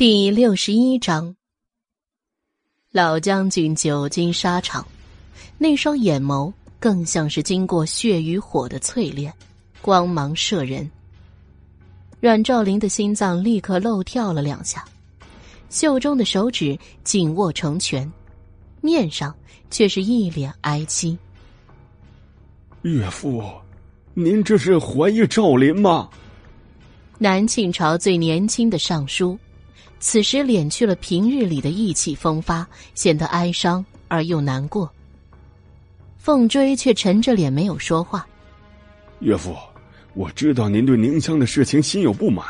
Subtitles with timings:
[0.00, 1.36] 第六十一章，
[2.90, 4.82] 老将军久经沙场，
[5.58, 9.30] 那双眼眸更像是经过血与火的淬炼，
[9.82, 10.90] 光芒射人。
[12.18, 14.82] 阮兆林的心脏立刻漏跳了两下，
[15.68, 18.10] 袖中的手指紧握成拳，
[18.80, 19.36] 面上
[19.70, 21.18] 却是一脸哀戚。
[22.80, 23.44] 岳父，
[24.14, 26.08] 您这是怀疑赵林吗？
[27.18, 29.38] 南庆朝最年轻的尚书。
[30.00, 34.90] 此时敛去了平日里的意气风发，显得哀伤而又难过。
[36.18, 38.26] 凤追却沉着脸没有说话。
[39.20, 39.54] 岳父，
[40.14, 42.46] 我知道您对宁香的事情心有不满，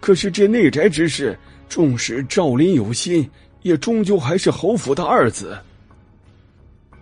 [0.00, 1.36] 可是这内宅之事，
[1.68, 3.28] 纵使赵林有心，
[3.62, 5.58] 也终究还是侯府的二子。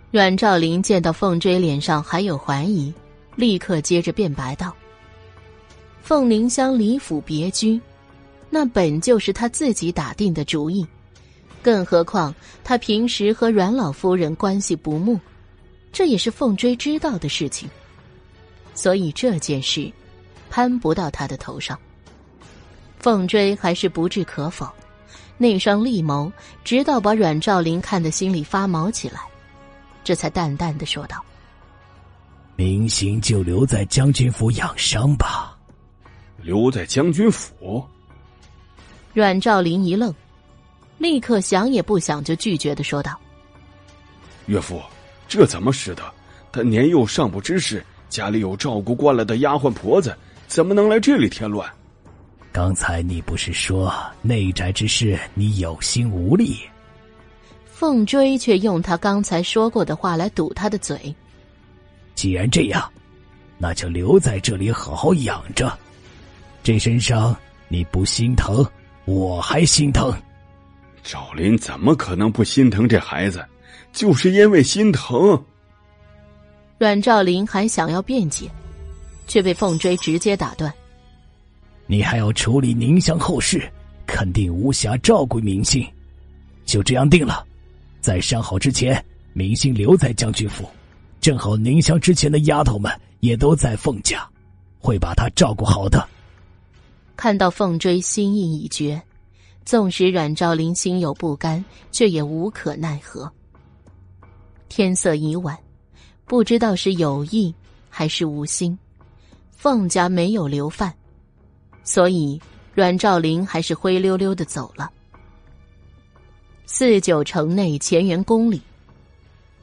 [0.09, 2.91] 阮兆林见到凤追脸上还有怀疑，
[3.35, 4.75] 立刻接着辩白道
[6.01, 7.79] ：“凤宁香离府别居。”
[8.55, 10.85] 那本就是他自己打定的主意，
[11.63, 15.19] 更何况他平时和阮老夫人关系不睦，
[15.91, 17.67] 这也是凤追知道的事情，
[18.75, 19.91] 所以这件事
[20.51, 21.79] 攀不到他的头上。
[22.99, 24.69] 凤追还是不置可否，
[25.35, 26.31] 那双利眸
[26.63, 29.19] 直到把阮兆林看得心里发毛起来，
[30.03, 31.25] 这才淡淡的说道
[32.55, 35.57] ：“明星就留在将军府养伤吧，
[36.39, 37.83] 留在将军府。”
[39.13, 40.13] 阮兆林一愣，
[40.97, 43.19] 立刻想也不想就拒绝的说道
[44.47, 44.81] ：“岳父，
[45.27, 46.03] 这怎么使得？
[46.51, 51.71] 他年幼尚不知事，家里有照顾惯了的丫鬟婆子，怎么能来这里添乱？”
[52.51, 53.91] 刚才你不是说
[54.21, 56.57] 内宅之事你有心无力？
[57.65, 61.13] 凤追却用他刚才说过的话来堵他的嘴。
[62.13, 62.87] 既然这样，
[63.57, 65.75] 那就留在这里好好养着。
[66.61, 67.35] 这身伤
[67.67, 68.63] 你不心疼？
[69.05, 70.13] 我还心疼，
[71.03, 73.43] 赵林怎么可能不心疼这孩子？
[73.91, 75.43] 就是因为心疼。
[76.79, 78.49] 阮兆林还想要辩解，
[79.27, 80.73] 却被凤追直接打断
[81.85, 83.69] ：“你还要处理宁乡后事，
[84.07, 85.85] 肯定无暇照顾明星。
[86.65, 87.45] 就这样定了，
[87.99, 89.03] 在伤好之前，
[89.33, 90.67] 明星留在将军府，
[91.19, 94.25] 正好宁乡之前的丫头们也都在凤家，
[94.79, 96.07] 会把她照顾好的。”
[97.15, 99.01] 看到凤追心意已决，
[99.65, 103.31] 纵使阮兆林心有不甘，却也无可奈何。
[104.67, 105.57] 天色已晚，
[106.25, 107.53] 不知道是有意
[107.89, 108.77] 还是无心，
[109.51, 110.93] 凤家没有留饭，
[111.83, 112.41] 所以
[112.73, 114.91] 阮兆林还是灰溜溜的走了。
[116.65, 118.59] 四九城内乾元宫里，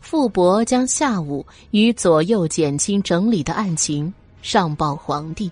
[0.00, 4.12] 傅伯将下午与左右减轻整理的案情
[4.42, 5.50] 上报皇帝。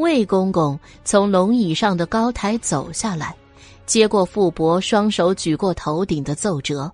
[0.00, 3.36] 魏公公从龙椅上的高台走下来，
[3.84, 6.90] 接过傅伯双手举过头顶的奏折。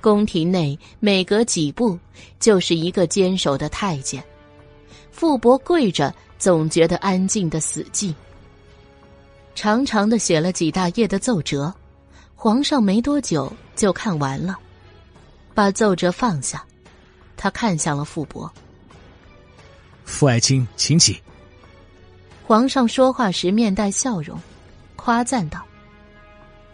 [0.00, 1.98] 宫廷内每隔几步
[2.38, 4.22] 就是一个坚守的太监，
[5.10, 8.14] 傅伯跪着，总觉得安静的死寂。
[9.56, 11.72] 长长的写了几大页的奏折，
[12.36, 14.56] 皇上没多久就看完了，
[15.52, 16.64] 把奏折放下，
[17.36, 18.48] 他看向了傅伯。
[20.04, 21.20] 傅爱卿，请起。
[22.52, 24.38] 皇上说话时面带笑容，
[24.94, 25.64] 夸赞道：“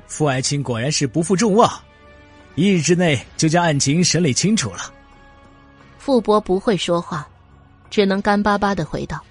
[0.09, 1.71] 傅爱卿果然是不负众望，
[2.57, 4.93] 一日之内就将案情审理清楚了。”
[5.97, 7.29] 傅伯不会说话，
[7.91, 9.23] 只能干巴巴的回道：“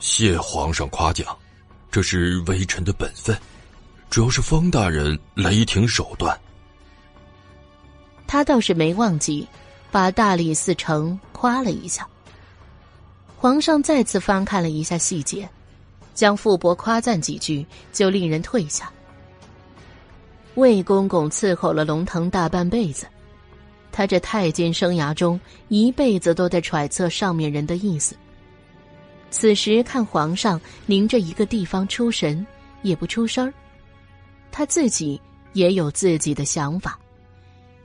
[0.00, 1.36] 谢皇上夸奖，
[1.90, 3.36] 这是微臣的本分。
[4.08, 6.34] 主要是方大人雷霆手段。”
[8.26, 9.46] 他倒是没忘记，
[9.90, 12.08] 把大理寺丞夸了一下。
[13.42, 15.48] 皇上再次翻看了一下细节，
[16.12, 18.92] 将傅伯夸赞几句，就令人退下。
[20.56, 23.06] 魏公公伺候了龙腾大半辈子，
[23.90, 28.14] 他这太监生涯中一辈子都在揣测上面人的意思。
[29.30, 32.46] 此时看皇上凝着一个地方出神，
[32.82, 33.54] 也不出声儿，
[34.52, 35.18] 他自己
[35.54, 36.98] 也有自己的想法。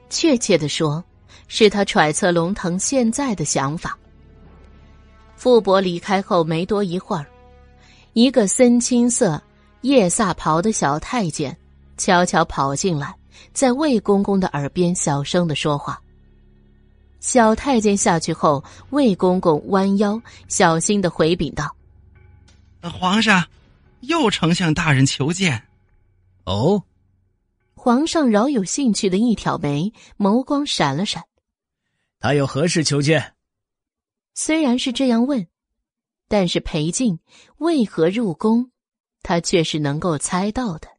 [0.09, 1.01] 确切的说，
[1.47, 3.97] 是他揣测龙腾现在的想法。
[5.35, 7.25] 傅伯离开后没多一会儿，
[8.13, 9.41] 一个深青色
[9.81, 11.55] 夜萨袍的小太监
[11.97, 13.15] 悄悄跑进来，
[13.53, 16.01] 在魏公公的耳边小声的说话。
[17.19, 21.75] 小太监下去后，魏公公弯腰小心的回禀道
[22.81, 23.45] ：“皇上，
[24.01, 25.63] 右丞相大人求见。”
[26.45, 26.83] 哦，
[27.75, 31.23] 皇上饶有兴趣的一挑眉，眸光闪了闪。
[32.19, 33.34] 他有何事求见？
[34.35, 35.47] 虽然是这样问，
[36.27, 37.19] 但是裴静
[37.57, 38.69] 为何入宫，
[39.23, 40.89] 他却是能够猜到的。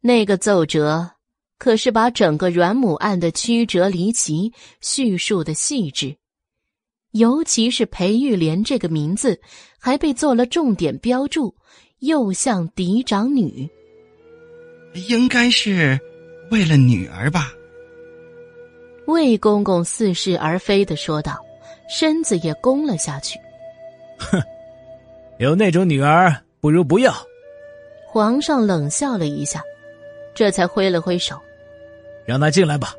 [0.00, 1.10] 那个奏折
[1.58, 6.16] 可是把整个阮母案的曲折离奇叙述的细致，
[7.10, 9.40] 尤其是裴玉莲这个名字
[9.76, 11.56] 还被做了重点标注，
[11.98, 13.68] 又像嫡长女，
[15.08, 15.98] 应该是
[16.52, 17.52] 为了女儿吧？
[19.06, 21.36] 魏公公似是而非的说道，
[21.88, 23.40] 身子也弓了下去。
[24.18, 24.40] 哼，
[25.38, 27.14] 有那种女儿不如不要。
[28.06, 29.62] 皇上冷笑了一下。
[30.34, 31.36] 这才挥了挥手，
[32.24, 32.94] 让他进来吧。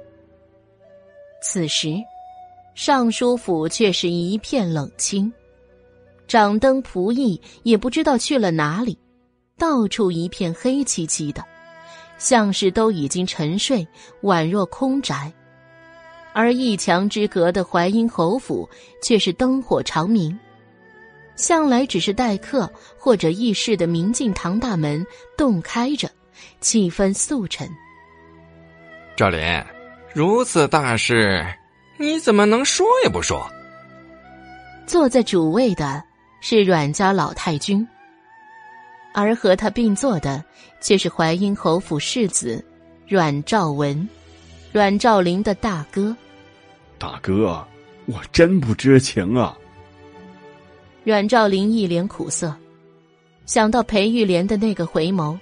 [1.41, 1.93] 此时，
[2.75, 5.31] 尚书府却是一片冷清，
[6.27, 8.99] 掌灯仆役也不知道去了哪里，
[9.57, 11.41] 到处一片黑漆漆的，
[12.17, 13.87] 像是都已经沉睡，
[14.23, 15.31] 宛若空宅。
[16.33, 18.69] 而一墙之隔的淮阴侯府
[19.01, 20.37] 却是灯火长明，
[21.35, 25.05] 向来只是待客或者议事的明镜堂大门
[25.37, 26.09] 洞开着。
[26.61, 27.69] 气氛肃沉。
[29.17, 29.41] 赵林，
[30.13, 31.45] 如此大事，
[31.97, 33.45] 你怎么能说也不说？
[34.87, 36.01] 坐在主位的
[36.39, 37.85] 是阮家老太君，
[39.13, 40.41] 而和他并坐的
[40.79, 42.63] 却是淮阴侯府世子
[43.05, 44.07] 阮兆文，
[44.71, 46.15] 阮兆林的大哥。
[46.97, 47.65] 大哥，
[48.05, 49.57] 我真不知情啊！
[51.03, 52.53] 阮兆林一脸苦涩，
[53.45, 55.37] 想到裴玉莲的那个回眸。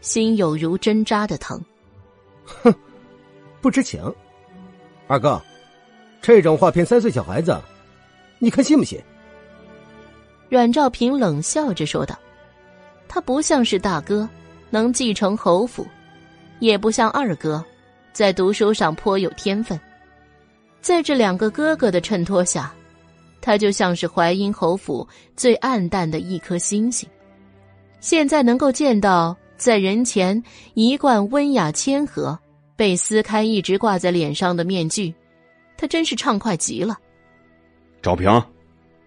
[0.00, 1.60] 心有如针扎的疼。
[2.44, 2.72] 哼，
[3.60, 4.00] 不知情。
[5.08, 5.42] 二哥，
[6.22, 7.60] 这种话骗三岁小孩子，
[8.38, 9.00] 你看信不信？
[10.48, 12.16] 阮兆平冷笑着说道
[13.08, 14.28] ：“他不像是大哥，
[14.70, 15.84] 能继承侯府，
[16.60, 17.64] 也不像二哥，
[18.18, 19.78] 在读书上颇有天分。
[20.80, 22.74] 在这两个哥哥的衬托下，
[23.40, 25.06] 他就像是淮阴侯府
[25.36, 27.08] 最暗淡的一颗星星。
[28.00, 30.40] 现在能够见到。”在人前
[30.74, 32.36] 一贯温雅谦和，
[32.76, 35.14] 被撕开一直挂在脸上的面具，
[35.76, 36.96] 他真是畅快极了。
[38.00, 38.42] 赵平，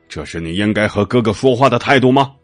[0.09, 2.35] 这是你应该和哥哥说话的态度吗？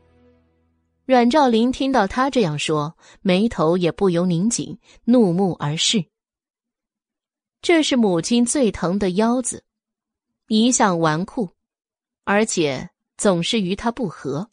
[1.05, 6.03] 阮兆林听到他这样说，眉头也不由拧紧，怒目而视。
[7.61, 9.63] 这是母亲最疼的腰子，
[10.47, 11.51] 一向纨绔，
[12.23, 14.49] 而且总是与他不和。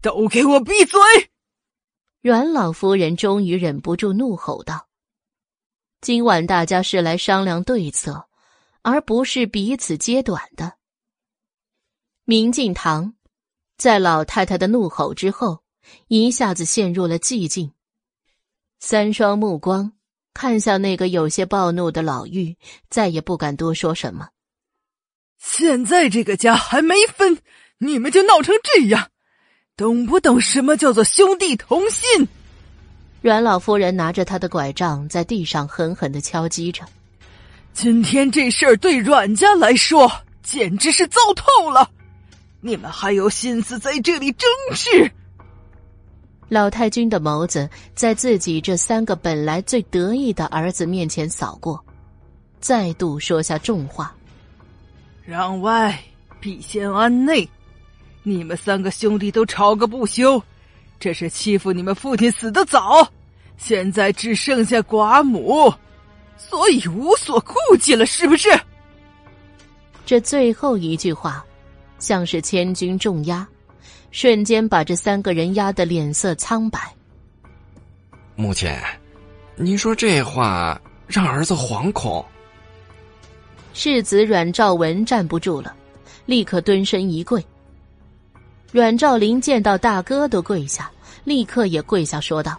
[0.00, 1.00] 都给我闭嘴！
[2.20, 4.88] 阮老夫人终于忍不住怒吼道
[6.00, 8.28] ：“今晚大家是来商量对策，
[8.82, 10.74] 而不是彼此揭短的。”
[12.24, 13.14] 明镜堂
[13.76, 15.64] 在老太太的怒吼之后，
[16.06, 17.72] 一下子陷入了寂静。
[18.78, 19.92] 三双目光
[20.38, 22.54] 看向那个有些暴怒的老妪，
[22.88, 24.28] 再也不敢多说什么。
[25.36, 27.38] 现在这个家还没分，
[27.78, 29.08] 你们就闹成这样！
[29.76, 32.28] 懂不懂什么叫做兄弟同心？
[33.20, 36.84] 阮老夫人拿着她的拐杖在地上狠狠的敲击着。
[37.72, 40.08] 今天这事儿对阮家来说
[40.44, 41.90] 简直是糟透了！
[42.60, 45.10] 你们还有心思在这里争执？
[46.48, 51.82] 老太君的眸子在自己这三个本来最得意的儿子面前扫过，
[52.58, 54.14] 再度说下重话
[55.28, 56.02] ：“攘外，
[56.40, 57.48] 必先安内。”
[58.24, 60.42] 你们三个兄弟都吵个不休，
[60.98, 63.06] 这是欺负你们父亲死得早，
[63.56, 65.72] 现在只剩下寡母，
[66.36, 68.48] 所以无所顾忌了，是不是？
[70.04, 71.44] 这最后一句话，
[71.98, 73.46] 像是千钧重压，
[74.10, 76.80] 瞬间把这三个人压得脸色苍白。
[78.34, 78.70] 母亲，
[79.56, 82.24] 您说这话让儿子惶恐。
[83.74, 85.74] 世子阮兆文站不住了，
[86.26, 87.44] 立刻蹲身一跪。
[88.72, 90.90] 阮兆林见到大哥都跪下，
[91.24, 92.58] 立刻也跪下说道：“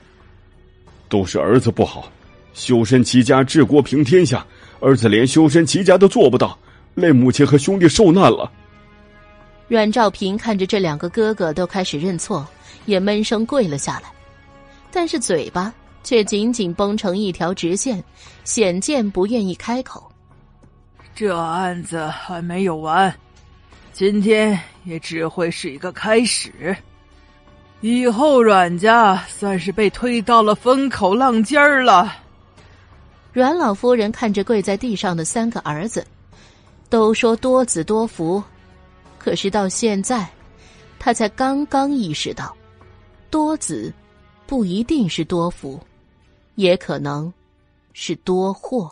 [1.09, 2.11] 都是儿子不好，
[2.53, 4.45] 修身齐家治国平天下，
[4.79, 6.57] 儿子连修身齐家都做不到，
[6.95, 8.51] 累母亲和兄弟受难了。”
[9.69, 12.45] 阮兆平看着这两个哥哥都开始认错，
[12.85, 14.11] 也闷声跪了下来，
[14.91, 15.71] 但是嘴巴
[16.03, 18.03] 却紧紧绷成一条直线，
[18.43, 20.11] 显见不愿意开口。
[21.13, 23.13] 这案子还没有完。
[23.93, 26.75] 今天也只会是一个开始，
[27.81, 32.15] 以后阮家算是被推到了风口浪尖儿了。
[33.31, 36.03] 阮老夫人看着跪在地上的三个儿子，
[36.89, 38.41] 都说多子多福，
[39.19, 40.27] 可是到现在，
[40.97, 42.55] 他才刚刚意识到，
[43.29, 43.93] 多子
[44.47, 45.79] 不一定是多福，
[46.55, 47.31] 也可能
[47.93, 48.91] 是多祸。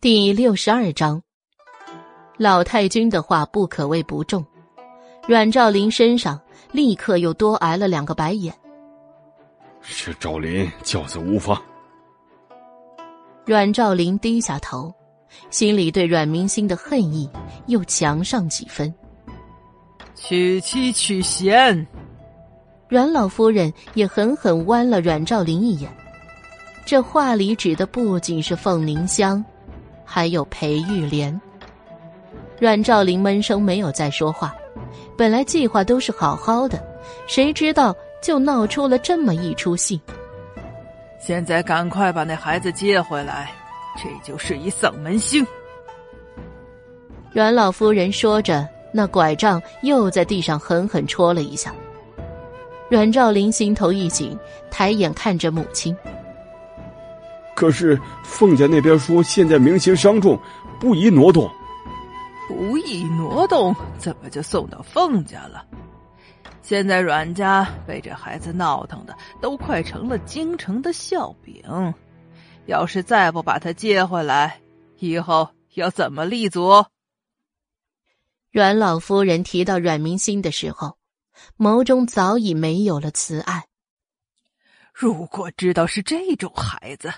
[0.00, 1.22] 第六十二章，
[2.36, 4.44] 老太君的话不可谓不重，
[5.28, 6.38] 阮兆林身上
[6.72, 8.52] 立刻又多挨了两个白眼。
[9.82, 11.60] 是赵林教子无方。
[13.44, 14.94] 阮兆林低下头，
[15.50, 17.28] 心里对阮明星的恨意
[17.66, 18.92] 又强上几分。
[20.14, 21.86] 娶妻娶贤，
[22.88, 25.92] 阮老夫人也狠狠剜了阮兆林一眼。
[26.84, 29.44] 这话里指的不仅是凤凝香。
[30.04, 31.40] 还有裴玉莲，
[32.60, 34.54] 阮兆林闷声没有再说话。
[35.16, 36.78] 本来计划都是好好的，
[37.26, 40.00] 谁知道就闹出了这么一出戏。
[41.20, 43.52] 现在赶快把那孩子接回来，
[43.96, 45.46] 这就是一丧门星。
[47.32, 51.74] 阮老夫人说着，那拐杖又在地上狠狠戳了一下。
[52.88, 54.38] 阮兆林心头一紧，
[54.70, 55.96] 抬眼看着母亲。
[57.54, 60.38] 可是凤家那边说，现在明星伤重，
[60.80, 61.50] 不宜挪动。
[62.48, 65.64] 不宜挪动，怎么就送到凤家了？
[66.62, 71.62] 现在阮家被这孩子闹腾的，都快成了京城的笑柄。
[72.66, 74.60] 要是再不把他接回来，
[74.98, 76.86] 以后要怎么立足？
[78.50, 80.96] 阮老夫人提到阮明心的时候，
[81.58, 83.66] 眸中早已没有了慈爱。
[84.92, 87.12] 如果知道是这种孩子。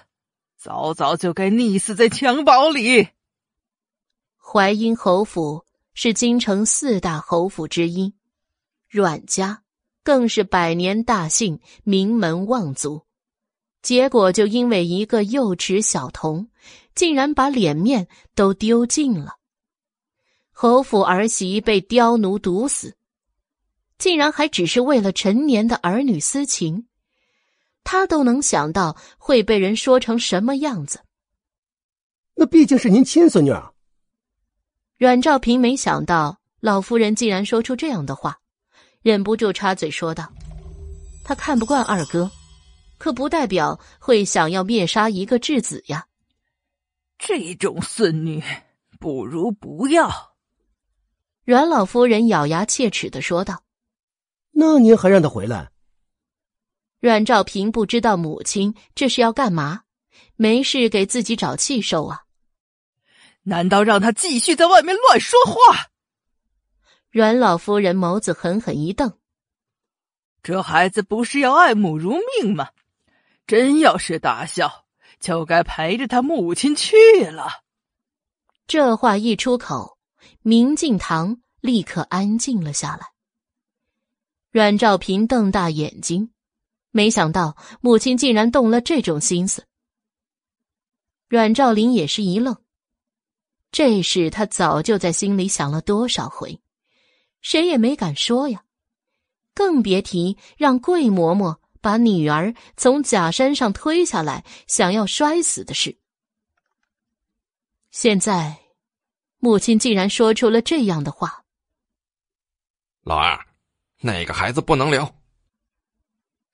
[0.56, 3.10] 早早就该溺死在襁褓里。
[4.38, 8.14] 淮阴侯府是京城四大侯府之一，
[8.94, 9.64] 阮家
[10.04, 13.02] 更是百年大姓，名门望族。
[13.82, 16.48] 结果就因为一个幼齿小童，
[16.94, 19.38] 竟然把脸面都丢尽了。
[20.52, 22.94] 侯府儿媳被刁奴毒死，
[23.98, 26.86] 竟然还只是为了陈年的儿女私情。
[27.82, 31.00] 他都能想到会被人说成什么样子。
[32.36, 33.72] 那毕竟是您亲孙女啊！
[34.96, 38.38] 阮兆平没想到老夫人竟然说出这样的话，
[39.04, 40.32] 忍不住插嘴说道
[41.24, 42.30] ：“他看不惯二哥，
[42.96, 46.06] 可不代表会想要灭杀一个质子呀。
[47.18, 48.42] 这种孙女，
[48.98, 50.34] 不如不要。”
[51.44, 53.62] 阮老夫人咬牙切齿的说道
[54.52, 55.70] ：“那您还让他回来？”
[56.98, 59.82] 阮兆平不知道母亲这是要干嘛，
[60.36, 62.22] 没事给自己找气受啊？
[63.42, 65.88] 难道让他继续在外面乱说话？
[67.14, 69.20] 阮老夫人眸子狠狠一瞪
[70.42, 72.70] ：“这孩子不是要爱母如命吗？
[73.46, 74.86] 真要是大孝，
[75.20, 76.96] 就该陪着他母亲去
[77.30, 77.62] 了。”
[78.66, 79.96] 这话一出口，
[80.42, 83.06] 明镜堂立刻安静了下来。
[84.50, 86.32] 阮兆平瞪大眼睛。
[86.90, 89.64] 没想到母亲竟然动了这种心思，
[91.28, 92.56] 阮兆林也是一愣。
[93.70, 96.60] 这事他早就在心里想了多少回，
[97.44, 98.64] 谁也没敢说呀，
[99.52, 105.98] 更别提让桂嬷嬷把女儿从假山上推下来，想要摔死的事。
[107.90, 108.60] 现在，
[109.38, 111.44] 母亲竟然说出了这样的话
[113.04, 113.38] ：“老二，
[114.00, 115.14] 那个孩子不能留。”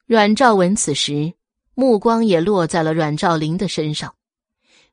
[0.07, 1.33] 阮兆文此时
[1.75, 4.17] 目光也落在了阮兆林的身上，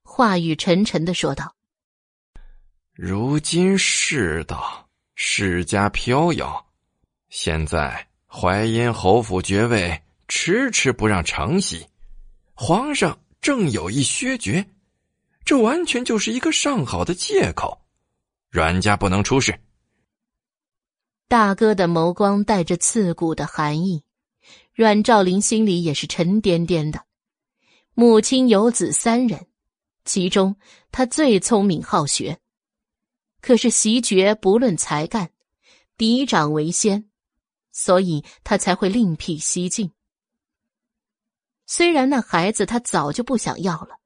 [0.04, 1.56] 话语沉沉的说道
[2.94, 4.87] ：“如今世道
[5.20, 6.64] 世家飘摇，
[7.30, 11.88] 现在淮阴侯府爵位迟迟不让承袭，
[12.54, 14.64] 皇上正有意削爵，
[15.44, 17.82] 这完全就是一个上好的借口，
[18.52, 19.60] 阮家不能出事。”
[21.28, 24.04] 大哥的眸光带着刺骨的寒意。
[24.76, 27.02] 阮兆林心里也是沉甸甸的，
[27.96, 29.48] 母亲有子三人，
[30.06, 30.56] 其中
[30.92, 32.38] 他最聪明好学，
[33.42, 35.32] 可是袭爵不论才干，
[35.98, 37.10] 嫡长为先，
[37.72, 39.92] 所以他才会另辟蹊径。
[41.66, 44.00] 虽然那孩子他早就不想要了，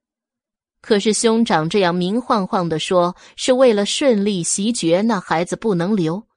[0.81, 6.27] 可是兄长这样明晃晃的说是为了顺利袭爵，那孩子不能留，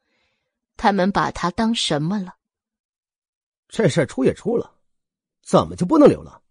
[0.77, 2.35] 他们把他当什么了？
[3.69, 4.77] 这事出也出了，
[5.43, 6.43] 怎么就不能留了？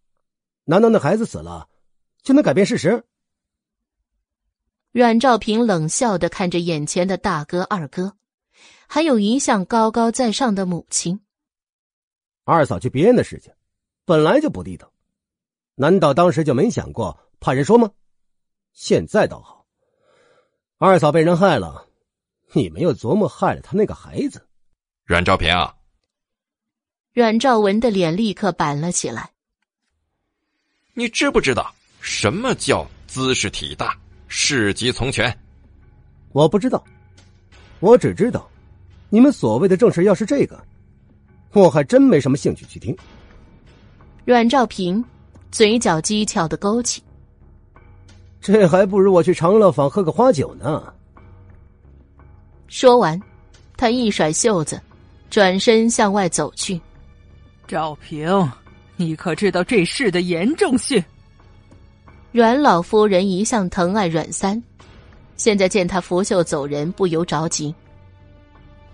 [0.65, 1.69] 难道那孩子死了，
[2.23, 3.05] 就能改变事实？
[4.93, 8.15] 阮兆平冷笑的看着眼前的大哥、二哥，
[8.85, 11.19] 还有一向高高在上的母亲。
[12.43, 13.51] 二嫂去别人的事情，
[14.05, 14.93] 本来就不地道，
[15.73, 17.89] 难道当时就没想过怕人说吗？
[18.71, 19.65] 现在倒好，
[20.77, 21.87] 二嫂被人害了，
[22.51, 24.47] 你没有琢磨害了他那个孩子。
[25.05, 25.51] 阮兆平。
[25.51, 25.75] 啊
[27.13, 29.31] 阮兆文的脸立刻板了起来。
[30.93, 33.97] 你知不知道什么叫姿势体大，
[34.35, 35.31] 事急从权。
[36.31, 36.83] 我不知道，
[37.79, 38.49] 我只知道，
[39.09, 40.59] 你们所谓的正事要是这个，
[41.51, 42.97] 我还真没什么兴趣去听。
[44.25, 45.05] 阮兆平
[45.51, 47.03] 嘴角讥诮的勾起，
[48.41, 50.91] 这还不如我去长乐坊喝个花酒呢。
[52.67, 53.21] 说完，
[53.77, 54.81] 他一甩袖子，
[55.29, 56.81] 转身向外走去。
[57.67, 58.51] 赵平，
[58.95, 61.01] 你可知道这事的严重性？
[62.33, 64.59] 阮老夫人一向疼爱阮三，
[65.35, 67.73] 现在见他拂袖走人，不由着急。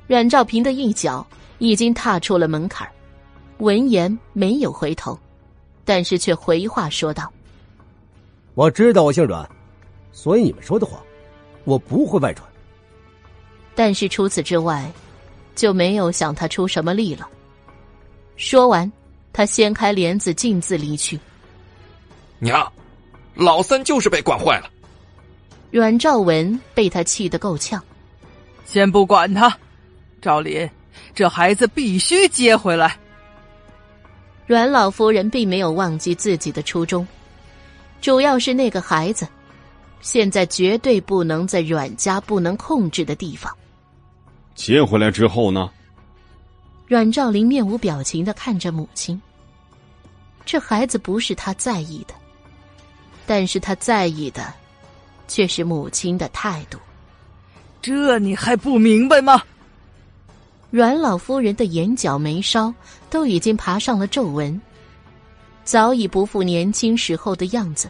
[0.07, 1.25] 阮兆平的一脚
[1.57, 2.85] 已经踏出了门槛
[3.59, 5.17] 闻言没有回头，
[5.85, 7.31] 但是却回话说道
[8.55, 9.49] ：“我知道我姓阮，
[10.11, 11.01] 所以你们说的话，
[11.63, 12.45] 我不会外传。
[13.73, 14.91] 但是除此之外，
[15.55, 17.25] 就没有想他出什么力了。”
[18.35, 18.91] 说完，
[19.31, 21.17] 他掀开帘子，径自离去。
[22.37, 22.69] 娘，
[23.35, 24.69] 老三就是被惯坏了。
[25.71, 27.81] 阮兆文被他气得够呛。
[28.65, 29.55] 先不管他，
[30.21, 30.69] 赵林，
[31.13, 32.97] 这孩子必须接回来。
[34.45, 37.07] 阮老夫人并没有忘记自己的初衷，
[38.01, 39.27] 主要是那个孩子，
[40.01, 43.55] 现在绝对不能在阮家不能控制的地方。
[44.55, 45.69] 接回来之后呢？
[46.87, 49.21] 阮兆林面无表情的看着母亲。
[50.45, 52.15] 这孩子不是他在意的，
[53.29, 54.51] 但是他在意的，
[55.27, 56.79] 却是母亲的态度。
[57.79, 59.43] 这你还不明白吗？
[60.71, 62.73] 阮老夫人的眼角眉梢
[63.07, 64.59] 都已经爬上了皱纹，
[65.63, 67.87] 早已不复年轻时候的样子，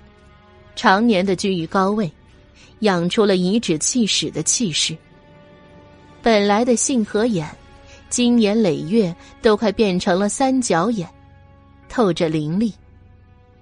[0.76, 2.12] 常年的居于高位，
[2.80, 4.94] 养出了颐指气使的气势。
[6.22, 7.50] 本来的杏核眼。
[8.10, 11.08] 经年累月，都快变成了三角眼，
[11.88, 12.74] 透着凌厉。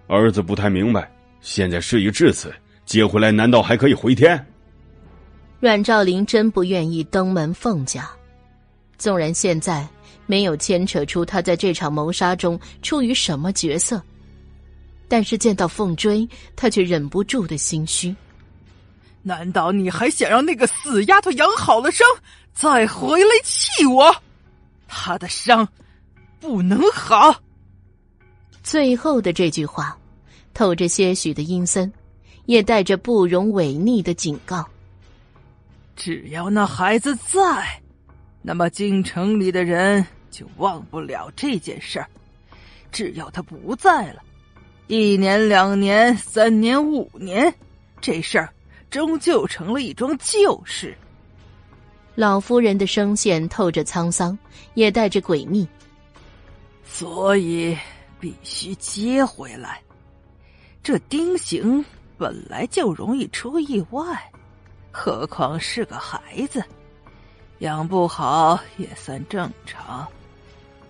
[0.08, 2.53] 儿子不太明白，现在事已至此，
[2.86, 4.46] 接回来难道还可以回天？
[5.60, 8.10] 阮兆林真不愿意登门凤家，
[8.97, 9.88] 纵然现在
[10.26, 14.02] 没有牵扯出他在这场谋杀中处于什么角色，
[15.08, 18.15] 但是见到凤追，他却忍不住的心虚。
[19.23, 22.06] 难道你还想让那个死丫头养好了伤，
[22.54, 24.15] 再回来气我？
[24.88, 25.67] 她的伤
[26.39, 27.36] 不能好。
[28.63, 29.97] 最后的这句话，
[30.58, 31.93] 透着些许的阴森，
[32.48, 34.67] 也带着不容违逆的警告。
[35.96, 37.80] 只要那孩子在，
[38.41, 42.10] 那么京城里的人就忘不了这件事儿。
[42.91, 44.24] 只要他不在了，
[44.88, 47.54] 一年、两年、三年、五年，
[48.02, 48.52] 这事儿
[48.89, 50.98] 终究成了一桩旧事。
[52.15, 54.36] 老夫人的声线透着沧桑，
[54.74, 55.67] 也带着诡秘。
[56.84, 57.78] 所以
[58.20, 59.80] 必须接回来。
[60.88, 61.84] 这丁刑
[62.17, 64.32] 本来就容易出意外，
[64.89, 66.63] 何况是个孩子，
[67.60, 70.08] 养不好也算正常。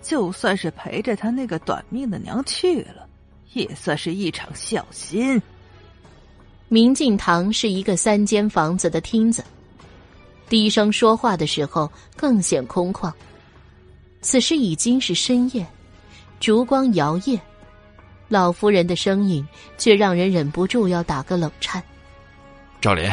[0.03, 3.10] 就算是陪着他那个短命的娘去了，
[3.53, 5.41] 也算是一场孝心。
[6.67, 9.43] 明镜堂是一个三间房子的厅子。
[10.47, 13.12] 低声说话的时候更显空旷。
[14.21, 15.65] 此时已经是深夜，
[16.39, 17.39] 烛光摇曳，
[18.27, 19.45] 老夫人的声音
[19.77, 21.81] 却让人忍不住要打个冷颤。
[22.81, 23.11] 赵林，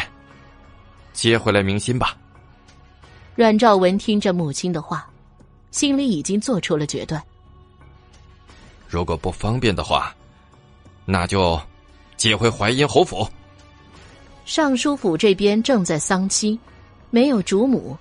[1.12, 2.16] 接回来明心吧。
[3.35, 5.09] 阮兆文听着母亲的话，
[5.70, 7.22] 心里已经做出了决断。
[8.88, 10.14] 如果不方便的话，
[11.05, 11.61] 那就
[12.16, 13.27] 接回淮阴侯府。
[14.44, 16.59] 尚书府这边正在丧期。
[17.11, 17.96] 没有主母，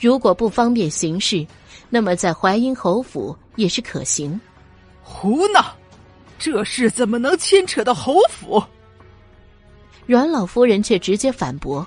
[0.00, 1.46] 如果不方便行事，
[1.90, 4.40] 那么在淮阴侯府也是可行。
[5.02, 5.76] 胡闹！
[6.38, 8.62] 这事怎么能牵扯到侯府？
[10.06, 11.86] 阮老夫人却直接反驳：“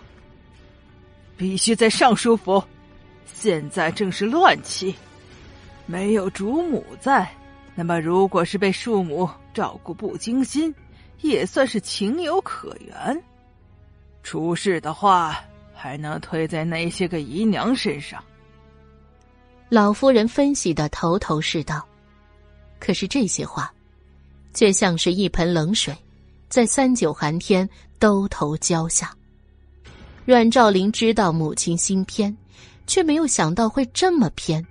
[1.38, 2.64] 必须在尚书府，
[3.34, 4.94] 现在正是乱期，
[5.86, 7.30] 没有主母在，
[7.76, 10.74] 那么如果是被庶母照顾不精心，
[11.22, 13.24] 也算是情有可原。
[14.24, 15.40] 出事的话。”
[15.82, 18.22] 还能推在那些个姨娘身上？
[19.70, 21.88] 老夫人分析的头头是道，
[22.82, 23.74] 可是这些话，
[24.60, 25.96] 却像是一盆冷水，
[26.50, 29.16] 在三九寒天兜头浇下。
[30.26, 32.38] 阮兆林知道母亲心偏，
[32.86, 34.68] 却没有想到会这么偏。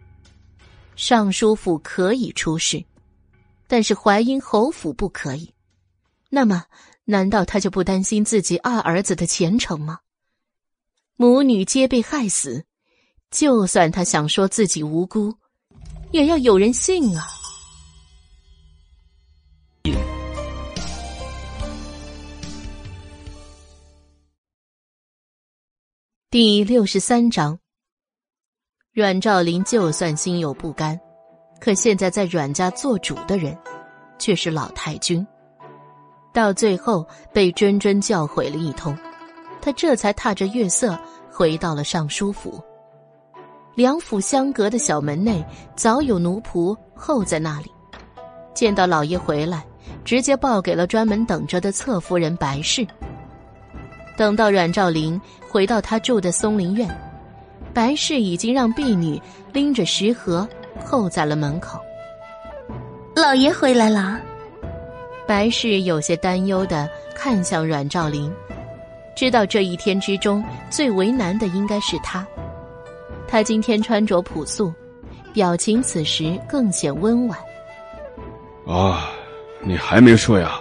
[0.95, 2.85] 尚书府可以出事，
[3.67, 5.51] 但是淮阴侯府不可以。
[6.29, 6.67] 那么，
[7.07, 10.01] 难道他就不担心自己二儿子的前程吗？
[11.17, 12.63] 母女皆被害死，
[13.31, 15.35] 就算他想说自己无辜，
[16.11, 17.27] 也要有人信啊。
[26.31, 27.59] 第六十三章，
[28.93, 30.99] 阮兆林就算心有不甘，
[31.61, 33.57] 可现在在阮家做主的人
[34.19, 35.27] 却是老太君。
[36.33, 38.97] 到最后被谆谆教诲了一通，
[39.61, 40.97] 他这才踏着月色
[41.31, 42.63] 回到了尚书府。
[43.75, 47.73] 两府相隔的小门内早有奴仆候在那里，
[48.55, 49.65] 见到老爷回来，
[50.05, 52.87] 直接报给了专门等着的侧夫人白氏。
[54.17, 56.89] 等到阮兆林回到他住的松林院，
[57.73, 59.21] 白氏已经让婢女
[59.53, 60.49] 拎着食盒
[60.85, 61.79] 候在了门口。
[63.15, 64.21] 老爷回来了。
[65.27, 68.33] 白氏有些担忧的看向阮兆林，
[69.15, 72.27] 知道这一天之中最为难的应该是他。
[73.29, 74.73] 他今天穿着朴素，
[75.35, 77.39] 表情此时更显温婉。
[78.67, 79.11] 啊，
[79.63, 80.61] 你还没睡啊？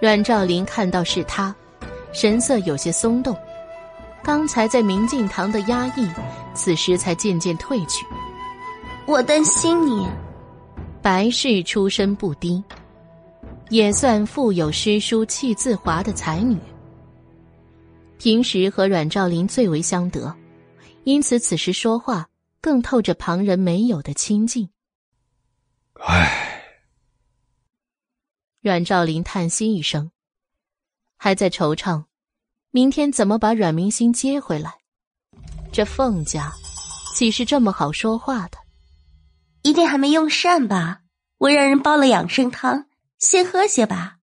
[0.00, 1.54] 阮兆林看到是他。
[2.12, 3.36] 神色有些松动，
[4.24, 6.08] 刚才在明镜堂的压抑，
[6.54, 8.04] 此时才渐渐褪去。
[9.06, 10.08] 我担心你。
[11.00, 12.62] 白氏出身不低，
[13.68, 16.58] 也算富有诗书气自华的才女。
[18.18, 20.34] 平时和阮兆林最为相得，
[21.04, 22.28] 因此此时说话
[22.60, 24.68] 更透着旁人没有的亲近。
[25.94, 26.59] 唉，
[28.60, 30.10] 阮兆林叹息一声。
[31.16, 32.04] 还在惆怅，
[32.70, 34.74] 明天怎么把阮明星接回来？
[35.72, 36.52] 这凤家
[37.14, 38.58] 岂是这么好说话的？
[39.62, 41.02] 一定还没用膳吧？
[41.38, 42.86] 我让人煲了养生汤，
[43.18, 44.18] 先喝些吧。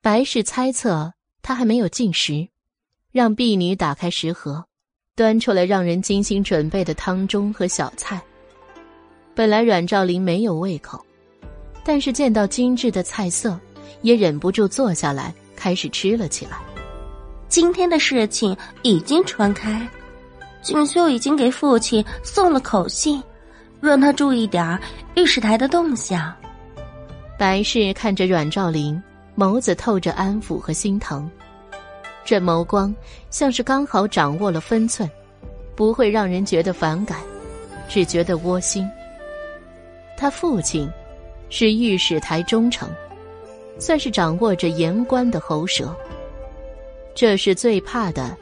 [0.00, 2.48] 白氏猜测他还没有进食，
[3.10, 4.66] 让婢女打开食盒，
[5.16, 8.22] 端出来让人精心准备的汤盅和小菜。
[9.34, 11.04] 本来阮兆林没有胃口，
[11.84, 13.58] 但是见到精致的菜色，
[14.02, 15.34] 也忍不住坐下来。
[15.56, 16.52] 开始吃了起来。
[17.46, 19.86] 今天的事情已经传开，
[20.62, 23.22] 锦绣已经给父亲送了口信，
[23.78, 24.80] 让他注意点
[25.16, 26.34] 御史台的动向。
[27.38, 28.98] 白氏看着阮兆林，
[29.36, 31.30] 眸子透着安抚和心疼，
[32.24, 32.94] 这眸光
[33.28, 35.06] 像是刚好掌握了分寸，
[35.76, 37.18] 不会让人觉得反感，
[37.86, 38.88] 只觉得窝心。
[40.16, 40.90] 他父亲
[41.50, 42.88] 是御史台忠诚。
[43.78, 45.96] 算是掌握着言官的喉舌，
[47.14, 48.36] 这是最怕的，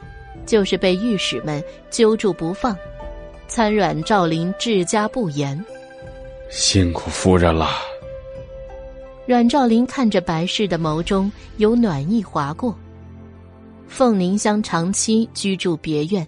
[0.45, 2.75] 就是被御史们揪住不放，
[3.47, 5.63] 参阮赵林治家不严。
[6.49, 7.69] 辛苦夫人了。
[9.25, 12.77] 阮兆林看着白氏的眸中有暖意划过。
[13.87, 16.27] 凤凝香长期居住别院，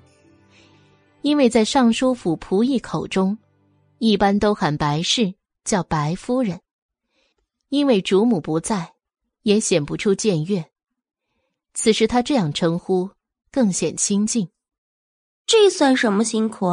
[1.22, 3.38] 因为在尚书府仆役口中，
[3.98, 5.34] 一般都喊白氏
[5.66, 6.58] 叫白夫人，
[7.72, 8.94] 因为主母不在。
[9.44, 10.70] 也显不出僭越，
[11.74, 13.10] 此时他这样称呼，
[13.50, 14.50] 更显亲近。
[15.48, 16.68] 这算什么辛苦？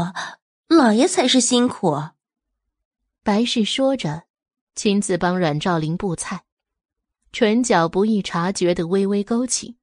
[0.66, 1.96] 老爷才是辛苦。
[3.22, 4.24] 白氏说着，
[4.74, 6.44] 亲自帮阮兆林布菜，
[7.32, 9.78] 唇角不易察觉的微微勾起。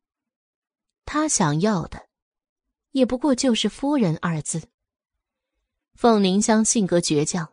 [1.05, 2.07] 他想要的，
[2.91, 4.61] 也不过就是“夫人”二字。
[5.95, 7.49] 凤凝香性格倔强，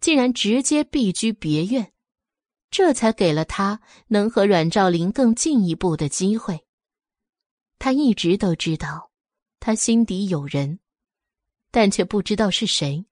[0.00, 1.92] 竟然直接避居别院。
[2.76, 6.66] 这才给了他能和阮兆林更进一步的机会。
[7.78, 9.10] 他一直都知道，
[9.60, 10.78] 他心底有人，
[11.70, 13.06] 但却不知道是谁。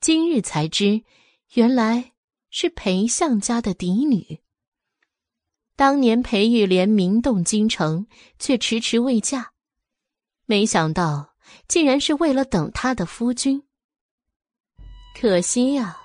[0.00, 1.04] 今日才知，
[1.52, 2.14] 原来
[2.50, 4.40] 是裴相家的嫡女。
[5.76, 8.08] 当年裴玉莲名动京城，
[8.40, 9.52] 却迟迟未嫁，
[10.44, 11.36] 没想到
[11.68, 13.62] 竟然是为了等他的夫君。
[15.20, 15.96] 可惜呀，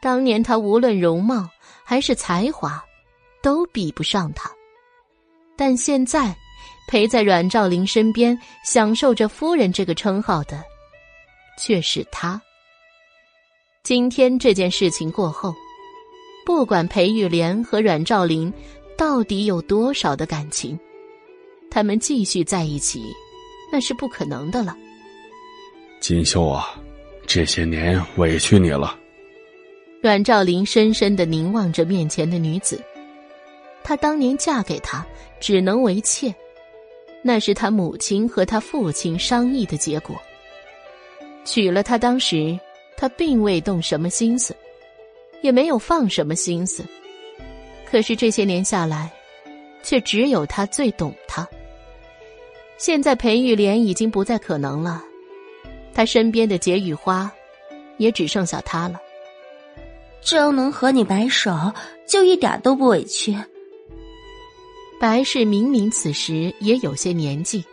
[0.00, 1.50] 当年他无论容貌。
[1.88, 2.84] 还是才华，
[3.40, 4.50] 都比不上他。
[5.56, 6.36] 但现在，
[6.88, 10.64] 陪在阮兆林身边，享受着夫人这个称号的，
[11.56, 12.42] 却是他。
[13.84, 15.54] 今天这件事情过后，
[16.44, 18.52] 不管裴玉莲和阮兆林
[18.98, 20.76] 到底有多少的感情，
[21.70, 23.14] 他们继续在一起，
[23.70, 24.76] 那是不可能的了。
[26.00, 26.76] 锦绣啊，
[27.28, 28.98] 这些年委屈你了。
[30.06, 32.80] 阮兆林深深的凝望着面前的女子，
[33.82, 35.04] 她当年嫁给他
[35.40, 36.32] 只能为妾，
[37.22, 40.14] 那是他母亲和他父亲商议的结果。
[41.44, 42.56] 娶了她，当时
[42.96, 44.54] 他并未动什么心思，
[45.40, 46.84] 也没有放什么心思。
[47.84, 49.10] 可是这些年下来，
[49.82, 51.44] 却只有他最懂他。
[52.78, 55.02] 现在裴玉莲已经不再可能了，
[55.92, 57.28] 他身边的解语花，
[57.96, 59.00] 也只剩下他了。
[60.26, 61.72] 只要能和你白首，
[62.04, 63.32] 就一点都不委屈。
[64.98, 67.64] 白氏明明此时也有些年纪，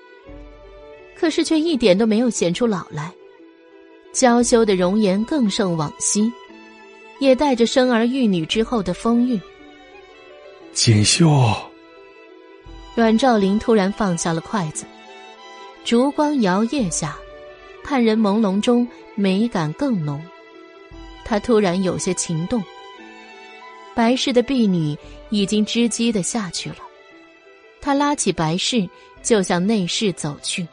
[1.15, 3.11] 可是却一点都没有显出老来，
[4.11, 6.31] 娇羞的容颜更胜往昔，
[7.17, 9.41] 也带着生儿育女之后的风韵。
[10.73, 11.27] 锦绣，
[12.93, 14.85] 阮兆林突然放下了筷子，
[15.83, 17.17] 烛光摇曳下，
[17.83, 20.23] 看人朦胧中美感更浓。
[21.25, 22.63] 他突然有些情动。
[23.95, 24.97] 白氏的婢女
[25.29, 26.77] 已经知机的下去了，
[27.79, 28.89] 他拉起白氏
[29.21, 30.67] 就向内室走去。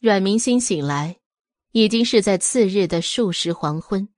[0.00, 1.16] 阮明星醒来，
[1.72, 4.08] 已经是在次日的数时黄昏。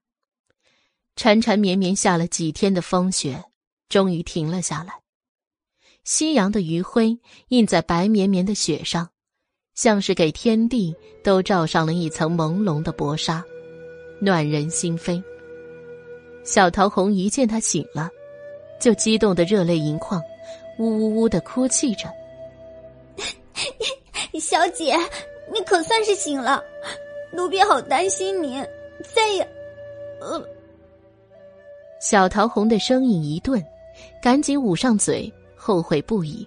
[1.16, 3.42] 缠缠绵绵下了几天的风雪，
[3.88, 5.00] 终于停了下来。
[6.04, 9.10] 夕阳的余晖映在白绵绵的雪上，
[9.78, 13.44] 像是给天地都罩上了一层朦胧的薄纱，
[14.18, 15.22] 暖人心扉。
[16.42, 18.10] 小桃红一见他醒了，
[18.80, 20.20] 就激动的热泪盈眶，
[20.80, 22.12] 呜呜呜的哭泣着。
[24.40, 24.96] 小姐，
[25.54, 26.60] 你可算是醒了，
[27.32, 28.60] 奴婢好担心你，
[29.14, 29.48] 再也……
[30.20, 30.44] 呃。
[32.00, 33.64] 小桃红的声音一顿，
[34.20, 36.44] 赶紧捂上嘴，后悔不已。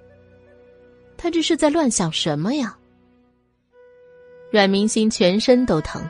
[1.16, 2.78] 他这是在乱想什么呀？
[4.52, 6.08] 阮明星全身都疼，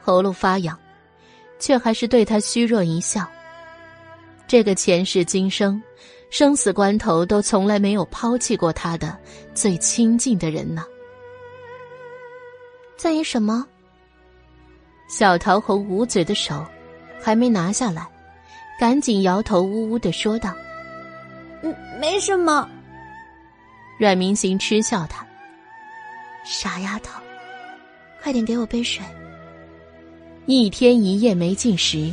[0.00, 0.78] 喉咙发痒。
[1.60, 3.26] 却还是对他虚弱一笑。
[4.46, 5.82] 这个前世今生，
[6.30, 9.18] 生死关头都从来没有抛弃过他的
[9.54, 10.84] 最亲近的人呢。
[12.96, 13.66] 在意什么？
[15.08, 16.64] 小桃红捂嘴的手
[17.20, 18.06] 还没拿下来，
[18.78, 20.54] 赶紧摇头，呜呜的说道
[21.62, 22.68] ：“嗯，没什么。”
[23.98, 25.26] 阮明行嗤笑他
[26.46, 27.17] ：“傻丫头，
[28.22, 29.04] 快点给我杯水。”
[30.46, 32.10] 一天一夜没进食，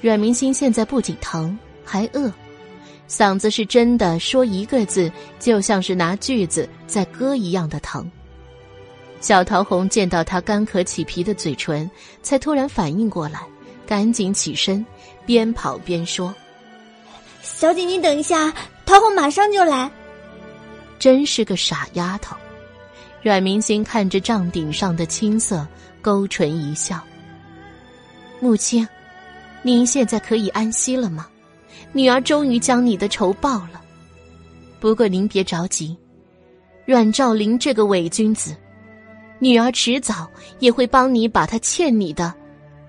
[0.00, 2.30] 阮明星现在不仅疼还饿，
[3.08, 8.10] 嗓子是真的说一个字就像是拿锯子在割一样的疼。
[9.22, 11.90] 小桃红见到他干咳起皮的嘴唇，
[12.22, 13.40] 才突然反应过来，
[13.86, 14.84] 赶紧起身，
[15.24, 16.34] 边跑边说
[17.42, 18.52] ：“小姐，你等一下，
[18.84, 19.90] 桃红马上就来。”
[20.98, 22.36] 真是个傻丫头。
[23.22, 25.66] 阮明星看着帐顶上的青色，
[26.00, 27.00] 勾唇一笑。
[28.40, 28.86] 母亲，
[29.62, 31.28] 您现在可以安息了吗？
[31.92, 33.82] 女儿终于将你的仇报了。
[34.78, 35.96] 不过您别着急，
[36.86, 38.56] 阮兆林这个伪君子，
[39.38, 42.32] 女儿迟早也会帮你把他欠你的，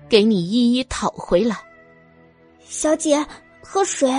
[0.08, 1.56] 给你一一讨回来。
[2.64, 3.22] 小姐，
[3.60, 4.10] 喝水。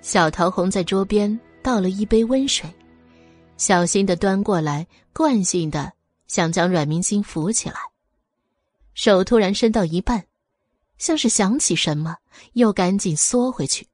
[0.00, 2.68] 小桃红在桌边倒了一杯温水，
[3.60, 5.92] 小心的端过来，惯性的
[6.28, 7.76] 想将阮明星扶起来。
[8.94, 10.24] 手突然伸到一半，
[10.96, 12.16] 像是想起什么，
[12.54, 13.86] 又赶紧缩回去，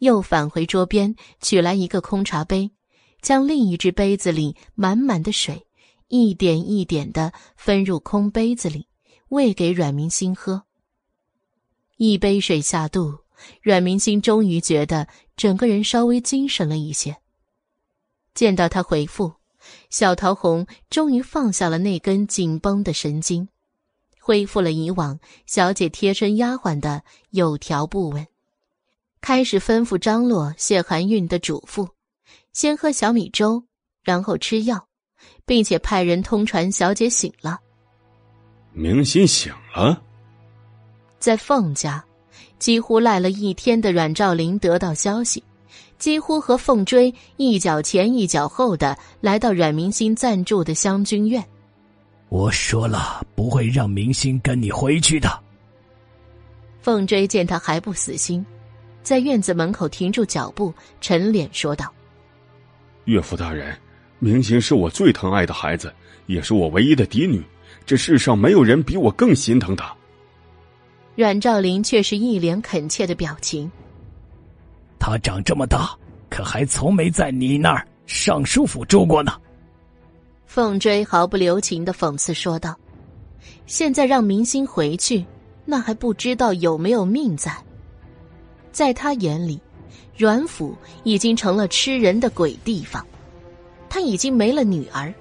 [0.00, 2.72] 又返回桌边取来一个空茶杯，
[3.22, 5.66] 将另一只杯子里满满的水
[6.08, 8.86] 一点一点的分入空杯子里，
[9.30, 10.64] 喂给阮明星喝。
[11.96, 13.20] 一杯水下肚，
[13.62, 15.08] 阮明星终于觉得
[15.38, 17.16] 整个人稍微精神了一些。
[18.34, 19.32] 见到他回复，
[19.90, 23.48] 小桃红终于放下了那根紧绷的神经。
[24.22, 28.26] 恢复了以往小姐贴身丫鬟的有条不紊，
[29.20, 31.88] 开始吩咐张罗谢含韵的嘱咐：
[32.52, 33.64] 先喝小米粥，
[34.04, 34.86] 然后吃药，
[35.46, 37.58] 并且派人通传小姐醒了。
[38.72, 40.00] 明心醒了，
[41.18, 42.04] 在凤家，
[42.58, 45.42] 几乎赖了一天的阮兆林得到消息，
[46.00, 51.44] 几乎和凤追一脚前一脚后的来到阮明星暂住的湘君院。
[52.30, 55.28] 我说了，不会让明星跟你回去的。
[56.80, 58.44] 凤追见他还不死心，
[59.02, 61.92] 在院子门口停住脚步，沉脸说道
[63.04, 63.76] ：“岳父大人，
[64.18, 65.92] 明星是我最疼爱的孩子，
[66.24, 67.44] 也是我唯一的嫡女，
[67.84, 69.94] 这世上没有人比我更心疼她。”
[71.14, 73.70] 阮兆林却是一脸恳切的表情。
[75.00, 75.90] 他长这么大，
[76.28, 79.32] 可还从没在你那儿尚书府住过呢。
[80.46, 82.76] 凤追毫不留情的讽刺说道
[83.66, 85.24] ：“现在让明星回去，
[85.64, 87.50] 那还不知道有没有命在。
[88.70, 89.58] 在他眼里，
[90.16, 93.04] 阮府已经成了吃人的鬼地方。
[93.88, 95.12] 他已经没了女儿，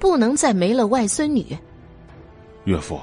[0.00, 1.56] 不能再没了外孙女。
[2.64, 3.00] 岳父，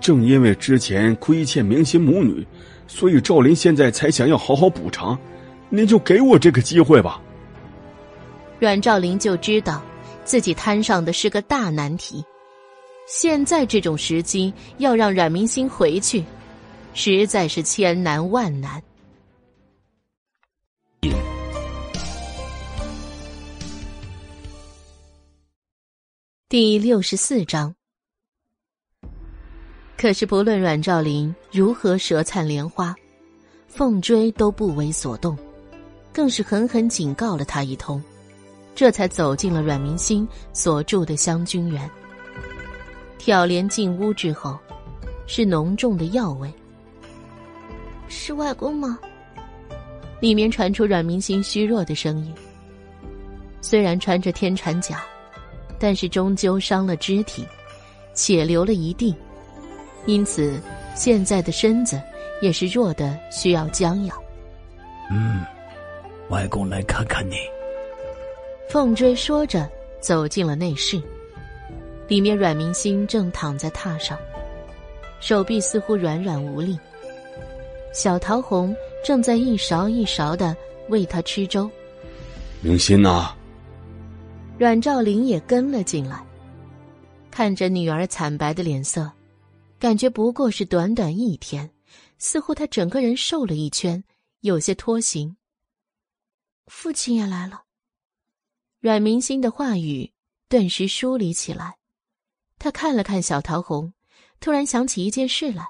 [0.00, 2.46] 正因为之前亏欠明星母女，
[2.88, 5.16] 所以赵林现在才想要好好补偿。
[5.70, 7.18] 您就给我这个机会吧。”
[8.60, 9.82] 阮兆林就知道。
[10.22, 12.24] 自己摊上的是个大难题，
[13.08, 16.22] 现在这种时机要让阮明星回去，
[16.94, 18.80] 实在是千难万难。
[26.48, 27.74] 第六十四章。
[29.96, 32.94] 可是不论阮兆林如何舌灿莲花，
[33.66, 35.36] 凤追都不为所动，
[36.12, 38.02] 更是狠狠警告了他一通，
[38.74, 41.88] 这才走进了阮明心所住的香君园。
[43.18, 44.58] 挑帘进屋之后，
[45.26, 46.52] 是浓重的药味。
[48.08, 48.98] 是外公吗？
[50.20, 52.34] 里面传出阮明心虚弱的声音。
[53.62, 55.02] 虽然穿着天蚕甲，
[55.78, 57.46] 但是终究伤了肢体，
[58.14, 59.14] 且流了一地。
[60.06, 60.60] 因此，
[60.94, 62.00] 现在的身子
[62.40, 64.18] 也是弱的，需要将养。
[65.10, 65.44] 嗯，
[66.30, 67.36] 外公来看看你。
[68.68, 69.68] 凤追说着，
[70.00, 71.00] 走进了内室。
[72.08, 74.18] 里面，阮明心正躺在榻上，
[75.20, 76.78] 手臂似乎软软无力。
[77.92, 80.56] 小桃红正在一勺一勺的
[80.88, 81.70] 喂他吃粥。
[82.60, 83.34] 明心呐，
[84.58, 86.24] 阮兆林也跟了进来，
[87.30, 89.10] 看着女儿惨白的脸色。
[89.78, 91.68] 感觉不过是短短一天，
[92.18, 94.02] 似乎他整个人瘦了一圈，
[94.42, 95.34] 有些脱形。
[96.70, 97.64] 父亲也来了。
[98.78, 100.12] 阮明心的话语
[100.48, 101.76] 顿时疏离起来，
[102.58, 103.92] 他看了看小桃红，
[104.38, 105.66] 突然想起一件事来。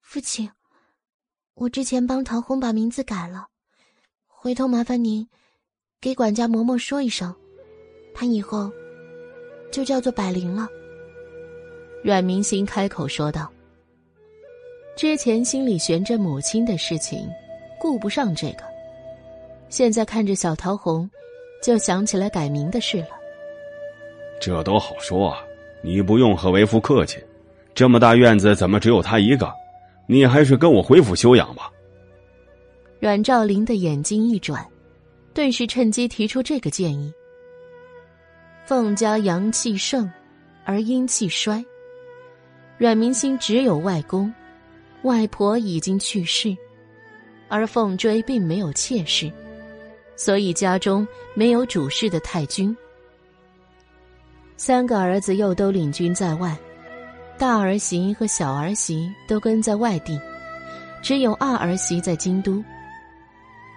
[0.00, 0.50] 父亲，
[1.54, 3.48] 我之前帮桃红把名字改了，
[4.26, 5.28] 回头麻烦您
[6.00, 7.32] 给管家嬷嬷说一声，
[8.14, 8.72] 她以后
[9.70, 10.66] 就叫做百灵了。
[12.02, 13.52] 阮明心开口说道
[14.96, 17.28] ：“之前心里悬着母亲的事情，
[17.78, 18.71] 顾不上这个。
[19.72, 21.08] 现在看着小桃红，
[21.62, 23.08] 就想起来改名的事了。
[24.38, 25.38] 这都好说啊，
[25.82, 27.18] 你不用和为夫客气。
[27.74, 29.50] 这么大院子，怎么只有他一个？
[30.06, 31.72] 你还是跟我回府休养吧。”
[33.00, 34.62] 阮兆林的眼睛一转，
[35.32, 37.10] 顿时趁机提出这个建议。
[38.66, 40.06] 凤家阳气盛，
[40.66, 41.64] 而阴气衰。
[42.76, 44.30] 阮明心只有外公，
[45.04, 46.54] 外婆已经去世，
[47.48, 49.32] 而凤追并没有妾室，
[50.16, 52.76] 所以家中没有主事的太君。
[54.56, 56.56] 三个儿子又都领军在外，
[57.38, 60.20] 大儿媳和小儿媳都跟在外地，
[61.02, 62.62] 只有二儿媳在京都。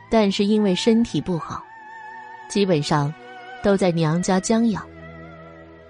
[0.09, 1.63] 但是因为身体不好，
[2.47, 3.11] 基本上
[3.63, 4.85] 都在娘家将养，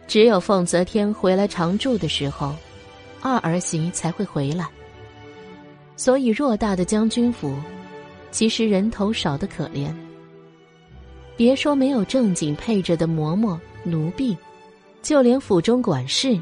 [0.08, 2.56] 只有凤泽天回来常住的时候。
[3.22, 4.68] 二儿媳才会回来，
[5.98, 7.56] 所以偌大的将军府，
[8.30, 9.92] 其实人头少的可怜。
[11.38, 14.36] 别说没有正经配着的嬷嬷奴婢，
[15.02, 16.40] 就连府中管事，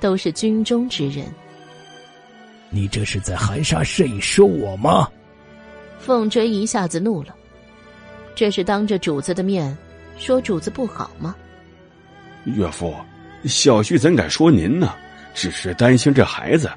[0.00, 1.26] 都是军中之人。
[2.70, 5.08] 你这是在含沙射影说我吗？
[5.98, 7.34] 凤追一下子怒了，
[8.34, 9.76] 这是当着主子的面
[10.18, 11.34] 说主子不好吗？
[12.44, 12.94] 岳父，
[13.44, 14.94] 小婿怎敢说您呢？
[15.34, 16.70] 只是担心这孩子。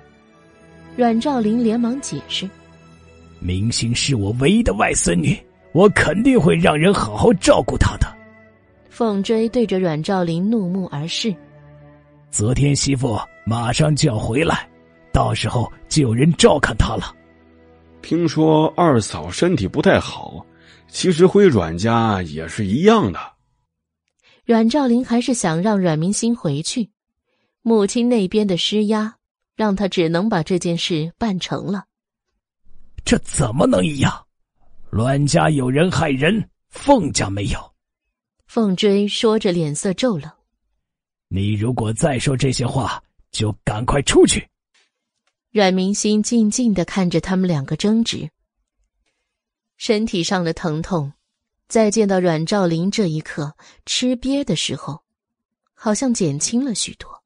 [0.96, 2.48] 阮兆林连忙解释
[3.40, 5.38] ：“明星是我唯一的外孙女，
[5.80, 8.18] 我肯定会让人好好照顾她的。”
[8.92, 11.34] 凤追对着阮兆林怒目而视
[12.30, 14.68] ：“昨天媳妇马上就要回来，
[15.14, 17.16] 到时候就有人照看她了。”
[18.04, 20.46] 听说二嫂身体不太好，
[20.90, 23.20] 其实回阮家也是一样的。
[24.44, 26.90] 阮兆林还是想让阮明星回去。
[27.62, 29.16] 母亲那边的施压，
[29.56, 31.86] 让他只能把这件事办成了。
[33.06, 34.26] 这怎么能一样？
[34.92, 37.60] 阮家有人害人，凤家没有。
[38.48, 40.32] 凤追说着，脸色骤冷。
[41.28, 44.50] 你如果再说这些话，就赶快出去。
[45.52, 48.32] 阮明心静静的看着他们两个争执，
[49.78, 51.14] 身体上的疼痛，
[51.68, 55.04] 在见到阮兆林这一刻吃瘪的时候，
[55.76, 57.24] 好像减轻了许多。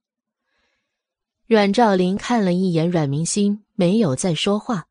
[1.48, 4.88] 阮兆林看了一眼阮明心，没有再说话。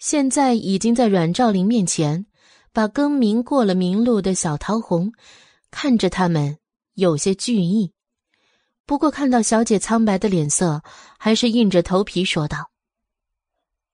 [0.00, 2.24] 现在已经在阮兆林面前，
[2.72, 5.12] 把更名过了名路的小桃红，
[5.70, 6.56] 看着他们
[6.94, 7.92] 有些惧意。
[8.86, 10.82] 不过看到小姐苍白的脸色，
[11.18, 12.70] 还是硬着头皮说道：“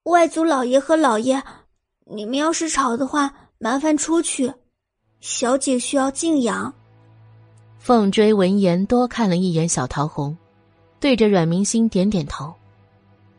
[0.06, 1.42] 外祖老爷和老爷，
[2.04, 4.54] 你们要是吵的话，麻烦出去。
[5.20, 6.72] 小姐需要静养。”
[7.80, 10.36] 凤追闻言，多看了一眼小桃红。
[11.00, 12.54] 对着阮明星点点头，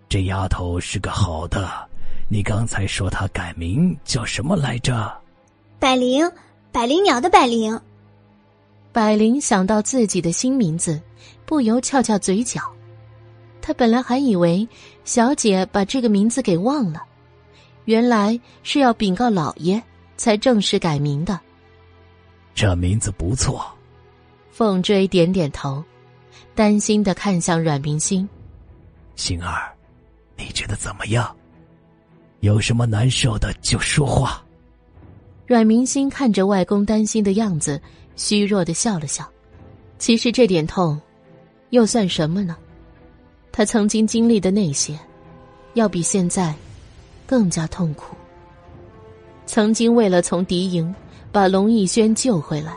[0.10, 1.87] 这丫头是个好的。
[2.30, 5.18] 你刚才说他改名叫什么来着？
[5.80, 6.30] 百灵，
[6.74, 7.80] 百灵鸟的百灵。
[8.92, 11.02] 百灵想到自己的新名字，
[11.46, 12.62] 不由翘翘嘴角。
[13.62, 14.68] 他本来还以为
[15.06, 17.04] 小姐把这个名字给忘了，
[17.86, 19.82] 原来是要禀告老爷
[20.18, 21.40] 才正式改名的。
[22.54, 23.66] 这名字不错。
[24.52, 25.84] 凤追点点头，
[26.56, 28.28] 担心的看向阮明星
[29.16, 29.72] ：“星儿，
[30.36, 31.37] 你觉得怎么样？
[32.40, 34.44] 有什么难受的就说话。”
[35.48, 37.82] 阮明心看着外公担心的样子，
[38.16, 39.26] 虚弱的笑了笑。
[39.98, 41.00] 其实这点痛，
[41.70, 42.58] 又算什么呢？
[43.52, 45.00] 他曾经经历的那些，
[45.74, 46.54] 要比现在
[47.26, 48.16] 更加痛苦。
[49.46, 50.94] 曾经为了从敌营
[51.32, 52.76] 把龙逸轩救回来。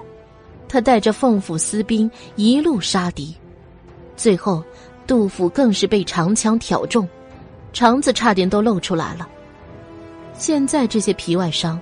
[0.68, 3.34] 他带着凤府私兵一路杀敌，
[4.16, 4.62] 最后
[5.04, 7.08] 杜甫更是被长枪挑中，
[7.72, 9.28] 肠子差点都露出来了。
[10.40, 11.78] 现在这些皮外伤，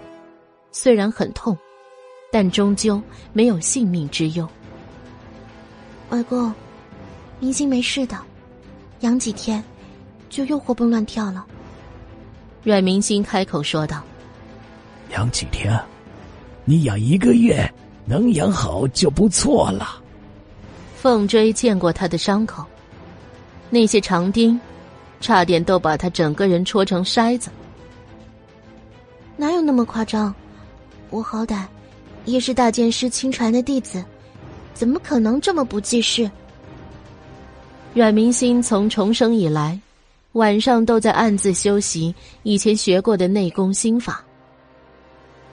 [0.72, 1.56] 虽然很痛，
[2.32, 3.00] 但终究
[3.32, 4.48] 没有性命之忧。
[6.10, 6.52] 外公，
[7.38, 8.18] 明星没事的，
[9.02, 9.62] 养几天
[10.28, 11.46] 就又活蹦乱跳了。
[12.64, 14.02] 阮明星开口说道
[15.14, 15.80] ：“养几天？
[16.64, 17.72] 你养一个月。”
[18.04, 20.02] 能养好就不错了。
[20.96, 22.64] 凤追见过他的伤口，
[23.68, 24.58] 那些长钉，
[25.20, 27.50] 差点都把他整个人戳成筛子。
[29.38, 30.34] 哪有那么夸张？
[31.08, 31.64] 我好歹
[32.26, 34.04] 也是大剑师亲传的弟子，
[34.74, 36.30] 怎么可能这么不济事？
[37.94, 39.80] 阮明心从重生以来，
[40.32, 44.22] 晚上都在暗自修习以前学过的内功心法。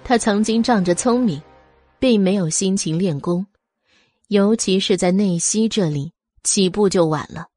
[0.03, 1.41] 他曾经仗着聪明。
[1.97, 3.47] 并没有心情练功，
[4.27, 6.11] 尤其是在内息这里
[6.43, 7.47] 起步就晚了，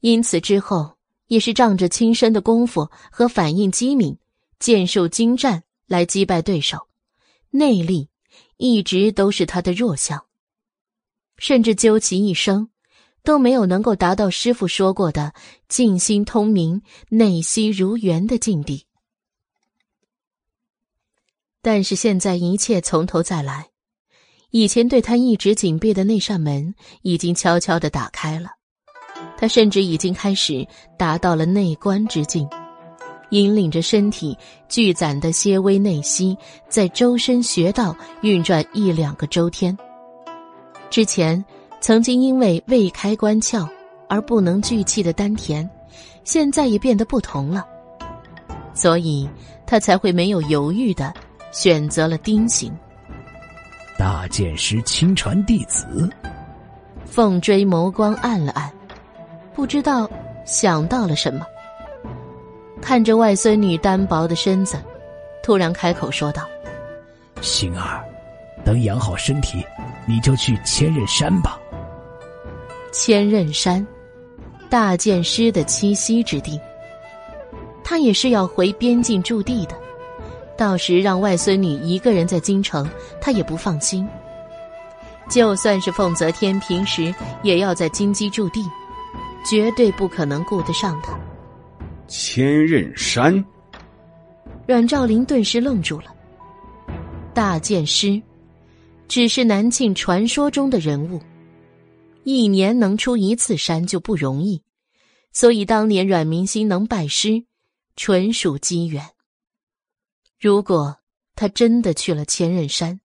[0.00, 0.96] 因此之后
[1.28, 4.18] 也是仗着亲身的功夫和反应机敏、
[4.58, 6.88] 剑术精湛来击败对手，
[7.50, 8.08] 内力
[8.56, 10.24] 一直都是他的弱项，
[11.36, 12.70] 甚至究其一生
[13.22, 15.34] 都没有能够达到师傅说过的
[15.68, 18.86] 静心通明、内息如源的境地。
[21.60, 23.70] 但是现在一切从头再来，
[24.50, 28.50] 以前对他一直紧闭的那扇门已经悄悄的打开了，
[29.36, 32.48] 他甚至已经开始达到了内观之境，
[33.30, 34.36] 引领着身体
[34.68, 36.36] 聚攒的些微内息，
[36.68, 39.76] 在周身穴道运转一两个周天。
[40.90, 41.44] 之前
[41.80, 43.68] 曾经因为未开关窍
[44.08, 45.68] 而不能聚气的丹田，
[46.24, 47.66] 现在也变得不同了，
[48.74, 49.28] 所以
[49.66, 51.12] 他才会没有犹豫的。
[51.52, 52.70] 选择了丁刑。
[53.96, 55.86] 大剑师亲传弟子，
[57.06, 58.70] 凤追眸光暗了暗，
[59.54, 60.10] 不知道
[60.44, 61.46] 想到了什么。
[62.80, 64.76] 看着外孙女单薄的身子，
[65.42, 66.46] 突然开口说道
[67.40, 68.04] ：“星儿，
[68.64, 69.64] 等养好身体，
[70.06, 71.58] 你就去千仞山吧。
[72.92, 73.84] 千仞山，
[74.68, 76.60] 大剑师的栖息之地。
[77.82, 79.74] 他也是要回边境驻地的。”
[80.56, 82.88] 到时让外孙女一个人在京城，
[83.20, 84.08] 他也不放心。
[85.28, 88.64] 就算是凤泽天平时也要在金鸡驻地，
[89.44, 91.12] 绝对不可能顾得上他。
[92.08, 93.44] 千仞山，
[94.66, 96.14] 阮兆林顿时愣住了。
[97.34, 98.22] 大剑师，
[99.08, 101.20] 只是南庆传说中的人物，
[102.22, 104.62] 一年能出一次山就不容易，
[105.32, 107.44] 所以当年阮明心能拜师，
[107.96, 109.04] 纯属机缘。
[110.38, 110.96] 如果
[111.34, 113.00] 他真的去了千仞山，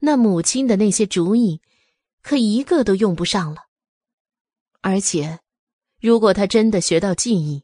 [0.00, 1.62] 那母亲的那些主意，
[2.22, 3.62] 可一个都用不上了。
[4.82, 5.40] 而且，
[6.00, 7.62] 如果他真的学到技艺，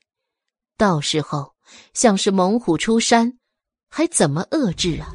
[0.80, 1.52] 到时候
[1.92, 3.34] 像是猛虎出山，
[3.90, 5.12] 还怎么遏制啊？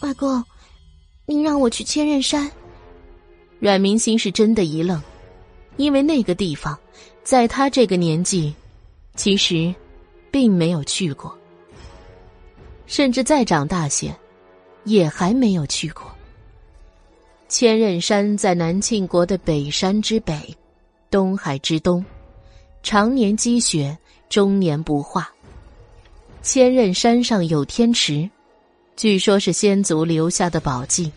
[0.00, 0.44] 外公，
[1.26, 2.48] 您让我去千仞山？
[3.58, 5.02] 阮明心是真的一愣，
[5.76, 6.78] 因为那个地方，
[7.24, 8.54] 在他这个年纪，
[9.16, 9.74] 其实
[10.30, 11.36] 并没有去过。
[12.86, 14.16] 甚至再长大些，
[14.84, 16.04] 也还没有去过。
[17.48, 20.56] 千仞山在南庆国的北山之北，
[21.10, 22.04] 东海之东，
[22.86, 25.28] 常年积雪，终年不化。
[26.40, 28.30] 千仞山上有天池，
[28.94, 31.10] 据说是先祖留下的宝镜。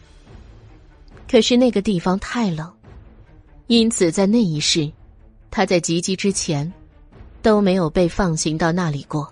[1.30, 2.68] 可是那个地方太冷，
[3.68, 4.92] 因此在那一世，
[5.52, 6.74] 他在及笄之前，
[7.44, 9.32] 都没有被放行到那里过，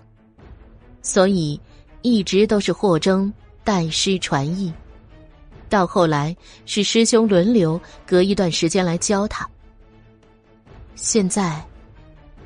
[1.02, 1.60] 所以。
[2.02, 3.30] 一直都是霍征
[3.64, 4.72] 代师传艺，
[5.68, 6.34] 到后来
[6.64, 9.46] 是师兄轮流隔一段时间来教他。
[10.94, 11.60] 现在，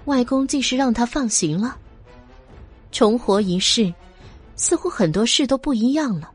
[0.05, 1.77] 外公竟是让他放行了，
[2.91, 3.93] 重活一世，
[4.57, 6.31] 似乎很多事都不一样了。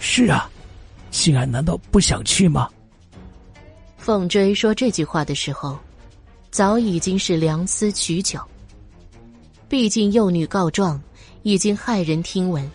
[0.00, 0.50] 是啊，
[1.10, 2.68] 心安难道不想去吗？
[3.98, 5.78] 凤追说这句话的时候，
[6.50, 8.40] 早已经是良思许久。
[9.68, 11.00] 毕竟幼女告状。
[11.46, 12.66] 已经骇人听闻，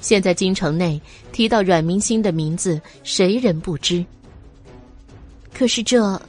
[0.00, 4.06] 现在京城内提到阮明星的名字，谁人不知？
[5.52, 6.22] 可是这，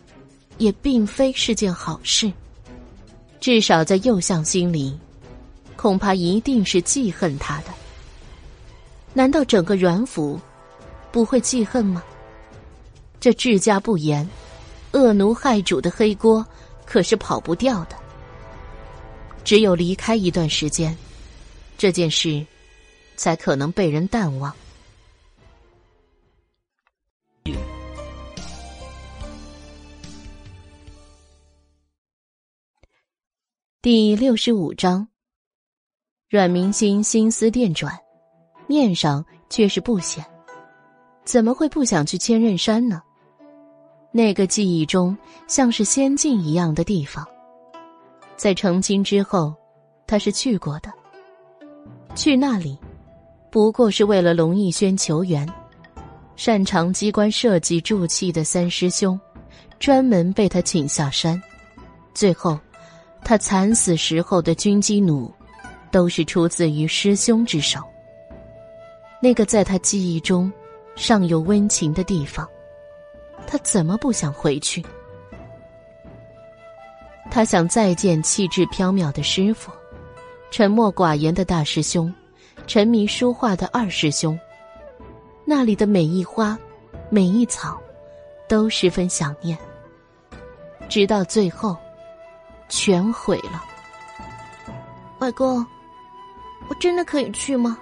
[0.57, 2.33] 也并非是件好事。
[3.39, 4.97] 至少在右相心里，
[5.75, 7.73] 恐怕一定是记恨他的。
[9.13, 10.39] 难道整个阮府
[11.11, 12.03] 不会记恨吗？
[13.19, 14.27] 这治家不严、
[14.91, 16.45] 恶奴害主的黑锅
[16.85, 17.95] 可是跑不掉的。
[19.43, 20.95] 只有离开一段时间，
[21.77, 22.45] 这件事
[23.15, 24.53] 才可能被人淡忘。
[33.81, 35.07] 第六十五章，
[36.29, 37.97] 阮明心心思电转，
[38.67, 40.21] 面上却是不显。
[41.23, 43.01] 怎么会不想去千仞山呢？
[44.11, 45.17] 那个记忆中
[45.47, 47.25] 像是仙境一样的地方，
[48.35, 49.55] 在成亲之后，
[50.05, 50.91] 他是去过的。
[52.15, 52.77] 去那里，
[53.49, 55.47] 不过是为了龙逸轩求援。
[56.35, 59.17] 擅长机关设计铸器的三师兄，
[59.79, 61.41] 专门被他请下山，
[62.13, 62.59] 最后。
[63.23, 65.31] 他惨死时候的军机弩，
[65.91, 67.79] 都是出自于师兄之手。
[69.21, 70.51] 那个在他记忆中
[70.95, 72.47] 尚有温情的地方，
[73.45, 74.83] 他怎么不想回去？
[77.29, 79.71] 他想再见气质飘渺的师傅，
[80.49, 82.11] 沉默寡言的大师兄，
[82.65, 84.39] 沉迷书画的二师兄。
[85.45, 86.57] 那里的每一花，
[87.09, 87.79] 每一草，
[88.47, 89.55] 都十分想念。
[90.87, 91.77] 直到最后。
[92.69, 93.63] 全毁了，
[95.19, 95.65] 外公，
[96.69, 97.77] 我真的可以去吗？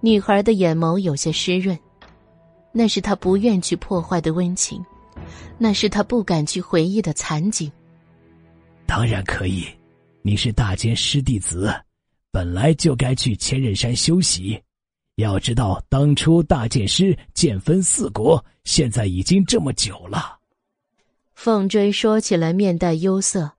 [0.00, 1.78] 女孩的眼眸有些湿润，
[2.72, 4.82] 那是她不愿去破坏的温情，
[5.58, 7.70] 那是她不敢去回忆的残景。
[8.86, 9.66] 当然可以，
[10.22, 11.70] 你是大剑师弟子，
[12.30, 14.58] 本来就该去千仞山休息。
[15.16, 20.39] 要知道，当初大剑师剑分四国，现在已经这么久了。
[21.42, 23.52] 凤追说起来面带忧色，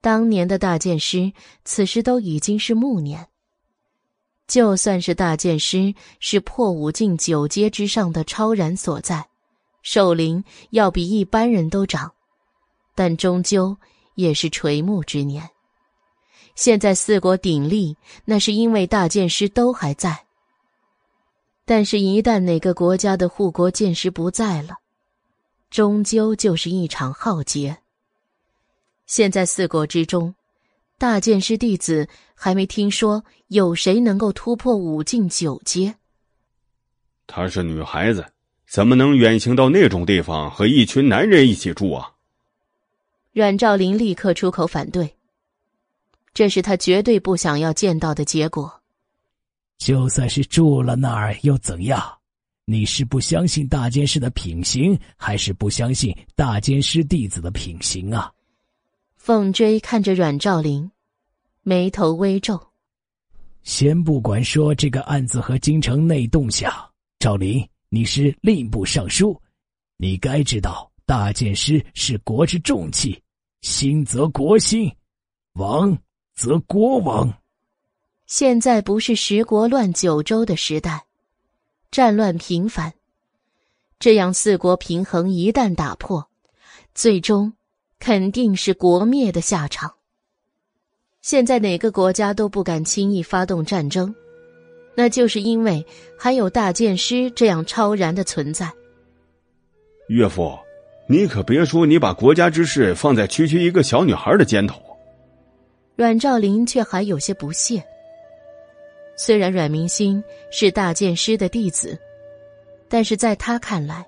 [0.00, 1.30] 当年的大剑师
[1.62, 3.28] 此时都已经是暮年。
[4.46, 9.28] 就算是大剑师是破五境九阶之上的超然所在，
[9.82, 12.10] 寿龄要比一般人都长，
[12.94, 13.76] 但终究
[14.14, 15.46] 也是垂暮之年。
[16.54, 17.94] 现在四国鼎立，
[18.24, 20.24] 那是因为大剑师都还在。
[21.66, 24.76] 但是，一旦哪个国家的护国剑师不在了，
[25.72, 27.78] 终究就是一场浩劫。
[29.06, 30.34] 现在四国之中，
[30.98, 35.94] 大剑师弟子还没听说有谁能够突破五境九阶。
[37.26, 38.22] 她是女孩子，
[38.68, 42.12] 怎么能远行到那种地方和一群男人一起住啊？
[43.32, 45.16] 阮兆林立刻出口反对，
[46.34, 48.82] 这是他绝对不想要见到的结果。
[49.78, 52.18] 就算是住了那儿又怎样？
[52.64, 58.32] 你是不相信大剑师的品行，还是不相信大剑师弟子的品行啊？
[59.16, 60.90] 凤追看着阮兆林，
[61.62, 62.60] 眉头微皱。
[63.64, 66.72] 先不管说这个案子和京城内动向，
[67.18, 69.40] 赵林，你是吏部尚书，
[69.96, 73.20] 你该知道大剑师是国之重器，
[73.60, 74.92] 兴则国兴，
[75.54, 75.96] 亡
[76.34, 77.32] 则国亡。
[78.26, 81.04] 现在不是十国乱九州的时代。
[81.92, 82.94] 战乱频繁，
[83.98, 86.26] 这样四国平衡一旦打破，
[86.94, 87.52] 最终
[88.00, 89.92] 肯定是国灭的下场。
[91.20, 94.14] 现在哪个国家都不敢轻易发动战争，
[94.96, 95.84] 那就是因为
[96.18, 98.72] 还有大剑师这样超然的存在。
[100.08, 100.58] 岳父，
[101.06, 104.80] 你可别说你把国家之事放在区区一个小女孩的肩头。
[105.94, 107.84] 阮兆林却还有些不屑。
[109.24, 110.20] 虽然阮明星
[110.50, 111.96] 是大剑师的弟子，
[112.88, 114.04] 但是在他看来，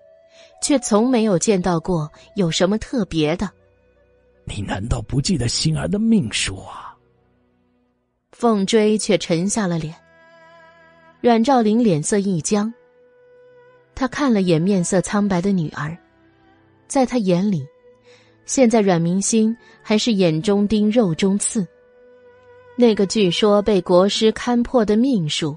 [0.61, 3.49] 却从没有见到过有什么特别的。
[4.43, 6.97] 你难道不记得心儿的命数啊？
[8.33, 9.95] 凤追却沉下了脸。
[11.21, 12.75] 阮兆林脸色一僵，
[13.95, 15.97] 他看了眼面色苍白的女儿，
[16.89, 17.65] 在他眼里，
[18.47, 21.65] 现在阮明星还是眼中钉、肉中刺。
[22.77, 25.57] 那个据说被国师看破的命数，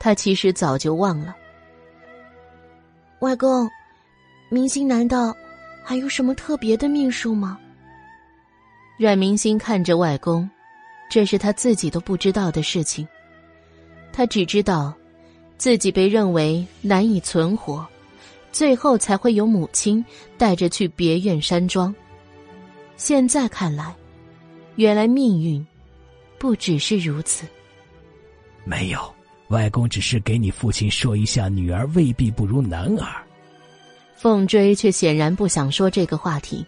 [0.00, 1.36] 他其实早就忘了。
[3.20, 3.70] 外公，
[4.48, 5.32] 明星难道
[5.84, 7.58] 还有什么特别的命数吗？
[8.98, 10.50] 阮明星看着外公，
[11.08, 13.06] 这是他自己都不知道的事情。
[14.12, 14.92] 他只知道，
[15.56, 17.86] 自己被认为难以存活，
[18.50, 20.04] 最后才会有母亲
[20.36, 21.94] 带着去别院山庄。
[22.96, 23.94] 现在看来，
[24.74, 25.64] 原来命运。
[26.42, 27.46] 不只是如此。
[28.64, 29.14] 没有，
[29.50, 33.22] 外公只是给你父亲说一下，女儿未必不如男儿。
[34.16, 36.66] 凤追却显然不想说这个话题，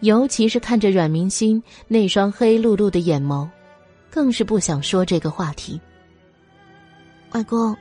[0.00, 3.48] 尤其是看着阮明心那双黑漉漉的眼眸，
[4.10, 5.80] 更是不想说这个话题。
[7.30, 7.74] 外公，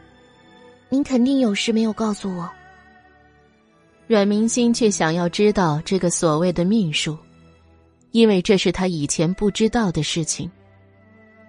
[0.87, 2.49] 您肯定有事没有告诉我。
[4.07, 7.17] 阮明心却想要知道这个所谓的秘术，
[8.11, 10.49] 因为这是他以前不知道的事情。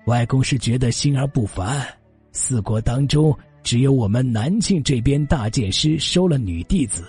[0.06, 1.86] 外公是觉得心儿不凡，
[2.32, 7.04] 四国当中只有我们南庆这边大剑师收了女弟子。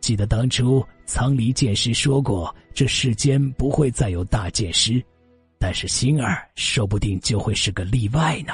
[0.00, 5.00] 记得当初苍离剑师说过，这世间不会再有大剑师，
[5.60, 8.52] 但是星儿说不定就会是个例外呢。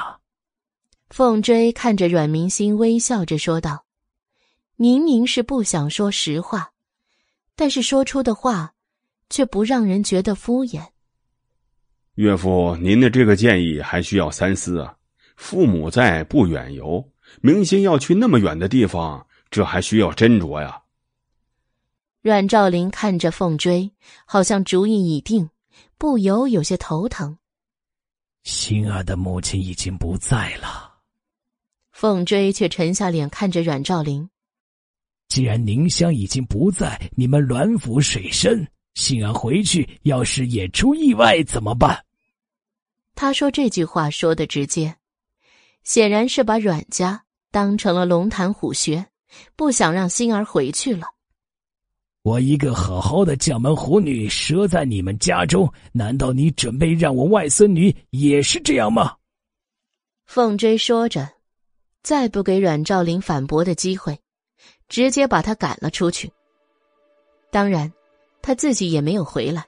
[1.09, 3.87] 凤追看着阮明星，微笑着说道
[4.77, 6.73] ：“明明是不想说实话，
[7.57, 8.75] 但是说出的话，
[9.31, 10.83] 却不让人觉得敷衍。”
[12.19, 14.93] 岳父，您的这个建议还需要三思啊！
[15.37, 17.09] 父母在，不远游，
[17.41, 20.83] 明星要去那么远的地方，这还需要斟酌呀。
[22.21, 23.89] 阮兆林看着凤追，
[24.25, 25.49] 好像主意已定，
[25.97, 27.39] 不由有些头疼。
[28.43, 30.95] 心儿的母亲已经不在了。
[31.93, 34.29] 凤追却沉下脸看着阮兆林。
[35.29, 41.97] 既然宁香已经不在，你们阮府水深，心儿回去要是也出意外怎么办？
[43.21, 44.95] 他说这句话说的直接，
[45.83, 49.05] 显然是把阮家当成了龙潭虎穴，
[49.57, 51.09] 不想让星儿回去了。
[52.23, 59.17] 我一个好好的将门虎女折在你们家中，难道你准备让我外孙女也是这样吗？
[60.25, 61.29] 凤追说着，
[62.05, 64.17] 再不给阮兆林反驳的机会，
[64.89, 66.31] 直接把他赶了出去。
[67.51, 67.93] 当然，
[68.41, 69.67] 他自己也没有回来。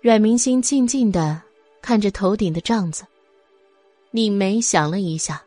[0.00, 1.40] 阮明星静静的
[1.82, 3.04] 看着头顶的帐子，
[4.12, 5.42] 拧眉想了一下，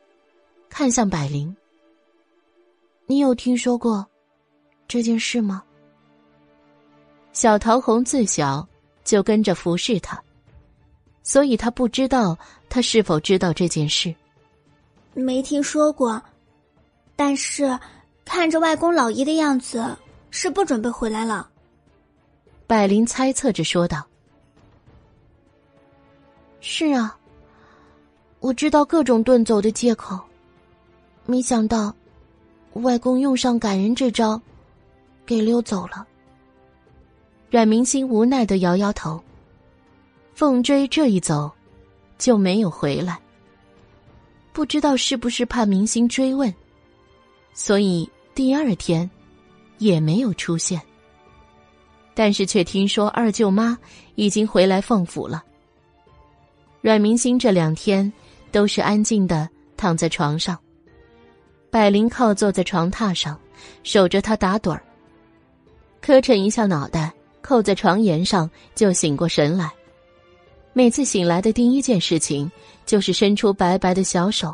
[0.69, 1.55] 看向百灵
[3.07, 4.05] ：“你有听说过？”
[4.87, 5.63] 这件事吗？
[7.33, 8.67] 小桃红自小
[9.03, 10.21] 就跟着服侍他，
[11.23, 12.37] 所以他不知道
[12.69, 14.13] 他是否知道这件事。
[15.13, 16.21] 没听说过，
[17.15, 17.79] 但是
[18.25, 19.95] 看着外公老爷的样子，
[20.29, 21.49] 是不准备回来了。
[22.67, 24.05] 百灵猜测着说道
[26.67, 27.15] ：“是啊，
[28.39, 30.19] 我知道各种遁走的借口，
[31.27, 31.95] 没想到
[32.73, 34.41] 外公用上感人这招。”
[35.27, 36.05] 给溜走了。
[37.51, 39.23] 阮明星无奈的摇摇头。
[40.33, 41.51] 凤追这一走，
[42.17, 43.19] 就没有回来。
[44.51, 46.53] 不知道是不是怕明星追问，
[47.53, 49.09] 所以第二天
[49.77, 50.81] 也没有出现。
[52.15, 53.77] 但是却听说二舅妈
[54.15, 55.43] 已经回来凤府了。
[56.85, 58.13] 阮明星这两天
[58.51, 60.55] 都是安静的躺在床上，
[61.71, 63.35] 百灵靠坐在床榻上，
[63.81, 64.83] 守着他打盹儿。
[65.99, 67.11] 磕碜一下脑袋，
[67.41, 69.71] 扣在床沿上，就醒过神来。
[70.73, 72.51] 每次醒来的第一件事情，
[72.85, 74.53] 就是伸出白白的小手，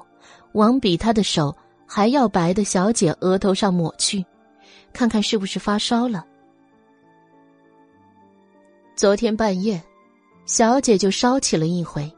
[0.53, 1.53] 往比他的手
[1.85, 4.25] 还要白的小姐额头上抹去，
[4.93, 6.25] 看看是不是发烧了。
[8.95, 9.83] 昨天半夜，
[10.45, 12.09] 小姐就烧起了一回，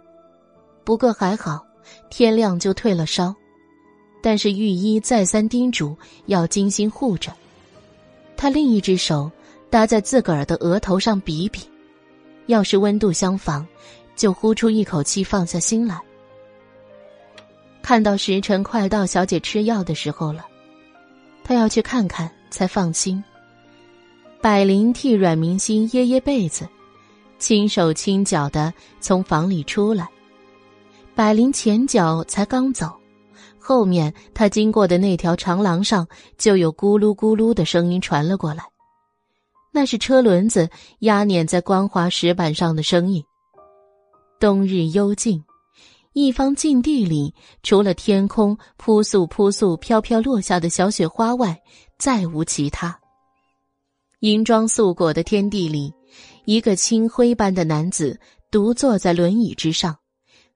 [0.84, 1.66] 不过还好，
[2.10, 3.34] 天亮就退了烧，
[4.22, 7.34] 但是御医再三叮嘱要精心护着。
[8.36, 9.32] 他另一只手
[9.70, 11.62] 搭在自个儿的额头上比比，
[12.48, 13.66] 要是温度相仿，
[14.16, 16.00] 就呼出一口气放下心来。
[17.82, 20.46] 看到时辰快到小姐吃药的时候了，
[21.44, 23.24] 他要去看看才放心。
[24.42, 26.68] 百灵替阮明心掖掖被子，
[27.40, 30.10] 轻手轻脚的从房里出来。
[31.16, 32.92] 百灵前脚才刚走。
[33.60, 36.08] 后面他经过的那条长廊上，
[36.38, 38.64] 就有咕噜咕噜的声音传了过来，
[39.72, 43.24] 那是车轮子压碾在光滑石板上的声音。
[44.40, 45.42] 冬日幽静，
[46.12, 51.58] 一方禁地里，除了天空扑簌扑簌飘飘落下的小雪花外，
[51.98, 53.00] 再无其他。
[54.20, 55.94] 银装素裹的天地里，
[56.44, 58.20] 一个青灰般的男子
[58.52, 59.96] 独坐在轮椅之上，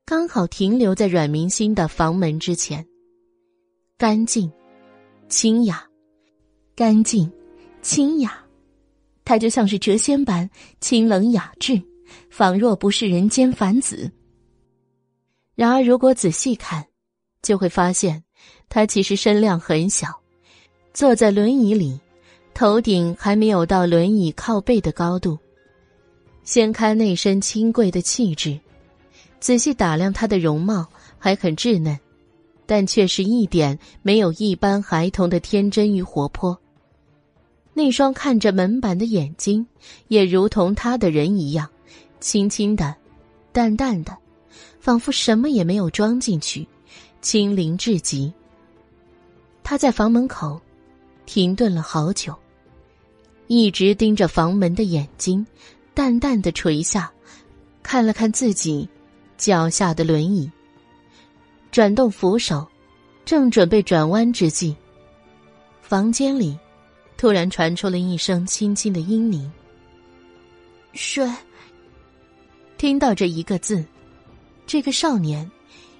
[0.09, 2.87] 刚好停留在阮明心的房门之前。
[3.97, 4.49] 干净，
[5.27, 5.85] 清雅，
[6.77, 7.29] 干净，
[7.81, 8.41] 清雅，
[9.25, 10.49] 他就像是谪仙般
[10.79, 11.81] 清冷雅致，
[12.29, 14.09] 仿若不是人间凡子。
[15.55, 16.87] 然而，如果仔细看，
[17.41, 18.23] 就会发现
[18.69, 20.07] 他其实身量很小，
[20.93, 21.99] 坐在轮椅里，
[22.53, 25.37] 头顶还没有到轮椅靠背的高度。
[26.45, 28.57] 掀开那身清贵的气质，
[29.39, 31.97] 仔细打量他的容貌，还很稚嫩。
[32.69, 36.59] 但却是一点没有一般孩童的天真与活泼，
[37.73, 39.65] 那双看着门板的眼睛，
[40.09, 41.69] 也如同他的人一样，
[42.19, 42.93] 轻轻的、
[43.53, 44.17] 淡淡的，
[44.81, 46.67] 仿佛什么也没有装进去，
[47.21, 48.33] 清灵至极。
[49.63, 50.59] 他在房门口
[51.25, 52.35] 停顿了好久，
[53.47, 55.47] 一直盯着房门的眼睛，
[55.93, 57.09] 淡淡的垂下，
[57.81, 58.89] 看了看自己
[59.37, 60.51] 脚下的轮椅，
[61.71, 62.67] 转动扶手，
[63.23, 64.75] 正准备转弯之际，
[65.81, 66.57] 房间里。
[67.19, 69.49] 突然传出了一声轻轻的嘤咛。
[70.93, 71.27] 睡。
[72.77, 73.83] 听到这一个字，
[74.67, 75.49] 这个少年，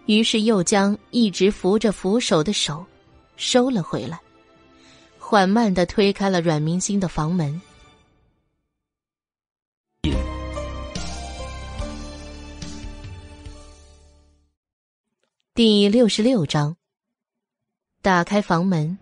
[0.06, 2.86] 于是又将一直扶着扶手的手
[3.36, 4.20] 收了回来，
[5.18, 7.60] 缓慢的推开了阮明星的房门。
[15.58, 16.76] 第六十六章，
[18.04, 18.96] 打开房门。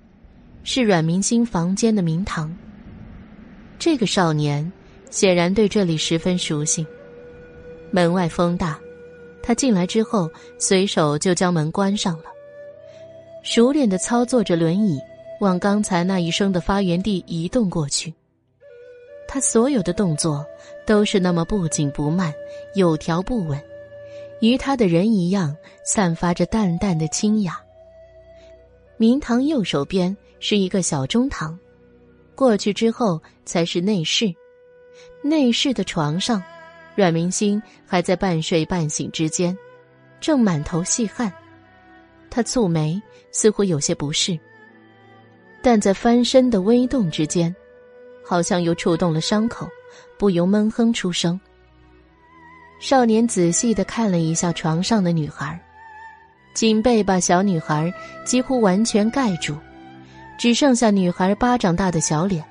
[0.64, 2.56] 是阮明星房间的明堂。
[3.78, 4.72] 这个少年
[5.12, 6.88] 显然对这里十分熟悉。
[7.92, 8.80] 门外风大，
[9.44, 12.28] 他进来之后随手就将门关上了，
[13.44, 14.98] 熟练的操作着轮椅
[15.42, 18.14] 往刚才那一声的发源地移动过去。
[19.28, 20.46] 他所有的动作
[20.88, 22.34] 都是那么不紧不慢，
[22.76, 23.62] 有条不紊，
[24.42, 27.60] 与他的人一样，散发着淡淡的清雅。
[28.98, 30.16] 明堂右手边。
[30.38, 31.58] 是一个小中堂，
[32.36, 34.32] 过去之后才是内室。
[35.24, 36.44] 内室的床上，
[36.94, 39.58] 阮明星还在半睡半醒之间，
[40.20, 41.34] 正满头细汗。
[42.30, 44.38] 他蹙眉，似乎有些不适，
[45.64, 47.56] 但在翻身的微动之间，
[48.24, 49.68] 好像又触动了伤口，
[50.20, 51.40] 不由闷哼出声。
[52.80, 55.60] 少年仔细的看了一下床上的女孩，
[56.54, 57.92] 锦被把小女孩
[58.26, 59.56] 几乎完全盖住。
[60.38, 62.44] 只剩下女孩巴掌大的小脸，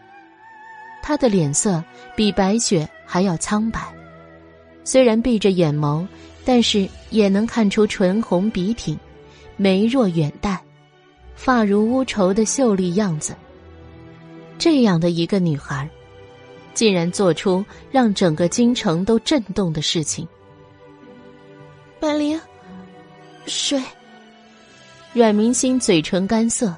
[1.02, 1.84] 她的脸色
[2.16, 3.78] 比白雪还要苍白，
[4.84, 6.06] 虽然闭着眼眸，
[6.46, 8.98] 但是也能看出唇红鼻挺，
[9.58, 10.58] 眉若远黛，
[11.34, 13.36] 发如乌绸的秀丽样子。
[14.56, 15.86] 这样的一个女孩，
[16.74, 20.28] 竟然做出让整个京城都震动的事情。
[22.00, 22.38] 满灵，
[23.46, 23.82] 水。
[25.12, 26.74] 阮明星嘴唇干涩。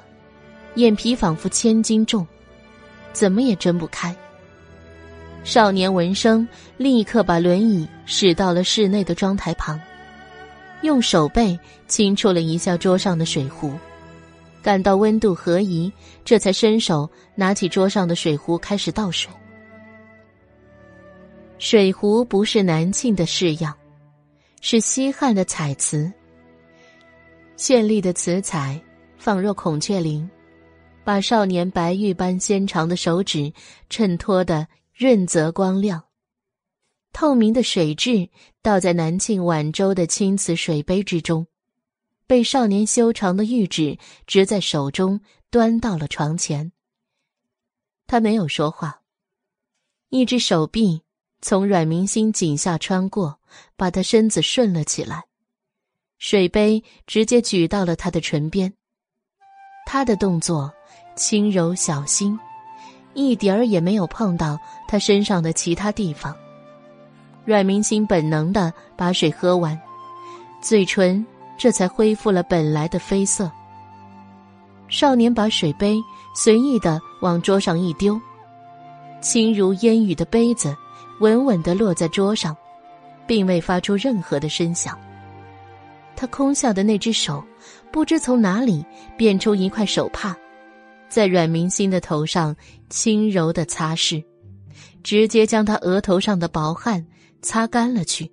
[0.75, 2.25] 眼皮仿佛千斤重，
[3.11, 4.15] 怎么也睁不开。
[5.43, 9.81] 少年闻声，立刻把轮椅驶到了室内的妆台旁，
[10.83, 13.73] 用手背轻触了一下桌上的水壶，
[14.61, 15.91] 感到温度合宜，
[16.23, 19.31] 这才伸手拿起桌上的水壶开始倒水。
[21.59, 23.75] 水壶不是南庆的式样，
[24.61, 26.11] 是西汉的彩瓷，
[27.57, 28.79] 绚丽的瓷彩，
[29.17, 30.27] 仿若孔雀翎。
[31.03, 33.53] 把少年白玉般纤长的手指
[33.89, 36.03] 衬托得润泽光亮，
[37.13, 38.29] 透明的水质
[38.61, 41.47] 倒在南庆晚周的青瓷水杯之中，
[42.27, 46.73] 被少年修长的玉指执在手中，端到了床前。
[48.05, 49.01] 他没有说话，
[50.09, 51.03] 一只手臂
[51.41, 53.39] 从阮明星颈下穿过，
[53.75, 55.23] 把他身子顺了起来，
[56.17, 58.73] 水杯直接举到了他的唇边，
[59.85, 60.73] 他的动作。
[61.15, 62.39] 轻柔小心，
[63.15, 64.55] 一点儿也没有碰到
[64.87, 66.31] 他身上的其他地方。
[67.43, 69.75] 阮明星本能的把水喝完，
[70.61, 71.25] 嘴唇
[71.57, 73.51] 这才恢复了本来的绯色。
[74.89, 75.99] 少年把水杯
[76.35, 78.21] 随意的往桌上一丢，
[79.19, 80.77] 轻如烟雨的杯子
[81.19, 82.55] 稳稳的落在桌上，
[83.25, 84.97] 并未发出任何的声响。
[86.15, 87.43] 他空下的那只手，
[87.91, 88.85] 不知从哪里
[89.17, 90.35] 变出一块手帕。
[91.09, 92.55] 在阮明星的头上
[92.89, 94.23] 轻柔的擦拭，
[95.03, 97.05] 直接将他额头上的薄汗
[97.41, 98.29] 擦干了去。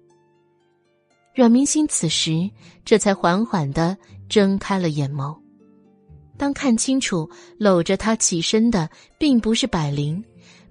[1.35, 2.51] 阮明星此时
[2.85, 3.97] 这才缓缓的
[4.28, 5.37] 睁开了眼眸，
[6.37, 7.28] 当看清楚
[7.59, 10.24] 搂着他起身的并不是百灵，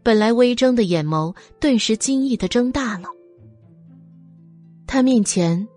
[0.04, 3.08] 本来微睁的眼眸顿时惊异的睁大了。
[4.86, 5.68] 他面前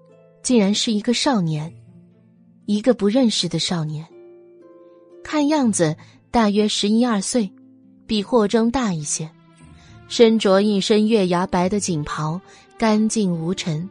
[0.43, 1.73] 竟然是一个少年，
[2.67, 4.05] 一个不认识的少年，
[5.25, 5.97] 看样子。
[6.29, 7.51] 大约十一二岁，
[8.07, 9.31] 比霍征大一些，
[10.07, 12.39] 身着一身月牙白的锦袍，
[12.77, 13.89] 干净无尘。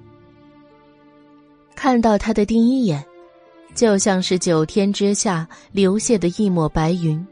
[1.75, 3.03] 看到他的第一眼，
[3.73, 7.25] 就像是九天之下流泻的一抹白云，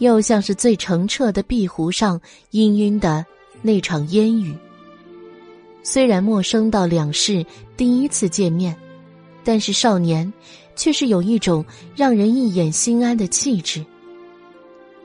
[0.00, 2.20] 又像是最澄澈的碧湖上
[2.50, 3.24] 氤氲的
[3.62, 4.54] 那场烟雨。
[5.82, 7.44] 虽然陌生到两世
[7.76, 8.74] 第一次见面，
[9.44, 10.30] 但是少年
[10.74, 13.84] 却是有一种让人一眼心安的气质。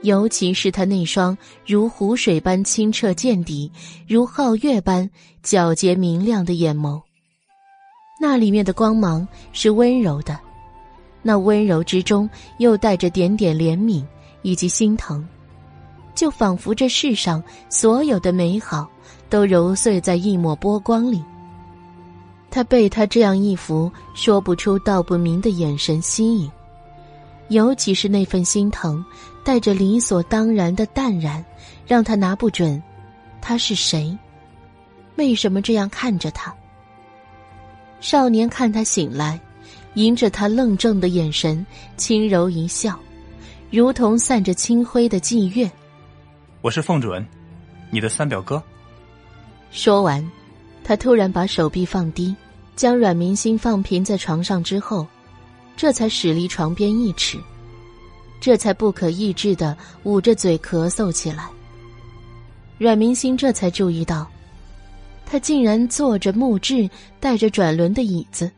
[0.02, 3.72] 尤其是他那双如湖水般清澈见底、
[4.08, 5.10] 如皓月般
[5.44, 7.02] 皎洁明亮的眼眸，
[8.22, 10.40] 那里面的光芒是温柔的，
[11.22, 12.30] 那温柔之中
[12.60, 14.06] 又带着点点怜悯
[14.46, 15.28] 以及心疼，
[16.14, 18.88] 就仿佛这世上所有的美好
[19.28, 21.20] 都揉碎在一抹波光里。
[22.52, 26.52] 他被他这样一副说不出道不明的眼神吸引，
[27.48, 29.04] 尤其是那份心疼。
[29.44, 31.44] 带着理所当然的淡然，
[31.86, 32.82] 让他拿不准
[33.40, 34.18] 他是谁，
[35.18, 36.52] 为什么这样看着他。
[38.00, 39.40] 少年看他醒来，
[39.94, 41.64] 迎着他愣怔的眼神，
[41.96, 43.00] 轻柔一笑，
[43.72, 45.70] 如同散着清辉的霁月。
[46.62, 47.26] 我是凤准，
[47.90, 48.62] 你的三表哥。
[49.72, 50.24] 说完，
[50.84, 52.34] 他突然把手臂放低，
[52.76, 55.06] 将阮明星放平在床上之后，
[55.76, 57.40] 这才驶离床边一尺。
[58.40, 61.50] 这才不可抑制的捂着嘴咳嗽起来。
[62.78, 64.30] 阮明星这才注意到，
[65.26, 66.88] 他竟然坐着木质
[67.20, 68.50] 带着转轮的椅子。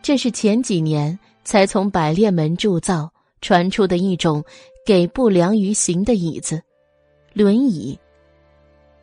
[0.00, 3.10] 这是前几年才从百炼门铸造
[3.44, 4.42] 传出的一种
[4.86, 6.62] 给不良于行的椅子——
[7.34, 8.00] 轮椅。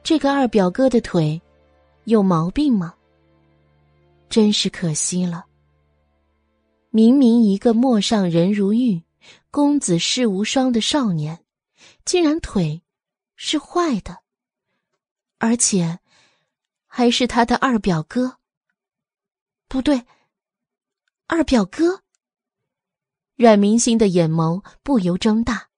[0.02, 1.40] 这个二表哥的腿
[2.06, 2.96] 有毛病吗？
[4.30, 5.46] 真是可惜了。
[6.90, 9.04] 明明一个陌上人如玉。
[9.52, 11.46] 公子世无双的少年，
[12.04, 12.82] 竟然腿
[13.36, 14.18] 是坏的，
[15.38, 16.00] 而且
[16.88, 18.38] 还是他的二表哥。
[19.68, 20.04] 不对，
[21.28, 22.01] 二表哥。
[23.42, 25.70] 阮明星的眼眸不由睁大，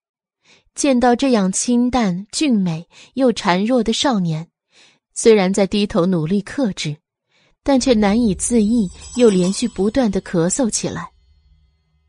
[0.75, 4.49] 见到这样清淡俊美又孱弱的少年，
[5.13, 6.97] 虽然在低头努力克制，
[7.63, 11.13] 但却难以自抑，又连续不断的咳嗽起来。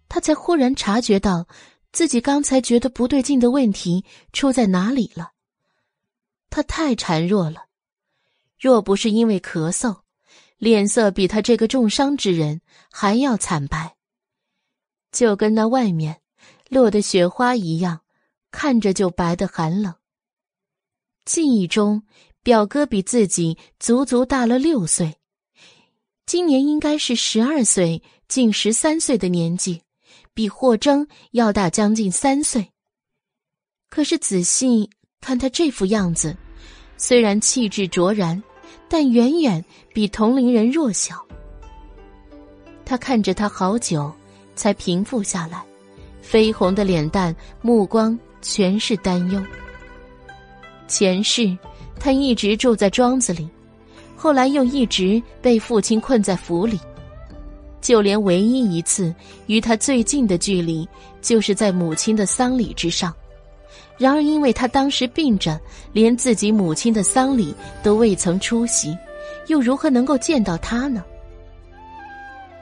[0.09, 1.47] 他才忽然察觉到，
[1.93, 5.31] 自己刚才觉得不对劲的问题出在哪里了。
[6.51, 7.67] 他太孱弱了，
[8.59, 9.99] 若不是因为咳嗽，
[10.59, 13.94] 脸色比他这个重伤之人还要惨白，
[15.15, 16.21] 就跟那外面
[16.69, 18.01] 落的雪花一样，
[18.51, 19.95] 看着就白的寒冷。
[21.25, 22.03] 记忆中，
[22.43, 25.15] 表哥比自己足足大了六岁，
[26.27, 29.81] 今年应该是十二岁，近十三岁的年纪。
[30.35, 32.73] 比霍征要大将近三岁，
[33.89, 34.91] 可是仔细
[35.21, 36.37] 看他这副样子，
[36.97, 38.43] 虽然气质卓然，
[38.89, 41.25] 但远远比同龄人弱小。
[42.85, 44.13] 他看着他好久，
[44.55, 45.63] 才平复下来，
[46.23, 49.43] 绯红的脸蛋，目光全是担忧。
[50.87, 51.57] 前世
[51.99, 53.49] 他一直住在庄子里，
[54.17, 56.79] 后来又一直被父亲困在府里。
[57.81, 59.15] 就连唯一一次
[59.47, 60.89] 与他最近的距离，
[61.21, 63.15] 就是在母亲的丧礼之上。
[63.99, 65.61] 然而，因为他当时病着，
[65.93, 68.97] 连自己母亲的丧礼都未曾出席，
[69.49, 71.05] 又如何能够见到他呢？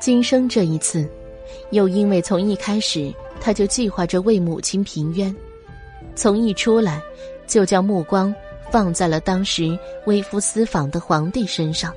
[0.01, 1.09] 今生这一次，
[1.70, 5.34] 又因为从一开始他就计划着为母亲平冤，
[6.14, 7.01] 从一出来
[7.47, 8.34] 就将目光
[8.70, 11.93] 放在了当时微服私访的皇帝身上，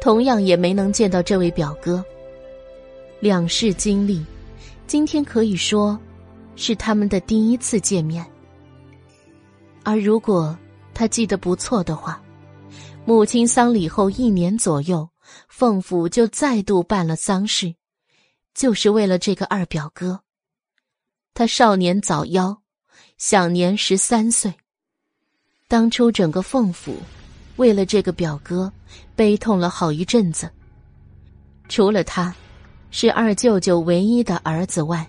[0.00, 2.04] 同样也没能见到这位表哥。
[3.20, 4.24] 两世经历，
[4.86, 5.98] 今天可以说
[6.56, 8.24] 是他们的第一次见面。
[9.82, 10.56] 而如果
[10.92, 12.20] 他记得不错的话，
[13.06, 15.08] 母亲丧礼后一年左右，
[15.48, 17.74] 凤府就再度办了丧事，
[18.60, 20.20] 就是为了这个二表哥。
[21.32, 22.58] 他少年早夭，
[23.16, 24.52] 享年十三岁。
[25.66, 26.94] 当初整个凤府
[27.56, 28.70] 为了这个表哥
[29.16, 30.50] 悲痛了好一阵子，
[31.70, 32.34] 除了他。
[32.90, 35.08] 是二舅舅唯一的儿子外，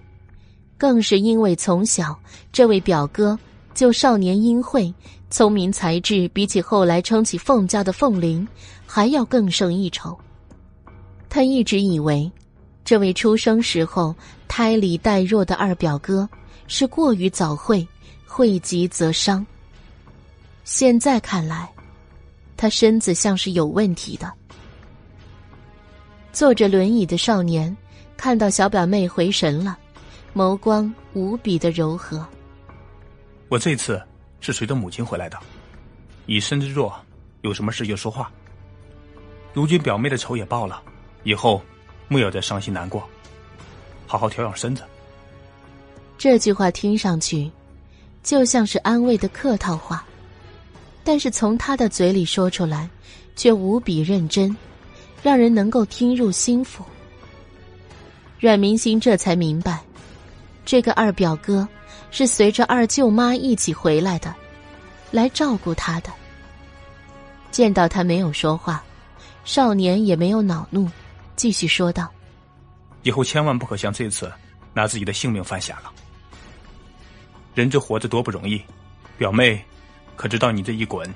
[0.78, 2.18] 更是因为从小
[2.54, 3.38] 这位表哥
[3.74, 4.94] 就少年英慧、
[5.30, 8.48] 聪明才智，比起后来撑起凤家的凤玲，
[8.86, 10.18] 还要更胜一筹。
[11.28, 12.32] 他一直以为，
[12.92, 14.14] 这位出生时候
[14.50, 16.28] 胎里带弱的二表哥
[16.68, 17.88] 是过于早慧，
[18.28, 19.48] 慧极则伤。
[20.66, 21.72] 现在看来，
[22.58, 24.30] 他身子像是有问题的。
[26.34, 27.74] 坐着轮椅的少年，
[28.18, 29.78] 看到小表妹回神了，
[30.36, 32.28] 眸光无比的柔和。
[33.48, 34.06] 我这次
[34.42, 35.40] 是随着母亲回来的，
[36.26, 36.94] 以身之弱，
[37.40, 38.30] 有什么事就说话。
[39.54, 40.84] 如今表妹的仇也报了，
[41.24, 41.62] 以后
[42.12, 43.08] 莫要再伤心难过，
[44.06, 44.84] 好好调养身子。
[46.18, 47.50] 这句话听上去，
[48.22, 50.04] 就像是安慰的客套话，
[51.06, 52.90] 但是从他的嘴里说出来，
[53.38, 54.54] 却无比认真。
[55.24, 56.84] 让人能够听入心腹。
[58.40, 59.80] 阮明星这才明白，
[60.66, 61.68] 这个二表哥
[62.10, 64.34] 是随着二舅妈一起回来的，
[65.12, 66.10] 来照顾他的。
[67.52, 68.84] 见到他没有说话，
[69.46, 70.90] 少年也没有恼怒，
[71.42, 72.08] 继续说道
[73.02, 74.32] ：“以后千万不可像这次，
[74.76, 75.92] 拿自己的性命犯险了。
[77.56, 78.62] 人这活着多不容易，
[79.18, 79.60] 表妹，
[80.16, 81.12] 可知道你这一滚，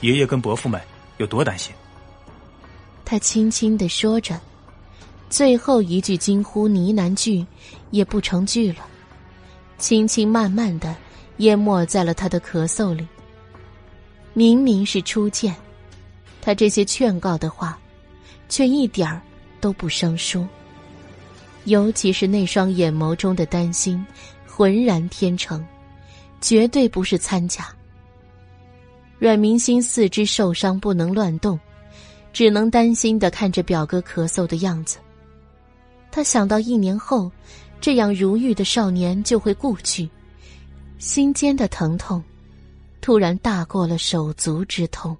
[0.00, 0.80] 爷爷跟伯父们
[1.18, 1.72] 有多担心？”
[3.06, 4.40] 他轻轻的说着，
[5.30, 7.46] 最后一句惊呼呢喃句
[7.92, 8.84] 也不成句了，
[9.78, 10.96] 轻轻慢慢的
[11.36, 13.06] 淹没在了他的咳嗽里。
[14.32, 15.54] 明明是初见，
[16.42, 17.78] 他这些劝告的话，
[18.48, 19.22] 却一点儿
[19.64, 20.46] 都不生疏。
[21.64, 24.04] 尤其是那双眼眸中的担心，
[24.46, 25.64] 浑然天成，
[26.38, 27.74] 绝对不是参假。
[29.18, 31.58] 阮明心四肢受伤，不能乱动，
[32.30, 34.98] 只能担心的看着表哥咳嗽的样子。
[36.10, 37.32] 他想到一年后，
[37.80, 40.06] 这样如玉的少年就会故去，
[40.98, 42.22] 心间的疼痛。
[43.00, 45.16] 突然大过了手足之痛。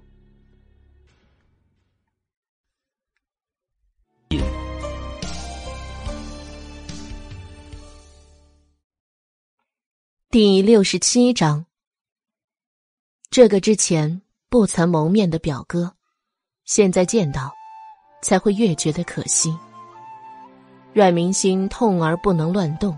[10.29, 11.65] 第六十七章，
[13.29, 15.95] 这个之前不曾谋面的表哥，
[16.65, 17.53] 现在见到，
[18.21, 19.57] 才会越觉得可惜。
[20.93, 22.97] 阮明心痛而不能乱动，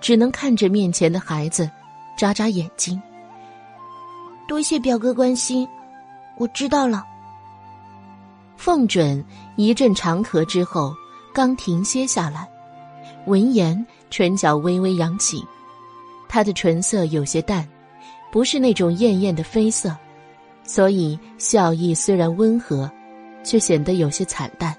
[0.00, 1.70] 只能看着面前的孩子，
[2.16, 3.00] 眨眨眼睛。
[4.46, 5.68] 多谢表哥关心，
[6.36, 7.04] 我知道了。
[8.56, 9.24] 凤准
[9.62, 10.94] 一阵长咳之后，
[11.32, 12.48] 刚停歇下来，
[13.26, 15.44] 闻言唇角微微扬起，
[16.28, 17.68] 他的唇色有些淡，
[18.32, 19.94] 不是那种艳艳的绯色，
[20.64, 22.90] 所以笑意虽然温和，
[23.44, 24.76] 却显得有些惨淡。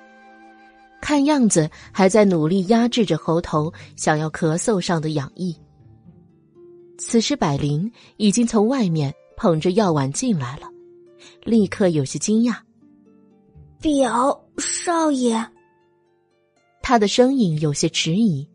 [0.99, 5.55] 看样子还在努力压制着喉头想要咳嗽上的痒意。
[6.97, 9.13] 此时百灵已经从外面。
[9.38, 10.67] 捧着药碗进来了，
[11.43, 12.55] 立刻有些惊讶。
[13.82, 15.45] 表少爷，
[16.82, 18.47] 他的声音有些迟疑，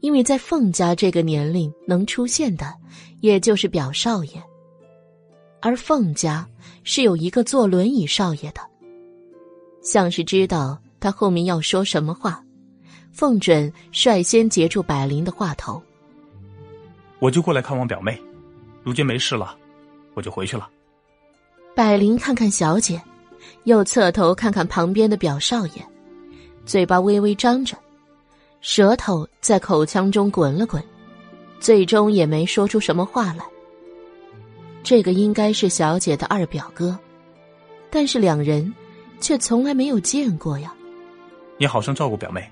[0.00, 2.74] 因为在凤家这个年龄能出现的，
[3.20, 4.42] 也就是表少爷，
[5.60, 6.48] 而凤家
[6.84, 8.60] 是有一个坐轮椅少爷的。
[9.82, 12.42] 像是知道他后面要说什么话，
[13.12, 15.82] 凤准率先截住百灵的话头
[17.20, 18.20] ：“我就过来看望表妹，
[18.82, 19.56] 如今没事了。”
[20.14, 20.68] 我就回去了。
[21.76, 23.00] 百灵看看小姐，
[23.68, 25.86] 又侧头看看旁边的表少爷，
[26.64, 27.76] 嘴巴微微张着，
[28.62, 30.82] 舌头在口腔中滚了滚，
[31.60, 33.44] 最终也没说出什么话来。
[34.82, 36.98] 这个应该是小姐的二表哥，
[37.90, 38.72] 但是两人
[39.20, 40.74] 却从来没有见过呀。
[41.58, 42.50] 你好生照顾表妹。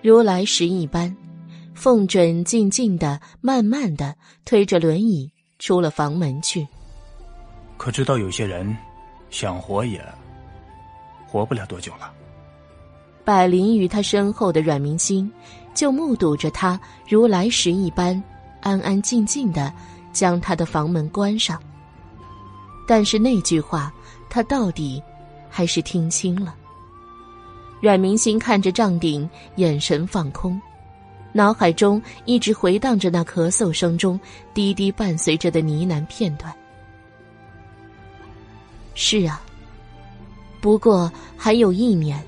[0.00, 1.14] 如来时一般，
[1.74, 5.30] 凤准静静的、慢慢的推着轮椅。
[5.58, 6.64] 出了房门去，
[7.76, 8.76] 可知道有些人
[9.30, 10.04] 想活也
[11.26, 12.12] 活不了多久了。
[13.24, 15.30] 百灵与他身后的阮明星
[15.74, 18.22] 就目睹着他如来时一般
[18.62, 19.72] 安安静静的
[20.12, 21.60] 将他的房门关上。
[22.86, 23.92] 但是那句话，
[24.30, 25.02] 他到底
[25.50, 26.54] 还是听清了。
[27.82, 30.60] 阮明星看着帐顶，眼神放空。
[31.32, 34.18] 脑海中一直回荡着那咳嗽声中
[34.54, 36.52] 低低伴随着的呢喃片段。
[39.00, 39.40] 是啊，
[40.60, 42.20] 不过还有一年，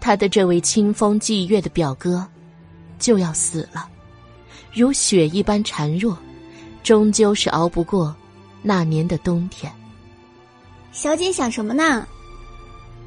[0.00, 2.24] 他的这位清风霁月的表哥
[3.00, 3.88] 就要死了，
[4.72, 6.16] 如雪一般孱弱，
[6.84, 8.14] 终究是熬不过
[8.62, 9.70] 那年的冬天。
[10.92, 12.06] 小姐想什么呢？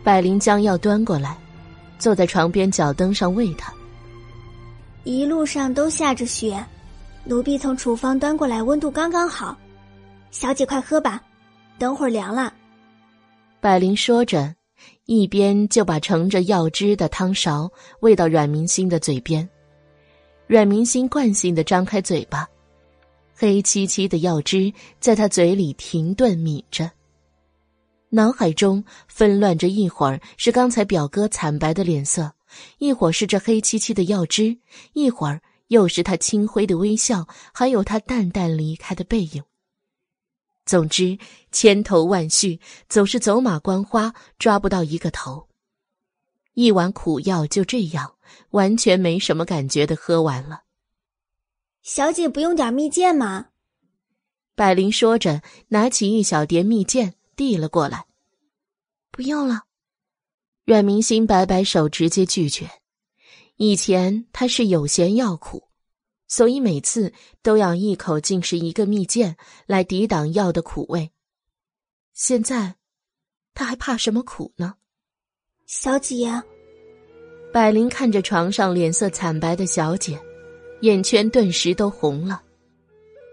[0.03, 1.37] 百灵将药端过来，
[1.97, 3.71] 坐在床边脚蹬上喂他。
[5.05, 6.61] 一路上都下着雪，
[7.23, 9.57] 奴婢从厨房端过来，温度刚刚好。
[10.29, 11.21] 小姐快喝吧，
[11.79, 12.53] 等会儿凉了。
[13.59, 14.53] 百灵说着，
[15.05, 17.69] 一边就把盛着药汁的汤勺
[18.01, 19.47] 喂到阮明星的嘴边。
[20.45, 22.47] 阮明星惯性的张开嘴巴，
[23.35, 26.89] 黑漆漆的药汁在他嘴里停顿抿着。
[28.09, 32.31] 脑海中纷乱着，一会儿是刚才表哥惨白的脸色。
[32.77, 34.55] 一会儿是这黑漆漆的药汁，
[34.93, 39.43] 一会儿又是他清辉的微笑，还有他淡淡离开的背影。
[40.67, 41.17] 总之，
[41.51, 42.59] 千头万绪，
[42.89, 45.47] 总是走马观花，抓不到一个头。
[46.53, 48.15] 一碗苦药就这样
[48.49, 50.63] 完全没什么感觉的喝完了。
[51.81, 53.47] 小姐不用点蜜饯吗？
[54.55, 58.05] 百灵说着，拿起一小碟蜜饯递了过来。
[59.09, 59.63] 不用了。
[60.65, 62.69] 阮明星摆摆手，直接拒绝。
[63.55, 65.66] 以前他是有嫌药苦，
[66.27, 71.11] 所以每次都要一口进食一个蜜饯来抵挡药的苦味。
[72.13, 72.75] 现在，
[73.53, 74.75] 他还怕什么苦呢？
[75.65, 76.41] 小姐，
[77.53, 80.19] 百灵看着床上脸色惨白的小姐，
[80.81, 82.41] 眼圈顿时都红了。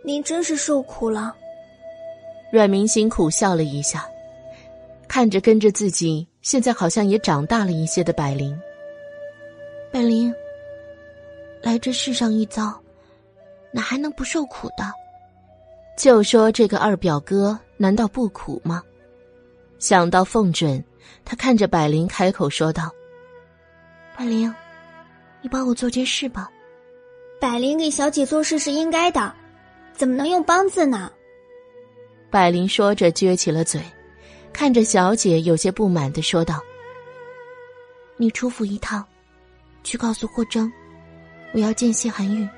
[0.04, 1.34] 您真是受苦了。
[2.52, 4.06] 阮明星苦笑了一下，
[5.08, 8.56] 看着跟着自己现在好像也长大了一些的百灵。
[9.90, 10.32] 百灵，
[11.62, 12.83] 来这世上一遭。
[13.74, 14.84] 哪还能不受苦的？
[15.96, 18.80] 就说这个二表哥难道不苦吗？
[19.80, 20.82] 想到凤准，
[21.24, 22.88] 他看着百灵开口说道
[24.16, 24.54] ：“百灵，
[25.42, 26.48] 你帮我做件事吧。”
[27.40, 29.34] 百灵给小姐做事是应该的，
[29.92, 31.10] 怎么能用帮字呢？
[32.30, 33.82] 百灵说着撅起了嘴，
[34.52, 36.60] 看着小姐有些不满的说道
[38.16, 39.04] ：“你出府一趟，
[39.82, 40.72] 去告诉霍征，
[41.52, 42.48] 我要见谢寒玉。”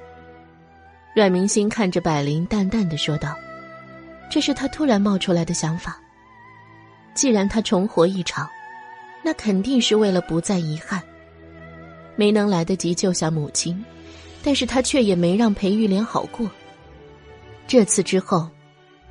[1.16, 3.34] 阮明星看着百灵，淡淡的说道
[4.30, 5.98] ：“这是他突然冒出来的想法。
[7.14, 8.46] 既然他重活一场，
[9.24, 11.02] 那肯定是为了不再遗憾。
[12.16, 13.82] 没能来得及救下母亲，
[14.42, 16.46] 但是他却也没让裴玉莲好过。
[17.66, 18.46] 这次之后，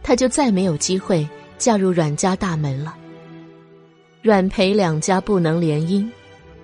[0.03, 1.27] 他就再没有机会
[1.57, 2.95] 嫁入阮家大门了。
[4.21, 6.07] 阮裴两家不能联姻，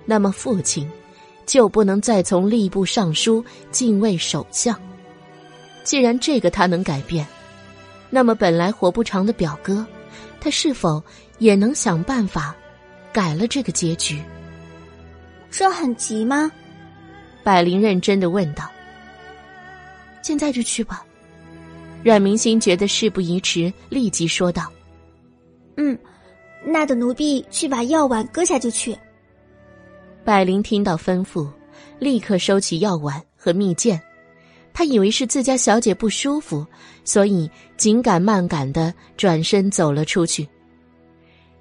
[0.04, 0.88] 那么父亲
[1.46, 4.80] 就不能再从吏部尚书进位首相。”
[5.84, 7.26] 既然这个他能改变，
[8.10, 9.84] 那么本来活不长的表哥，
[10.40, 11.02] 他是否
[11.38, 12.54] 也能想办法
[13.12, 14.22] 改了这个结局？
[15.50, 16.50] 这很急吗？
[17.42, 18.70] 百灵认真的问道。
[20.22, 21.04] 现在就去吧。
[22.04, 24.72] 阮明心觉得事不宜迟，立即说道
[25.76, 25.98] ：“嗯，
[26.64, 28.96] 那等奴婢去把药碗割下就去。”
[30.24, 31.48] 百灵听到吩咐，
[31.98, 34.00] 立刻收起药碗和蜜饯。
[34.74, 36.66] 他以为是自家小姐不舒服，
[37.04, 40.48] 所以紧赶慢赶的转身走了出去。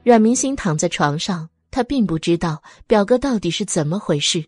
[0.03, 4.45] 阮明星躺在床上，他并不知道表哥到底是怎么回事，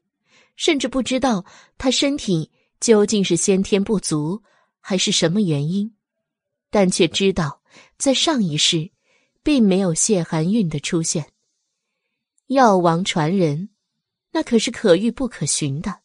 [0.55, 1.45] 甚至不知道
[1.77, 4.41] 他身体究竟是先天不足
[4.79, 5.93] 还是什么原因，
[6.69, 7.61] 但却知道
[7.97, 8.91] 在上一世，
[9.43, 11.25] 并没有谢寒韵的出现。
[12.47, 13.69] 药王传人，
[14.31, 16.02] 那可是可遇不可寻的。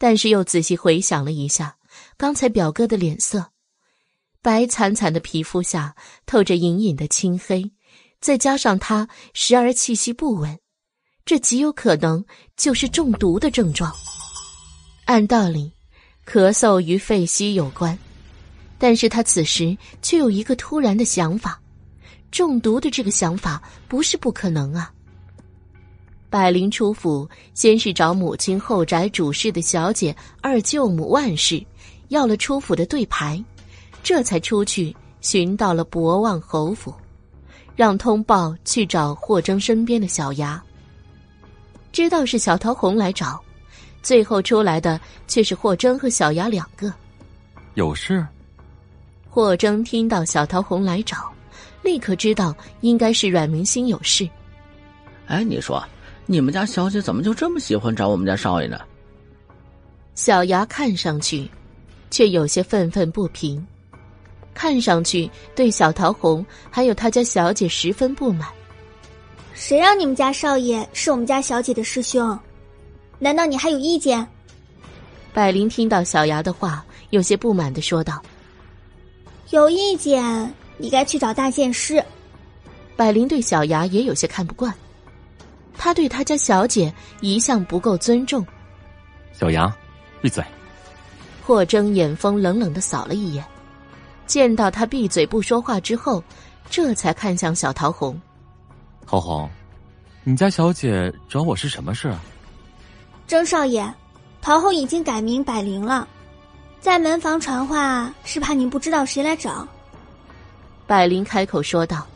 [0.00, 1.76] 但是又仔细回想了一下，
[2.16, 3.50] 刚才表哥的脸色，
[4.40, 5.94] 白惨惨的皮肤下
[6.24, 7.70] 透着隐隐的青黑，
[8.18, 10.58] 再加上他时而气息不稳，
[11.26, 12.24] 这极有可能
[12.56, 13.94] 就是中毒的症状。
[15.04, 15.70] 按道理，
[16.26, 17.98] 咳嗽与肺息有关，
[18.78, 21.60] 但是他此时却有一个突然的想法：
[22.30, 24.90] 中毒的这个想法不是不可能啊。
[26.30, 31.60] 百灵出府，先是找母亲后宅主事的小姐二舅母万氏，
[32.08, 33.42] 要了出府的对牌，
[34.04, 36.94] 这才出去寻到了博望侯府，
[37.74, 40.62] 让通报去找霍征身边的小牙。
[41.90, 43.42] 知道是小桃红来找，
[44.00, 46.94] 最后出来的却是霍征和小牙两个。
[47.74, 48.24] 有事？
[49.28, 51.28] 霍征听到小桃红来找，
[51.82, 54.28] 立刻知道应该是阮明星有事。
[55.26, 55.84] 哎，你说。
[56.30, 58.78] 你们家小姐怎么就这么喜欢找我们家少爷呢？
[60.14, 61.50] 小牙看上去，
[62.08, 63.66] 却有些愤愤不平，
[64.54, 68.48] 看上去对小桃红还有他家小姐十分不满。
[69.54, 72.38] 谁让你们家少爷是我们家小姐的师兄？
[73.18, 74.24] 难道你还有意见？
[75.34, 78.22] 百灵听到小牙的话，有些不满的说道
[79.50, 82.00] ：“有意见，你该去找大剑师。”
[82.94, 84.72] 百灵对小牙也有些看不惯。
[85.76, 88.46] 他对他家小姐一向不够尊重。
[89.32, 89.72] 小杨，
[90.20, 90.44] 闭嘴！
[91.42, 93.44] 霍征眼风冷冷的扫了一眼，
[94.26, 96.22] 见到他闭嘴不说话之后，
[96.68, 98.20] 这才看向小桃红。
[99.06, 99.50] 桃红，
[100.22, 102.14] 你家小姐找我是什么事？
[103.26, 103.92] 征少爷，
[104.40, 106.06] 桃红已经改名百灵了，
[106.80, 109.66] 在门房传话是怕您不知道谁来找。
[110.86, 112.06] 百灵开口说道。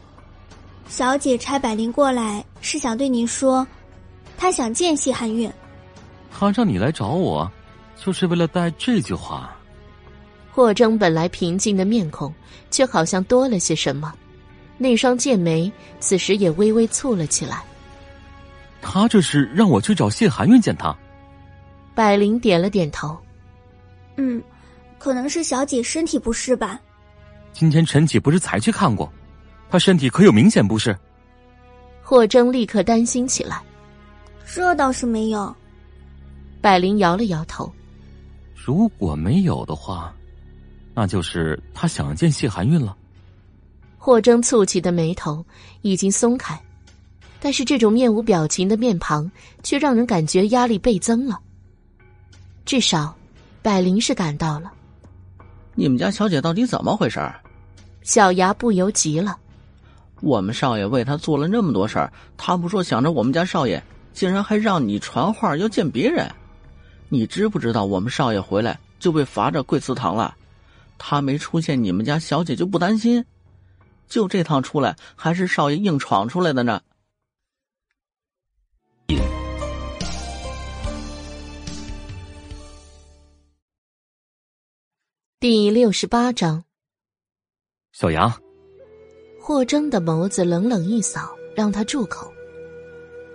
[0.89, 3.66] 小姐差百灵过来，是想对您说，
[4.36, 5.51] 她想见谢寒韵。
[6.31, 7.51] 她让你来找我，
[7.97, 9.56] 就是为了带这句话。
[10.52, 12.32] 霍征本来平静的面孔，
[12.70, 14.15] 却好像多了些什么，
[14.78, 17.65] 那双剑眉此时也微微蹙了起来。
[18.81, 20.94] 他这是让我去找谢寒韵见他。
[21.94, 23.16] 百灵点了点头。
[24.16, 24.40] 嗯，
[24.98, 26.78] 可能是小姐身体不适吧。
[27.52, 29.12] 今天陈启不是才去看过？
[29.70, 30.97] 他身体可有明显不适？
[32.03, 33.62] 霍征立刻担心起来。
[34.47, 35.55] 这倒是没有。
[36.61, 37.73] 百灵摇了摇头。
[38.55, 40.15] 如果没有的话，
[40.95, 42.97] 那就是他想见谢寒韵了。
[43.99, 45.45] 霍征蹙起的眉头
[45.82, 46.59] 已经松开，
[47.41, 49.31] 但是这种面无表情的面庞
[49.62, 51.41] 却让人感觉压力倍增了。
[52.65, 53.16] 至少，
[53.61, 54.73] 百灵是感到了。
[55.74, 57.20] 你们家小姐到底怎么回事？
[58.03, 59.39] 小牙不由急了。
[60.20, 63.82] 我们少爷为他做了那么多事儿，他不说想着我们家少爷，
[64.12, 66.31] 竟然还让你传话要见别人。
[67.09, 70.35] 你知不知道我们少爷回来就被罚着跪祠堂了？
[70.97, 73.24] 他没出现，你们家小姐就不担心？
[74.09, 76.81] 就这趟出来，还是少爷硬闯出来的呢？
[85.41, 86.65] 第六十八章，
[87.93, 88.44] 小杨。
[89.47, 92.33] 霍征的眸子冷冷一扫，让他住口。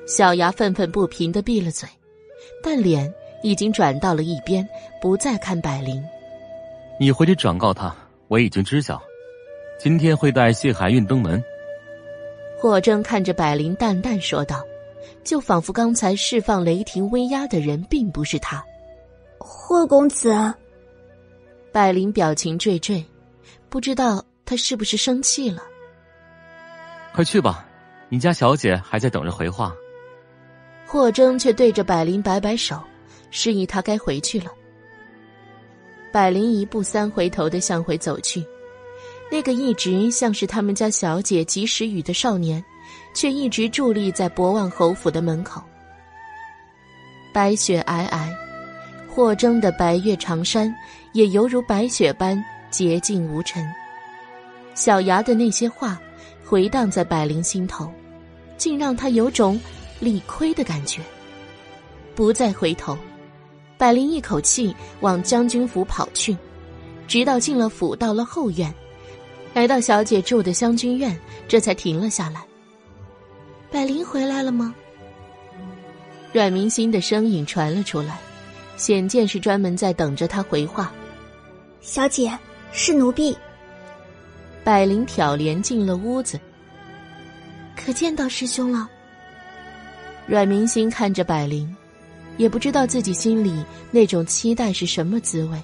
[0.07, 1.87] 小牙愤愤不平的闭了嘴，
[2.63, 3.13] 但脸
[3.43, 4.67] 已经转到了一边，
[4.99, 6.03] 不再看百灵。
[6.99, 7.95] 你回去转告他，
[8.27, 8.99] 我已经知晓，
[9.79, 11.39] 今天会带谢海运登门。
[12.57, 14.63] 霍征看着百灵，淡淡说道，
[15.23, 18.65] 就仿佛刚才释放雷霆威压的人并不是他。
[19.37, 20.33] 霍公子。
[21.71, 23.03] 百灵表情惴惴，
[23.69, 25.61] 不知道他是不是生气了。
[27.19, 27.65] 快去吧，
[28.07, 29.75] 你家小姐还在等着回话。
[30.85, 32.81] 霍征却对着百灵摆摆手，
[33.29, 34.45] 示意他该回去了。
[36.13, 38.41] 百灵一步三回头的向回走去，
[39.29, 42.63] 那个一直像是他们家小姐及时雨的少年，
[43.13, 45.61] 却一直伫立在博望侯府的门口。
[47.33, 48.33] 白雪皑皑，
[49.09, 50.73] 霍征的白月长衫
[51.11, 52.41] 也犹如白雪般
[52.71, 53.69] 洁净无尘。
[54.73, 55.99] 小牙的那些话。
[56.49, 57.93] 回荡在百灵心头，
[58.57, 59.61] 竟让他有种
[59.99, 60.99] 理亏的感觉。
[62.15, 62.97] 不再回头，
[63.77, 66.35] 百灵一口气往将军府跑去，
[67.07, 68.73] 直到进了府，到了后院，
[69.53, 71.15] 来到小姐住的湘君院，
[71.47, 72.43] 这才停了下来。
[73.71, 74.73] 百灵回来了吗？
[76.33, 78.19] 阮明心的声音传了出来，
[78.75, 80.91] 显见是专门在等着他回话。
[81.79, 82.35] 小姐，
[82.71, 83.37] 是奴婢。
[84.69, 86.39] 百灵挑帘进了屋子，
[87.75, 88.87] 可见到师兄了。
[90.27, 91.75] 阮明心看着百灵，
[92.37, 95.59] 也不知道自己心里那种期待是什么滋味。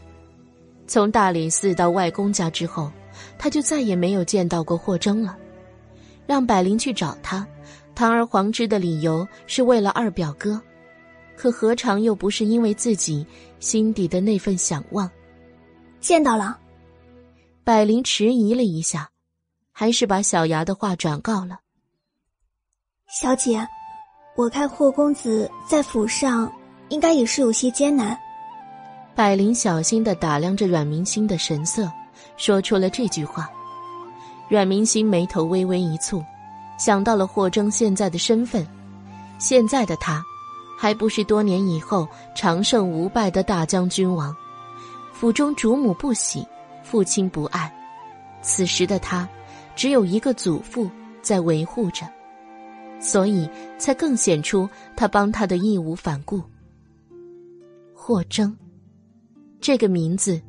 [0.88, 2.91] 从大理寺到外公家之后，
[3.38, 5.38] 他就再也没有见到过霍征了。
[6.26, 7.45] 让百灵去找他，
[7.94, 10.60] 堂而皇之的理由是为了二表哥，
[11.38, 13.23] 可何尝又不是因为自己
[13.60, 15.07] 心底的那份想望？
[15.99, 16.57] 见到了。
[17.66, 19.10] 百灵迟疑了一下，
[19.72, 21.62] 还是把小牙的话转告了。
[23.08, 23.68] 小姐，
[24.38, 26.54] 我看霍公子在府上
[26.90, 28.16] 应该也是有些艰难。
[29.16, 31.92] 百灵小心的打量着阮明星的神色，
[32.38, 33.50] 说出了这句话。
[34.48, 36.24] 阮明星眉头微微一蹙，
[36.78, 38.64] 想到了霍征现在的身份，
[39.40, 40.24] 现在的他，
[40.78, 44.36] 还不是多年以后长胜无败的大将军王，
[45.12, 46.48] 府中主母不喜。
[46.96, 47.70] 父亲不爱，
[48.42, 49.28] 此时的他
[49.76, 50.90] 只有一个祖父
[51.22, 52.10] 在维护着，
[53.02, 54.66] 所以才更显出
[54.96, 56.42] 他帮他的义无反顾。
[57.94, 58.56] 霍征，
[59.60, 60.42] 这个名字，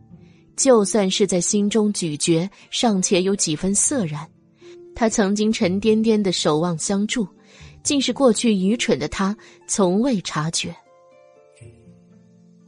[0.54, 4.24] 就算是在心中咀嚼，尚且有几分涩然。
[4.94, 7.26] 他曾经沉甸甸的守望相助，
[7.82, 9.36] 竟是过去愚蠢的他
[9.66, 10.72] 从未察觉。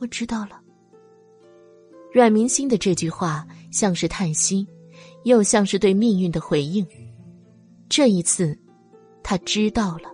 [0.00, 0.60] 我知道了。
[2.10, 4.66] 阮明星的这句话像是叹息，
[5.24, 6.86] 又像是对命运的回应。
[7.88, 8.58] 这一次，
[9.22, 10.10] 他知道了，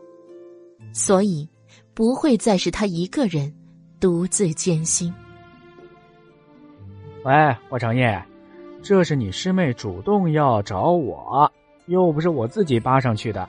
[0.92, 1.48] 所以
[1.92, 3.52] 不会再是他一个人
[4.00, 5.12] 独自艰辛。
[7.24, 7.32] 喂，
[7.68, 8.22] 霍长夜，
[8.82, 11.50] 这是你师妹主动要找我，
[11.86, 13.48] 又不是我自己扒上去的，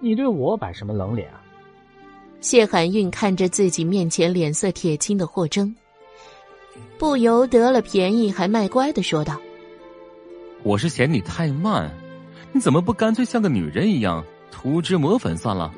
[0.00, 1.40] 你对我摆什么冷脸啊？
[2.40, 5.72] 谢寒韵看着自己面前脸色铁青的霍征。
[7.02, 9.36] 不由得了便宜还卖乖的说道
[10.62, 11.90] ：“我是嫌你太慢，
[12.52, 15.74] 你怎么不干脆像个女人一样涂脂抹粉算了？”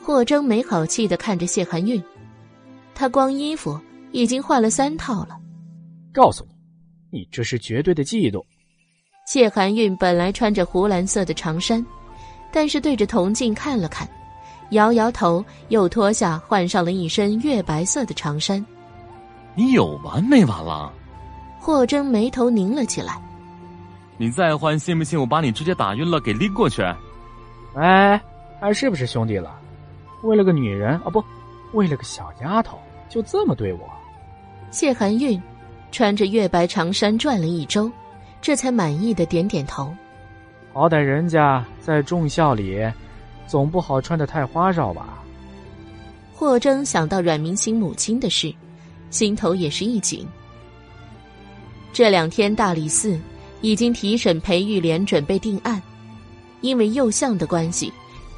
[0.00, 2.02] 霍征没好气的看着谢寒韵，
[2.94, 3.78] 他光衣服
[4.12, 5.38] 已经换了三套了。
[6.10, 6.42] 告诉
[7.10, 8.42] 你，你这是绝对的嫉妒。
[9.26, 11.84] 谢寒韵本来穿着湖蓝色的长衫，
[12.50, 14.08] 但是对着铜镜看了看，
[14.70, 18.64] 摇摇头，又脱下换上了一身月白色的长衫。
[19.54, 20.92] 你有完没完了？
[21.58, 23.20] 霍征眉头拧了起来。
[24.16, 26.82] 你再换，信不信我把你直接打晕了，给拎过去？
[27.74, 28.20] 哎，
[28.60, 29.58] 还是不是兄弟了？
[30.22, 31.24] 为了个女人啊，不，
[31.72, 32.78] 为了个小丫头，
[33.08, 33.80] 就这么对我？
[34.70, 35.42] 谢寒韵
[35.90, 37.90] 穿着月白长衫转了一周，
[38.40, 39.94] 这才满意的点点头。
[40.72, 42.80] 好歹人家在众校里，
[43.46, 45.18] 总不好穿的太花哨吧？
[46.34, 48.54] 霍征想到阮明星母亲的事，
[49.10, 50.26] 心头也是一紧。
[51.92, 53.18] 这两天大理寺
[53.60, 55.82] 已经提审裴玉莲，准备定案，
[56.60, 57.92] 因为右相的关系，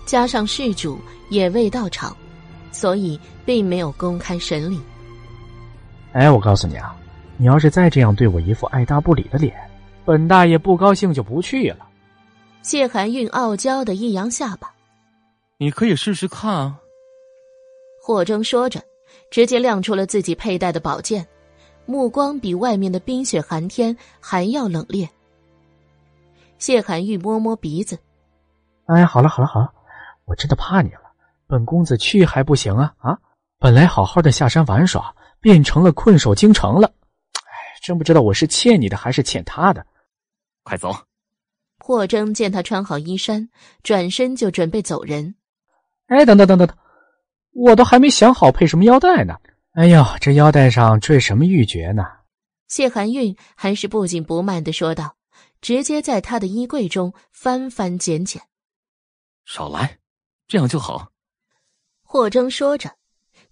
[0.07, 2.17] 加上事主也未到场，
[2.73, 4.81] 所以并没有公开审理。
[6.13, 6.97] 哎，我告诉你啊，
[7.37, 9.55] 你要是再这样对我一副爱答不理的脸，
[10.05, 11.87] 本大爷不高兴就不去了。
[12.63, 14.73] 谢寒韵傲娇的一扬下巴
[15.59, 16.79] ：“你可以试试看啊。”
[18.03, 18.83] 霍征说着，
[19.33, 21.27] 直接亮出了自己佩戴的宝剑，
[21.87, 25.09] 目光比外面的冰雪寒天还要冷冽。
[26.59, 27.99] 谢寒玉摸摸鼻子
[28.85, 29.73] ：“哎，好了好了好了，
[30.27, 31.15] 我真的怕你了。
[31.47, 33.19] 本公子去还不行啊啊！
[33.59, 36.93] 本来好好的下山玩耍，变成了困守京城了。
[37.37, 39.87] 哎，真不知道我是欠你的还是欠他的。
[40.63, 40.95] 快走！”
[41.81, 43.49] 霍征见他穿好衣衫，
[43.83, 45.35] 转身就准备走人。
[46.09, 46.77] 哎，等等等等等，
[47.53, 49.35] 我都还没想好配什么腰带呢。
[49.73, 52.05] 哎呦，这腰带上缀什么玉珏呢？
[52.69, 55.17] 谢寒韵还是不紧不慢的说道，
[55.61, 58.43] 直接在他的衣柜中翻翻捡捡。
[59.45, 59.99] 少来，
[60.49, 61.11] 这样就好。
[62.03, 62.91] 霍征说着，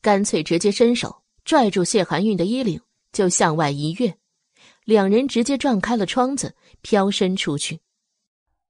[0.00, 2.80] 干脆直接伸手拽住谢寒韵的衣领，
[3.12, 4.14] 就向外一跃，
[4.84, 7.80] 两人直接撞开了窗子，飘身出去。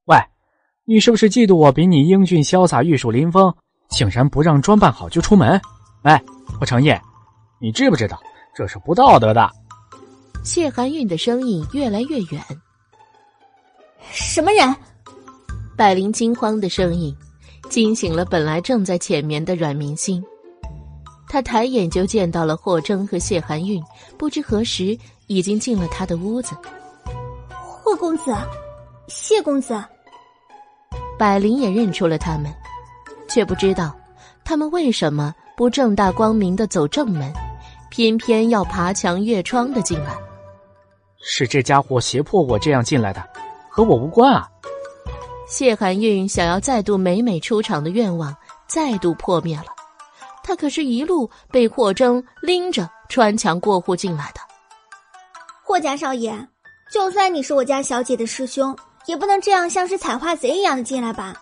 [0.04, 0.16] 喂，
[0.84, 3.54] 你是不是嫉妒我比你英俊潇洒、玉树临风，
[3.90, 5.60] 竟然不让装扮好就出门？
[6.02, 6.22] 哎，
[6.60, 7.00] 我承业，
[7.58, 8.18] 你知不知道
[8.54, 9.50] 这是不道德的？
[10.42, 12.42] 谢寒韵的声音越来越远。
[14.10, 14.74] 什么人？
[15.76, 17.14] 百灵惊慌的声音
[17.68, 20.22] 惊醒了本来正在浅眠的阮明星，
[21.28, 23.82] 他抬眼就见到了霍征和谢寒韵，
[24.18, 26.56] 不知何时已经进了他的屋子。
[27.52, 28.34] 霍公子，
[29.08, 29.78] 谢公子。
[31.18, 32.52] 百灵也认出了他们，
[33.30, 33.94] 却不知道
[34.44, 37.32] 他们为什么不正大光明的走正门，
[37.88, 40.18] 偏偏要爬墙越窗的进来。
[41.22, 43.22] 是这家伙胁迫我这样进来的，
[43.68, 44.48] 和我无关啊！
[45.46, 48.34] 谢寒韵想要再度美美出场的愿望
[48.66, 49.66] 再度破灭了，
[50.42, 54.40] 他可是一路被霍征拎着穿墙过户进来的。
[55.62, 56.34] 霍家少爷，
[56.92, 58.76] 就算你是我家小姐的师兄。
[59.06, 61.34] 也不能这样像是采花贼一样的进来吧？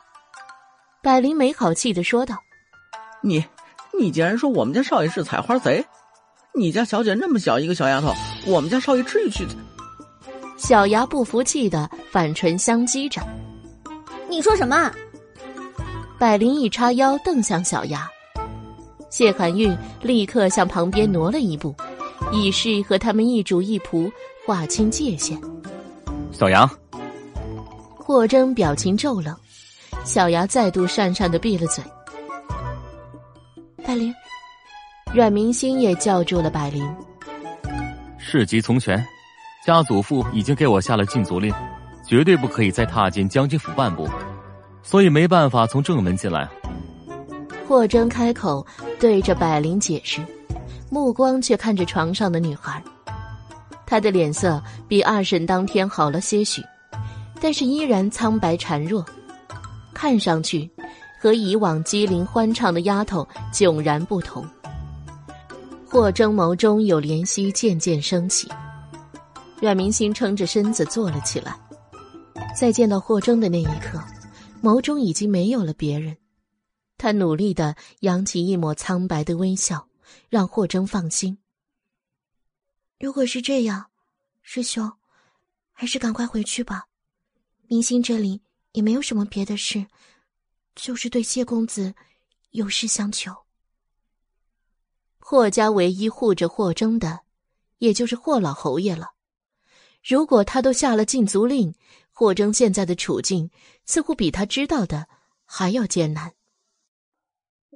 [1.01, 2.37] 百灵没好气的说道
[3.23, 3.45] ：“你，
[3.99, 5.85] 你竟然说我们家少爷是采花贼？
[6.55, 8.13] 你家小姐那么小一个小丫头，
[8.47, 9.47] 我们家少爷至于去？”
[10.59, 13.23] 小牙不服气的反唇相讥着
[14.29, 14.93] ：“你说什么？”
[16.19, 18.09] 百灵一叉腰瞪向小牙，
[19.09, 21.73] 谢寒韵立刻向旁边挪了一步，
[22.33, 24.11] 以示和他们一主一仆
[24.45, 25.41] 划清界限。
[26.33, 26.69] 小杨。
[27.95, 29.37] 霍征表情骤冷，
[30.05, 31.85] 小牙再度讪讪的闭了嘴。
[33.85, 34.15] 百灵，
[35.15, 36.89] 阮明星也叫住了百灵。
[38.19, 39.05] 事急从权，
[39.65, 41.53] 家祖父已经给我下了禁足令，
[42.07, 44.09] 绝对不可以再踏进将军府半步，
[44.83, 46.49] 所以没办法从正门进来。
[47.67, 48.67] 霍征开口
[48.99, 50.21] 对着百灵解释，
[50.91, 52.83] 目光却看着床上的女孩，
[53.87, 56.63] 她的脸色比二审当天好了些许。
[57.41, 59.05] 但是依然苍白孱弱，
[60.01, 60.71] 看上去
[61.21, 64.47] 和以往机灵欢畅的丫头迥然不同。
[65.89, 68.49] 霍征眸中有怜惜渐渐升起，
[69.61, 71.59] 阮明星撑着身子坐了起来，
[72.57, 74.01] 在见到霍征的那一刻，
[74.63, 76.17] 眸中已经没有了别人。
[76.97, 79.89] 他努力的扬起一抹苍白的微笑，
[80.29, 81.37] 让霍征放心。
[83.01, 83.87] 如果是这样，
[84.43, 84.93] 师兄，
[85.73, 86.85] 还是赶快回去吧。
[87.67, 88.41] 明星这里
[88.79, 89.89] 也没有什么别的事，
[90.77, 91.97] 就是对谢公子
[92.51, 93.35] 有事相求。
[95.19, 97.23] 霍家唯一护着霍征的，
[97.79, 99.15] 也就是霍老侯爷了。
[100.01, 101.75] 如果他都下了禁足令，
[102.13, 103.51] 霍征现在的处境
[103.85, 105.09] 似乎比他知道的
[105.45, 106.33] 还要艰难。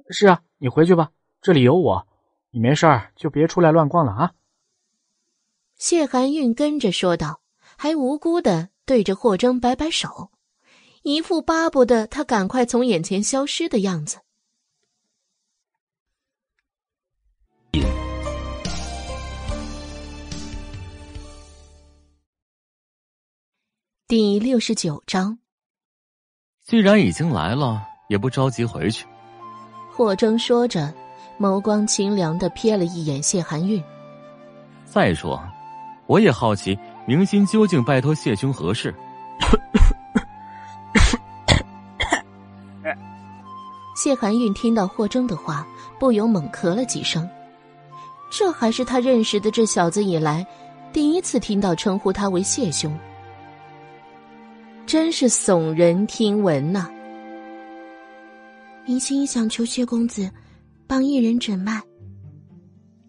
[0.09, 1.11] 是啊，你回去吧，
[1.41, 2.07] 这里有我，
[2.51, 4.33] 你没事儿就别出来乱逛了啊。
[5.75, 7.41] 谢寒韵跟着说道，
[7.77, 8.69] 还无辜的。
[8.85, 10.29] 对着霍征摆摆手，
[11.03, 14.19] 一副巴不得他赶快从眼前消失的样子。
[24.07, 25.39] 第六十九章，
[26.63, 29.05] 既然已经来了，也不着急回去。
[29.91, 30.93] 霍征说着，
[31.37, 33.83] 眸光清凉的瞥了一眼谢寒韵。
[34.85, 35.43] 再说，
[36.07, 38.95] 我也好奇明心究竟拜托谢兄何事。
[43.95, 45.67] 谢寒韵听到霍征的话，
[45.99, 47.29] 不由猛咳了几声。
[48.31, 50.45] 这还是他认识的这小子以来，
[50.91, 52.91] 第一次听到称呼他为谢兄，
[54.87, 56.89] 真是耸人听闻呐！
[58.85, 60.29] 明星想求谢公子
[60.87, 61.79] 帮一人诊脉。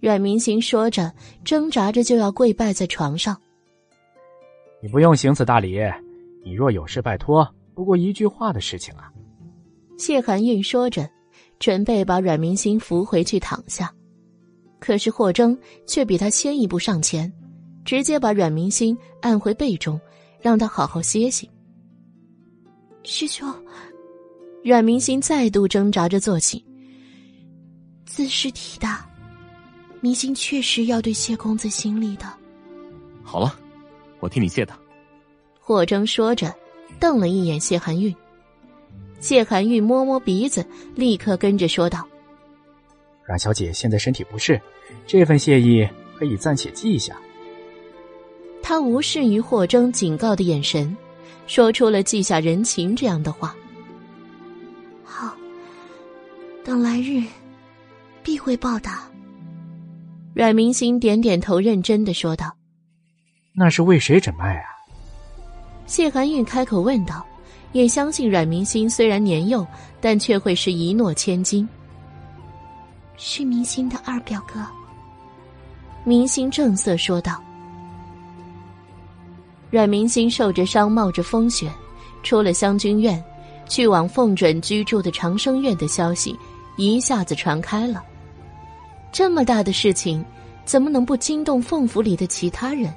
[0.00, 1.10] 阮明星说着，
[1.42, 3.34] 挣扎着就要跪拜在床上。
[4.82, 5.80] 你不用行此大礼，
[6.44, 9.10] 你若有事拜托，不过一句话的事情啊。
[9.96, 11.08] 谢寒韵说着，
[11.58, 13.92] 准备把阮明星扶回去躺下，
[14.80, 15.56] 可是霍征
[15.86, 17.32] 却比他先一步上前，
[17.84, 20.00] 直接把阮明星按回被中，
[20.40, 21.48] 让他好好歇息。
[23.04, 23.52] 师兄，
[24.64, 26.64] 阮明星再度挣扎着坐起，
[28.04, 29.08] 自是体大，
[30.00, 32.26] 明星确实要对谢公子行礼的。
[33.22, 33.54] 好了，
[34.20, 34.78] 我替你谢他。
[35.60, 36.54] 霍征说着，
[36.98, 38.14] 瞪了一眼谢寒韵。
[39.20, 40.64] 谢寒玉摸摸鼻子，
[40.94, 42.06] 立刻跟着说道
[43.24, 44.60] ：“阮小姐现在身体不适，
[45.06, 45.88] 这份谢意
[46.18, 47.16] 可以暂且记下。”
[48.62, 50.96] 他无视于霍征警告的眼神，
[51.46, 53.54] 说出了记下人情这样的话。
[55.04, 55.34] 好，
[56.64, 57.22] 等来日
[58.22, 59.08] 必会报答。
[60.34, 62.54] 阮明星点点头，认真的说道
[63.54, 64.64] ：“那是为谁诊脉啊？”
[65.86, 67.24] 谢寒玉开口问道。
[67.74, 69.66] 也相信阮明星虽然年幼，
[70.00, 71.68] 但却会是一诺千金。
[73.16, 74.64] 是明星的二表哥。
[76.04, 77.42] 明星正色说道。
[79.70, 81.68] 阮明星受着伤，冒着风雪，
[82.22, 83.22] 出了湘军院，
[83.68, 86.38] 去往凤准居住的长生院的消息
[86.76, 88.00] 一下子传开了。
[89.10, 90.24] 这么大的事情，
[90.64, 92.94] 怎么能不惊动凤府里的其他人？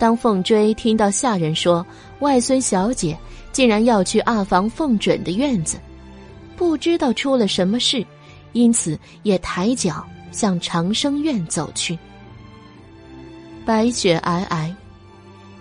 [0.00, 1.86] 当凤追听到下人说
[2.18, 3.16] 外孙小姐。
[3.52, 5.78] 竟然要去阿房凤准的院子，
[6.56, 8.04] 不知道出了什么事，
[8.52, 11.98] 因此也抬脚向长生院走去。
[13.64, 14.74] 白雪皑皑，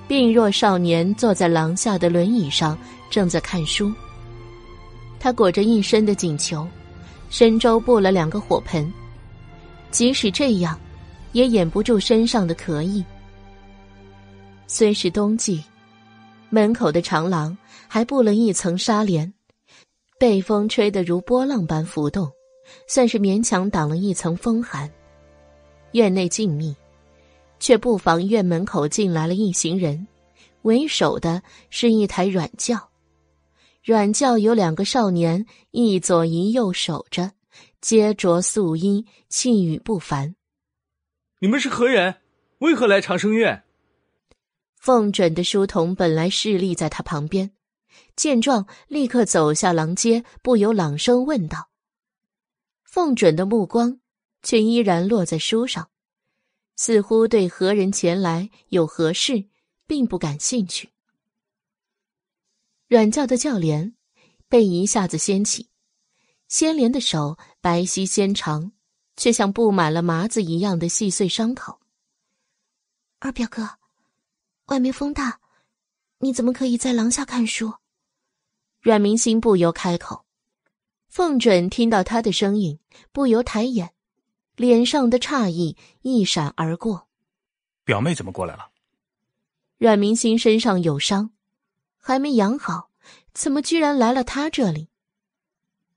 [0.07, 2.77] 病弱少年坐在廊下的轮椅上，
[3.09, 3.93] 正在看书。
[5.19, 6.67] 他裹着一身的锦裘，
[7.29, 8.91] 身周布了两个火盆，
[9.91, 10.79] 即使这样，
[11.33, 13.03] 也掩不住身上的咳意。
[14.65, 15.61] 虽是冬季。
[16.53, 17.57] 门口的长廊
[17.93, 19.33] 还布了一层纱帘，
[20.17, 22.31] 被风吹得如波浪般浮动，
[22.87, 24.89] 算是勉强挡了一层风寒。
[25.91, 26.73] 院内静谧，
[27.59, 30.07] 却不妨院门口进来了一行人，
[30.61, 32.79] 为首的是一台软轿，
[33.83, 37.33] 软轿有两个少年一左一右守着，
[37.81, 40.33] 皆着素衣，气宇不凡。
[41.39, 42.15] 你们是何人？
[42.59, 43.63] 为何来长生院？
[44.77, 47.51] 凤准的书童本来侍立在他旁边，
[48.21, 51.71] 见状立刻走下廊阶，不由朗声问道
[52.85, 53.99] ：“凤准的目光
[54.43, 55.89] 却依然落在书上，
[56.75, 59.47] 似乎对何人前来有何事
[59.87, 60.91] 并不感兴趣。”
[62.87, 63.95] 软轿的轿帘
[64.47, 65.71] 被一下子掀起，
[66.47, 68.71] 掀帘的手白皙纤长，
[69.15, 71.79] 却像布满了麻子一样的细碎伤口。
[73.17, 73.67] 二表哥。
[74.67, 75.41] 外面风大，
[76.19, 77.73] 你怎么可以在廊下看书？
[78.81, 80.25] 阮明星不由开口。
[81.07, 82.79] 凤准听到他的声音，
[83.11, 83.91] 不由抬眼，
[84.55, 87.07] 脸上的诧异一闪而过。
[87.83, 88.69] 表妹怎么过来了？
[89.77, 91.29] 阮明星身上有伤，
[91.97, 92.89] 还没养好，
[93.33, 94.87] 怎么居然来了他这里？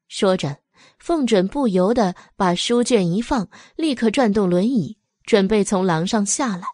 [0.09, 0.59] 说着，
[0.98, 6.66] 凤准不由得把书卷一放，立刻转动轮椅，准备从廊上下来。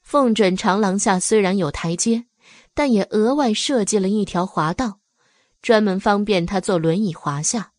[0.00, 2.26] 凤准长廊下虽然有台阶，
[2.76, 5.00] 但也额外设计了一条滑道，
[5.62, 7.72] 专门方便他坐轮椅滑下。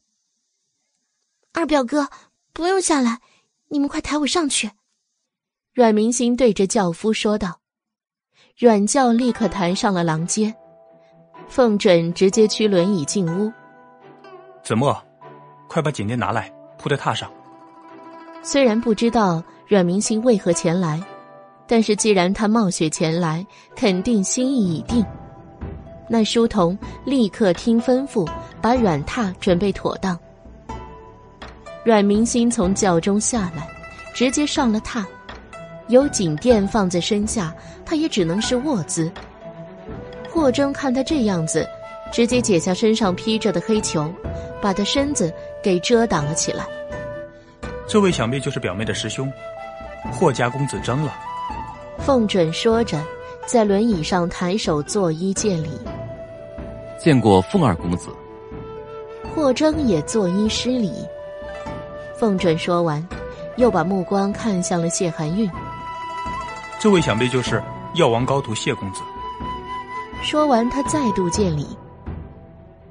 [1.54, 2.10] 二表哥，
[2.52, 3.22] 不用下来，
[3.68, 4.72] 你们快抬我上去。
[5.72, 7.60] 阮明星对着轿夫说道。
[8.58, 10.52] 阮轿立刻抬上了廊阶，
[11.48, 13.54] 凤准直接驱轮椅进屋。
[14.64, 15.00] 子墨，
[15.70, 17.32] 快把锦垫拿来，铺在榻上。
[18.42, 21.00] 虽然不知道阮明星为何前来。
[21.68, 23.46] 但是既然他冒雪前来，
[23.76, 25.06] 肯定心意已定。
[26.10, 28.26] 那书童立刻听吩咐，
[28.62, 30.18] 把软榻准备妥当。
[31.84, 33.68] 阮明心从轿中下来，
[34.14, 35.06] 直接上了榻，
[35.90, 37.54] 有锦垫放在身下，
[37.86, 39.12] 他也只能是卧姿。
[40.30, 41.68] 霍征看他这样子，
[42.12, 44.14] 直接解下身上披着的黑裘，
[44.62, 46.66] 把他身子给遮挡了起来。
[47.86, 49.32] 这位想必就是表妹的师兄，
[50.12, 51.14] 霍家公子征了。
[52.00, 53.04] 凤准说着，
[53.46, 55.70] 在轮椅上抬手作揖见礼。
[56.98, 58.10] 见过凤二公子。
[59.36, 60.92] 霍征也作揖施礼。
[62.18, 63.06] 凤准说完，
[63.58, 65.50] 又把目光看向了谢寒韵。
[66.80, 67.62] 这位想必就是
[67.96, 69.02] 药王高徒谢公子。
[70.24, 71.68] 说完，他再度见礼。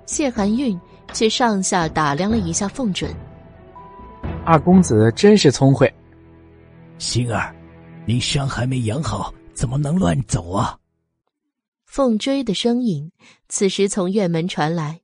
[0.05, 0.79] 谢寒韵
[1.13, 3.11] 却上下打量了一下凤准。
[4.45, 5.93] 二公子真是聪慧。
[6.99, 7.53] 星儿，
[8.09, 10.79] 你伤还没养好，怎么能乱走啊？
[11.85, 13.11] 凤追的声音
[13.49, 15.03] 此时从院门传来，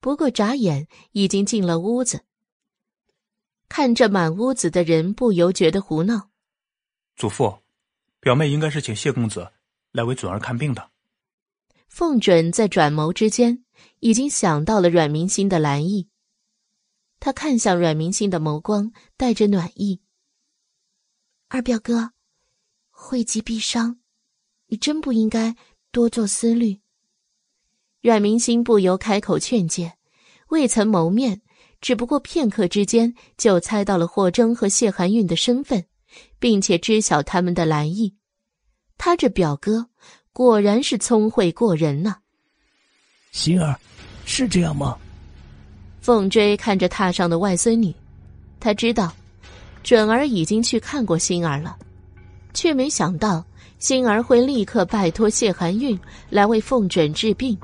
[0.00, 2.24] 不过眨眼已经进了屋子。
[3.68, 6.30] 看着满屋子的人，不由觉得胡闹。
[7.14, 7.58] 祖父，
[8.18, 9.52] 表妹应该是请谢公子
[9.92, 10.90] 来为准儿看病的。
[11.88, 13.64] 凤准在转眸之间，
[14.00, 16.08] 已经想到了阮明心的来意。
[17.20, 20.00] 他看向阮明心的眸光带着暖意。
[21.48, 22.13] 二表哥，
[23.04, 23.98] 惠及必伤，
[24.68, 25.54] 你真不应该
[25.92, 26.80] 多做思虑。
[28.00, 29.92] 阮明心不由开口劝诫，
[30.48, 31.42] 未曾谋面，
[31.80, 35.84] 只不过片刻之间就猜到了霍征和谢寒韵的身份，
[36.38, 38.14] 并且知晓他们的来意。
[38.96, 39.90] 他这表哥。
[40.32, 42.16] 果然是聪慧过人呐，
[43.30, 43.78] 心儿，
[44.26, 44.98] 是这样吗？
[46.00, 47.94] 凤追看着榻上的外孙女，
[48.58, 49.14] 他知道
[49.84, 51.78] 准儿已经去看过心儿了，
[52.54, 53.44] 却没想到
[53.78, 55.98] 星儿会立刻拜托谢寒韵
[56.30, 57.58] 来为凤准治病。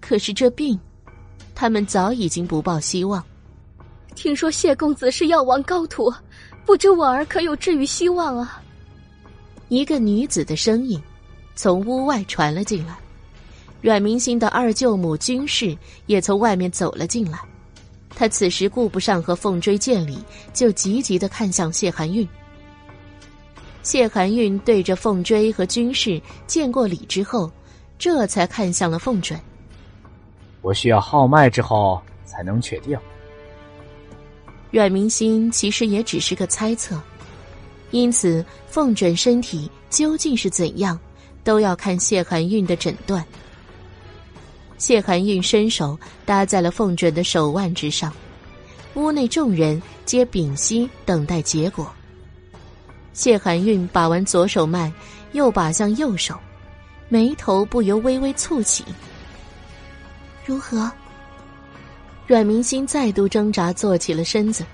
[0.00, 0.78] 可是这病，
[1.54, 3.24] 他们早已经不抱希望。
[4.14, 6.12] 听说谢公子是药王高徒，
[6.66, 8.60] 不知婉儿可有治愈希望啊？
[9.68, 11.00] 一个女子的声音。
[11.56, 12.98] 从屋外传了进来，
[13.80, 15.76] 阮明星的二舅母君氏
[16.06, 17.38] 也从外面走了进来。
[18.10, 20.18] 他此时顾不上和凤追见礼，
[20.52, 22.28] 就急急的看向谢寒韵。
[23.84, 27.48] 谢寒韵对着凤追和军士见过礼之后，
[27.98, 29.38] 这才看向了凤准。
[30.62, 32.98] 我需要号脉之后才能确定。
[34.70, 37.00] 阮明心其实也只是个猜测，
[37.90, 40.98] 因此凤准身体究竟是怎样？
[41.44, 43.22] 都要看谢寒韵的诊断。
[44.78, 48.10] 谢寒韵伸手搭在了凤准的手腕之上，
[48.94, 51.86] 屋内众人皆屏息等待结果。
[53.14, 54.92] 谢寒韵把完左手脉，
[55.32, 56.38] 又把向右手，
[57.08, 58.84] 眉头不由微微蹙起。
[60.44, 60.90] 如何？
[62.26, 64.66] 阮明心再度挣扎，坐起了身子。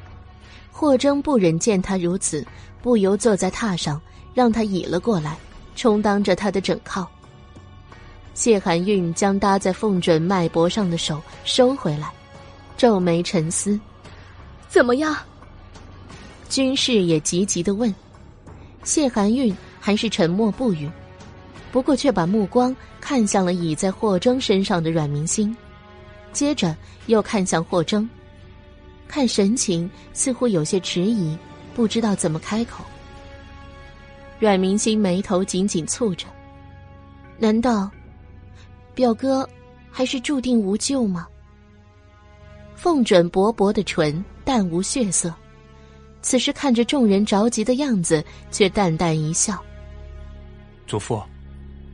[0.73, 2.45] 霍征不忍见他如此，
[2.81, 4.01] 不由坐在榻上，
[4.33, 5.37] 让他倚了过来。
[5.77, 7.09] 充当着他的枕靠。
[8.35, 12.11] 谢寒韵将搭在凤准脉搏上的手收回来，
[12.77, 13.79] 皱眉沉思
[14.69, 15.17] ：“怎么样？”
[16.51, 17.95] 军士也急急的问。
[18.83, 20.91] 谢寒韵还是沉默不语，
[21.71, 25.55] 不过却把目光看向了倚在霍征身上的阮明星，
[26.33, 26.77] 接着
[27.07, 28.09] 又看向霍征，
[29.07, 31.37] 看神情似乎有些迟疑，
[31.75, 32.85] 不知道怎么开口。
[34.39, 36.27] 阮明星眉头紧紧蹙着，
[37.39, 37.91] 难道
[38.95, 39.49] 表哥
[39.91, 41.27] 还是注定无救吗？
[42.75, 45.35] 凤准薄薄的唇淡无血色，
[46.23, 49.63] 此时看着众人着急的样子，却淡淡一笑
[50.87, 51.23] ：“祖父，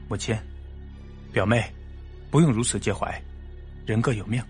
[0.08, 0.36] 母亲，
[1.32, 1.64] 表妹，
[2.30, 3.22] 不用如此介怀，
[3.84, 4.42] 人各有命。”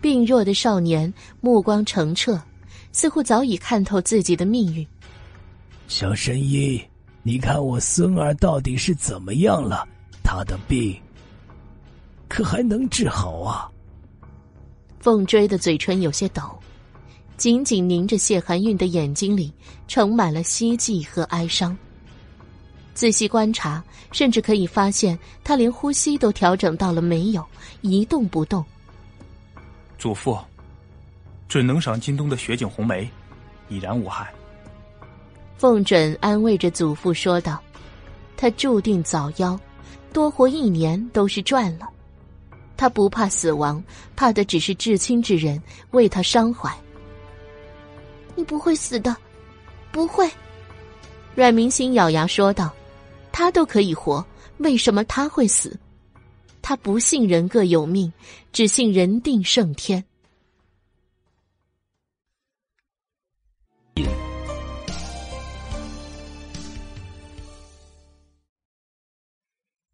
[0.00, 2.40] 病弱的少年目光澄澈，
[2.92, 4.86] 似乎早已看透自己的命运。
[5.88, 6.80] 小神医，
[7.22, 9.88] 你看我孙儿到底是怎么样了？
[10.22, 11.00] 他的病
[12.28, 13.70] 可还能治好啊？
[14.98, 16.42] 凤追的嘴唇有些抖，
[17.36, 19.52] 紧紧凝着谢寒韵的眼睛里
[19.86, 21.76] 盛满了希冀和哀伤。
[22.94, 27.44] 仔细观察，甚至可以发现他连呼吸都调整到了没有，
[27.82, 28.64] 一动不动。
[29.98, 30.38] 祖父，
[31.46, 33.08] 准能赏京东的雪景红梅，
[33.68, 34.32] 已然无害。
[35.58, 37.62] 凤准安慰着祖父说道
[38.36, 39.58] ：“他注定早夭，
[40.12, 41.86] 多活一年都是赚了。
[42.78, 43.82] 他不怕死亡，
[44.14, 46.74] 怕的只是至亲之人为他伤怀。
[48.36, 49.16] 你不会死的，
[49.90, 50.30] 不会。”
[51.34, 52.72] 阮明星咬牙说道
[53.32, 54.24] ：“他都可以活，
[54.58, 55.76] 为什么他会死？
[56.62, 58.12] 他不信人各有命，
[58.52, 60.04] 只信人定胜天。”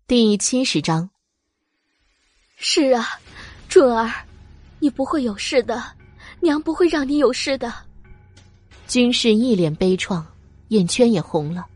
[0.07, 1.09] 第七十章。
[2.57, 3.19] 是啊，
[3.69, 4.13] 准儿，
[4.79, 5.83] 你不会有事的，
[6.41, 7.73] 娘不会让你有事的。
[8.87, 10.23] 军士一脸悲怆，
[10.69, 11.67] 眼圈也红了。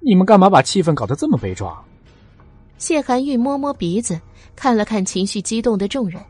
[0.00, 1.82] 你们干嘛把气氛搞得这么悲壮？
[2.78, 4.20] 谢寒玉摸摸鼻子，
[4.56, 6.20] 看了看情绪激动的众人。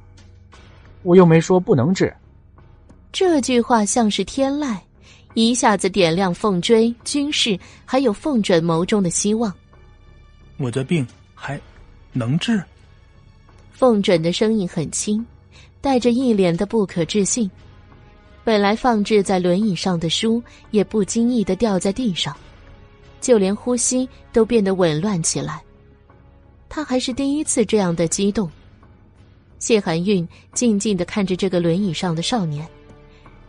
[1.03, 2.15] 我又没说不能治。
[3.11, 4.77] 这句话像是天籁，
[5.35, 9.53] 一下子点亮凤追、军士还有凤准眸中的希望。
[10.59, 11.61] 我的病还
[12.13, 12.63] 能治？
[13.73, 15.25] 凤准的声音很轻，
[15.81, 17.51] 带着一脸的不可置信。
[18.45, 22.37] 本来放置在轮椅上的书也不经意的掉在地上，
[23.21, 25.63] 就连呼吸都变得紊乱起来。
[26.69, 28.51] 他还是第一次这样的激动。
[29.59, 32.67] 谢寒韵静静的看着这个轮椅上的少年，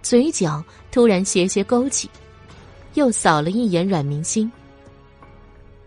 [0.03, 2.07] 嘴角突然斜斜勾起，
[2.93, 4.51] 又扫了一眼阮明星。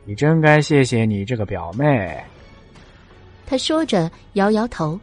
[0.04, 2.20] 你真该谢谢你这个表妹。
[3.46, 4.98] 他说着摇摇头，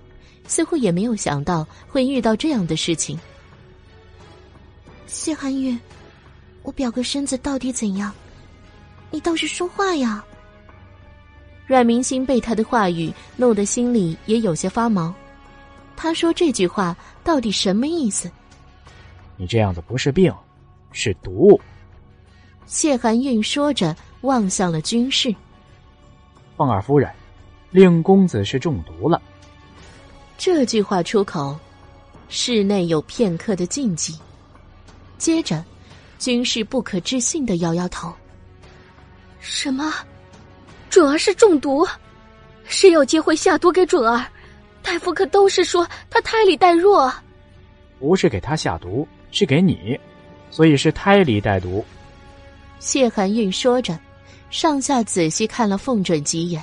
[0.46, 3.18] 似乎也没有想到会遇到这样的事情。
[5.14, 5.78] 谢寒月，
[6.64, 8.12] 我表哥身子到底怎样？
[9.12, 10.26] 你倒是说话呀！
[11.68, 15.14] 阮明星被他的话语弄得心里也有些发毛。
[15.96, 18.30] 他说这句话到底什么意思？
[19.38, 20.34] 你这样子不是病，
[20.92, 21.62] 是毒。
[22.66, 25.34] 谢寒韵说着，望向了军士。
[26.58, 27.10] 凤儿夫人，
[27.70, 29.22] 令公子是中毒了。
[30.40, 31.56] 这句话出口，
[32.30, 34.18] 室内有片刻的静寂。
[35.24, 35.64] 接着，
[36.20, 38.14] 军士不可置信的摇摇头
[39.40, 39.90] ：“什么？
[40.90, 41.88] 准儿是中毒？
[42.66, 44.26] 谁有机会下毒给准儿？
[44.82, 47.10] 大夫可都是说他胎里带弱。
[48.00, 49.98] 不是给他下毒，是给你，
[50.52, 51.86] 所以是胎里带毒。”
[52.80, 53.98] 谢寒韵说着，
[54.50, 56.62] 上下仔细看了凤准几眼。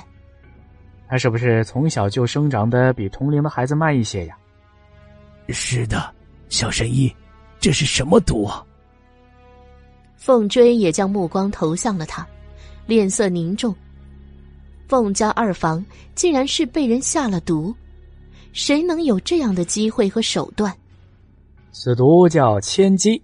[1.09, 4.37] 他是不是从小就生长的比同龄的孩子慢一些呀？
[5.49, 6.13] 是的，
[6.47, 7.11] 小神医。
[7.61, 8.65] 这是什么毒啊？
[10.17, 12.27] 凤追也将目光投向了他，
[12.87, 13.73] 脸色凝重。
[14.87, 15.85] 凤家二房
[16.15, 17.73] 竟然是被人下了毒，
[18.51, 20.75] 谁能有这样的机会和手段？
[21.71, 23.21] 此毒叫千机，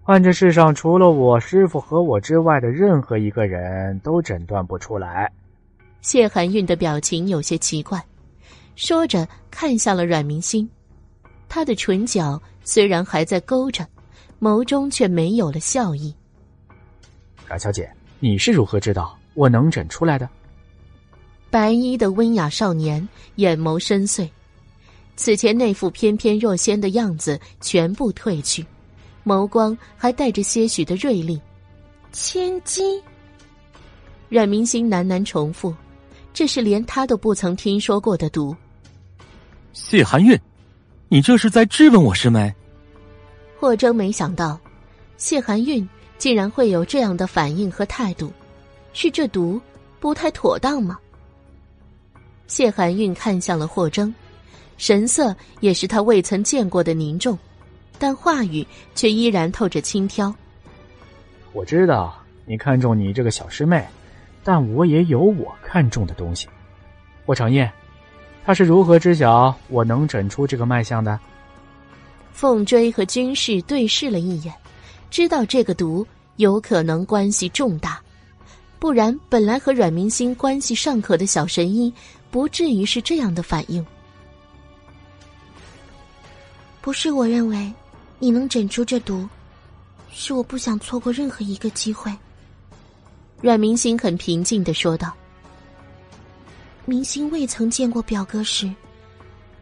[0.00, 5.30] 换这世上除了我师傅和我之外的任何一个人都诊断不出来。
[6.00, 8.00] 谢寒韵的表情有些奇怪，
[8.76, 10.68] 说着看向了阮明星，
[11.48, 12.40] 他的唇角。
[12.66, 13.86] 虽然还在勾着，
[14.40, 16.12] 眸中却没有了笑意。
[17.46, 17.88] 阮小姐，
[18.18, 20.28] 你是如何知道我能诊出来的？
[21.48, 24.28] 白衣的温雅少年眼眸深邃，
[25.14, 28.66] 此前那副翩翩若仙的样子全部褪去，
[29.24, 31.40] 眸光还带着些许的锐利。
[32.10, 33.00] 千金。
[34.28, 35.72] 阮明星喃喃重复
[36.34, 38.54] ：“这是连他都不曾听说过的毒。”
[39.72, 40.36] 谢寒韵。
[41.08, 42.52] 你这是在质问我师妹？
[43.58, 44.58] 霍征没想到，
[45.16, 45.88] 谢寒韵
[46.18, 48.32] 竟然会有这样的反应和态度，
[48.92, 49.60] 是这毒
[50.00, 50.98] 不太妥当吗？
[52.48, 54.12] 谢寒韵看向了霍征，
[54.78, 57.38] 神色也是他未曾见过的凝重，
[58.00, 58.66] 但话语
[58.96, 60.34] 却依然透着轻佻。
[61.52, 63.86] 我知道你看中你这个小师妹，
[64.42, 66.48] 但我也有我看中的东西。
[67.24, 67.72] 霍长燕。
[68.46, 71.18] 他是如何知晓我能诊出这个脉象的？
[72.32, 74.54] 凤追和军士对视了一眼，
[75.10, 76.06] 知道这个毒
[76.36, 78.00] 有可能关系重大，
[78.78, 81.92] 不然本来和阮明星关系尚可的小神医，
[82.30, 83.84] 不至于是这样的反应。
[86.80, 87.72] 不是我认为
[88.20, 89.28] 你能诊出这毒，
[90.12, 92.14] 是我不想错过任何一个机会。
[93.40, 95.12] 阮明星很平静的说道。
[96.88, 98.72] 明星未曾见过表哥时，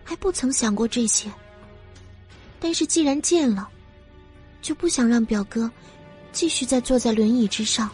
[0.05, 1.33] 还不曾想过这些。
[2.61, 3.67] 但是既然见了，
[4.61, 5.71] 就不想让表哥
[6.33, 7.91] 继续再坐在轮椅之上。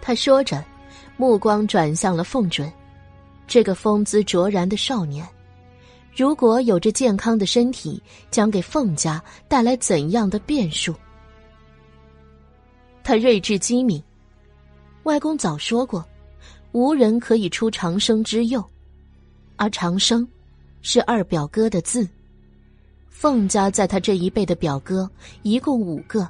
[0.00, 0.64] 他说着，
[1.16, 2.70] 目光转向了凤准，
[3.46, 5.24] 这个风姿卓然的少年，
[6.12, 10.92] 如果有着健康的身体，将给凤家带来怎样的变数？
[13.04, 14.02] 他睿智机敏，
[15.04, 16.04] 外公早说过。
[16.78, 18.64] 无人可以出长生之右，
[19.56, 20.26] 而长生
[20.80, 22.08] 是二表哥的字。
[23.08, 25.10] 凤家在他这一辈的表哥
[25.42, 26.28] 一共五个，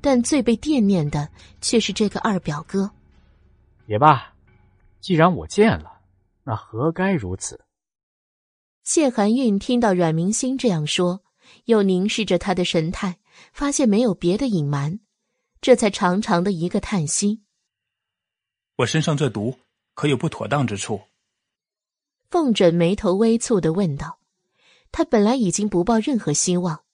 [0.00, 1.28] 但最被惦念的
[1.60, 2.88] 却是这个二表哥。
[3.86, 4.32] 也罢，
[5.00, 6.00] 既然我见了，
[6.44, 7.58] 那何该如此？
[8.84, 11.24] 谢寒韵听到阮明星这样说，
[11.64, 13.18] 又凝视着他的神态，
[13.52, 15.00] 发现没有别的隐瞒，
[15.60, 17.42] 这才长长的一个叹息。
[18.76, 19.56] 我身上这毒
[19.94, 21.00] 可有不妥当之处？
[22.30, 24.18] 凤准眉头微蹙的问道。
[24.90, 26.84] 他本来已经不抱任何希望，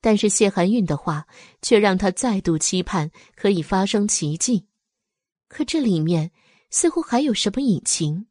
[0.00, 1.26] 但是谢寒韵的话
[1.60, 4.68] 却让他再度期盼可以发生奇迹。
[5.48, 6.30] 可这里面
[6.70, 8.28] 似乎还有什么隐情。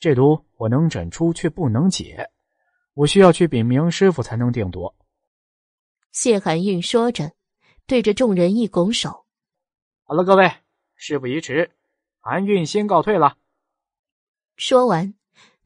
[0.00, 2.28] 这毒我能诊出，却不能解，
[2.94, 4.92] 我需要去禀明师傅才能定夺。
[6.10, 7.32] 谢寒韵说着，
[7.86, 9.26] 对着众人一拱手
[10.02, 10.52] ：“好了，各位，
[10.96, 11.70] 事不宜迟，
[12.26, 13.36] 韩韵先告退了。”
[14.56, 15.12] 说完，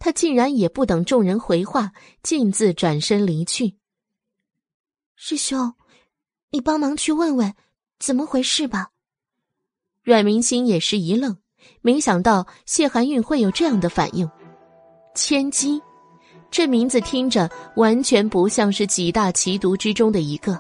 [0.01, 3.77] 他竟然也不等众人回话，径自转身离去。
[5.15, 5.75] 师兄，
[6.51, 7.55] 你帮忙去问问
[8.01, 8.91] 怎么回事吧。
[10.03, 11.37] 阮明星也是一愣，
[11.81, 14.29] 没想到谢寒韵会有这样的反应。
[15.15, 15.81] 千机，
[16.51, 20.59] 这名字听着完全不像是几大奇毒之中的一个。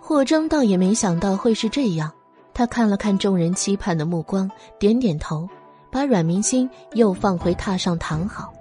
[0.00, 2.14] 霍征倒也没想到会是这样，
[2.56, 5.46] 他看了看众人期盼的目光，点点头。
[5.90, 8.52] 把阮明星又放回榻上躺好。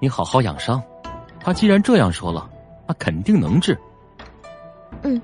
[0.00, 0.82] 你好好养伤，
[1.40, 2.48] 他既然这样说了，
[2.86, 3.78] 那肯定能治。
[5.02, 5.20] 嗯，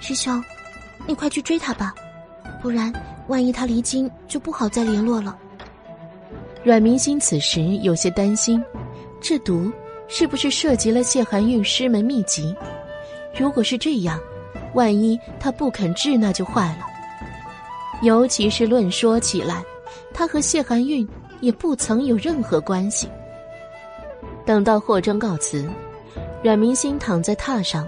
[0.00, 0.42] 师兄，
[1.06, 1.94] 你快去追他吧，
[2.62, 2.92] 不然
[3.28, 5.38] 万一他离京，就不好再联络了。
[6.64, 8.62] 阮明星此时有些担心，
[9.20, 9.70] 这毒
[10.06, 12.54] 是不是涉及了谢寒韵师门秘籍？
[13.38, 14.18] 如果是这样，
[14.74, 16.86] 万一他不肯治，那就坏了。
[18.02, 19.62] 尤其是论说起来，
[20.14, 21.06] 他和谢寒韵
[21.40, 23.08] 也不曾有任何关系。
[24.46, 25.68] 等到霍征告辞，
[26.42, 27.86] 阮明星躺在榻上，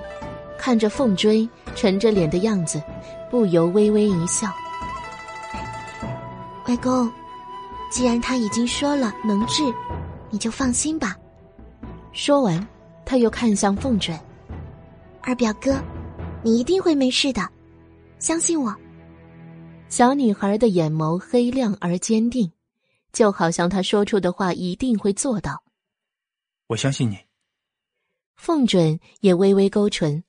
[0.59, 2.83] 看着凤追沉着脸的样子，
[3.31, 4.49] 不由微微一笑。
[6.67, 7.11] 外公，
[7.91, 9.63] 既然他已经说了能治，
[10.29, 11.17] 你就放心吧。
[12.13, 12.67] 说完，
[13.05, 14.19] 他又看向凤追
[15.23, 15.77] ：“二表哥，
[16.43, 17.49] 你一定会没事的，
[18.19, 18.75] 相信我。”
[19.89, 22.51] 小女孩的眼眸黑亮而坚定，
[23.13, 25.63] 就好像她说出的话一定会做到。
[26.69, 27.19] 我相信你。
[28.37, 30.23] 凤准也微微勾唇。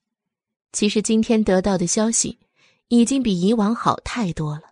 [0.74, 2.40] 其实今天得到的消息，
[2.88, 4.64] 已经比以往好太多了。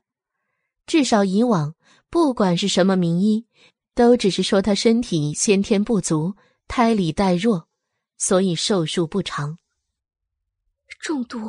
[0.87, 1.75] 至少以往，
[2.09, 3.45] 不管是什么名医，
[3.93, 6.33] 都只是说他身体先天不足，
[6.67, 7.67] 胎里带弱，
[8.17, 9.57] 所以寿数不长。
[10.99, 11.39] 中毒？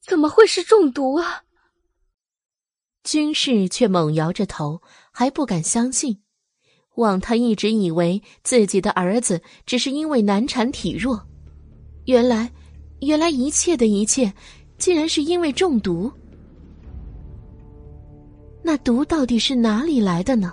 [0.00, 1.42] 怎么会是中毒啊？
[3.04, 4.80] 军士却猛摇着头，
[5.12, 6.20] 还不敢相信。
[6.96, 11.20] 望他一直以为自己的儿子只是因为难产体弱，
[12.06, 12.50] 原来，
[13.00, 14.32] 原来一切的一切，
[14.76, 16.10] 竟然是因为中毒。
[18.62, 20.52] 那毒到底是哪里来的呢？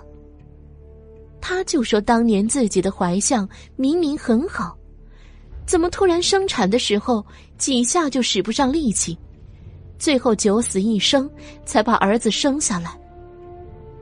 [1.40, 4.76] 他就说当年自己的怀相明明很好，
[5.66, 7.24] 怎么突然生产的时候
[7.60, 9.16] 几下就使不上力气？
[9.98, 11.30] 最后九死一生，
[11.66, 12.98] 才把儿子生下来。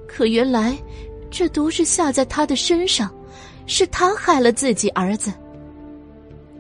[0.06, 0.78] 可原来，
[1.28, 3.12] 这毒是下在他的身上，
[3.66, 5.32] 是他害了自己儿子。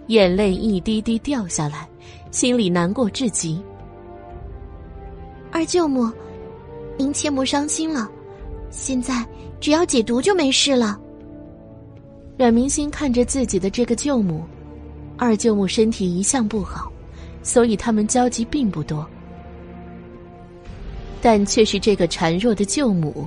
[0.08, 1.88] 眼泪一滴滴掉下来，
[2.32, 3.62] 心里难过至极。
[5.52, 6.10] 二舅母，
[6.96, 8.10] 您切莫伤心了，
[8.70, 9.24] 现在
[9.60, 11.00] 只要解毒就没事了。
[12.36, 14.42] 阮明星看着自己的这个舅母，
[15.16, 16.87] 二舅母身体一向不好，
[17.48, 19.08] 所以他们交集并不多。
[21.18, 23.26] 但却是这个孱弱的舅母，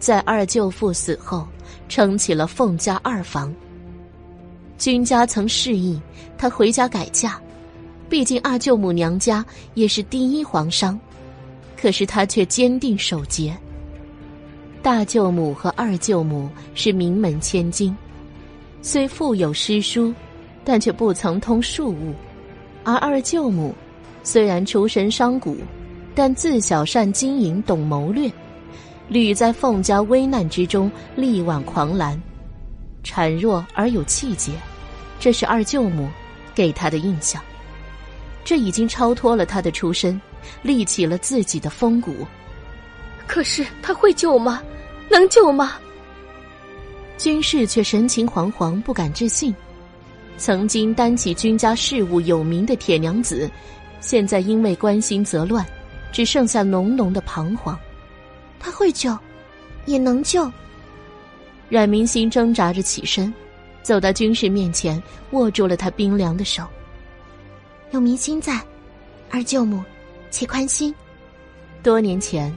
[0.00, 1.46] 在二舅父死后，
[1.88, 3.54] 撑起了凤家二房。
[4.78, 6.00] 君家曾示意
[6.36, 7.40] 他回家改嫁，
[8.10, 10.98] 毕竟二舅母娘家也是第一皇商，
[11.80, 13.56] 可是他却坚定守节。
[14.82, 17.96] 大舅母和二舅母是名门千金，
[18.82, 20.12] 虽富有诗书，
[20.64, 22.12] 但却不曾通术务；
[22.86, 23.74] 而二舅母
[24.22, 25.54] 虽然出身商贾。
[26.18, 28.32] 但自小善经营，懂谋略，
[29.06, 32.18] 屡在凤家危难之中力挽狂澜，
[33.04, 34.52] 孱弱而有气节，
[35.20, 36.08] 这是二舅母
[36.54, 37.42] 给他的印象。
[38.46, 40.18] 这已经超脱了他的出身，
[40.62, 42.26] 立起了自己的风骨。
[43.26, 44.62] 可是他会救吗？
[45.10, 45.74] 能救吗？
[47.18, 49.54] 军士却神情惶惶，不敢置信。
[50.38, 53.50] 曾经担起君家事务有名的铁娘子，
[54.00, 55.64] 现在因为关心则乱。
[56.12, 57.78] 只剩下浓浓的彷徨，
[58.58, 59.14] 他会救，
[59.84, 60.50] 也能救。
[61.68, 63.34] 阮明心挣扎着起身，
[63.82, 65.02] 走到军士面前，
[65.32, 66.64] 握住了他冰凉的手。
[67.90, 68.62] 有明星在，
[69.30, 69.82] 二舅母，
[70.30, 70.94] 且宽心。
[71.82, 72.50] 多年前，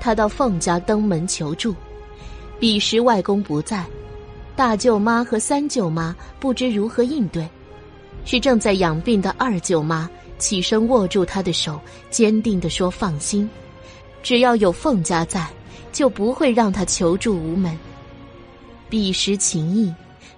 [0.00, 1.76] 他到凤家登门求助，
[2.58, 3.84] 彼时外公不在，
[4.56, 7.46] 大舅妈和三舅妈不知如何应对，
[8.24, 10.10] 是正在养病的二舅妈。
[10.38, 11.80] 起身握住他的手，
[12.10, 13.48] 坚定的说：“放心，
[14.22, 15.48] 只要有凤家在，
[15.92, 17.74] 就不会让他求助无门。
[18.90, 19.94] 彼时情谊，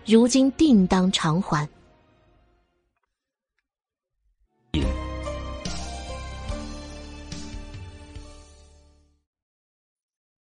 [0.06, 1.68] 如今定当偿还。”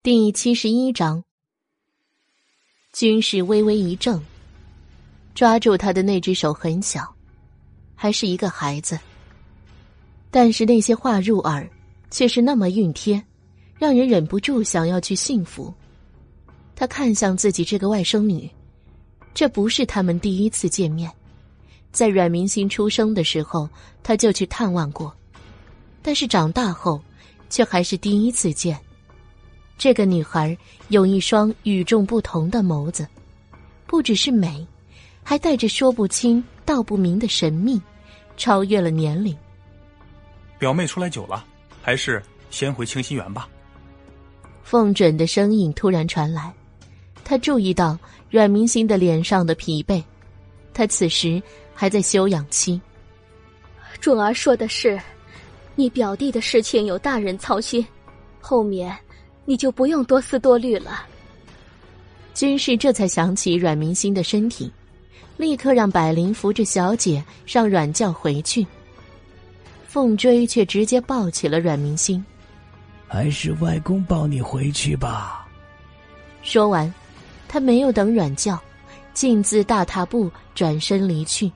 [0.02, 1.24] 第七十一章，
[2.94, 4.22] 军士微微一怔，
[5.34, 7.12] 抓住他的那只手很小，
[7.96, 9.00] 还是一个孩子。
[10.30, 11.68] 但是那些话入耳，
[12.12, 13.20] 却是那么熨贴，
[13.80, 15.74] 让人忍不住想要去幸福。
[16.76, 18.48] 他看向自己这个外甥女，
[19.34, 21.12] 这不是他们第一次见面，
[21.92, 23.68] 在阮明星出生的时候，
[24.04, 25.12] 他就去探望过，
[26.04, 27.02] 但是长大后，
[27.50, 28.80] 却还是第一次见。
[29.78, 33.08] 这个女孩有一双与众不同的眸子，
[33.86, 34.66] 不只是美，
[35.24, 37.82] 还带着说不清道不明的神秘，
[38.38, 39.36] 超越了年龄。
[40.58, 41.46] 表妹出来久了，
[41.82, 43.50] 还是先回清心园吧。
[44.64, 46.54] 凤准的声音突然传来，
[47.26, 47.98] 他注意到
[48.30, 50.02] 阮明星的脸上的疲惫，
[50.74, 51.42] 他此时
[51.74, 52.80] 还在休养期。
[54.00, 54.98] 准儿说的是，
[55.76, 57.86] 你表弟的事情有大人操心，
[58.40, 58.98] 后面。
[59.46, 61.06] 你就不用多思多虑了。
[62.34, 64.72] 军士这才想起阮明星的身体，
[65.38, 68.66] 立刻让百灵扶着小姐上阮轿回去。
[69.88, 72.26] 凤追却直接抱起了阮明星，
[73.08, 75.48] 还是外公抱你回去吧。
[76.42, 76.92] 说完，
[77.48, 78.60] 他没有等阮教，
[79.14, 81.52] 径自大踏步转身离去。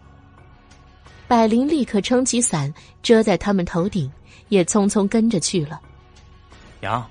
[1.28, 4.10] 百灵立刻撑起伞遮在他们头顶，
[4.50, 5.82] 也匆匆跟着去了。
[6.80, 7.04] 娘。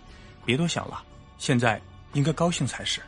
[0.47, 1.03] 别多想了，
[1.37, 1.79] 现在
[2.15, 3.01] 应该高兴才是。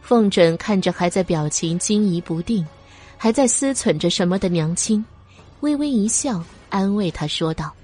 [0.00, 2.66] 凤枕看着还在表情惊疑不定、
[3.18, 5.04] 还在思忖着什么的娘亲，
[5.60, 7.74] 微微一笑，安慰他说道：“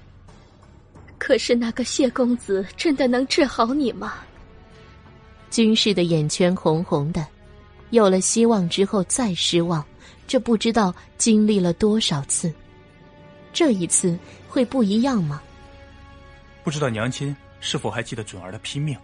[1.19, 4.15] 可是那个谢公子真的能治好你吗？”
[5.51, 7.27] 军士的眼圈红红的，
[7.91, 9.85] 有了希望之后再失望，
[10.25, 12.51] 这不知道经历了多少次。
[13.51, 14.17] 这一次
[14.49, 15.41] 会不一样吗？
[16.63, 17.35] 不知道娘亲。
[17.65, 18.95] 是否还记得准儿的拼命？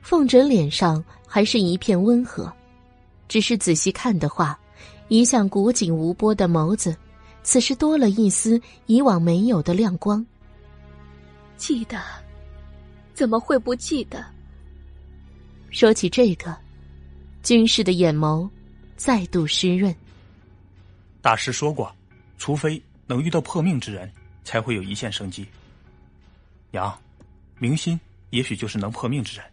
[0.00, 2.50] 凤枕脸上还是一片温和，
[3.28, 4.58] 只是仔细看的话，
[5.08, 6.96] 一向古井无波的眸子，
[7.42, 10.24] 此时多了一丝以往没有的亮光。
[11.58, 12.00] 记得？
[13.12, 14.24] 怎么会不记得？
[15.70, 16.56] 说起这个，
[17.42, 18.48] 军士的眼眸
[18.96, 19.94] 再度湿润。
[21.20, 21.94] 大师说过，
[22.38, 24.10] 除非能遇到破命之人，
[24.42, 25.46] 才会有一线生机。
[26.70, 26.98] 娘。
[27.62, 27.98] 明心
[28.30, 29.46] 也许就是能破命之人。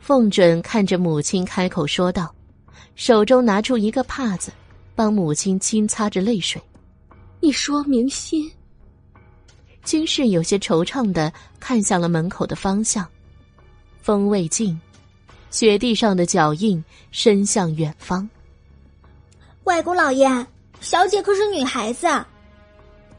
[0.00, 2.34] 凤准看着母亲开口说道，
[2.96, 4.50] 手中拿出一个帕子，
[4.96, 6.60] 帮母亲轻擦着泪水。
[7.38, 8.50] 你说明心？
[9.84, 13.06] 军士有些惆怅的看向了门口的方向，
[14.02, 14.76] 风未静，
[15.50, 18.28] 雪地上的脚印伸向远方。
[19.62, 20.26] 外公老爷，
[20.80, 22.08] 小姐可是女孩子。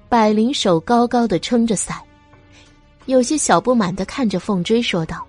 [0.09, 2.01] 百灵手高高的撑着伞。
[3.07, 5.25] 有些小不满的看着凤追说道：“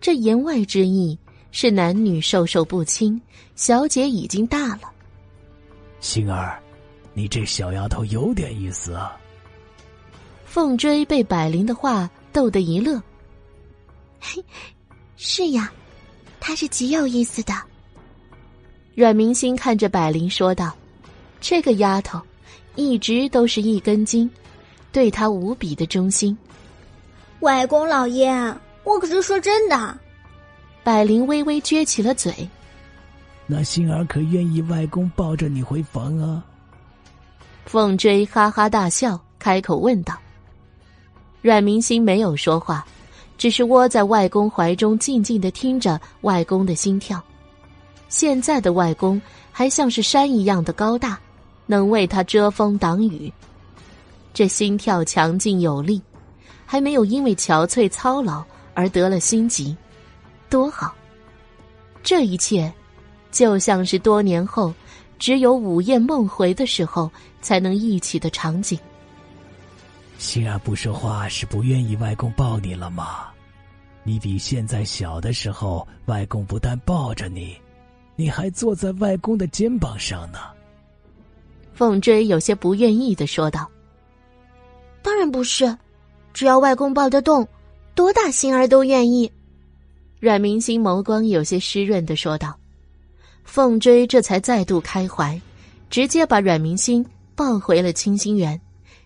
[0.00, 1.16] 这言外之意
[1.52, 3.20] 是男女授受不亲，
[3.54, 4.90] 小姐已经大了。”
[6.00, 6.58] 星儿，
[7.12, 9.14] 你这小丫头有点意思啊。
[10.46, 13.02] 凤追被百灵的话逗得一乐
[14.18, 14.42] ：“嘿，
[15.18, 15.70] 是呀，
[16.40, 17.52] 她是极有意思的。”
[18.96, 20.74] 阮明星看着百灵说道
[21.38, 22.18] ：“这个丫头，
[22.76, 24.30] 一直都是一根筋，
[24.90, 26.34] 对她无比的忠心。”
[27.40, 28.30] 外公老爷，
[28.84, 29.98] 我可是说真的。
[30.82, 32.48] 百灵微微撅起了嘴。
[33.46, 36.42] 那星儿可愿意外公抱着你回房啊？
[37.64, 40.16] 凤追哈哈大笑，开口问道。
[41.42, 42.84] 阮明星没有说话，
[43.36, 47.22] 只是窝在外公怀中，静静的听着外公的心跳。
[48.08, 49.20] 现在的外公
[49.52, 51.18] 还像是山一样的高大，
[51.66, 53.32] 能为他遮风挡雨。
[54.32, 56.00] 这心跳强劲有力。
[56.66, 58.44] 还没有因为憔悴操劳
[58.74, 59.74] 而得了心疾，
[60.50, 60.94] 多好！
[62.02, 62.70] 这一切，
[63.30, 64.74] 就像是多年后
[65.18, 67.10] 只有午夜梦回的时候
[67.40, 68.78] 才能忆起的场景。
[70.18, 73.28] 心儿不说话是不愿意外公抱你了吗？
[74.02, 77.56] 你比现在小的时候，外公不但抱着你，
[78.14, 80.38] 你还坐在外公的肩膀上呢。
[81.74, 83.68] 凤追有些不愿意的说道
[85.02, 85.76] ：“当然不是。”
[86.36, 87.48] 只要外公抱得动，
[87.94, 89.32] 多大心儿都愿意。
[90.20, 92.54] 阮明星眸光有些湿润的说道。
[93.44, 95.40] 凤追这才再度开怀，
[95.88, 97.02] 直接把阮明星
[97.34, 98.60] 抱回了清心园，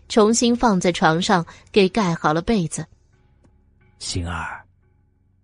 [0.08, 2.84] 重新放在床上，给盖好了被子。
[4.00, 4.64] 星儿，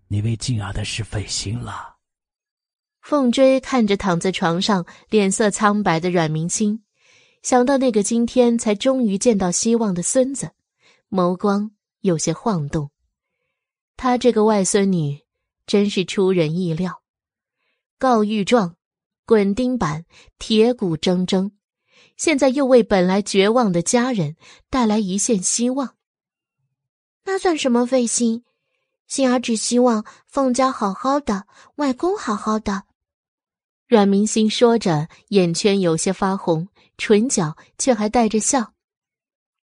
[0.08, 1.94] 你为静儿的事费心了。
[3.00, 6.82] 凤追看着躺在床上脸色苍白的阮明星，
[7.44, 10.50] 想到那个今天才终于见到希望的孙子，
[11.10, 11.70] 眸光。
[12.06, 12.90] 有些晃动。
[13.98, 15.20] 他这个外孙女
[15.66, 17.02] 真是出人意料。
[17.98, 18.76] 告御状，
[19.26, 20.06] 滚钉板，
[20.38, 21.50] 铁骨铮铮，
[22.16, 24.36] 现在又为本来绝望的家人
[24.70, 25.96] 带来一线希望。
[27.24, 28.44] 那算什么费心？
[29.06, 31.46] 心儿只希望凤家好好的，
[31.76, 32.84] 外公好好的。
[33.86, 36.68] 阮明心说着，眼圈有些发红，
[36.98, 38.74] 唇角却还带着笑。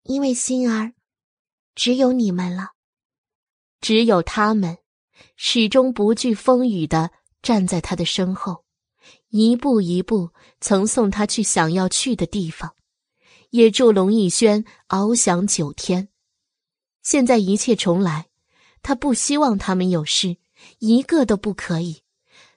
[0.04, 0.94] 因为心儿，
[1.73, 2.72] 只有你们了，
[3.80, 4.77] 只有他们，
[5.35, 7.11] 始终不惧风雨的
[7.41, 8.65] 站在他的身后，
[9.30, 12.76] 一步一步曾送他去想要去的地方，
[13.49, 16.10] 也助龙逸轩翱翔九天。
[17.02, 18.30] 现在一切重来，
[18.84, 20.38] 他不希望他们有事，
[20.80, 22.03] 一个都不可以。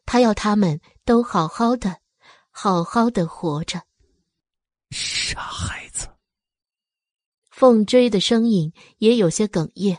[0.04, 2.00] 他要他们都好好的，
[2.50, 3.80] 好好的活着。
[4.90, 5.84] 傻孩。
[7.64, 9.96] 凤追的声音也有些哽咽，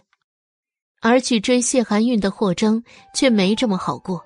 [1.01, 4.23] 而去追谢寒韵的霍征却没这么好过。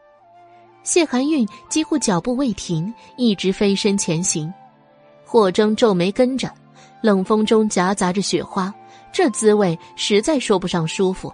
[0.83, 4.53] 谢寒韵几乎脚步未停，一直飞身前行。
[5.23, 6.53] 霍征皱眉跟着，
[7.01, 8.73] 冷风中夹杂着雪花，
[9.13, 11.33] 这滋味实在说不上舒服。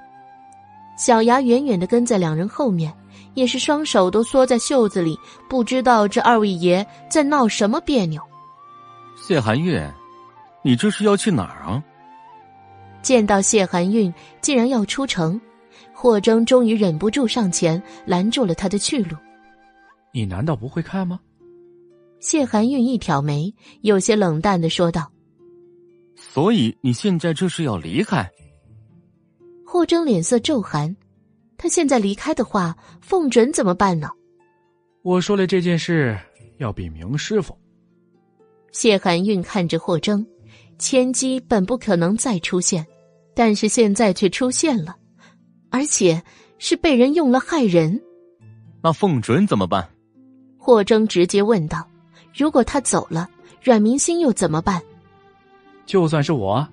[0.99, 2.93] 小牙远远的跟在两人后面，
[3.33, 5.17] 也是双手都缩在袖子里，
[5.49, 8.21] 不知道这二位爷在闹什么别扭。
[9.17, 9.83] 谢寒韵。
[10.63, 11.83] 你这是要去哪儿啊？
[13.05, 14.11] 见到谢寒韵
[14.41, 15.39] 竟然要出城，
[15.93, 19.15] 霍征终于忍不住上前拦住了他的去路。
[20.11, 21.19] 你难道不会看吗？
[22.19, 25.11] 谢寒韵一挑眉，有些冷淡的说道
[26.17, 28.27] ：“所以你现在这是要离开？”
[29.63, 30.97] 霍征脸色骤寒，
[31.57, 34.09] 他现在离开的话，凤准怎么办呢？
[35.03, 36.17] 我说了这件事
[36.57, 37.55] 要禀明师傅。
[38.71, 40.25] 谢寒韵看着霍征。
[40.77, 42.85] 千机本不可能再出现，
[43.35, 44.95] 但是现在却出现了，
[45.69, 46.23] 而且
[46.57, 48.01] 是被人用了害人。
[48.81, 49.87] 那凤准怎么办？
[50.57, 51.85] 霍征直接问道
[52.33, 53.29] ：“如果他走了，
[53.61, 54.81] 阮明星又怎么办？”
[55.85, 56.67] 就算是我，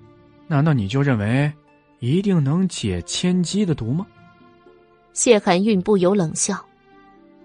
[0.47, 1.51] 难道你就认为
[1.99, 4.07] 一定能解千机的毒吗？
[5.13, 6.57] 谢寒韵不由冷笑：“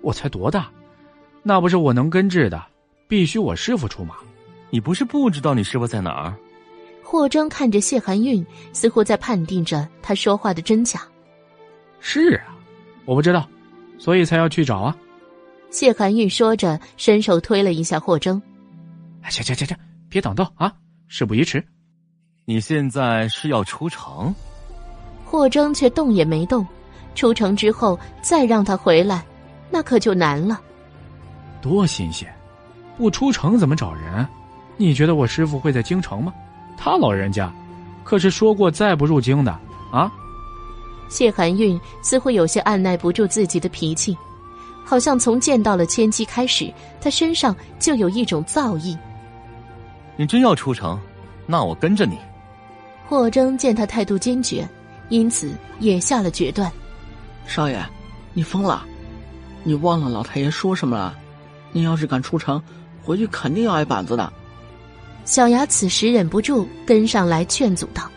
[0.01, 0.71] 我才多大，
[1.43, 2.65] 那不是我能根治的，
[3.07, 4.15] 必须我师傅出马。
[4.71, 6.35] 你不是不知道你师傅在哪儿？”
[7.11, 8.45] 霍征看着谢寒韵，
[8.75, 11.01] 似乎在判定着他说话的真假。
[12.01, 12.55] 是啊，
[13.07, 13.49] 我不知道，
[13.99, 14.95] 所以才要去找啊。
[15.71, 18.41] 谢寒韵说着，伸手推了一下霍征
[19.31, 19.75] ：“行行行行，
[20.11, 20.71] 别挡道啊！
[21.07, 21.67] 事不宜迟，
[22.45, 24.35] 你现在是要出城？”
[25.25, 26.67] 霍征却动也没动。
[27.15, 29.25] 出城之后再让他回来，
[29.71, 30.61] 那可就难了。
[31.63, 32.31] 多新鲜！
[32.99, 34.29] 不出城怎么找人？
[34.77, 36.35] 你觉得我师傅会在京城吗？
[36.79, 37.53] 他老人家，
[38.05, 39.53] 可是说过再不入京的
[39.93, 40.11] 啊！
[41.09, 44.17] 谢寒韵似乎有些按耐不住自己的脾气，
[44.85, 48.97] 好像从见到了千机开始，他身上就有一种造诣。
[50.17, 50.99] 你真要出城，
[51.47, 52.17] 那我跟着你。
[53.07, 54.69] 霍征见他态度坚决，
[55.09, 56.71] 因此也下了决断。
[57.47, 57.83] 少爷，
[58.35, 58.85] 你疯了？
[59.65, 61.15] 你忘了老太爷说什么了？
[61.73, 62.63] 你要是敢出城，
[63.03, 64.33] 回去肯定要挨板子的。
[65.29, 68.11] 小牙此时忍不住跟上来劝阻道：“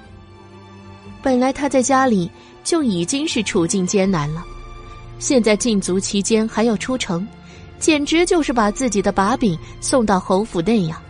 [1.21, 2.31] 本来他在家里
[2.63, 4.41] 就已经是处境艰难了，
[5.19, 7.27] 现在禁足期间还要出城，
[7.77, 11.01] 简直就是把自己的把柄送到侯府内呀！”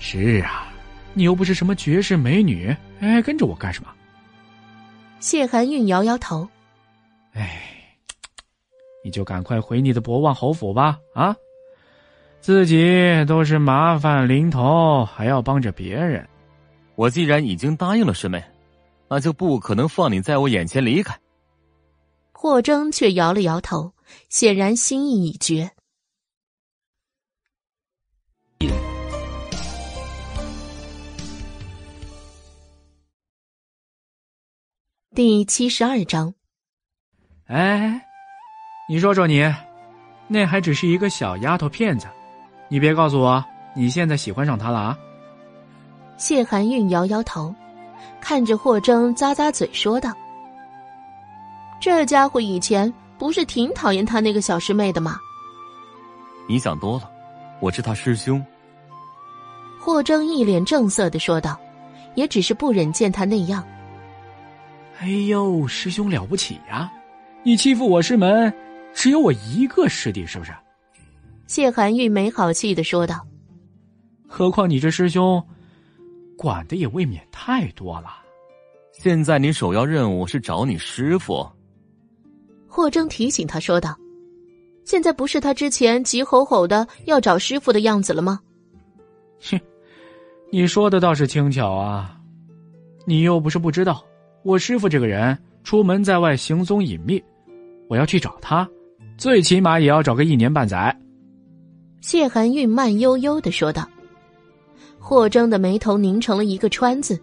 [0.00, 0.72] 是啊，
[1.12, 3.90] 你又不是什么绝世美女，哎，跟着我干什么？
[5.20, 6.48] 谢寒韵摇摇头
[7.36, 7.60] ：“哎，
[9.04, 11.36] 你就赶快回你的博望侯府吧，啊！”
[12.40, 16.26] 自己都是麻烦临头，还要帮着别人。
[16.96, 18.42] 我既然已经答应了师妹，
[19.08, 21.16] 那就不可能放你在我眼前离开。
[22.32, 23.92] 霍征却摇了摇头，
[24.30, 25.70] 显然心意已决。
[35.14, 36.34] 第七十二章。
[37.46, 38.00] 哎，
[38.88, 39.42] 你说说你，
[40.28, 42.08] 那还只是一个小丫头片子。
[42.72, 43.44] 你别告诉我
[43.74, 44.98] 你现在喜欢上他了啊！
[46.16, 47.52] 谢寒韵摇摇头，
[48.20, 50.12] 看着霍征咂咂嘴说道
[51.80, 55.18] ：“这家伙以前不是挺讨厌他那个小师妹的吗？”
[56.48, 57.10] 你想多了，
[57.58, 58.40] 我是他师兄。
[59.80, 61.58] 霍征一脸正色的说道，
[62.14, 63.64] 也只是不忍见他那样。
[65.00, 66.88] 哎呦，师兄了不起呀！
[67.42, 68.52] 你欺负我师门，
[68.94, 70.52] 只有我一个师弟，是不是？
[71.50, 73.26] 谢寒玉没好气的说道
[74.28, 75.44] ：“何况你这师兄，
[76.38, 78.06] 管的也未免太多了。”
[78.96, 81.44] 现在你首要任务是找你师傅。
[82.68, 83.98] 霍征提醒他说道
[84.86, 88.38] ：“现在不是他之前急吼吼的要找师傅的样子了吗？”
[89.50, 89.60] 哼，
[90.52, 92.16] 你说的倒是轻巧啊！
[93.04, 94.04] 你又不是不知道，
[94.44, 97.20] 我师傅这个人出门在外行踪隐秘，
[97.88, 98.68] 我要去找他，
[99.18, 100.96] 最起码也要找个一年半载。
[102.00, 103.88] 谢寒玉慢悠悠的说道。
[104.98, 107.18] 霍征的眉头拧成了一个川字。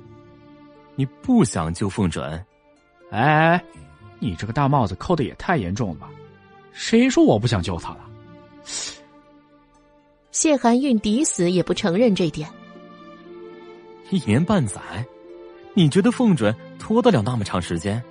[0.95, 2.26] 你不想救凤准？
[3.12, 3.64] 哎哎，
[4.20, 6.10] 你这个大帽子扣的也太严重了吧？
[6.72, 7.99] 谁说我不想救他了？
[10.32, 12.49] 谢寒韵抵死也不承认这点。
[14.10, 14.82] 一年半载，
[15.74, 18.02] 你觉得凤准拖得了那么长时间？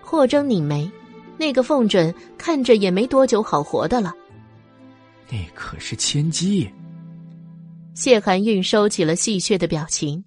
[0.00, 0.90] 霍征拧眉，
[1.36, 4.14] 那个凤准看着也没多久好活的了。
[5.30, 6.68] 那可是千机。
[7.94, 10.22] 谢寒韵收起了戏谑的表情。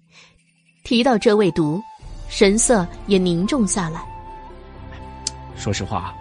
[0.82, 1.82] 提到这位毒，
[2.28, 4.04] 神色也凝重下来。
[5.56, 6.14] 说实话，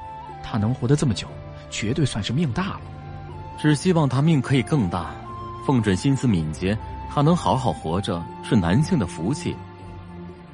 [0.43, 1.27] 他能活得这么久，
[1.69, 2.81] 绝对算是命大了。
[3.59, 5.13] 只希望他命可以更大。
[5.65, 6.77] 凤准心思敏捷，
[7.09, 9.55] 他能好好活着是男性的福气。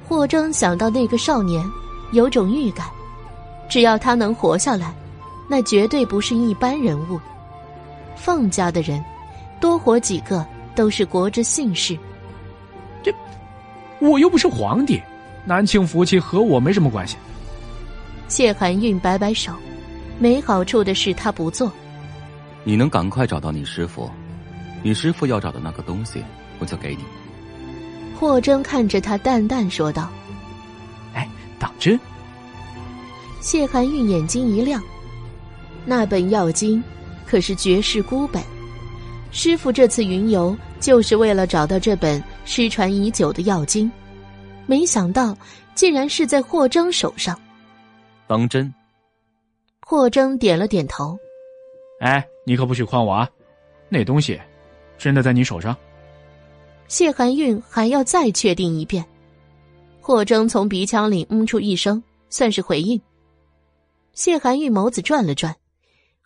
[0.08, 1.64] 霍征想到那个少年，
[2.12, 2.88] 有种预感，
[3.68, 4.94] 只要他能活下来，
[5.48, 7.18] 那绝对不是一般人物。
[8.20, 9.02] 凤家的人，
[9.58, 11.98] 多活几个都是国之幸事。
[13.02, 13.10] 这
[13.98, 15.00] 我又不是皇帝，
[15.46, 17.16] 南庆福气和我没什么关系。
[18.28, 19.54] 谢寒韵摆摆手，
[20.18, 21.72] 没好处的事他不做。
[22.62, 24.10] 你能赶快找到你师傅，
[24.82, 26.22] 你师傅要找的那个东西，
[26.58, 27.04] 我就给你。
[28.18, 30.10] 霍征看着他，淡淡说道
[31.16, 31.26] ：“哎，
[31.58, 31.98] 党真。”
[33.40, 34.82] 谢寒韵眼睛一亮，
[35.86, 36.84] 那本药经
[37.30, 38.42] 可是绝世孤本，
[39.30, 42.20] 师傅这次云游就是为了找到这本。
[42.44, 43.88] 失传已久的药经，
[44.66, 45.36] 没想到
[45.76, 47.40] 竟然是在霍征手上。
[48.26, 48.74] 当真？
[49.80, 51.16] 霍征点了点头。
[52.00, 53.30] 哎，你可不许诓我啊！
[53.88, 54.36] 那东西
[54.98, 55.76] 真的在你手上？
[56.88, 59.04] 谢寒韵还要再确定一遍。
[60.00, 63.00] 霍征从鼻腔里嗯出一声，算是回应。
[64.14, 65.54] 谢寒韵眸子转了转，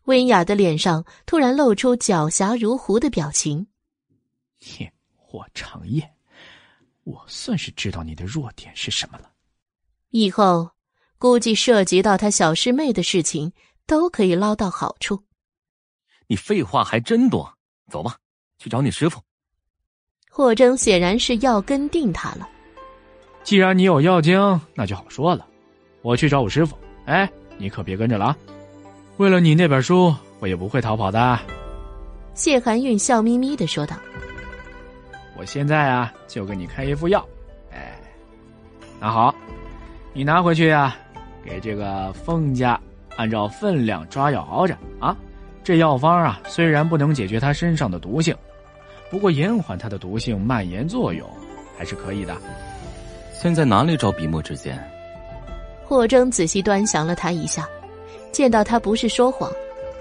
[0.04, 3.66] 温雅的脸上突然露出狡黠如狐的表情。
[4.60, 6.10] 哼，霍长夜。
[7.04, 9.30] 我算是知道你的弱点是什么了。
[10.10, 10.70] 以后
[11.18, 13.52] 估计涉及到他小师妹的事情，
[13.86, 15.22] 都可以捞到好处。
[16.26, 17.52] 你废话还真多，
[17.90, 18.16] 走吧，
[18.58, 19.20] 去找你师傅。
[20.30, 22.48] 霍征显然是要跟定他了。
[23.42, 24.38] 既然你有药精，
[24.74, 25.46] 那就好说了。
[26.00, 26.76] 我去找我师傅。
[27.04, 28.36] 哎，你可别跟着了啊！
[29.16, 31.38] 为了你那本书，我也不会逃跑的。
[32.34, 33.96] 谢寒韵笑眯眯的说道。
[35.36, 37.24] 我现在啊，就给你开一副药，
[37.72, 37.96] 哎，
[39.00, 39.34] 那好，
[40.12, 40.96] 你拿回去呀，
[41.44, 42.80] 给这个凤家
[43.16, 45.16] 按照分量抓药熬着啊。
[45.62, 48.36] 这药方啊，虽然不能解决他身上的毒性，
[49.10, 51.28] 不过延缓他的毒性蔓延作用
[51.78, 52.36] 还是可以的。
[53.32, 54.76] 现在哪里找笔墨之间？
[55.84, 57.68] 霍征仔细端详了他一下，
[58.34, 59.50] 见到他不是说谎，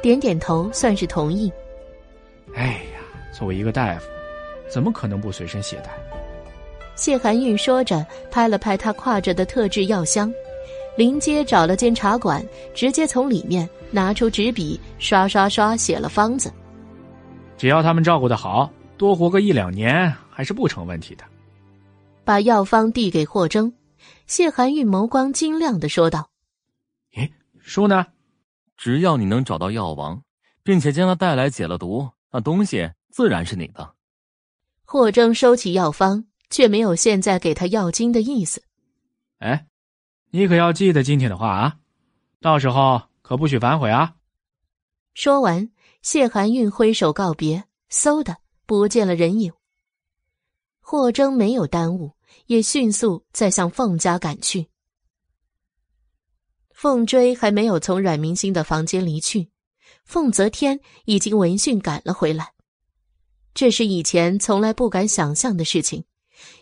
[0.01, 1.49] 点点头，算是同意。
[2.55, 2.99] 哎呀，
[3.31, 4.07] 作为一个大夫。
[4.69, 5.91] 怎么可能不随身携带？
[6.95, 10.33] 谢寒韵说着，拍了拍他挎着的特制药箱，
[10.97, 12.43] 临街找了间茶馆，
[12.73, 16.51] 直接从里面拿出纸笔，刷刷刷写了方子。
[17.55, 21.23] 只要他们照顾的好，多活个一两年还是不成问题的。
[22.23, 23.71] 把药方递给霍征，
[24.25, 26.29] 谢寒韵眸光晶亮的说道
[27.13, 27.29] ：“咦，
[27.59, 28.07] 书呢？
[28.77, 30.23] 只要你能找到药王，
[30.63, 33.93] 并且将他带来解了毒，那东西自然是你的。”
[34.85, 38.63] 霍征收起药方，却没有现在给他药金的意思。
[39.39, 39.65] 哎，
[40.29, 41.77] 你可要记得今天的话啊，
[42.39, 44.15] 到时候可不许反悔啊！
[45.13, 45.71] 说完，
[46.01, 49.53] 谢寒韵挥手告别，嗖的不见了人影。
[50.79, 52.11] 霍征没有耽误，
[52.47, 54.67] 也迅速再向凤家赶去。
[56.83, 59.47] 凤追还没有从阮明星的房间离去，
[60.03, 62.51] 凤泽天已经闻讯赶了回来。
[63.53, 66.03] 这是以前从来不敢想象的事情，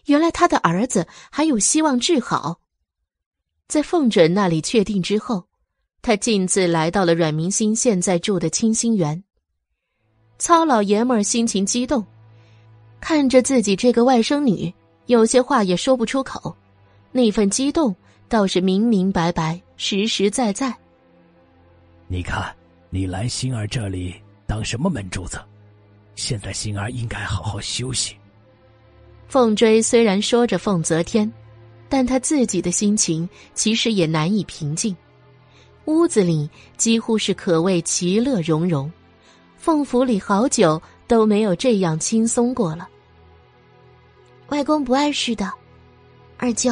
[0.05, 2.59] 原来他的儿子还有希望治好。
[3.67, 5.47] 在凤准那里确定之后，
[6.03, 9.23] 他径自来到了阮明星现在住的清心园。
[10.37, 12.05] 糙老爷们儿心情激动，
[12.99, 14.71] 看着自己这个外甥女，
[15.07, 16.55] 有些话也说不出口，
[17.11, 17.95] 那份激动
[18.29, 20.71] 倒是明明白白、实实在在。
[22.07, 22.55] 你看，
[22.91, 24.13] 你来星儿这里
[24.45, 25.41] 当什么门柱子？
[26.13, 28.15] 现在星儿应该好好休息。
[29.27, 31.33] 凤追虽然说着凤泽天，
[31.89, 34.95] 但他自己的心情其实也难以平静。
[35.85, 36.47] 屋子里
[36.77, 38.89] 几乎是可谓其乐融融，
[39.57, 42.87] 凤府里好久都没有这样轻松过了。
[44.49, 45.51] 外公不碍事的，
[46.37, 46.71] 二舅，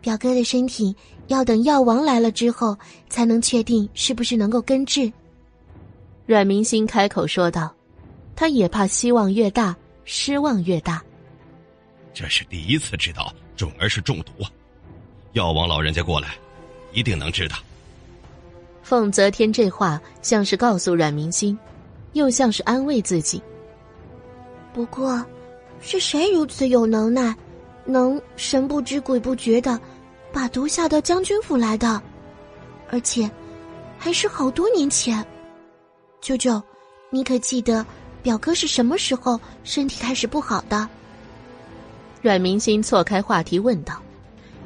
[0.00, 0.96] 表哥的身体
[1.28, 2.76] 要等药王来了之后
[3.08, 5.10] 才能确定是不是能够根治。
[6.26, 7.74] 阮明星开口说道，
[8.36, 9.74] 他也怕希望越大
[10.04, 11.02] 失望越大。
[12.12, 14.44] 这是第一次知道种儿是中毒，
[15.32, 16.34] 药王老人家过来，
[16.92, 17.54] 一定能治的。
[18.82, 21.56] 凤泽天这话像是告诉阮明星，
[22.14, 23.40] 又像是安慰自己。
[24.72, 25.24] 不过，
[25.80, 27.36] 是谁如此有能耐，
[27.84, 29.78] 能神不知鬼不觉的
[30.38, 32.00] 把毒下到将军府来的？
[32.90, 33.28] 而且，
[33.98, 35.26] 还是好多年前。
[36.20, 36.62] 舅舅，
[37.10, 37.84] 你可记得
[38.22, 40.88] 表哥是什么时候身体开始不好的？
[42.22, 44.00] 阮明星错开话题问道。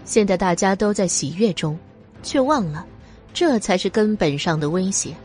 [0.05, 1.79] 现在大家都在喜悦中，
[2.23, 2.85] 却忘了。
[3.33, 5.17] 这才是根本上的威胁，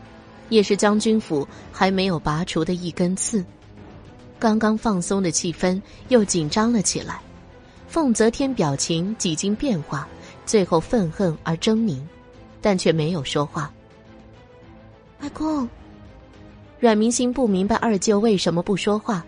[0.48, 3.44] 也是将军府还没有拔除的一根刺。
[4.38, 7.20] 刚刚放松的气氛又紧张了起来。
[7.86, 10.08] 凤泽天表情几经变化，
[10.48, 12.00] 最后愤恨而狰狞，
[12.62, 13.70] 但却没有说话。
[15.20, 15.68] 外公，
[16.80, 19.22] 阮明星不明白二舅为什么不说话，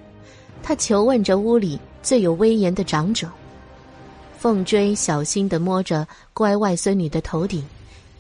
[0.63, 3.31] 他求问着屋里最有威严的长者。
[4.39, 7.63] 凤追小心的摸着乖外孙女的头顶。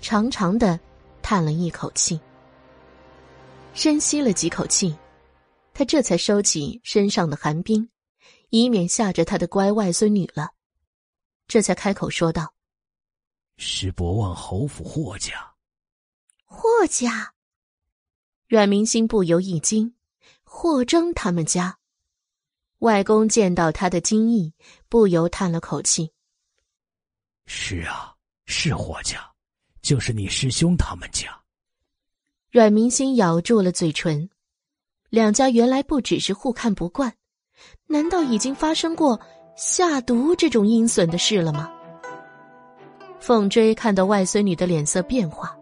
[0.02, 0.78] 长长的
[1.22, 2.20] 叹了一口气，
[3.72, 4.94] 深吸了几口气，
[5.72, 7.88] 他这才收起身上的寒冰，
[8.50, 10.50] 以免吓着他的乖外孙女了。
[11.48, 12.52] 这才开口说道
[13.62, 15.52] ：“是博望侯府霍家。”
[16.44, 17.34] 霍家，
[18.48, 19.94] 阮明心不由一惊。
[20.42, 21.78] 霍征他们家，
[22.78, 24.52] 外公见到他的惊异，
[24.88, 26.10] 不由叹了口气
[27.46, 28.16] ：“是啊，
[28.46, 29.30] 是霍家。”
[29.80, 31.40] 就是你师兄他们家。
[32.50, 34.28] 阮明星咬住了嘴唇，
[35.08, 37.16] 两家原来不只是互看不惯，
[37.86, 39.20] 难道已经发生过
[39.56, 41.72] 下毒这种阴损的事了吗？
[43.20, 45.54] 凤追看到外孙女的脸色变化，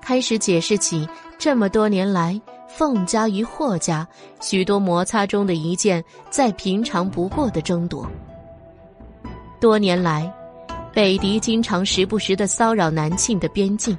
[0.00, 1.06] 开始解释起
[1.36, 4.06] 这么多年来凤家与霍家
[4.40, 8.08] 许多摩擦中的一件再平常不过的争夺。
[9.60, 10.32] 多年来。
[10.94, 13.94] 北狄经常时不时的骚扰南庆的边境，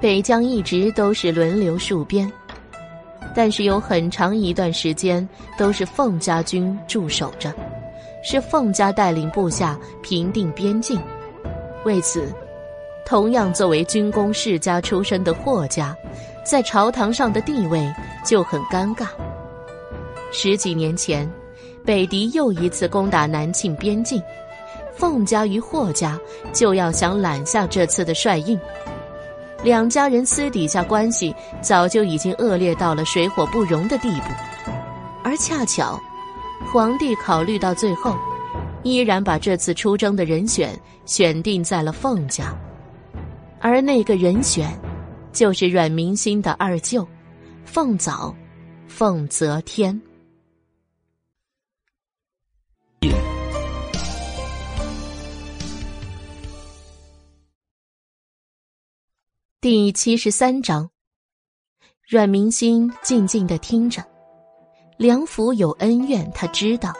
[0.00, 2.32] 北疆一直都是轮流戍边，
[3.34, 5.28] 但是有很长一段时间
[5.58, 7.52] 都是凤家军驻守着，
[8.22, 10.96] 是凤家带领部下平定边境。
[11.84, 12.32] 为此，
[13.04, 15.96] 同样作为军功世家出身的霍家，
[16.44, 17.86] 在朝堂上的地位
[18.24, 19.06] 就很尴尬。
[20.32, 21.30] 十几年前，
[21.84, 24.22] 北狄又一次攻打南庆边境。
[24.96, 26.18] 凤家与霍家
[26.52, 28.58] 就要想揽下这次的帅印，
[29.62, 34.26] 两家人私底下关系早就已经恶劣到了水火不容的地步，
[35.24, 36.00] 而恰巧，
[36.72, 38.16] 皇帝考虑到最后，
[38.84, 42.56] 依然把这次出征的人选选定在了凤家，
[43.60, 44.74] 而那个人选，
[45.32, 47.06] 就是阮明心的二舅，
[47.66, 48.34] 凤藻，
[48.86, 50.00] 凤泽天。
[59.60, 60.90] 第七十三章，
[62.08, 64.02] 阮明心静静的听着，
[64.96, 66.94] 梁府有恩怨，他知道，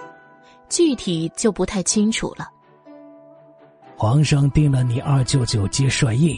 [0.69, 2.54] 具体就不太清楚了。
[3.97, 6.37] 皇上定了你二舅舅接帅印，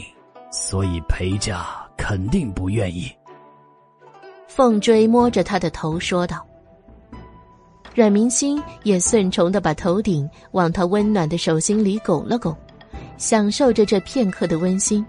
[0.51, 1.65] 所以裴家
[1.97, 3.11] 肯定不愿意。
[4.47, 6.45] 凤追摸着他的头说道。
[7.95, 12.55] 阮明心也顺从的把头顶往他温暖的手心里拱了拱，
[13.17, 15.03] 享受着这片刻的温馨。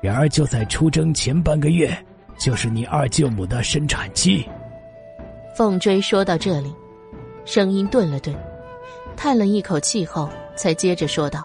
[0.00, 1.94] 然而，就在出征前半个月，
[2.38, 4.48] 就是你二舅母的生产期。
[5.54, 6.72] 凤追说到这里，
[7.44, 8.34] 声音顿了顿，
[9.14, 11.44] 叹了一口气后，才接着说道：“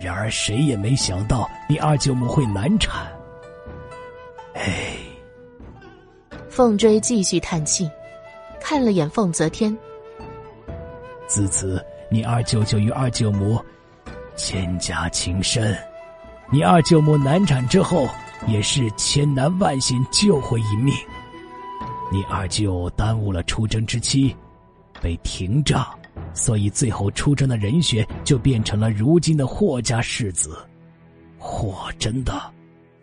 [0.00, 3.06] 然而，谁也没想到你二舅母会难产。”
[4.54, 4.96] 哎，
[6.48, 7.90] 凤追继续叹气，
[8.60, 9.76] 看了眼凤泽天。
[11.26, 13.58] 自此，你二舅舅与二舅母
[14.36, 15.76] 千家情深。
[16.50, 18.06] 你二舅母难产之后，
[18.46, 20.94] 也是千难万险救回一命。
[22.12, 24.36] 你二舅耽误了出征之期，
[25.00, 25.86] 被停仗，
[26.34, 30.56] 所以最后出征的人选就变成了如今的霍家世子，
[31.38, 32.54] 霍真的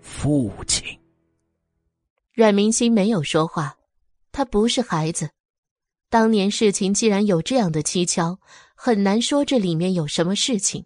[0.02, 0.86] 父亲。
[2.34, 3.76] 阮明心没有说话，
[4.32, 5.30] 他不是孩子。
[6.10, 8.40] 当年事情既然有这样的蹊跷，
[8.74, 10.86] 很难说这里面有什么事情。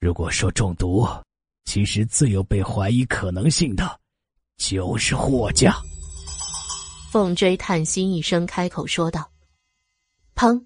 [0.00, 1.06] 如果说中毒，
[1.64, 4.00] 其实最有被怀疑可能性的，
[4.56, 5.74] 就是霍家。
[7.12, 9.30] 凤追叹息一声，开口说道
[10.34, 10.60] ：“砰！”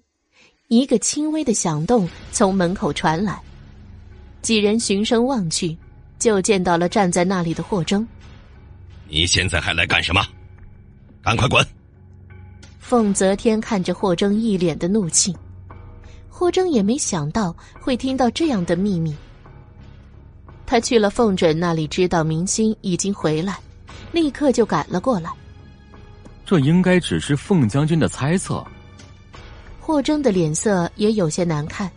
[0.69, 3.41] 一个轻微的响动从门口传来，
[4.43, 5.75] 几人循声望去，
[6.19, 8.07] 就见到了站在那里的霍征。
[9.07, 10.21] 你现在还来干什么？
[11.23, 11.65] 赶快滚！
[12.77, 15.35] 凤泽天看着霍征，一脸的怒气。
[16.29, 19.15] 霍征也没想到会听到这样的秘密。
[20.67, 23.57] 他去了凤准那里，知道明星已经回来，
[24.11, 25.31] 立刻就赶了过来。
[26.45, 28.63] 这应该只是凤将军的猜测。
[29.89, 31.89] 霍征的脸色也有些难看，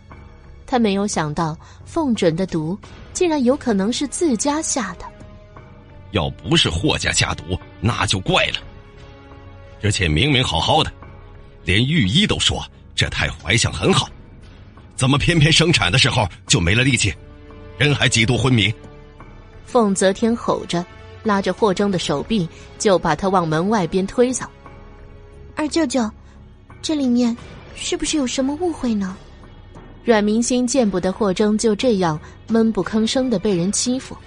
[0.65, 1.55] 他没有想到
[1.85, 2.75] 凤准的毒
[3.13, 5.05] 竟然有可能是自家下的。
[6.09, 8.55] 要不是霍家下毒，那就怪了。
[9.83, 10.91] 而且明明好好的，
[11.65, 12.65] 连御医都说
[12.95, 14.09] 这胎怀相很好，
[14.95, 17.13] 怎么偏偏生产的时候就没了力气，
[17.77, 18.73] 人还几度昏迷？
[19.67, 20.83] 凤泽天吼着，
[21.21, 22.49] 拉着霍征的手臂
[22.79, 24.47] 就把他往门外边推搡。
[25.55, 26.09] 二舅舅，
[26.81, 27.37] 这里面。
[27.75, 29.15] 是不是有什么误会呢？
[30.03, 34.17] 阮明星见不得霍征就这样闷不吭声的被人欺负，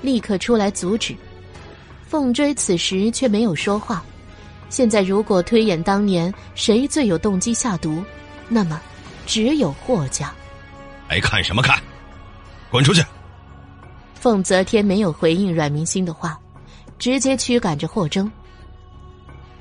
[0.00, 1.14] 立刻出来阻止。
[2.06, 4.04] 凤追此时却没有说话。
[4.68, 8.02] 现在如果推演当年谁最有动机下毒，
[8.48, 8.80] 那么
[9.26, 10.32] 只有霍家。
[11.08, 11.80] 还看什么看？
[12.70, 13.02] 滚出去！
[14.14, 16.38] 凤泽天没有回应阮明星的话，
[16.98, 18.30] 直接驱赶着霍征。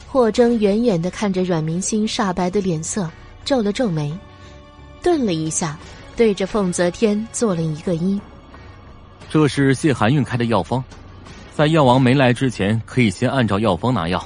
[0.08, 3.10] 霍征远远的看着阮明星煞白的脸色。
[3.46, 4.12] 皱了皱眉，
[5.02, 5.78] 顿了一下，
[6.16, 8.20] 对着凤泽天做了一个揖。
[9.30, 10.84] 这是谢寒韵开的药方，
[11.56, 14.24] 在药王没来之前，可以先按照药方拿药。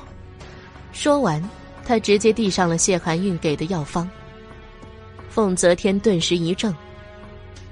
[0.91, 1.41] 说完，
[1.85, 4.09] 他直接递上了谢寒韵给的药方。
[5.29, 6.75] 凤泽天顿时一怔，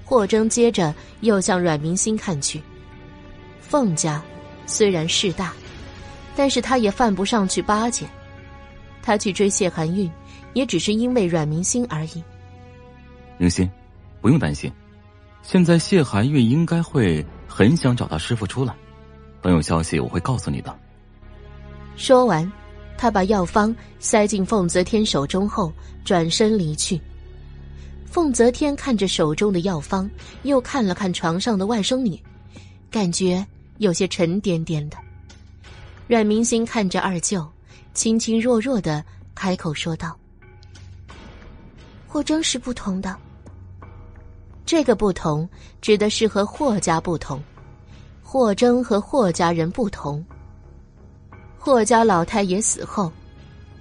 [0.03, 2.61] 霍征接着又向阮明星看去。
[3.59, 4.21] 凤家
[4.65, 5.53] 虽然势大，
[6.35, 8.05] 但是他也犯不上去巴结。
[9.01, 10.09] 他去追谢寒韵。
[10.55, 12.23] 也只是因为阮明星而已。
[13.37, 13.69] 明星，
[14.21, 14.71] 不用担心，
[15.43, 18.73] 现在谢寒月应该会很想找到师傅出来。
[19.41, 20.75] 等有消息，我会告诉你的。
[21.97, 22.49] 说完，
[22.97, 25.71] 他把药方塞进凤泽天手中后，
[26.03, 26.99] 转身离去。
[28.05, 30.09] 凤泽天看着手中的药方，
[30.43, 32.17] 又看了看床上的外甥女，
[32.89, 33.45] 感觉
[33.77, 34.97] 有些沉甸甸的。
[36.07, 37.45] 阮明星看着二舅，
[37.93, 39.03] 轻轻弱弱的
[39.35, 40.17] 开口说道。
[42.15, 43.13] 霍征是不同的，
[44.65, 45.45] 这个不同
[45.81, 47.43] 指的是和霍家不同，
[48.23, 50.25] 霍征和霍家人不同。
[51.59, 53.11] 霍家老太爷死后，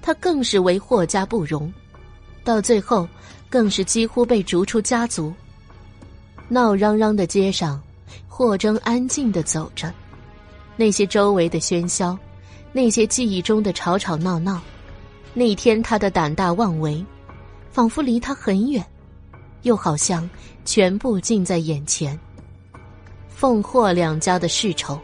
[0.03, 1.73] 他更是为霍家不容，
[2.43, 3.07] 到最后
[3.49, 5.33] 更是几乎被逐出家族。
[6.49, 7.81] 闹嚷嚷的街上，
[8.27, 9.95] 霍征安静的走着，
[10.75, 12.19] 那些周围的喧嚣，
[12.73, 14.61] 那些记忆中的吵吵闹闹，
[15.35, 17.01] 那天他的胆大妄为。
[17.75, 18.87] 仿佛离他很远，
[19.63, 20.31] 又好像
[20.65, 22.17] 全部近在眼前。
[23.29, 24.97] 凤霍两家的世仇，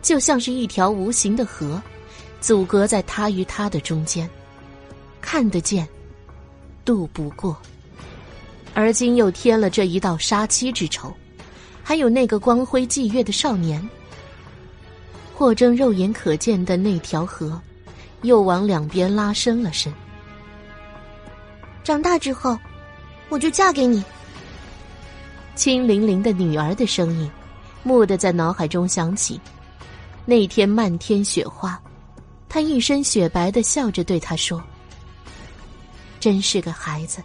[0.00, 1.82] 就像是一条无形的河，
[2.40, 4.26] 阻隔在他与他的中间，
[5.20, 5.86] 看得见，
[6.82, 7.54] 渡不过。
[8.72, 11.12] 而今又添了这一道杀妻之仇，
[11.82, 13.86] 还有那个光辉霁月的少年。
[15.34, 17.60] 霍征肉眼可见的那条河，
[18.22, 19.92] 又往两边拉伸了伸。
[21.88, 22.54] 长大之后，
[23.30, 24.04] 我就嫁给你。
[25.54, 27.30] 清凌凌的女儿的声音，
[27.82, 29.40] 蓦地在脑海中响起。
[30.26, 31.80] 那天漫天雪花，
[32.46, 34.62] 她一身雪白的笑着对他说
[36.20, 37.22] ：“真是个孩子，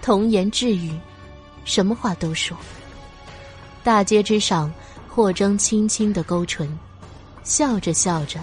[0.00, 0.98] 童言稚语，
[1.66, 2.56] 什么话都说。”
[3.84, 4.72] 大街之上，
[5.06, 6.66] 霍征轻轻的勾唇，
[7.44, 8.40] 笑着笑着，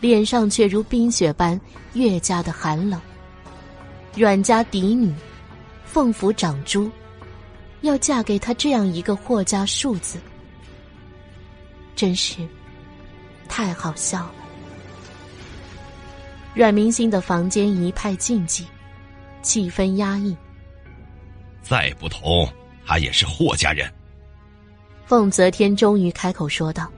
[0.00, 1.60] 脸上却如冰雪般
[1.92, 3.00] 越加的寒冷。
[4.16, 5.12] 阮家嫡女，
[5.84, 6.88] 凤府长珠，
[7.80, 10.20] 要嫁给他这样一个霍家庶子，
[11.96, 12.36] 真是
[13.48, 14.34] 太好笑了。
[16.54, 18.64] 阮明星的房间一派静寂，
[19.42, 20.36] 气氛压抑。
[21.60, 22.48] 再不同，
[22.86, 23.92] 他也是霍家人。
[25.06, 26.88] 凤泽天终于开口说道：“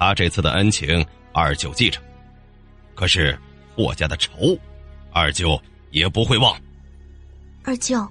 [0.00, 2.00] 他这次的恩情，二舅记着。
[2.94, 3.38] 可是
[3.76, 4.58] 霍家的仇，
[5.12, 5.60] 二舅。”
[5.92, 6.60] 也不会忘。
[7.62, 8.06] 二舅，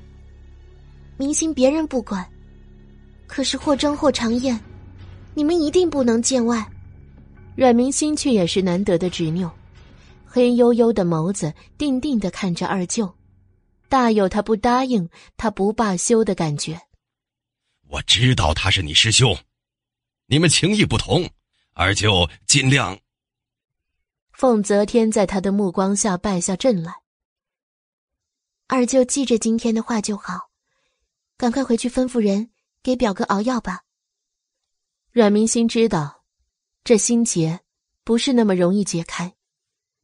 [1.18, 2.26] 明星别人不管，
[3.28, 4.58] 可是霍征、霍长燕，
[5.34, 6.66] 你们一定不能见外。
[7.54, 9.52] 阮明星却也是难得的执拗，
[10.26, 13.14] 黑黝黝的眸子定定的看着二舅，
[13.90, 16.80] 大有他不答应他不罢休的感觉。
[17.90, 19.38] 我知道他是你师兄，
[20.28, 21.30] 你们情谊不同，
[21.74, 22.98] 二舅尽量。
[24.32, 27.01] 凤泽天在他的目光下败下阵来。
[28.74, 30.50] 二舅记着今天的话就好，
[31.36, 33.82] 赶快回去吩咐人给表哥熬药吧。
[35.12, 36.24] 阮明心知道，
[36.86, 37.60] 这心结
[38.06, 39.36] 不是那么容易解开，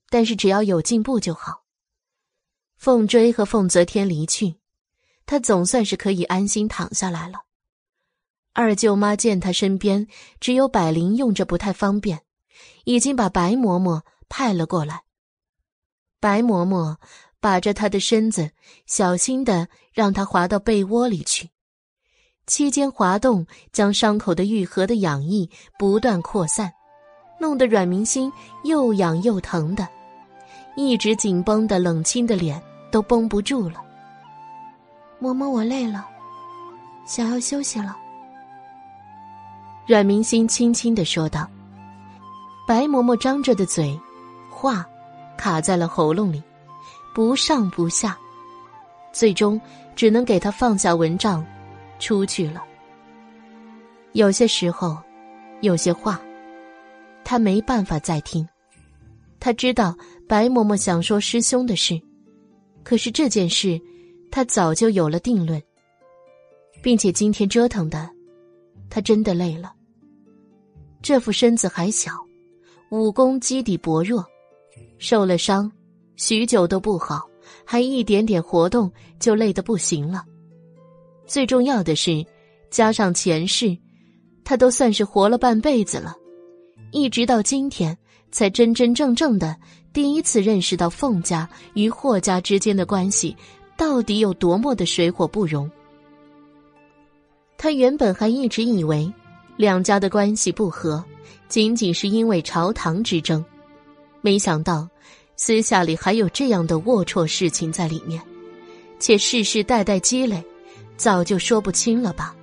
[0.10, 1.64] 但是只要有进步就好。
[2.76, 4.60] 凤追和凤泽天离去，
[5.26, 7.46] 他总算是可以安心躺下来了。
[8.52, 10.06] 二舅妈见他身边
[10.42, 12.22] 只有百灵用着不太方便，
[12.84, 14.02] 已经把白嬷嬷。
[14.28, 15.04] 派了过来。
[16.20, 16.98] 白嬷嬷
[17.40, 18.52] 把着他的身子，
[18.86, 21.50] 小心的让他滑到被窝里去。
[22.46, 26.72] 期间滑动，将伤口的愈合的痒意不断扩散，
[27.40, 28.32] 弄得阮明心
[28.64, 29.88] 又痒又疼的，
[30.76, 32.62] 一直紧绷的冷清的脸
[32.92, 33.84] 都绷不住了。
[35.22, 36.08] 嬷嬷，我累了，
[37.06, 37.98] 想要休息了。
[39.86, 41.50] 阮明心轻轻的说道。
[42.68, 43.98] 白嬷嬷张着的嘴。
[44.50, 44.86] 话
[45.38, 46.44] 卡在了喉咙里，
[47.18, 48.16] 不上不下，
[49.12, 49.60] 最终
[49.96, 51.44] 只能给他放下蚊帐，
[51.98, 52.64] 出去了。
[54.12, 54.96] 有些时候，
[55.62, 56.22] 有些话，
[57.24, 58.48] 他没办法再听。
[59.40, 62.00] 他知道白嬷嬷想说师兄的事，
[62.84, 63.82] 可是这件事，
[64.30, 65.60] 他早就有了定论，
[66.84, 68.08] 并且今天折腾的，
[68.92, 69.74] 他真的累了。
[71.02, 72.12] 这副身子还小，
[72.92, 74.24] 武功基底薄弱。
[75.00, 75.72] 受了伤，
[76.18, 77.22] 许久都不好，
[77.64, 80.26] 还一点点活动就累得不行了。
[81.26, 82.26] 最重要的是，
[82.70, 83.78] 加上前世，
[84.44, 86.16] 他都算是活了半辈子了，
[86.92, 87.96] 一直到今天
[88.32, 89.56] 才真真正正的
[89.94, 93.36] 第一次认识到凤家与霍家之间的关系
[93.78, 95.70] 到底有多么的水火不容。
[97.58, 99.12] 他原本还一直以为，
[99.56, 101.04] 两家的关系不和，
[101.48, 103.44] 仅仅是因为朝堂之争。
[104.22, 104.88] 没想到，
[105.40, 108.20] 私下里还有这样的龌龊事情在里面，
[109.00, 110.44] 且世世代代积累，
[110.98, 112.36] 早就说不清了吧。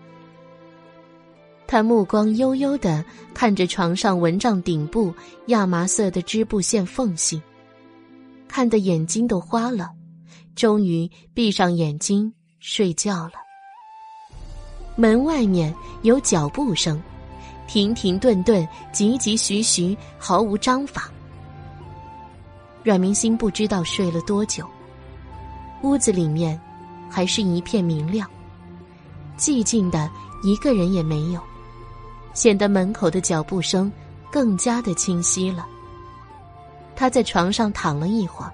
[1.66, 3.04] 他目光悠悠的
[3.34, 5.12] 看着床上蚊帐顶部
[5.46, 7.42] 亚麻色的织布线缝隙，
[8.46, 9.90] 看得眼睛都花了，
[10.54, 13.32] 终于闭上眼睛睡觉了。
[14.94, 17.02] 门外面有脚步声，
[17.66, 21.10] 停停顿顿，急急徐徐，毫无章法。
[22.84, 24.68] 阮明星不知道睡了多久，
[25.80, 26.60] 屋子里面
[27.10, 28.28] 还是一片明亮，
[29.38, 30.10] 寂静的
[30.42, 31.40] 一个人也没有，
[32.34, 33.90] 显得门口的脚步声
[34.30, 35.66] 更加的清晰了。
[36.94, 38.52] 他在床上躺了一会儿，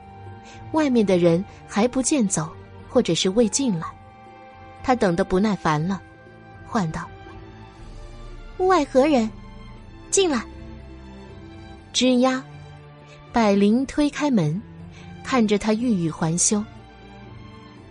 [0.74, 2.48] 外面的人还不见走，
[2.88, 3.86] 或者是未进来，
[4.84, 6.00] 他等得不耐烦了，
[6.68, 7.02] 唤道
[8.58, 9.28] ：“屋外何人？
[10.08, 10.40] 进来。”
[11.92, 12.44] 吱呀。
[13.32, 14.60] 百灵推开门，
[15.22, 16.62] 看着他欲语还休。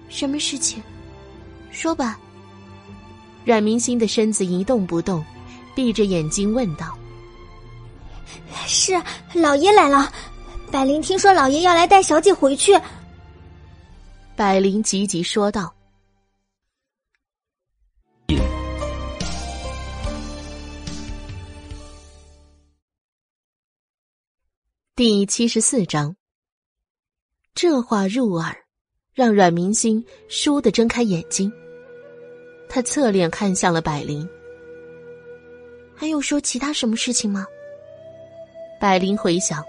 [0.09, 0.81] 什么事情？
[1.71, 2.19] 说吧。
[3.45, 5.23] 阮明星的身子一动不动，
[5.73, 6.97] 闭着眼睛问道
[8.67, 8.93] ：“是
[9.33, 10.11] 老爷来了。
[10.69, 12.77] 百灵听说老爷要来带小姐回去。”
[14.35, 15.73] 百灵急急说道。
[24.99, 26.13] 第七十四章，
[27.55, 28.53] 这话入耳，
[29.13, 31.49] 让阮明星倏地睁开眼睛。
[32.67, 34.27] 他侧脸看向了百灵，
[35.95, 37.47] 还有说其他什么事情吗？
[38.77, 39.63] 百灵回想，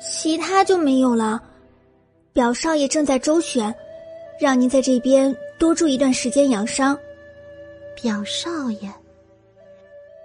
[0.00, 1.42] 其他就没有了。
[2.32, 3.74] 表少爷正在周旋，
[4.40, 6.96] 让您在这边多住一段时间养伤。
[8.00, 8.88] 表少爷，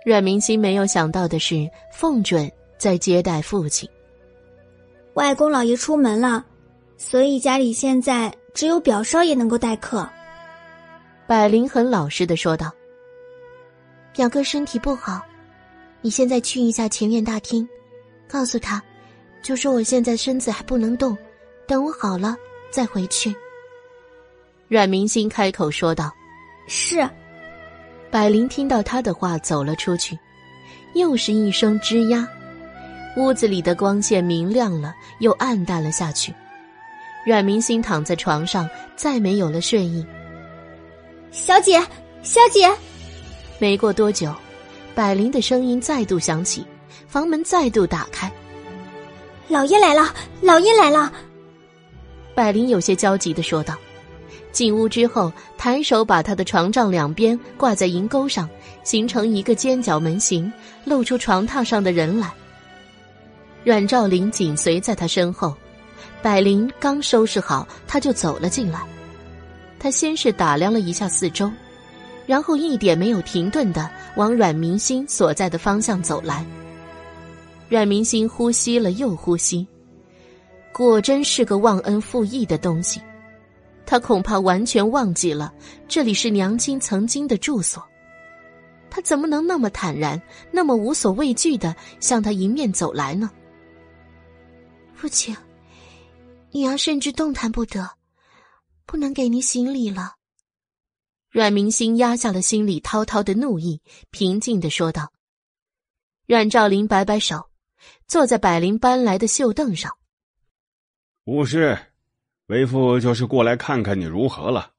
[0.05, 2.47] 阮明星没有想到的是，凤准。
[2.81, 3.87] 在接待父亲，
[5.13, 6.43] 外公老爷出门了，
[6.97, 10.09] 所以家里现在只有表少爷能够待客。
[11.27, 12.71] 百灵很老实的说道
[14.15, 15.21] ：“表哥身体不好，
[16.01, 17.69] 你现在去一下前院大厅，
[18.27, 18.81] 告诉他，
[19.43, 21.15] 就说我现在身子还不能动，
[21.67, 22.35] 等我好了
[22.71, 23.31] 再回去。”
[24.67, 26.11] 阮明星开口说道
[26.67, 27.07] ：“是。”
[28.09, 30.17] 百灵听到他的话，走了出去，
[30.95, 32.27] 又是一声吱呀。
[33.17, 36.33] 屋子里的光线明亮了，又暗淡了下去。
[37.25, 40.05] 阮明星躺在床上，再没有了睡意。
[41.31, 41.79] 小姐，
[42.23, 42.71] 小姐。
[43.59, 44.33] 没过多久，
[44.95, 46.65] 百灵的声音再度响起，
[47.07, 48.31] 房门再度打开。
[49.47, 51.11] 老爷来了，老爷来了。
[52.33, 53.75] 百灵有些焦急的说道。
[54.51, 58.49] 进屋之后，抬手把他的床帐两边挂在银钩上，
[58.83, 60.51] 形成一个尖角门形，
[60.83, 62.31] 露出床榻上的人来。
[63.63, 65.55] 阮兆林紧随在他身后，
[66.21, 68.81] 百灵刚收拾好，他就走了进来。
[69.77, 71.51] 他先是打量了一下四周，
[72.25, 76.45] 然后一点没有停顿的往阮明星所在的方向走来。
[77.69, 79.65] 阮明星呼吸了又呼吸，
[80.73, 82.99] 果真是个忘恩负义的东西。
[83.85, 85.53] 他恐怕完全忘记了
[85.87, 87.83] 这里是娘亲曾经的住所。
[88.89, 90.21] 他怎么能那么坦然、
[90.51, 93.29] 那么无所畏惧的向他迎面走来呢？
[95.01, 95.35] 父亲，
[96.51, 97.89] 女儿甚至动弹不得，
[98.85, 100.17] 不能给您行礼了。
[101.31, 105.11] 阮明星压下了心里滔滔的怒意，平静的说道。
[106.27, 107.49] 阮兆林摆摆手，
[108.05, 109.91] 坐在百灵搬来的绣凳上。
[111.23, 111.75] 无事。
[112.45, 114.71] 为父就是过来看看你如何了，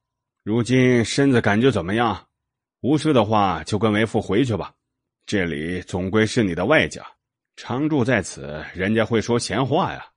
[0.43, 2.29] 如今身子感觉怎么样？
[2.79, 4.73] 无事的话就跟为父回去吧，
[5.25, 7.05] 这里总归是你的外家，
[7.57, 10.07] 常住在此，人家会说闲话呀。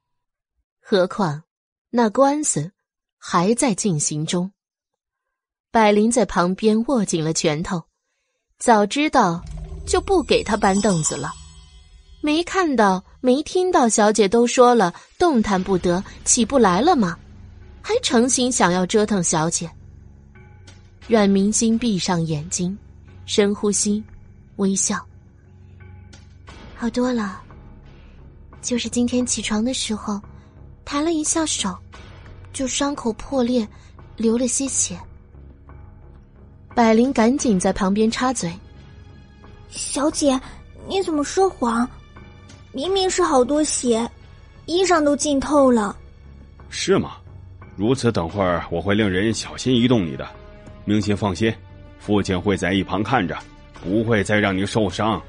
[0.89, 1.43] 何况
[1.91, 2.71] 那官司
[3.19, 4.53] 还在进行中。
[5.73, 7.83] 百灵在旁边握紧了拳头，
[8.57, 9.45] 早知道
[9.85, 11.33] 就不给他搬凳子了，
[12.21, 17.19] 没看到没听到小姐都说了动弹不得，起不来了吗？
[17.83, 19.69] 还诚心想要折腾小姐。
[21.09, 22.79] 阮明星闭上眼睛，
[23.25, 24.05] 深呼吸，
[24.59, 25.05] 微笑。
[26.77, 27.43] 好多了，
[28.63, 30.21] 就是今天起床的时候，
[30.87, 31.77] 弹了一下手，
[32.53, 33.67] 就伤口破裂，
[34.17, 34.97] 流了些血。
[36.77, 38.53] 百灵赶紧在旁边插嘴
[39.69, 40.41] ：“小姐，
[40.87, 41.87] 你怎么说谎？
[42.71, 44.09] 明明是好多血，
[44.67, 45.97] 衣裳都浸透了。”
[46.71, 47.17] 是吗？
[47.75, 50.25] 如此，等会儿我会令人小心移动你的，
[50.85, 51.53] 明心放心，
[51.99, 53.37] 父亲会在一旁看着，
[53.83, 55.21] 不会再让你受伤。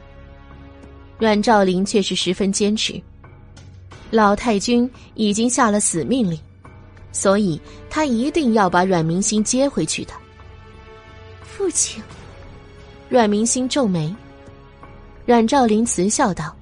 [1.17, 3.01] 阮兆林却是十分坚持，
[4.09, 6.39] 老太君已经下了死命令，
[7.11, 7.59] 所以
[7.89, 10.13] 他一定要把阮明星接回去的。
[11.43, 12.01] 父亲，
[13.09, 14.15] 阮明星皱眉，
[15.25, 16.55] 阮兆林慈笑道：“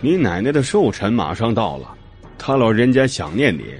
[0.00, 1.94] 你奶奶的寿辰马上到了，
[2.38, 3.74] 他老人家想念你。”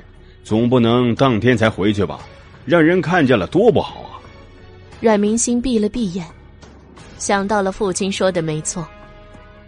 [0.45, 2.21] 总不能当天才回去吧？
[2.65, 4.17] 让人看见了多不好啊！
[4.99, 6.27] 阮明星闭了闭眼，
[7.19, 8.89] 想到了父亲说的没错，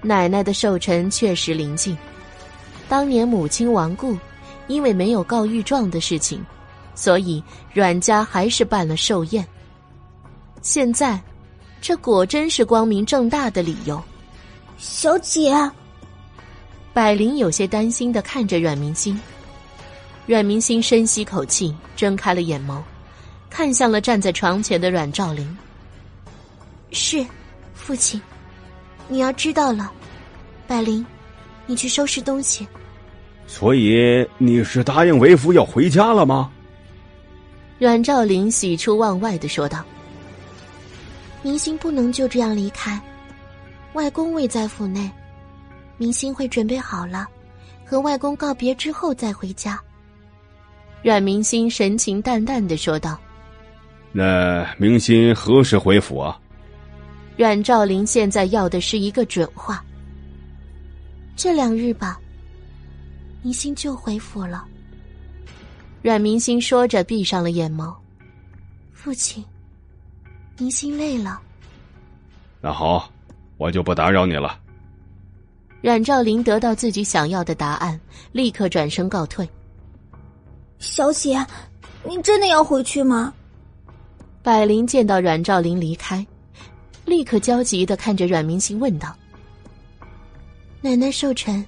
[0.00, 1.94] 奶奶的寿辰确实临近。
[2.90, 4.18] 当年母亲亡故，
[4.66, 6.44] 因为没有告御状的事情，
[6.96, 7.40] 所以
[7.72, 9.46] 阮家还是办了寿宴。
[10.60, 11.20] 现在，
[11.80, 14.02] 这果真是光明正大的理由。
[14.76, 15.54] 小姐，
[16.92, 19.16] 百灵有些担心的看着阮明星。
[20.26, 22.82] 阮明星深吸口气，睁开了眼眸，
[23.48, 25.56] 看向了站在床前的阮兆林。
[26.90, 27.24] 是，
[27.72, 28.20] 父亲，
[29.06, 29.92] 你要知道了。
[30.66, 31.06] 百灵，
[31.66, 32.66] 你去收拾东西。
[33.50, 36.52] 所以你是答应为夫要回家了吗？
[37.80, 39.84] 阮兆林喜出望外的说道
[41.42, 42.98] ：“明星不能就这样离开，
[43.94, 45.10] 外公未在府内，
[45.96, 47.26] 明星会准备好了，
[47.84, 49.80] 和外公告别之后再回家。”
[51.02, 53.18] 阮明星神情淡淡的说道
[54.12, 56.38] ：“那明星何时回府啊？”
[57.36, 59.84] 阮兆林现在要的是一个准话。
[61.34, 62.20] 这两日吧，
[63.42, 64.66] 明心就回府了。
[66.02, 67.94] 阮明心说着，闭上了眼眸。
[68.92, 69.44] 父亲，
[70.58, 71.40] 明心累了。
[72.60, 73.10] 那好，
[73.56, 74.58] 我就不打扰你了。
[75.82, 77.98] 阮兆林得到自己想要的答案，
[78.32, 79.48] 立刻转身告退。
[80.78, 81.44] 小姐，
[82.04, 83.32] 您真的要回去吗？
[84.42, 86.26] 百灵见到阮兆林离开，
[87.06, 89.14] 立刻焦急的看着阮明星问道
[90.80, 91.64] ：“奶奶寿辰，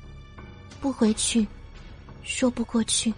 [0.80, 1.46] 不回去，
[2.22, 3.12] 说不过去。”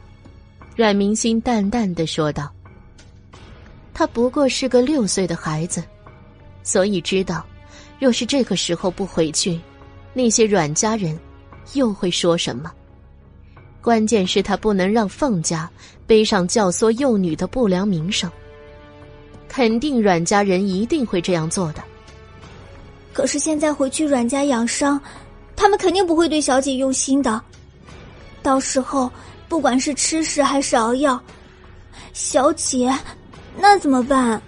[0.76, 2.52] 阮明星淡淡的说道
[3.94, 5.82] ：“他不过是个六岁的孩子，
[6.62, 7.46] 所以知道，
[8.00, 9.60] 若是这个时候不回去，
[10.12, 11.16] 那些阮家人
[11.74, 12.72] 又会说什么。”
[13.80, 15.70] 关键是他不能让凤家
[16.06, 18.30] 背上教唆幼女的不良名声。
[19.46, 21.84] 肯定阮家人一定会这样做的。
[23.12, 25.00] 可是现在回去阮家养伤，
[25.54, 27.40] 他们肯定不会对小姐用心的。
[28.44, 29.10] 到时候
[29.48, 31.18] 不管是吃食还是熬药，
[32.12, 32.94] 小姐
[33.56, 34.40] 那怎么办？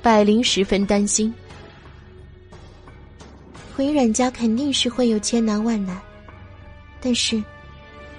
[0.00, 1.32] 百灵十分担心。
[3.76, 6.00] 回阮家肯定是会有千难万难，
[7.00, 7.42] 但是。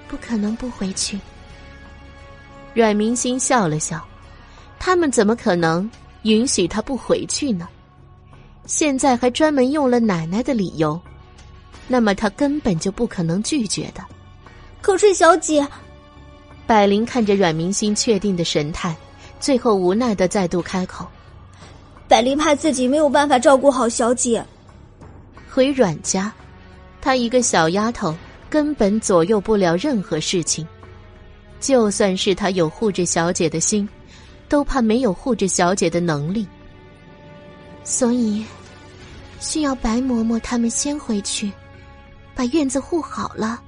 [0.08, 1.18] 不可能不回去。
[2.74, 4.06] 阮明心笑了笑，
[4.78, 5.90] 他们怎么可能
[6.24, 7.66] 允许他不回去呢？
[8.66, 11.00] 现在还专门用了奶奶的理由，
[11.88, 14.04] 那么他根本就不可能拒绝的。
[14.82, 15.66] 可是小姐，
[16.66, 18.94] 百灵看着阮明心确定的神态，
[19.40, 21.06] 最后无奈的再度开口
[22.08, 24.44] ：“百灵怕自己没有办法照顾好小姐，
[25.48, 26.32] 回阮家，
[27.00, 28.14] 她一个小丫头
[28.50, 30.66] 根本左右不了任何事情。”
[31.60, 33.88] 就算是她有护着小姐的心，
[34.48, 36.44] 都怕没有护着小姐的能力，
[37.84, 38.44] 所以
[39.38, 41.52] 需要白嬷嬷他们先回去，
[42.34, 43.62] 把院子护好了。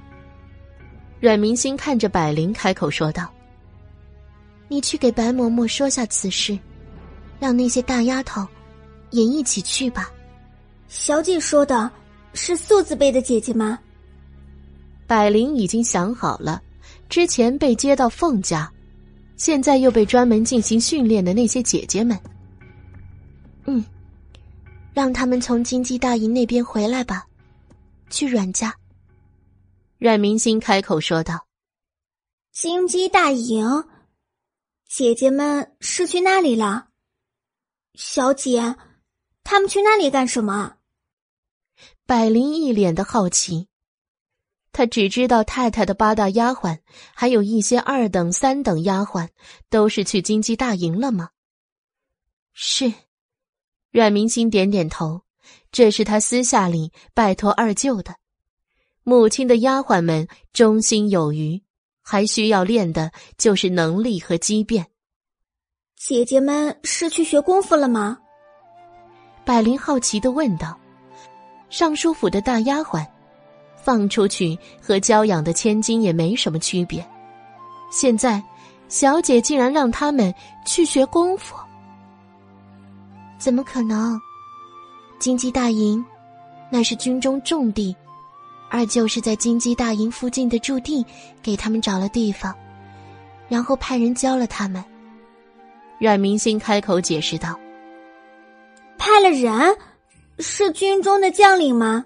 [1.19, 3.31] 阮明星看着百灵开口说道
[4.67, 6.57] ：“你去给白嬷嬷说下此事，
[7.39, 8.45] 让那些大丫头
[9.11, 10.11] 也一起去吧。”
[10.87, 11.89] 小姐说的
[12.33, 13.79] 是素字辈的姐姐吗？
[15.07, 16.61] 百灵已经想好了。
[17.09, 18.71] 之前被接到凤家，
[19.35, 22.17] 现在又被专门进行训练的那些姐姐们，
[23.65, 23.83] 嗯，
[24.93, 27.25] 让他们从金鸡大营那边回来吧，
[28.09, 28.73] 去阮家。
[29.97, 31.47] 阮明星开口说道
[32.51, 33.65] ：“金鸡大营，
[34.87, 36.89] 姐姐们是去那里了？
[37.93, 38.75] 小姐，
[39.43, 40.77] 他们去那里干什么？”
[42.05, 43.69] 百灵一脸的好奇。
[44.71, 46.79] 他只知道太太的八大丫鬟，
[47.13, 49.29] 还有一些二等、三等丫鬟，
[49.69, 51.29] 都是去金鸡大营了吗？
[52.51, 52.93] 是，
[53.91, 55.21] 阮明星点点头。
[55.71, 58.15] 这是他私下里拜托二舅的。
[59.07, 61.61] 母亲的丫鬟们忠心有余，
[62.01, 64.87] 还需要练的就是能力和机变。
[65.95, 68.17] 姐姐们是去学功夫了吗？
[69.45, 70.75] 百灵好奇的问道。
[71.69, 73.05] 尚书府的大丫鬟。
[73.75, 77.07] 放出去和娇养的千金也没什么区别。
[77.91, 78.43] 现在，
[78.89, 80.33] 小姐竟然让他们
[80.65, 81.55] 去学功夫，
[83.37, 84.19] 怎么可能？
[85.19, 86.03] 金鸡大营，
[86.71, 87.95] 乃是军中重地，
[88.69, 91.05] 二舅是在金鸡大营附近的驻地
[91.41, 92.53] 给他们找了地方，
[93.47, 94.83] 然后派人教了他们。
[95.99, 97.57] 阮明星开口解释道
[98.97, 99.77] ：“派了人，
[100.39, 102.05] 是军中的将领吗？”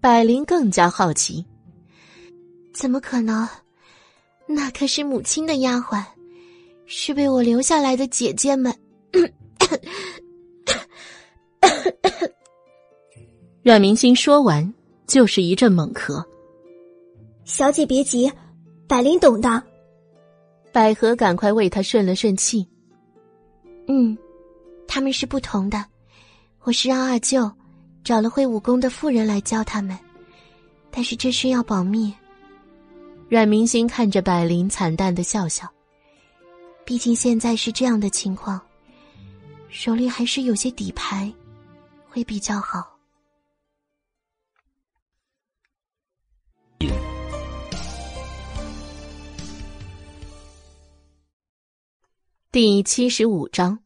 [0.00, 1.44] 百灵更加好奇，
[2.72, 3.46] 怎么可能？
[4.46, 6.02] 那可是母亲的丫鬟，
[6.86, 8.72] 是被我留下来的姐姐们。
[13.62, 14.72] 阮明星说完，
[15.06, 16.24] 就是一阵猛咳。
[17.44, 18.30] 小姐别急，
[18.86, 19.62] 百灵懂的。
[20.72, 22.66] 百合赶快为他顺了顺气。
[23.88, 24.16] 嗯，
[24.86, 25.84] 他们是不同的，
[26.62, 27.50] 我是让二舅。
[28.04, 29.98] 找了会武功的妇人来教他们，
[30.92, 32.14] 但是这事要保密。
[33.28, 35.66] 阮明星看着百灵，惨淡的笑笑。
[36.84, 38.60] 毕竟现在是这样的情况，
[39.68, 41.32] 手里还是有些底牌，
[42.08, 42.95] 会比较好。
[52.52, 53.78] 第七十五章，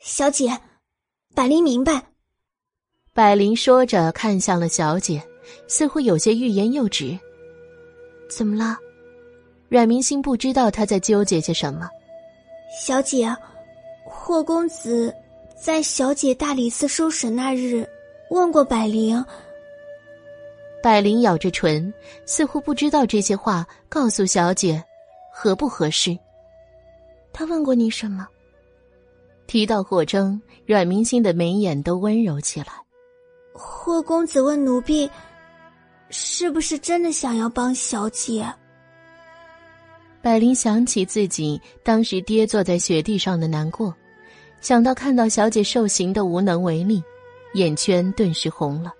[0.00, 0.56] 小姐，
[1.34, 2.06] 百灵明白。
[3.12, 5.20] 百灵说着，看向了小姐，
[5.66, 7.18] 似乎有些欲言又止。
[8.30, 8.76] 怎么了？
[9.68, 11.88] 阮明星不知道他在纠结些什么。
[12.80, 13.28] 小姐，
[14.04, 15.12] 霍公子
[15.60, 17.84] 在小姐大理寺收审那日
[18.30, 19.24] 问过百灵。
[20.82, 21.92] 百灵咬着唇，
[22.24, 24.82] 似乎不知道这些话告诉小姐
[25.32, 26.16] 合不合适。
[27.32, 28.26] 他问过你什么？
[29.46, 32.68] 提到霍征，阮明星的眉眼都温柔起来。
[33.52, 35.10] 霍公子问奴婢
[36.10, 38.46] ：“是不是真的想要帮小姐？”
[40.22, 43.94] 百灵想起自己当时跌坐在雪地上的难过，
[44.60, 47.02] 想到看到小姐受刑的无能为力，
[47.54, 48.92] 眼圈顿时红了。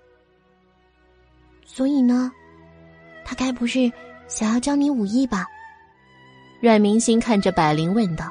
[1.79, 2.29] 所以呢，
[3.23, 3.89] 他该不是
[4.27, 5.47] 想要教你武艺吧？
[6.59, 8.29] 阮明星看着百灵问道。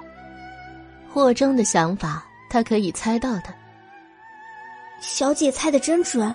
[1.08, 3.44] 霍征的想法，他可以猜到的。
[5.00, 6.34] 小姐猜的真准，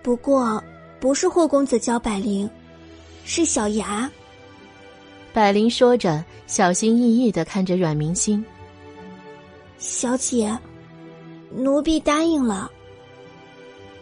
[0.00, 0.62] 不过
[1.00, 2.48] 不是霍公子教百灵，
[3.24, 4.08] 是小牙。
[5.32, 8.44] 百灵说着，小心翼翼的看着阮明星。
[9.76, 10.56] 小姐，
[11.50, 12.70] 奴婢答应了。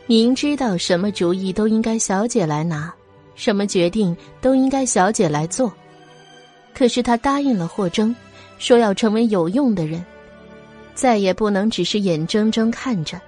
[0.07, 2.93] 明知道什么主意都应该小姐来拿，
[3.35, 5.73] 什么决定都应该小姐来做，
[6.73, 8.15] 可是他答应了霍征，
[8.59, 10.05] 说要成为有用的人，
[10.95, 13.21] 再也不能只是眼睁睁看着。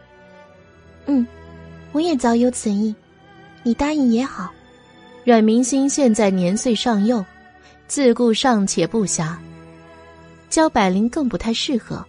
[1.06, 1.26] 嗯，
[1.90, 2.94] 我也早有此意，
[3.64, 4.48] 你答应也好。
[5.24, 7.24] 阮明星现在年岁尚幼，
[7.88, 9.34] 自顾尚且不暇，
[10.48, 12.06] 教百灵更不太适合。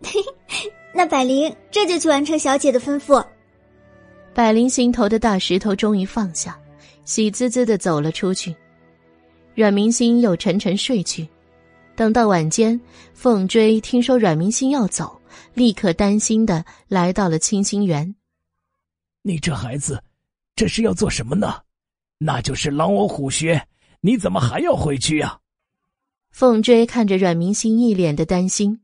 [0.94, 3.22] 那百灵这就去完成小姐的吩咐。
[4.34, 6.58] 百灵心头的大石头终于放下，
[7.04, 8.54] 喜滋滋的走了出去。
[9.54, 11.28] 阮明心又沉沉睡去。
[11.94, 12.78] 等到晚间，
[13.12, 15.16] 凤追听说阮明心要走，
[15.54, 18.12] 立刻担心的来到了清心园。
[19.22, 20.02] 你这孩子，
[20.56, 21.60] 这是要做什么呢？
[22.18, 23.64] 那就是狼我虎穴，
[24.00, 25.38] 你怎么还要回去呀？
[26.32, 28.80] 凤追看着阮明心一脸的担心，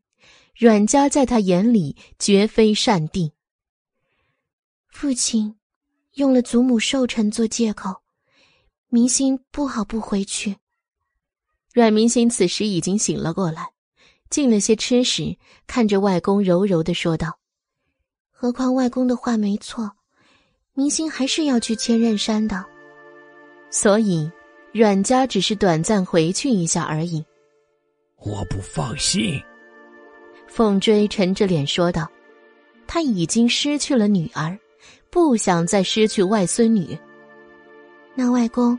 [0.56, 3.32] 阮家在他眼里绝非善地。
[5.00, 5.56] 父亲
[6.16, 8.02] 用了祖母寿辰做借口，
[8.90, 10.58] 明星不好不回去。
[11.72, 13.70] 阮明星此时已经醒了过来，
[14.28, 17.38] 进了些吃食，看着外公柔柔的说道
[18.30, 19.90] ：“何况外公的话没错，
[20.74, 22.62] 明星还是要去千仞山的，
[23.70, 24.30] 所以
[24.70, 27.24] 阮家只是短暂回去一下而已。”
[28.20, 29.42] 我不放心。
[30.46, 32.06] 凤追沉着脸说道
[32.86, 34.58] ：“他已经失去了女儿，
[35.10, 36.96] 不想再失去外孙女。
[38.14, 38.78] 那外公。”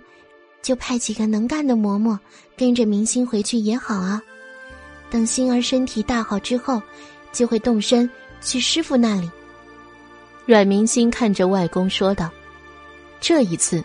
[0.62, 2.16] 就派几个能干的嬷嬷
[2.56, 4.22] 跟着明星回去也好啊。
[5.10, 6.80] 等星儿身体大好之后，
[7.34, 8.08] 就会动身
[8.42, 9.28] 去师傅那里。
[10.46, 12.30] 阮明星看着外公说道
[13.20, 13.84] ：“这一次，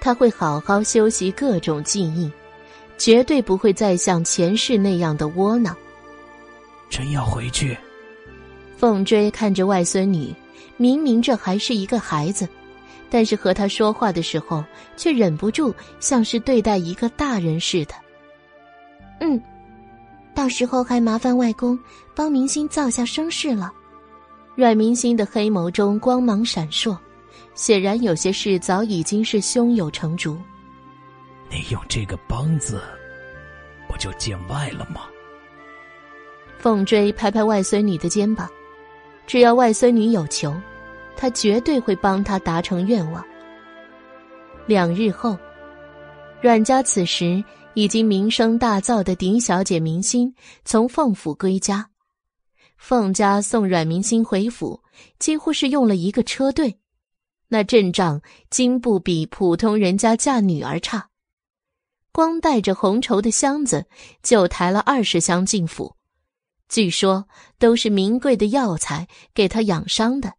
[0.00, 2.28] 他会好好修习各种技艺，
[2.98, 5.76] 绝对不会再像前世那样的窝囊。”
[6.90, 7.78] 真要回去？
[8.76, 10.34] 凤追看着外孙女，
[10.76, 12.48] 明明这还是一个孩子。
[13.08, 14.64] 但是和他说话的时候，
[14.96, 17.94] 却忍不住像是对待一个大人似的。
[19.20, 19.40] 嗯，
[20.34, 21.78] 到时候还麻烦外公
[22.14, 23.72] 帮明星造下声势了。
[24.56, 26.98] 阮明星的黑眸中光芒闪烁，
[27.54, 30.36] 显然有些事早已经是胸有成竹。
[31.48, 32.82] 你用这个帮字，
[33.88, 35.02] 不就见外了吗？
[36.58, 38.50] 凤追拍拍外孙女的肩膀，
[39.26, 40.54] 只要外孙女有求。
[41.18, 43.24] 他绝对会帮他达成愿望。
[44.66, 45.34] 两日后，
[46.42, 50.34] 阮家此时已经名声大噪的狄小姐明心
[50.66, 51.88] 从凤府归家，
[52.76, 54.82] 凤家送阮明心回府，
[55.18, 56.78] 几乎是用了一个车队，
[57.48, 61.08] 那阵仗竟不比普通人家嫁女儿差。
[62.12, 63.86] 光带着红绸的箱子
[64.22, 65.95] 就抬了二十箱进府，
[66.68, 67.26] 据说
[67.58, 70.34] 都是名贵的药材给他养伤的。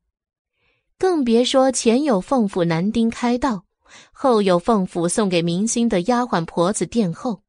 [0.97, 3.65] 更别说前有凤府男丁开道，
[4.11, 7.41] 后有凤府送给明星的丫鬟婆子殿后。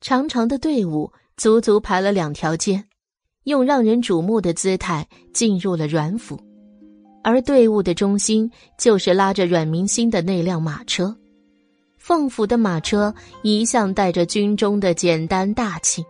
[0.00, 2.84] 长长的队伍足足排了两条街，
[3.44, 6.40] 用让人瞩目的姿态进入了阮府，
[7.22, 11.14] 而队伍的中心就是拉着阮明星的那辆马车。
[11.98, 16.02] 凤府的马车一向带着军中的简单大气，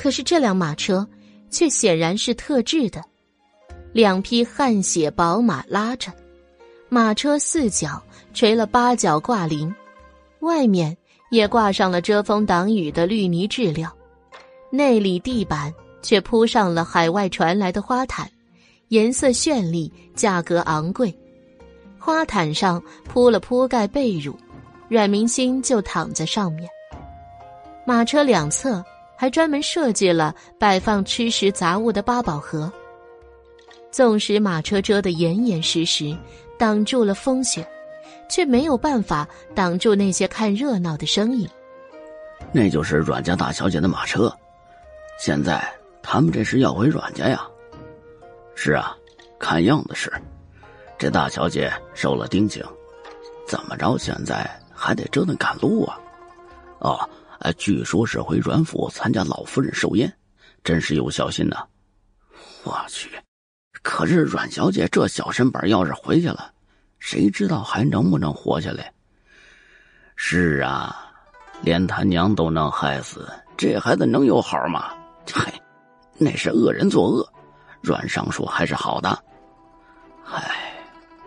[0.00, 1.06] 可是这辆马车
[1.50, 3.04] 却显然是特制的。
[3.92, 6.10] 两匹汗血宝马拉着，
[6.88, 9.74] 马车四角垂了八角挂铃，
[10.38, 10.96] 外面
[11.30, 13.94] 也挂上了遮风挡雨的绿泥质料，
[14.70, 15.70] 内里地板
[16.00, 18.26] 却铺上了海外传来的花毯，
[18.88, 21.14] 颜色绚丽，价格昂贵。
[21.98, 24.34] 花毯上铺了铺盖被褥，
[24.88, 26.66] 阮明星就躺在上面。
[27.84, 28.82] 马车两侧
[29.20, 32.72] 还专门设计了摆放吃食杂物的八宝盒。
[33.90, 36.16] 纵使马车遮得严严实实，
[36.58, 37.68] 挡住了风雪，
[38.30, 41.46] 却没有办法挡住那些看热闹的声音。
[42.50, 44.34] 那就是阮家大小姐的马车，
[45.18, 45.62] 现在
[46.02, 47.46] 他们这是要回阮家呀？
[48.54, 48.96] 是啊，
[49.38, 50.10] 看样子是。
[50.96, 52.64] 这大小姐受了丁请，
[53.46, 53.98] 怎么着？
[53.98, 56.00] 现在还得折腾赶路啊？
[56.78, 60.12] 哦，哎据说是回阮府参加老夫人寿宴，
[60.62, 61.56] 真是有孝心呐！
[62.64, 63.10] 我去。
[63.82, 66.52] 可是阮小姐这小身板要是回去了，
[66.98, 68.92] 谁知道还能不能活下来？
[70.16, 71.10] 是啊，
[71.62, 74.92] 连他娘都能害死，这孩子能有好吗？
[75.32, 75.50] 嗨，
[76.18, 77.26] 那是恶人作恶。
[77.80, 79.08] 阮尚书还是好的。
[80.30, 80.74] 唉，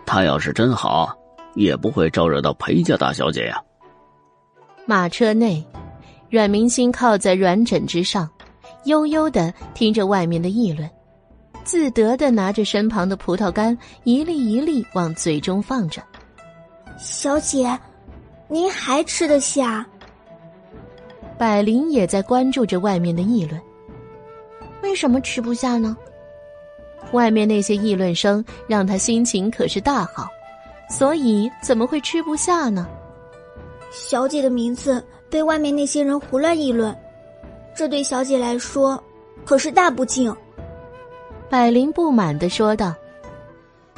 [0.05, 1.11] 他要是真好，
[1.55, 3.59] 也不会招惹到裴家大小姐呀。
[4.85, 5.65] 马车内，
[6.33, 8.27] 阮明星靠在软枕之上，
[8.85, 10.89] 悠悠的听着外面的议论。
[11.63, 16.01] 自得的拿着身旁的葡萄干，一粒一粒往嘴中放着。
[16.97, 17.79] 小姐，
[18.47, 19.85] 您还吃得下？
[21.37, 23.61] 百灵也在关注着外面的议论。
[24.81, 25.95] 为什么吃不下呢？
[27.11, 30.27] 外面那些议论声让他心情可是大好，
[30.89, 32.87] 所以怎么会吃不下呢？
[33.91, 36.95] 小姐的名字被外面那些人胡乱议论，
[37.75, 39.03] 这对小姐来说
[39.43, 40.31] 可是大不敬。
[41.49, 42.93] 百灵不满的说道：“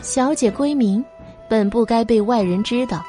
[0.02, 1.04] 小姐闺名，
[1.50, 3.04] 本不该被外人知道，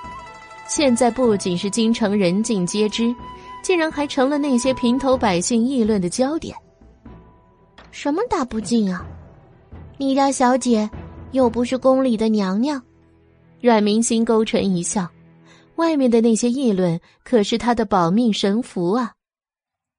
[0.67, 3.15] 现在不仅是京城人尽皆知，
[3.63, 6.53] 竟然还成了那些平头百姓议论的焦点。
[7.93, 9.07] 什么大不敬啊？
[9.99, 10.91] 你家小姐
[11.31, 12.83] 又不是宫里的娘娘。”
[13.63, 15.09] 阮明心勾唇一笑。
[15.77, 19.15] 外面的那些议论，可是他的保命神符啊！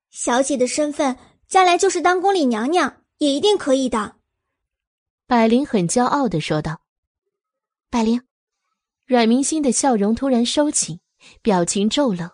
[0.10, 4.16] 小姐的身份，将来就是当宫里娘娘，也一定可以的。
[5.28, 6.82] 百灵很骄傲的说道。
[7.90, 8.22] 百灵，
[9.06, 11.00] 阮明心的笑容突然收起，
[11.42, 12.30] 表情骤冷。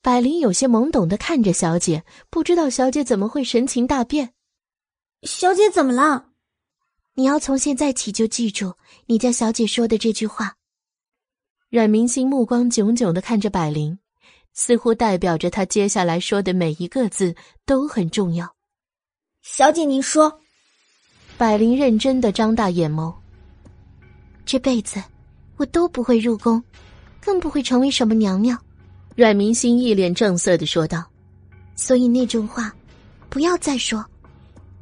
[0.00, 4.34] 百灵有些懵懂的看着小姐，不知道小姐怎么会神情大变。
[5.22, 6.30] 小姐怎么了？
[7.14, 8.74] 你要从现在起就记住
[9.06, 10.56] 你家小姐说的这句话。
[11.72, 13.98] 阮明星目光炯炯的看着百灵，
[14.52, 17.34] 似乎代表着他接下来说的每一个字
[17.64, 18.54] 都很重要。
[19.40, 20.38] 小姐，您说。
[21.38, 23.10] 百灵认真的张大眼眸。
[24.44, 25.02] 这辈子，
[25.56, 26.62] 我都不会入宫，
[27.22, 28.62] 更不会成为什么娘娘。
[29.16, 31.02] 阮明星一脸正色的说道。
[31.74, 32.70] 所以那种话，
[33.30, 34.04] 不要再说。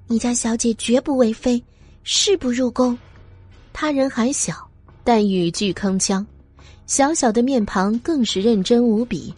[0.08, 1.62] 你家小姐绝不为妃，
[2.02, 2.98] 誓不入宫。
[3.72, 4.68] 他人还小，
[5.04, 6.26] 但语句铿锵。
[6.90, 9.32] 小小的面庞更是认真无比，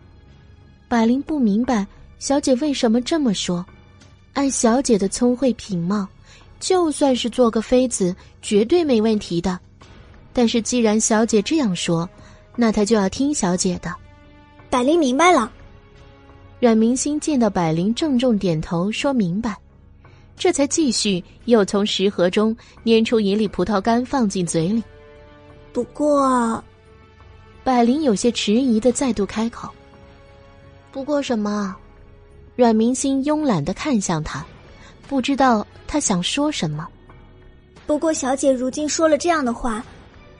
[0.88, 1.86] 百灵不明白
[2.18, 3.62] 小姐为什么这么说。
[4.32, 6.08] 按小姐的聪慧品貌，
[6.58, 9.60] 就算是做个妃子，绝对没问题的。
[10.32, 12.08] 但是既然小姐这样说，
[12.56, 13.94] 那她就要听小姐的。
[14.70, 15.52] 百灵明白了。
[16.58, 19.54] 阮明星见到百灵郑重点头说明白，
[20.38, 24.82] 这才继续又从食盒中拈出一粒葡萄干放进嘴里。
[25.70, 26.64] 不过。
[27.64, 29.68] 百灵有些迟疑的再度开口
[30.90, 31.76] ：“不过什么？”
[32.56, 34.44] 阮明星慵懒的看向他，
[35.08, 36.86] 不知道他想说什么。
[37.86, 39.82] 不过小姐如今说了这样的话，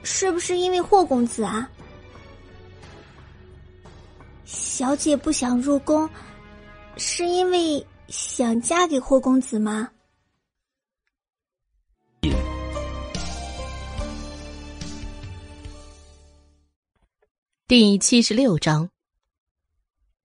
[0.03, 1.67] 是不是因为霍公子啊？
[4.45, 6.07] 小姐不想入宫，
[6.97, 9.89] 是因为想嫁给霍公子吗？
[17.75, 18.87] 第七十六章。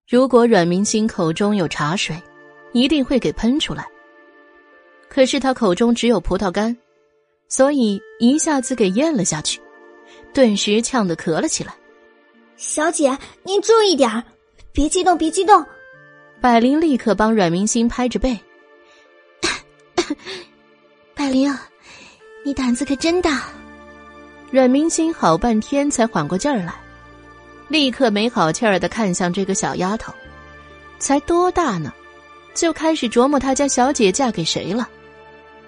[0.07, 2.15] 如果阮明星口中有茶水，
[2.75, 3.87] 一定会给喷出来。
[5.09, 6.77] 可是他口中只有葡萄干，
[7.49, 9.59] 所以一下子给咽了下去，
[10.35, 11.75] 顿时呛得咳了起来。
[12.59, 14.23] 小姐，您注意点儿
[14.71, 15.65] 别激动，别激动。
[16.43, 18.39] 百灵立刻帮阮明星拍着背。
[21.17, 21.51] 百灵，
[22.45, 23.45] 你胆子可真大。
[24.51, 26.75] 阮明星好半天才缓过劲儿来。
[27.69, 30.13] 立刻没好气儿的看向这个小丫头，
[30.99, 31.93] 才多大呢，
[32.55, 34.89] 就开始琢磨他家小姐嫁给谁了。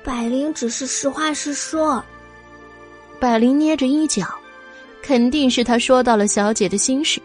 [0.03, 2.03] 百灵只是实话实说。
[3.21, 4.27] 百灵捏着衣角，
[5.03, 7.21] 肯定是他说到了小姐的心事，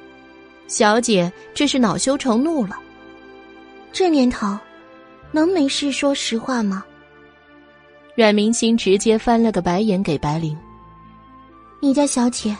[0.68, 2.78] 小姐这是恼羞成怒了。
[3.94, 4.58] 这年头，
[5.32, 6.84] 能没事说实话吗？
[8.14, 10.58] 阮明星直接翻了个白眼给白灵
[11.80, 12.56] ：“你家小姐，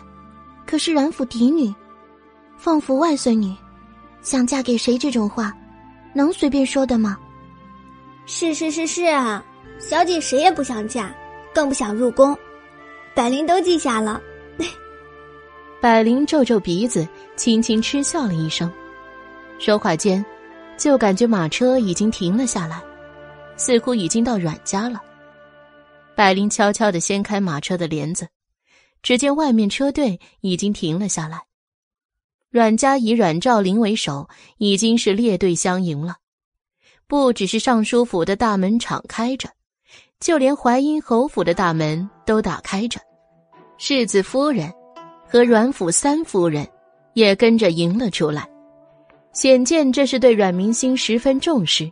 [0.66, 1.74] 可是阮府嫡女。”
[2.66, 3.56] 凤府外孙女，
[4.24, 4.98] 想嫁给谁？
[4.98, 5.56] 这种话，
[6.16, 7.16] 能随便说的吗？
[8.26, 9.46] 是是是是啊，
[9.78, 11.16] 小姐谁也不想嫁，
[11.54, 12.36] 更不想入宫。
[13.14, 14.20] 百灵都记下了。
[15.80, 18.74] 百灵皱皱鼻子，轻轻嗤笑了一声。
[19.60, 20.26] 说话间，
[20.76, 22.82] 就感觉马车已经停了下来，
[23.58, 25.00] 似乎已经到阮家了。
[26.16, 28.28] 百灵悄悄的掀开马车的帘子，
[29.04, 31.45] 只见外面车队已经停了下来。
[32.56, 36.16] 阮家以阮兆林为首，已经是列队相迎了。
[37.06, 39.50] 不只是尚书府的大门敞开着，
[40.22, 42.98] 就连淮阴侯府的大门都打开着。
[43.78, 44.74] 世子夫人
[45.28, 46.66] 和阮府三夫人
[47.14, 48.48] 也跟着迎了出来，
[49.34, 51.92] 显见这是对阮明星十分重视。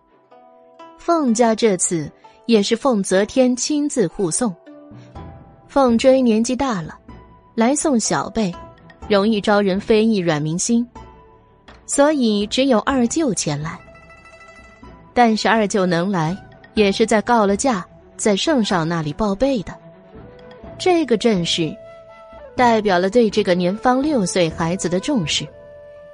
[0.97, 2.09] 凤家这次
[2.45, 4.55] 也是凤泽天亲自护送。
[5.67, 6.97] 凤追年纪大了，
[7.53, 8.49] 来送小辈。
[9.09, 10.87] 容易招人非议阮明星，
[11.85, 13.77] 所以只有二舅前来。
[15.13, 16.35] 但是二舅能来，
[16.73, 17.85] 也是在告了假，
[18.17, 19.73] 在圣上那里报备的。
[20.79, 21.71] 这个阵势，
[22.55, 25.47] 代表了对这个年方六岁孩子的重视，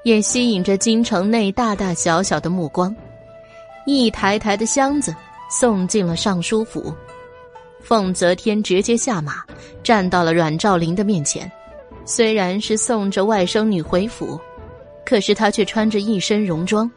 [0.03, 2.93] 也吸引着京城内大大小小的目光。
[3.85, 5.15] 一台台的箱子
[5.49, 6.93] 送进了尚书府，
[7.81, 9.43] 凤泽天直接下马，
[9.81, 11.49] 站到了阮兆林的面前。
[12.05, 14.39] 虽然是送着外甥女回府，
[15.05, 16.89] 可是他却穿着一身戎装，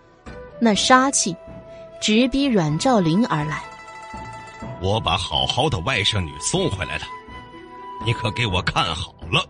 [0.60, 1.36] 那杀气
[2.00, 3.62] 直逼阮兆林而来。
[4.80, 7.04] 我把好好的外甥女送回来了，
[8.04, 9.44] 你可给我看好了，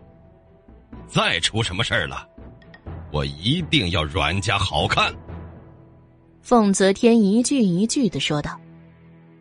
[1.07, 2.27] 再出什么事儿了，
[3.13, 5.15] 我一定要阮家好看。
[6.43, 8.61] 凤泽天一句一句的说道：“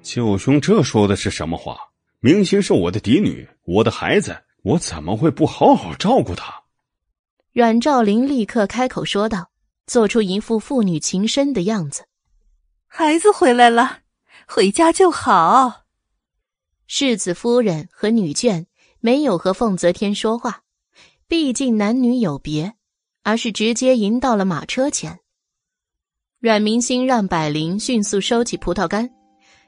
[0.04, 1.78] 舅兄，这说的是什么话？
[2.20, 6.64] 明星是我的嫡女，我的孩子，我怎么会不好好照顾她？”
[7.54, 9.52] 阮兆林立刻开口说道，
[9.88, 12.06] 做出一副父女情深的样子
[12.88, 14.00] ：“孩子回来了，
[14.48, 15.82] 回家就好。”
[16.88, 18.66] 世子夫人和女眷
[19.00, 20.62] 没有和凤泽天说话，
[21.28, 22.74] 毕竟男女有别，
[23.24, 25.20] 而是直接迎到了马车前。
[26.40, 29.10] 阮明星让百灵迅速收起葡萄干，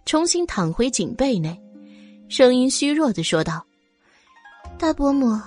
[0.05, 1.61] 重新躺回锦被内，
[2.29, 3.65] 声音虚弱的说道
[4.77, 5.39] ：“大伯母，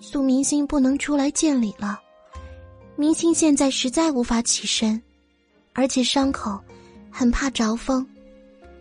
[0.00, 2.00] 苏明星不能出来见礼了。
[2.96, 5.00] 明星现在实在无法起身，
[5.72, 6.58] 而且伤口
[7.10, 8.06] 很怕着风。”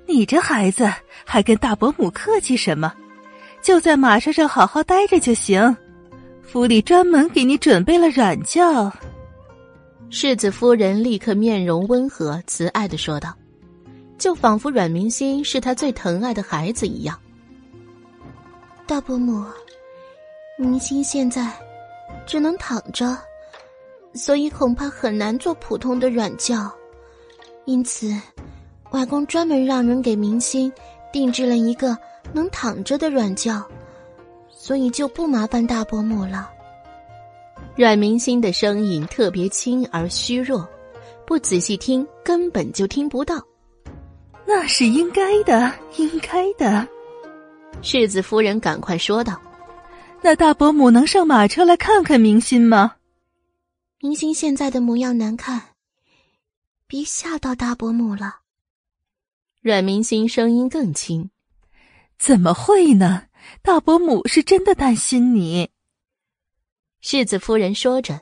[0.07, 0.91] 你这孩子
[1.25, 2.93] 还跟大伯母客气什么？
[3.61, 5.75] 就在马车上好好待着就行。
[6.43, 8.91] 府里专门给你准备了软轿。
[10.11, 13.33] 世子夫人立刻面容温和慈爱的说道，
[14.17, 17.19] 就仿佛阮明心是她最疼爱的孩子一样。
[18.85, 19.43] 大伯母，
[20.57, 21.51] 明星现在
[22.25, 23.17] 只能躺着，
[24.13, 26.71] 所以恐怕很难做普通的软轿，
[27.65, 28.13] 因此。
[28.91, 30.71] 外公专门让人给明星
[31.11, 31.97] 定制了一个
[32.31, 33.61] 能躺着的软轿，
[34.47, 36.49] 所以就不麻烦大伯母了。
[37.75, 40.65] 阮明星的声音特别轻而虚弱，
[41.25, 43.43] 不仔细听根本就听不到。
[44.45, 46.87] 那是应该的，应该的。
[47.81, 49.37] 世子夫人赶快说道
[50.25, 52.95] ：“那大伯母能上马车来看看明星吗？
[53.99, 55.75] 明星现在的模样难看，
[56.87, 58.39] 别吓到大伯母了。”
[59.61, 61.29] 阮明星声音更轻
[62.17, 63.27] ：“怎么会呢？
[63.61, 65.69] 大伯母是真的担心你。”
[67.01, 68.21] 世子夫人说着，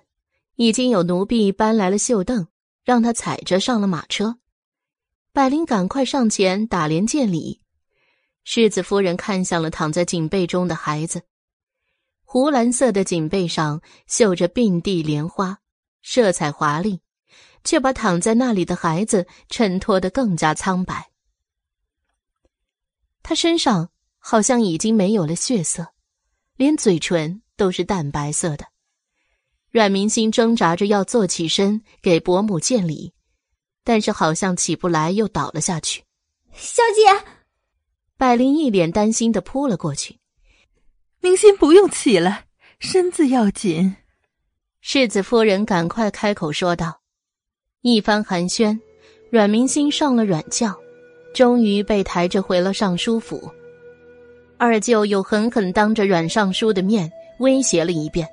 [0.57, 2.45] 已经有奴婢搬来了绣凳，
[2.83, 4.39] 让他踩着上了马车。
[5.31, 7.61] 百灵赶快上前打连见礼。
[8.43, 11.21] 世子夫人看向了躺在锦被中的孩子，
[12.33, 15.59] 湖蓝色的锦被上绣着并蒂莲花，
[16.01, 16.99] 色彩华丽，
[17.63, 21.11] 却把躺在那里的孩子衬托得更加苍白。
[23.21, 25.93] 他身上好像已经没有了血色，
[26.55, 28.65] 连嘴唇都是淡白色的。
[29.69, 33.13] 阮明星挣扎着要坐起身给伯母见礼，
[33.83, 36.03] 但是好像起不来，又倒了下去。
[36.55, 37.27] 小姐，
[38.17, 40.17] 百灵一脸担心的扑了过去。
[41.23, 42.43] 明心不用起来，
[42.79, 43.95] 身子要紧。
[44.81, 46.99] 世子夫人赶快开口说道。
[47.79, 48.77] 一番寒暄，
[49.31, 50.77] 阮明心上了软轿。
[51.33, 53.49] 终于被抬着回了尚书府，
[54.57, 58.27] 二舅又狠狠当着阮尚书的面威胁了一遍，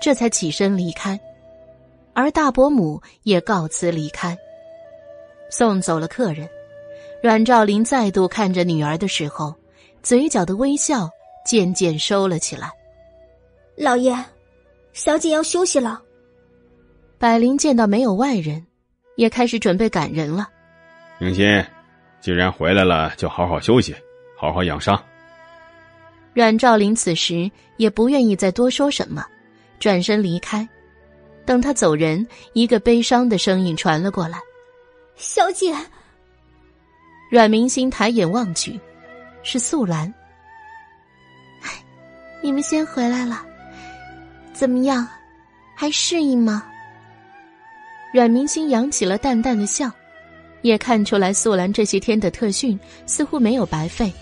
[0.00, 1.20] 这才起身离开，
[2.14, 4.36] 而大伯母也告辞离开。
[5.50, 6.48] 送走了客人，
[7.22, 9.54] 阮兆林再度看着女儿的时候，
[10.02, 11.08] 嘴角的微笑
[11.44, 12.70] 渐渐收了起来。
[13.76, 14.16] 老爷，
[14.92, 16.00] 小姐要休息了。
[17.18, 18.66] 百灵见到没有外人，
[19.16, 20.48] 也开始准备赶人了。
[21.18, 21.44] 明心。
[22.20, 23.92] 既然回来了，就好好休息，
[24.36, 25.02] 好好养伤。
[26.34, 29.26] 阮兆林此时也不愿意再多说什么，
[29.80, 30.68] 转身离开。
[31.44, 34.38] 等他走人，一个悲伤的声音传了过来
[35.16, 35.74] ：“小姐。”
[37.28, 38.78] 阮明星抬眼望去，
[39.42, 40.12] 是素兰。
[42.42, 43.40] 哎，你们先回来了，
[44.52, 45.06] 怎么样？
[45.76, 46.64] 还适应吗？
[48.12, 49.90] 阮明星扬起了淡淡的笑。
[50.62, 54.12] 也看出来，素兰这些天的特训似乎没有白费。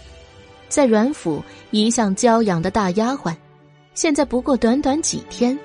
[0.69, 3.35] 在阮府一向娇养的大丫鬟，
[3.95, 5.59] 现在不过短短几天，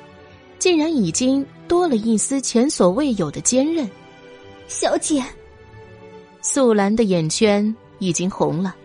[0.60, 3.90] 竟然已经多了一丝前所未有的坚韧。
[4.68, 5.24] 小姐，
[6.42, 8.76] 素兰的眼圈已经红了。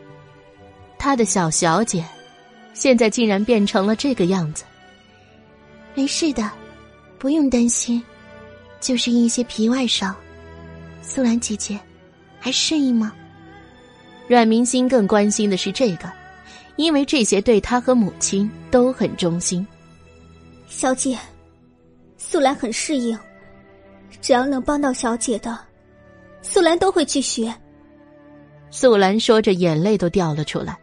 [0.97, 2.05] 她的小小姐，
[2.81, 4.65] 现在竟然变成了这个样子。
[5.95, 6.51] 没事的，
[7.19, 8.03] 不用担心，
[8.81, 10.17] 就是一些皮外伤。
[11.03, 11.79] 素兰姐姐，
[12.39, 13.13] 还适应吗？
[14.27, 16.11] 阮明心更关心的是这个，
[16.77, 19.67] 因为这些对他和母亲都很忠心。
[20.67, 21.19] 小姐，
[22.17, 23.19] 素兰很适应，
[24.23, 25.59] 只要能帮到小姐的，
[26.41, 27.55] 素兰都会去学。
[28.71, 30.80] 素兰说着，眼泪都掉了出来。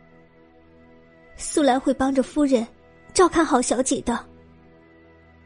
[1.38, 2.68] 素兰会帮着夫人
[3.14, 4.28] 照看好小姐的。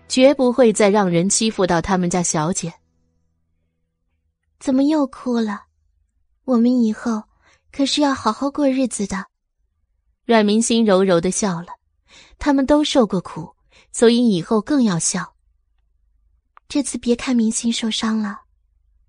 [0.08, 2.74] 绝不会再让人欺负到他们家小姐。
[4.60, 5.66] 怎么又哭了？
[6.44, 7.24] 我们以后
[7.72, 9.26] 可是要好好过日子的。
[10.26, 11.68] 阮明心柔柔的笑了，
[12.38, 13.56] 他们都受过苦，
[13.92, 15.36] 所以以后更要笑。
[16.68, 18.42] 这次别看明星受伤了，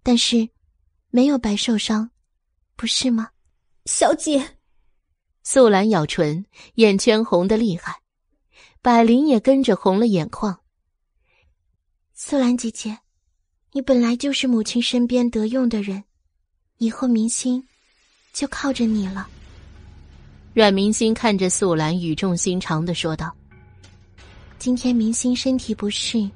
[0.02, 0.48] 但是
[1.10, 2.10] 没有白受伤，
[2.76, 3.28] 不是吗？
[3.86, 4.58] 小姐，
[5.42, 8.00] 素兰咬唇，眼圈红的厉害，
[8.80, 10.60] 百灵也跟着红了眼眶。
[12.14, 12.98] 素兰姐姐，
[13.72, 16.04] 你本来就是母亲身边得用的人，
[16.78, 17.66] 以后明星
[18.32, 19.28] 就靠着你了。
[20.54, 23.34] 阮明星看着素兰，语重心长的说道
[24.60, 26.30] ：“今天明星身体不适。”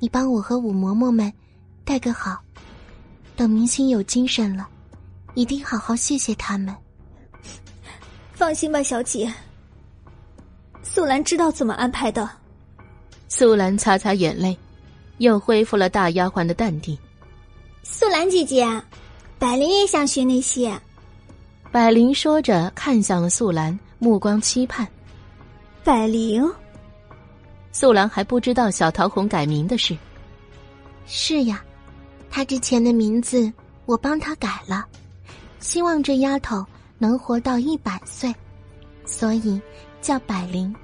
[0.00, 1.32] 你帮我和五嬷嬷们
[1.84, 2.38] 带个好，
[3.36, 4.68] 等明星有精神了，
[5.34, 6.74] 一定好好谢谢他们。
[8.34, 9.32] 放心吧，小姐。
[10.82, 12.28] 素兰知道怎么安排的。
[13.28, 14.56] 素兰擦擦眼泪，
[15.18, 16.96] 又恢复了大丫鬟的淡定。
[17.82, 18.66] 素兰姐姐，
[19.38, 20.76] 百灵也想学那些。
[21.70, 24.86] 百灵说着，看向了素兰，目光期盼。
[25.82, 26.48] 百灵。
[27.72, 29.96] 素兰还不知道小桃红改名的事。
[31.06, 31.64] 是呀，
[32.30, 33.52] 她之前的名字
[33.86, 34.86] 我帮她改了，
[35.60, 36.64] 希望这丫头
[37.04, 38.34] 能活到一百岁，
[39.04, 39.60] 所以
[40.00, 40.74] 叫百灵。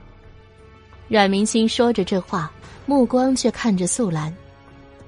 [1.08, 2.52] 阮明星说着这话，
[2.84, 4.30] 目光却看着素兰。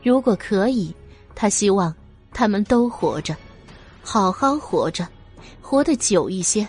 [0.03, 0.91] 如果可以，
[1.35, 1.95] 他希望
[2.33, 3.37] 他们都活着，
[4.03, 5.07] 好好活着，
[5.61, 6.67] 活得久一些。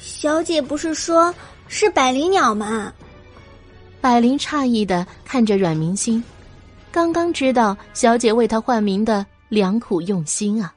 [0.00, 1.32] 小姐不是说
[1.68, 2.92] 是百灵鸟吗？
[4.00, 6.20] 百灵诧异的看着阮明星，
[6.90, 10.74] 刚刚知道小姐为他换名的良苦用心啊。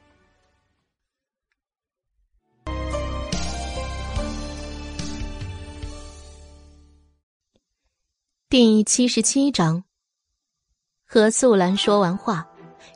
[8.53, 9.83] 第七十七章，
[11.07, 12.47] 和素兰说完话，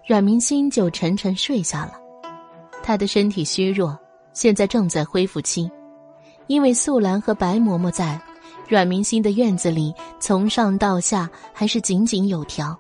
[0.08, 1.94] 阮明心就沉沉睡下了。
[2.84, 3.98] 他的身体虚弱，
[4.34, 5.68] 现在正在恢复期，
[6.46, 8.22] 因为素兰和白嬷嬷在。
[8.68, 12.80] 阮明心的院子里，从上到下还是井井有条，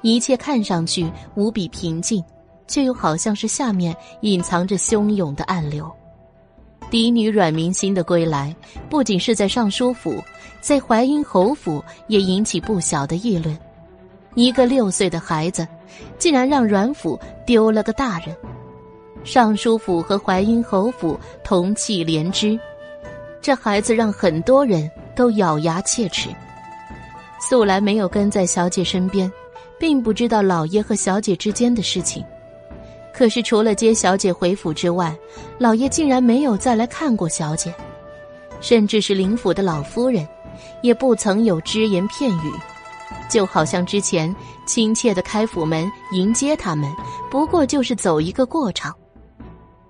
[0.00, 2.24] 一切看上去无比平静，
[2.66, 5.94] 却又好像是下面隐藏着汹涌的暗流。
[6.90, 8.54] 嫡女阮明心的归来，
[8.88, 10.22] 不仅是在尚书府，
[10.64, 13.54] 在淮阴侯府也引起不小的议论。
[14.34, 15.68] 一个六岁的孩子，
[16.18, 18.34] 竟然让阮府丢了个大人。
[19.24, 22.58] 尚书府和淮阴侯府同气连枝，
[23.42, 24.90] 这孩子让很多人。
[25.16, 26.28] 都咬牙切齿。
[27.40, 29.30] 素来没有跟在小姐身边，
[29.78, 32.24] 并不知道老爷和小姐之间的事情。
[33.12, 35.16] 可是除了接小姐回府之外，
[35.56, 37.72] 老爷竟然没有再来看过小姐，
[38.60, 40.26] 甚至是林府的老夫人，
[40.82, 42.52] 也不曾有只言片语，
[43.28, 44.34] 就好像之前
[44.66, 46.94] 亲切的开府门迎接他们，
[47.30, 48.94] 不过就是走一个过场。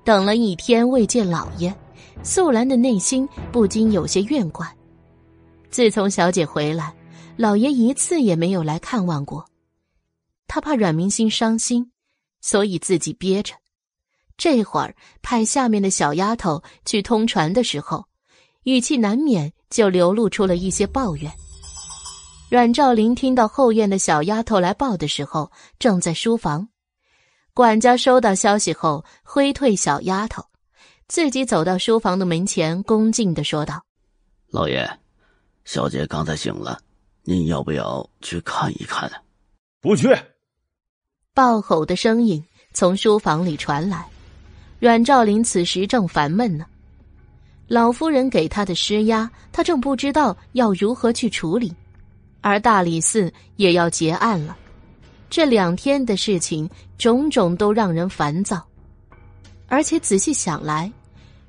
[0.04, 1.74] 等了一天未见老爷，
[2.22, 4.66] 素兰的内心不禁有些怨怪。
[5.70, 6.94] 自从小姐回来，
[7.36, 9.44] 老爷一次也没有来看望过。
[10.46, 11.90] 他怕阮明心伤心，
[12.40, 13.54] 所以自己憋着。
[14.36, 18.04] 这会儿派下面的小丫头去通传的时候，
[18.64, 21.32] 语气难免就流露出了一些抱怨。
[22.50, 26.68] 阮兆林听到后院的小丫头来报的时候，正在书房。
[27.52, 30.44] 管家收到消息后，挥退小丫头，
[31.08, 33.84] 自己走到书房的门前，恭敬的说道
[34.50, 34.88] ：“老爷。”
[35.64, 36.78] 小姐刚才醒了，
[37.22, 39.10] 您要不要去看一看？
[39.80, 40.14] 不去。
[41.32, 44.06] 暴吼的声音从书房里传来。
[44.78, 46.66] 阮兆林此时正烦闷呢，
[47.66, 51.74] 老夫人给他的施压，他正不知道要如何去处理。
[52.40, 54.54] 而大理寺也要结案了，
[55.30, 56.68] 这两天的事情
[56.98, 58.62] 种种都让人烦躁。
[59.66, 60.92] 而且仔细想来，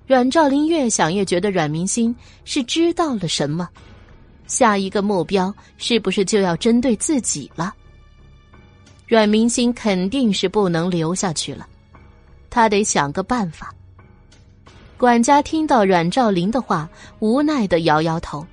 [0.08, 3.68] 阮兆林越想越觉得阮明心是知道了什么。
[4.48, 7.74] 下一个目标是不是就要针对自己了？
[9.06, 11.68] 阮明星肯定是不能留下去了，
[12.50, 13.76] 他得想个办法。
[14.98, 18.46] 管家听到阮兆林的话，无奈的摇摇头，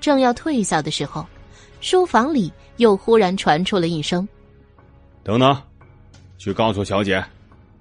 [0.00, 1.24] 正要退下的时候，
[1.80, 4.28] 书房里又忽然传出了一声
[5.22, 5.56] ：“等等，
[6.38, 7.24] 去告诉小姐，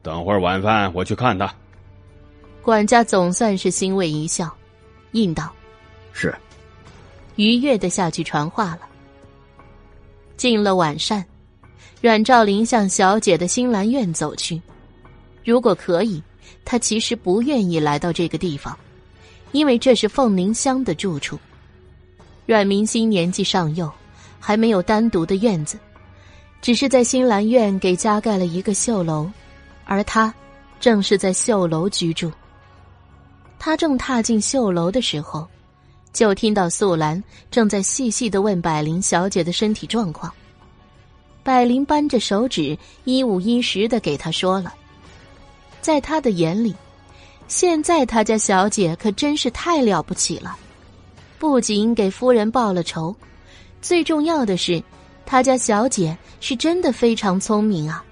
[0.04, 1.52] 等会儿晚饭我去看她。”
[2.62, 4.56] 管家总算是欣慰一笑，
[5.12, 5.52] 应道
[6.14, 6.34] ：“是。”
[7.38, 8.82] 愉悦的下去传话了。
[10.38, 11.26] 进了晚膳，
[12.02, 14.62] 阮兆林向小姐的新兰院走去。
[15.44, 16.22] 如果可以，
[16.66, 18.76] 他其实不愿意来到这个地方，
[19.52, 21.40] 因为这是凤凝香的住处。
[22.48, 23.90] 阮明心年纪尚幼，
[24.40, 25.78] 还没有单独的院子，
[26.62, 29.30] 只是在新兰院给加盖了一个绣楼，
[29.86, 30.34] 而他
[30.80, 32.32] 正是在绣楼居住。
[33.58, 35.48] 他正踏进绣楼的时候，
[36.14, 40.32] 就听到素兰正在细细的问百灵小姐的身体状况。
[41.42, 44.74] 百灵扳着手指，一五一十的给他说了。
[45.86, 46.76] 在他的眼里，
[47.48, 50.58] 现在他家小姐可真是太了不起了，
[51.38, 53.16] 不仅给夫人报了仇，
[53.84, 54.84] 最重要的是，
[55.28, 58.04] 他家小姐是真的非常聪明啊。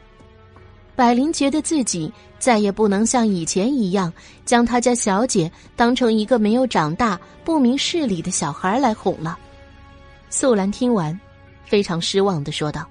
[0.96, 4.14] 百灵觉得自己再也不能像以前一样，
[4.46, 9.36] 将他家小姐当成一个没有长大、不明事理的小孩来哄了。
[10.30, 11.20] 素兰听完，
[11.66, 12.88] 非常失望的说道。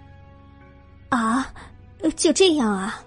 [1.08, 1.48] 啊，
[2.16, 3.00] 就这样啊？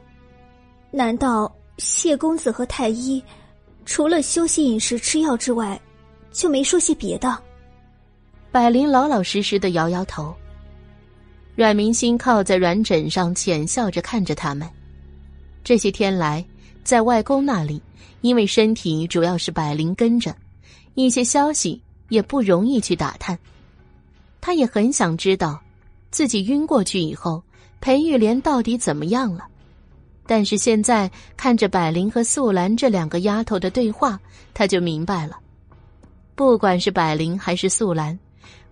[0.90, 3.22] 难道谢公子和太医
[3.86, 5.80] 除了休息、饮食、吃药之外，
[6.32, 7.38] 就没说些别的？
[8.52, 10.34] 百灵老老实实的摇摇头。
[11.56, 14.68] 阮明心靠在软枕上，浅笑着看着他们。
[15.64, 16.46] 这些天来，
[16.84, 17.82] 在外公那里，
[18.22, 20.36] 因为身体主要是百灵跟着，
[20.96, 23.38] 一些消息也不容易去打探。
[24.42, 25.62] 他也很想知道，
[26.12, 27.44] 自己晕过去以后。
[27.82, 29.46] 裴玉莲到底怎么样了？
[30.28, 34.20] 但是现在看着百灵和素兰这两个丫头的对话，
[34.54, 35.38] 他就明白了。
[36.34, 38.18] 不管是百灵还是素兰，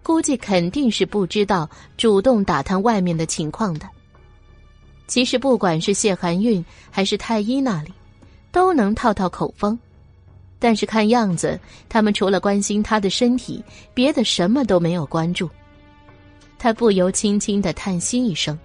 [0.01, 3.88] 估计肯定是不知道主动打探外面的情况的。
[5.07, 7.93] 其实不管是谢寒韵还是太医那里，
[8.51, 9.77] 都能套套口风。
[10.59, 15.49] 但是看样子，他们除了关心他的身体，别的什么都没有关注。
[16.57, 18.57] 他不由轻轻的叹息一声。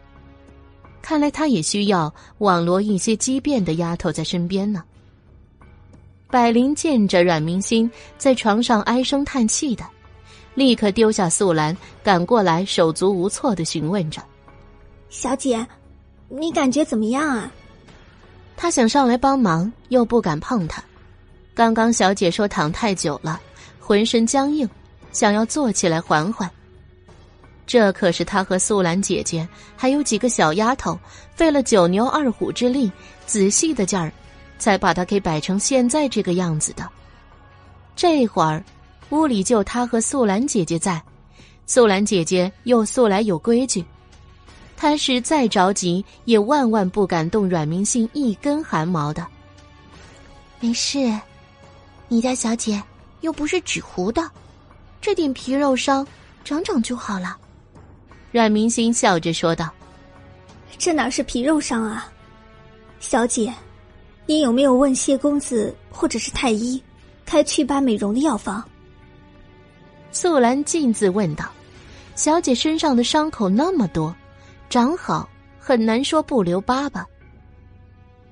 [1.00, 4.82] 看来他也需要网罗一些机变的丫头在身边呢。
[6.30, 9.84] 百灵见着阮明心在床上唉声叹气的，
[10.54, 14.22] 立刻丢下素兰，赶过来手足无措的询问着
[15.08, 15.66] ：“小姐，
[16.28, 17.50] 你感觉怎么样啊？”
[18.56, 20.82] 他想上来帮忙，又不敢碰他。
[21.54, 23.40] 刚刚小姐说躺太久了，
[23.80, 24.68] 浑身僵硬，
[25.12, 26.50] 想要坐起来缓缓。
[27.68, 30.98] 这可是他和素兰姐姐还有几个小丫头
[31.36, 32.90] 费了九牛二虎之力，
[33.26, 34.10] 仔细的劲儿，
[34.58, 36.88] 才把他给摆成现在这个样子的。
[37.94, 38.64] 这会儿，
[39.10, 41.00] 屋里就他和素兰姐姐在，
[41.66, 43.84] 素兰姐姐又素来有规矩，
[44.74, 49.26] 他是再着急也万万不敢动阮明信一根汗毛的。
[50.58, 50.98] 没事，
[52.08, 52.82] 你家小姐
[53.20, 54.26] 又不是纸糊的，
[55.02, 56.06] 这点皮肉伤
[56.44, 57.36] 长长就好了。
[58.30, 59.70] 阮明星笑着说道
[60.76, 62.12] ：“这哪是皮肉伤啊，
[63.00, 63.52] 小姐，
[64.26, 66.82] 你有没有问谢公子或者是太医，
[67.24, 68.62] 开祛疤美容的药方？”
[70.12, 71.46] 素兰径自问道
[72.16, 74.14] ：“小姐身上的伤口那么多，
[74.68, 77.06] 长好很难说不留疤吧？”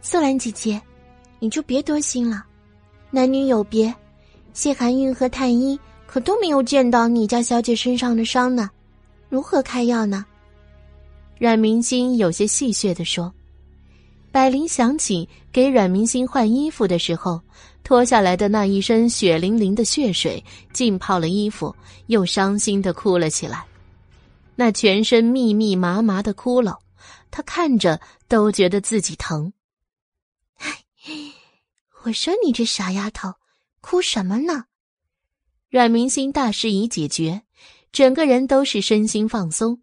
[0.02, 0.81] 素兰姐姐，
[1.39, 2.44] 你就别多心了，
[3.10, 3.92] 男女有别，
[4.52, 8.70] 谢寒韵和太医可都没有见到你家小姐身上的伤呢。
[9.36, 10.24] 如何开药呢？
[11.39, 13.31] 阮明星有些戏谑的说。
[14.32, 17.39] 百灵想起给阮明星换衣服的时候，
[17.84, 20.42] 脱下来的那一身血淋淋的血水
[20.73, 23.66] 浸泡了衣服，又伤心的哭了起来。
[24.55, 26.74] 那全身密密麻麻的窟窿，
[27.31, 29.52] 他看着都觉得自己疼。
[32.05, 33.34] 我说你这傻丫头，
[33.82, 34.65] 哭什么呢？
[35.68, 37.42] 阮明星大事已解决。
[37.97, 39.81] 整个人都是身心放松，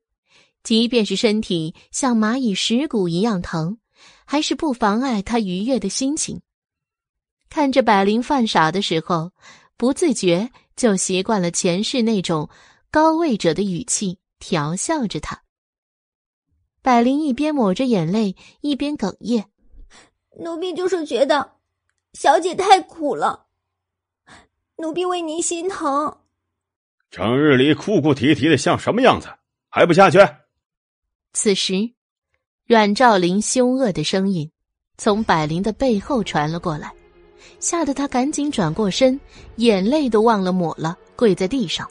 [0.61, 3.79] 即便是身体像蚂蚁蚀骨一样疼，
[4.23, 6.39] 还是不妨碍他愉悦的心情。
[7.49, 9.31] 看着百灵犯傻的时候，
[9.77, 12.51] 不自觉就习惯了前世那种
[12.91, 15.41] 高位者的语气，调笑着他。
[16.83, 19.49] 百灵一边抹着眼泪，一边哽咽
[20.37, 21.53] ：“奴婢就是觉得
[22.13, 23.47] 小姐太苦了，
[24.75, 26.15] 奴婢为您心疼。”
[27.13, 29.27] 整日里哭哭啼啼的像什么样子？
[29.69, 30.17] 还不下去！
[31.33, 31.91] 此时，
[32.65, 34.49] 阮兆林凶恶的声音
[34.97, 36.91] 从百灵的背后传了过来，
[37.59, 39.19] 吓得他赶紧转过身，
[39.57, 41.87] 眼泪都忘了抹了，跪在地上。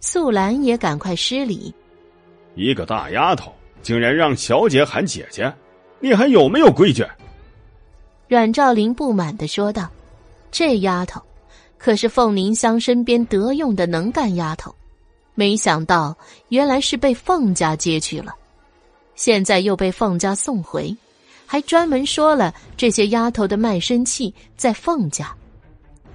[0.00, 1.74] 素兰也赶快施礼
[2.54, 5.50] ：“一个大丫头竟然让小姐喊姐姐，
[5.98, 7.02] 你还有没有规矩？”
[8.28, 9.88] 阮兆林不满的说道
[10.52, 11.22] ：“这丫头。”
[11.78, 14.74] 可是凤凝香身边得用的能干丫头，
[15.34, 16.14] 没想到
[16.48, 18.34] 原来是被凤家接去了，
[19.14, 20.94] 现在又被凤家送回，
[21.46, 25.32] 还专门说了这些丫头的卖身契在凤家，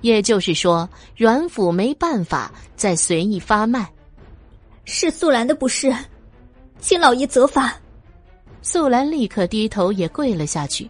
[0.02, 3.90] 也就是说阮府没办法再随意发卖。
[4.86, 5.96] 是素兰的不是，
[6.82, 7.74] 请老爷责罚。
[8.62, 10.90] 素兰立刻低头也跪了下去，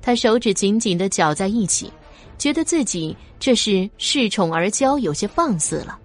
[0.00, 1.92] 她手指紧紧的绞在一起，
[2.38, 5.98] 觉得自己这是恃宠而骄，有些放肆了。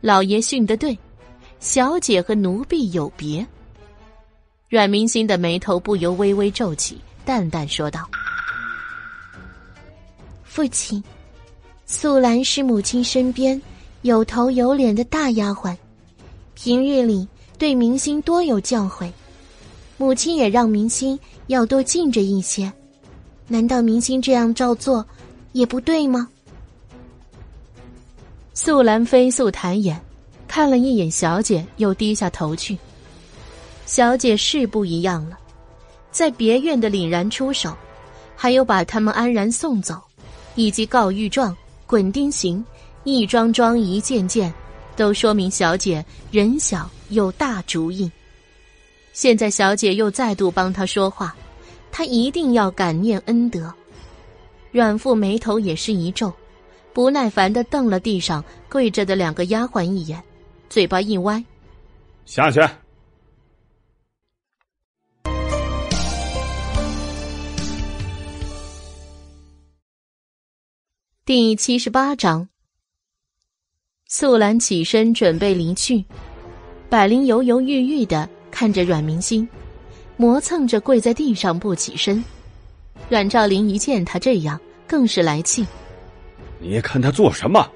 [0.00, 0.96] 老爷训得对，
[1.60, 3.46] 小姐和奴婢有别。
[4.68, 8.08] 阮明心的眉头不由微微皱起，淡淡说道
[10.44, 11.02] ：“父亲，
[11.86, 13.60] 素兰是母亲身边
[14.02, 15.76] 有头有脸的大丫鬟，
[16.54, 17.26] 平日里
[17.58, 19.10] 对明星多有教诲，
[19.96, 22.72] 母亲也让明星要多敬着一些。
[23.48, 25.04] 难道明星这样照做
[25.52, 26.28] 也不对吗？”
[28.54, 30.00] 素兰飞速抬眼，
[30.46, 32.78] 看了一眼小姐，又低下头去。
[33.86, 35.38] 小姐是不一样了，
[36.10, 37.74] 在别院的凛然出手，
[38.36, 40.00] 还有把他们安然送走，
[40.56, 42.62] 以及告御状、滚钉刑，
[43.04, 44.52] 一桩桩、一件件，
[44.96, 48.10] 都说明小姐人小有大主意。
[49.14, 51.34] 现在小姐又再度帮他说话，
[51.90, 53.72] 他一定要感念恩德。
[54.70, 56.32] 阮父眉头也是一皱，
[56.92, 60.22] 不耐烦的瞪了地上跪着的两个丫鬟一眼，
[60.68, 61.42] 嘴巴一歪
[62.26, 62.60] ：“下去。”
[71.24, 72.48] 第七十八章，
[74.06, 76.02] 素兰起身准备离去，
[76.88, 79.46] 百灵犹犹豫豫的看着阮明星，
[80.18, 82.22] 磨蹭着跪在地上不起身。
[83.08, 85.64] 阮兆林一见他这样，更是来气
[86.60, 87.66] ：“你看他做什么？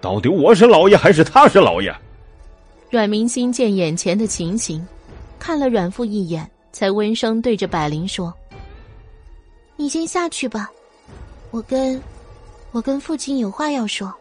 [0.00, 1.94] 到底我是老爷还是他是老爷？”
[2.90, 4.86] 阮明心见眼前的情形，
[5.38, 8.34] 看了阮父一眼，才温声对着百灵说
[9.76, 10.68] ：“你先下去吧，
[11.50, 11.98] 我跟。”
[12.72, 14.12] 我跟父亲有话要说。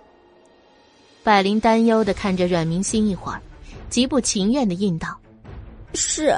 [1.23, 3.41] 百灵担忧的看着阮明心一会儿，
[3.89, 5.17] 极不情愿的应道
[5.95, 6.37] ：“是。”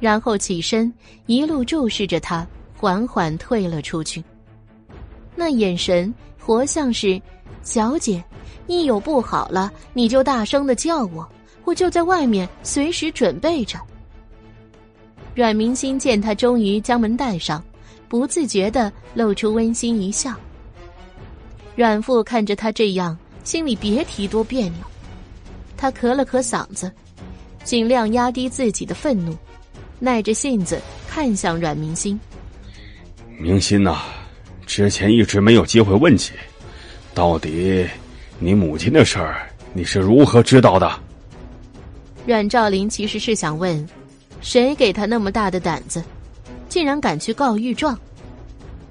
[0.00, 0.92] 然后起身，
[1.26, 2.46] 一路注视着他，
[2.76, 4.24] 缓缓退了出去。
[5.36, 7.20] 那眼神活像是
[7.62, 8.22] ：“小姐，
[8.66, 11.28] 一有不好了，你就大声的叫我，
[11.64, 13.78] 我就在外面随时准备着。”
[15.34, 17.62] 阮明心见他终于将门带上，
[18.08, 20.34] 不自觉的露出温馨一笑。
[21.76, 24.78] 阮父看着他这样，心里别提多别扭。
[25.76, 26.92] 他咳了咳嗓子，
[27.62, 29.34] 尽量压低自己的愤怒，
[30.00, 32.18] 耐着性子看向阮明心。
[33.38, 33.98] 明心呐，
[34.66, 36.32] 之前一直没有机会问起，
[37.14, 37.86] 到底
[38.40, 40.90] 你母亲的事儿，你是如何知道的？
[42.26, 43.88] 阮兆林其实是想问，
[44.40, 46.02] 谁给他那么大的胆子，
[46.68, 47.96] 竟然敢去告御状？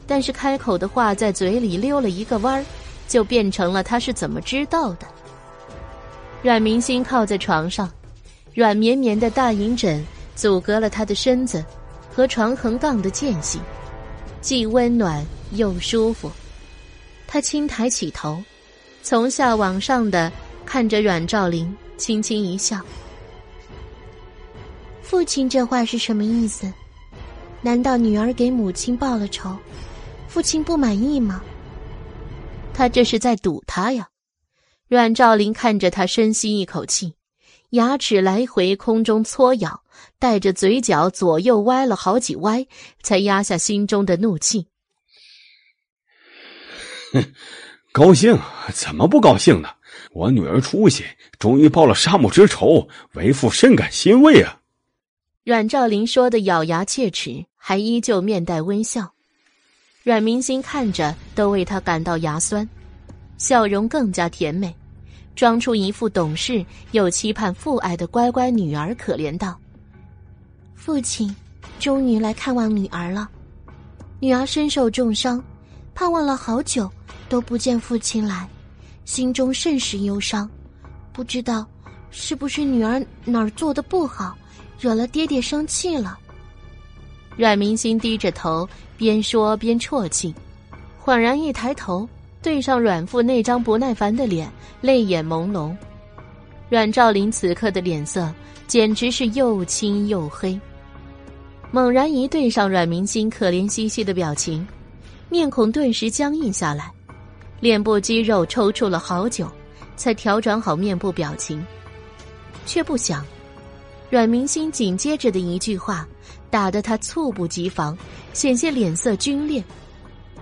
[0.07, 2.63] 但是开口的话在嘴里溜了一个弯儿。
[3.09, 5.07] 就变成了他是怎么知道的？
[6.43, 7.89] 阮明星靠在床上，
[8.53, 10.05] 软绵绵的大银枕
[10.39, 11.65] 阻隔了他的身子
[12.09, 13.59] 和床横杠的间隙，
[14.39, 16.31] 既温暖又舒服。
[17.27, 18.41] 他轻抬起头，
[19.03, 20.31] 从下往上的
[20.65, 22.79] 看着阮兆林，轻轻一笑
[25.03, 26.71] ：“父亲这话是什么意思？
[27.61, 29.53] 难道女儿给母亲报了仇，
[30.29, 31.43] 父亲不满意吗？”
[32.73, 34.07] 他这是在堵他呀！
[34.87, 37.13] 阮兆林看着他，深吸一口气，
[37.71, 39.83] 牙齿来回空中搓咬，
[40.19, 42.67] 带着嘴角左右歪了好几歪，
[43.01, 44.67] 才压下心中的怒气。
[47.13, 47.23] 哼，
[47.91, 48.37] 高兴？
[48.73, 49.69] 怎么不高兴呢？
[50.11, 51.05] 我女儿出息，
[51.39, 54.59] 终于报了杀母之仇，为父深感欣慰啊！
[55.43, 59.13] 阮兆林说的咬牙切齿，还依旧面带微笑。
[60.03, 62.67] 阮明星看着都为他感到牙酸，
[63.37, 64.73] 笑容更加甜美，
[65.35, 69.59] 装出一副懂事又期盼父爱的乖乖女儿，可怜道
[70.79, 71.35] ：“父亲，
[71.77, 73.29] 终于来看望女儿了。
[74.21, 75.43] 女儿身受重伤，
[75.93, 76.89] 盼望了好久
[77.27, 78.47] 都不见父亲来，
[79.03, 80.49] 心中甚是忧伤。
[81.11, 81.67] 不知道
[82.11, 84.37] 是不是女儿哪儿做的不好，
[84.79, 86.17] 惹了爹爹生气了。”
[87.35, 88.67] 阮明星低着头，
[88.97, 90.33] 边说边啜泣，
[91.03, 92.07] 恍然一抬头，
[92.41, 94.49] 对上阮父那张不耐烦的脸，
[94.79, 95.75] 泪眼朦胧。
[96.69, 98.33] 阮兆林此刻的脸色
[98.65, 100.59] 简直是又青又黑。
[101.71, 104.67] 猛然一对上阮明星可怜兮兮的表情，
[105.29, 106.91] 面孔顿时僵硬下来，
[107.59, 109.51] 脸部肌肉抽搐了好久，
[109.95, 111.63] 才调整好面部表情，
[112.65, 113.23] 却不想，
[114.09, 116.07] 阮明星紧接着的一句话。
[116.51, 117.95] 打得他猝不及防，
[118.33, 119.63] 险些脸色皲裂。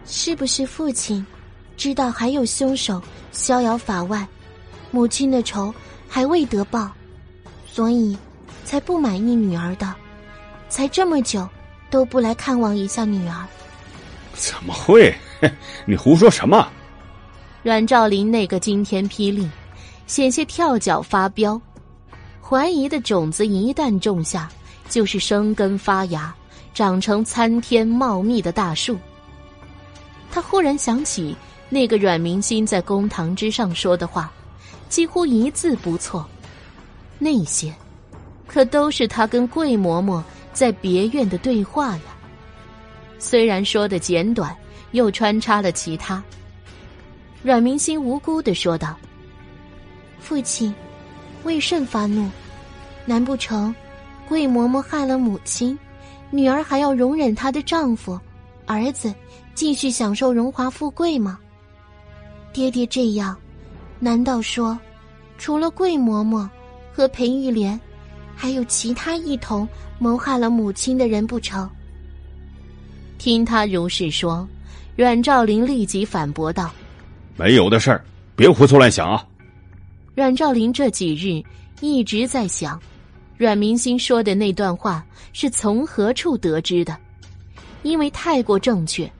[0.05, 1.25] 是不是父亲
[1.75, 3.01] 知道还有凶手
[3.33, 4.25] 逍遥法外，
[4.89, 5.73] 母亲的仇
[6.07, 6.89] 还未得报，
[7.65, 8.17] 所以
[8.63, 9.93] 才不满意女儿的，
[10.69, 11.47] 才这么久
[11.89, 13.45] 都不来看望一下女儿。
[14.33, 15.13] 怎么会？
[15.85, 16.67] 你胡说什么？
[17.63, 19.47] 阮兆林那个惊天霹雳，
[20.05, 21.59] 险些跳脚发飙。
[22.41, 24.49] 怀疑的种子一旦种下，
[24.89, 26.33] 就是生根发芽，
[26.73, 28.97] 长成参天茂密的大树。
[30.31, 31.35] 他忽然想起
[31.69, 34.31] 那个阮明心在公堂之上说的话，
[34.87, 36.25] 几乎一字不错。
[37.19, 37.73] 那些，
[38.47, 40.23] 可都是他跟桂嬷嬷
[40.57, 42.01] 在别院的对话呀。
[43.19, 44.55] 虽然说的简短，
[44.91, 46.23] 又穿插了其他。
[47.43, 48.97] 阮明心无辜的说道
[50.19, 50.73] ：“父亲。”
[51.45, 52.27] 为甚发怒？
[53.05, 53.73] 难不成
[54.27, 55.77] 桂嬷嬷害了母亲，
[56.31, 58.19] 女儿还要容忍她的丈夫、
[58.65, 59.13] 儿子
[59.53, 61.39] 继续享受荣华富贵吗？
[62.51, 63.37] 爹爹这样，
[63.99, 64.77] 难道说，
[65.37, 66.49] 除了桂嬷嬷
[66.91, 67.79] 和裴玉莲，
[68.39, 69.67] 还有其他一同
[69.97, 71.67] 谋害了母亲的人不成？
[73.17, 74.47] 听他如是说，
[74.95, 76.71] 阮兆林立即反驳道
[77.35, 79.25] ：“没有的事儿，别胡思乱想啊！”
[80.13, 81.43] 阮兆林这几日
[81.81, 82.79] 一直在想，
[83.37, 86.95] 阮明星说的那段话是从何处得知的？
[87.81, 89.11] 因为太过正确，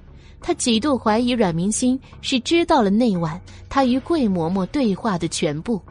[0.41, 5.81] 他几度怀疑阮明星是知道了那晚他与桂嬷嬷对话的全部。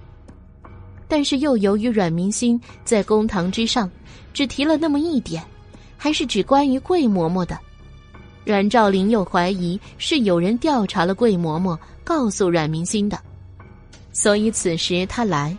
[1.08, 3.90] 但是又由于阮明心在公堂之上
[4.34, 5.42] 只提了那么一点，
[5.96, 7.58] 还是只关于桂嬷嬷的，
[8.44, 13.18] 阮兆林又怀疑是有人调查了桂嬷嬷，告诉阮明心的。
[14.12, 15.56] 所以此时他来，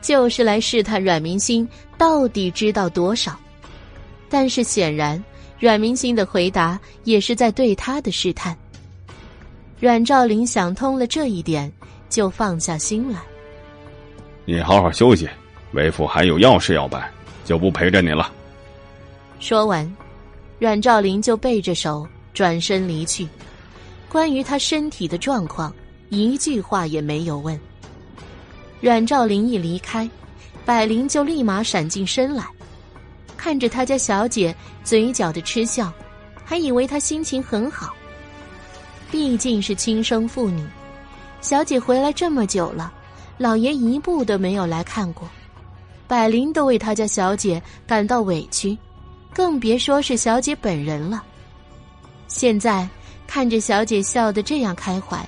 [0.00, 1.68] 就是来试探阮明心
[1.98, 3.38] 到底知道多少。
[4.28, 5.22] 但是显然，
[5.58, 8.56] 阮明心的回答也是在对他的试探。
[9.78, 11.72] 阮兆林想通了这一点，
[12.08, 13.20] 就放下心来。
[14.48, 15.28] 你好好休息，
[15.72, 17.12] 为父还有要事要办，
[17.44, 18.32] 就不陪着你了。
[19.40, 19.96] 说完，
[20.60, 23.28] 阮兆林就背着手转身离去。
[24.08, 25.74] 关于他身体的状况，
[26.10, 27.58] 一句话也没有问。
[28.80, 30.08] 阮兆林一离开，
[30.64, 32.44] 百灵就立马闪进身来，
[33.36, 35.92] 看着他家小姐嘴角的嗤笑，
[36.44, 37.92] 还以为她心情很好。
[39.10, 40.64] 毕竟是亲生父女，
[41.40, 42.92] 小姐回来这么久了，
[43.38, 45.28] 老爷一步都没有来看过，
[46.08, 48.76] 百灵都为他家小姐感到委屈，
[49.34, 51.22] 更别说是小姐本人了。
[52.28, 52.88] 现在
[53.26, 55.18] 看着小姐笑得这样开怀，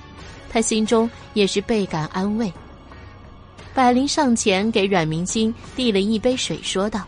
[0.49, 2.51] 他心中也是倍感安慰。
[3.75, 7.07] 百灵上前给阮明星递了一杯水，说道：“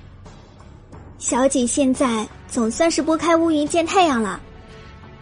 [1.18, 4.40] 小姐现在总算是拨开乌云见太阳了，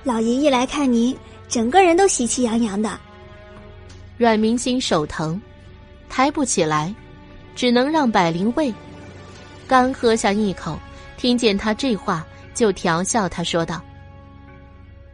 [0.04, 1.16] 老爷一来看您，
[1.48, 3.00] 整个人都喜气洋洋的。”
[4.18, 5.42] 阮明星手疼，
[6.10, 6.94] 抬不起来，
[7.56, 8.74] 只能让百灵喂。
[9.68, 10.78] 刚喝下一口，
[11.16, 13.82] 听见他这话，就调笑他说道：“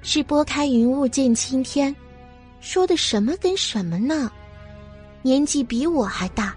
[0.01, 1.93] 是拨开云雾见青天，
[2.61, 4.31] 说的什么跟什么呢？”
[5.21, 6.55] 年纪比我还大，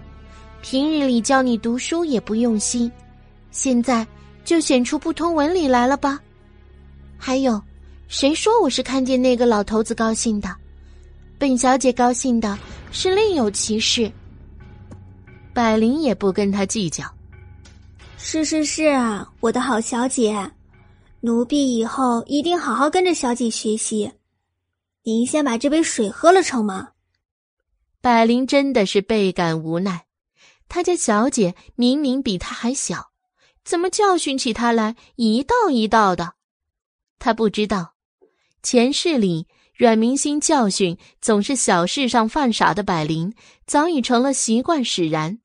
[0.61, 2.91] 平日里教你读书也不用心，
[3.51, 4.07] 现在
[4.45, 6.19] 就显出不通文理来了吧？
[7.17, 7.61] 还有，
[8.07, 10.55] 谁说我是看见那个老头子高兴的？
[11.37, 12.57] 本小姐高兴的
[12.91, 14.11] 是另有其事。
[15.53, 17.03] 百灵也不跟他计较。
[18.17, 20.51] 是是是啊，我的好小姐，
[21.21, 24.11] 奴婢以后一定好好跟着小姐学习。
[25.03, 26.89] 您先把这杯水喝了成吗？
[28.01, 30.05] 百灵真的是倍感无奈，
[30.67, 33.11] 她家小姐明明比她还小，
[33.63, 36.33] 怎么教训起她来一道一道的？
[37.17, 37.95] 她不知道，
[38.61, 39.47] 前世里
[39.79, 43.33] 阮明星教训总是小事上犯傻的百灵，
[43.65, 45.39] 早已成了习惯使然。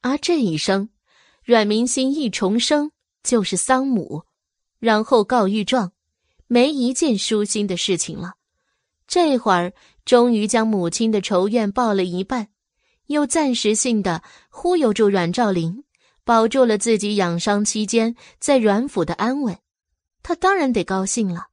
[0.00, 0.88] 而这一生，
[1.44, 2.90] 阮明星一重生
[3.22, 4.24] 就是丧母，
[4.80, 5.92] 然后告御状，
[6.48, 8.32] 没一件舒心的事情了。
[9.06, 9.72] 这会儿。
[10.04, 12.48] 终于将母亲的仇怨报了一半，
[13.06, 15.84] 又暂时性的忽悠住阮兆林，
[16.24, 19.56] 保住了自己养伤期间在阮府的安稳，
[20.24, 21.49] 他当然得高兴了。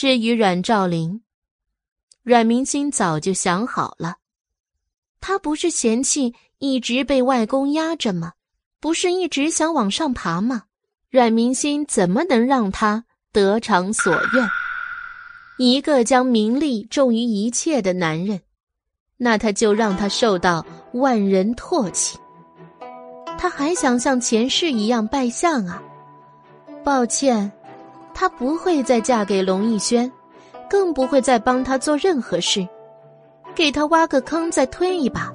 [0.00, 1.20] 至于阮兆林，
[2.22, 4.16] 阮明心早就想好了，
[5.20, 8.32] 他不是嫌弃一直被外公压着吗？
[8.80, 10.62] 不是一直想往上爬吗？
[11.10, 14.48] 阮明心怎么能让他得偿所愿？
[15.58, 18.40] 一个将名利重于一切的男人，
[19.18, 20.64] 那他就让他受到
[20.94, 22.18] 万人唾弃。
[23.38, 25.82] 他还想像前世一样拜相啊？
[26.82, 27.52] 抱歉，
[28.14, 30.10] 她不会再嫁给龙逸轩，
[30.68, 32.66] 更不会再帮他做任何事。
[33.54, 35.32] 给他挖个坑再推一把，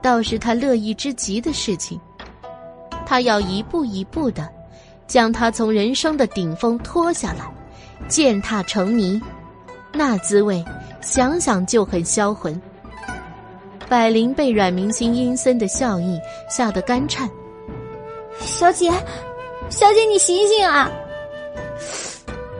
[0.00, 2.00] 倒是他乐意之极的事情。
[3.04, 4.48] 他要一步一步的
[5.06, 7.50] 将他从人生的顶峰拖下来，
[8.08, 9.20] 践踏成泥，
[9.92, 10.64] 那滋味
[11.00, 12.60] 想想就很销魂。
[13.88, 17.28] 百灵被阮明星阴森的笑意吓得干颤。
[18.38, 18.90] 小姐，
[19.70, 20.90] 小姐，你醒醒啊！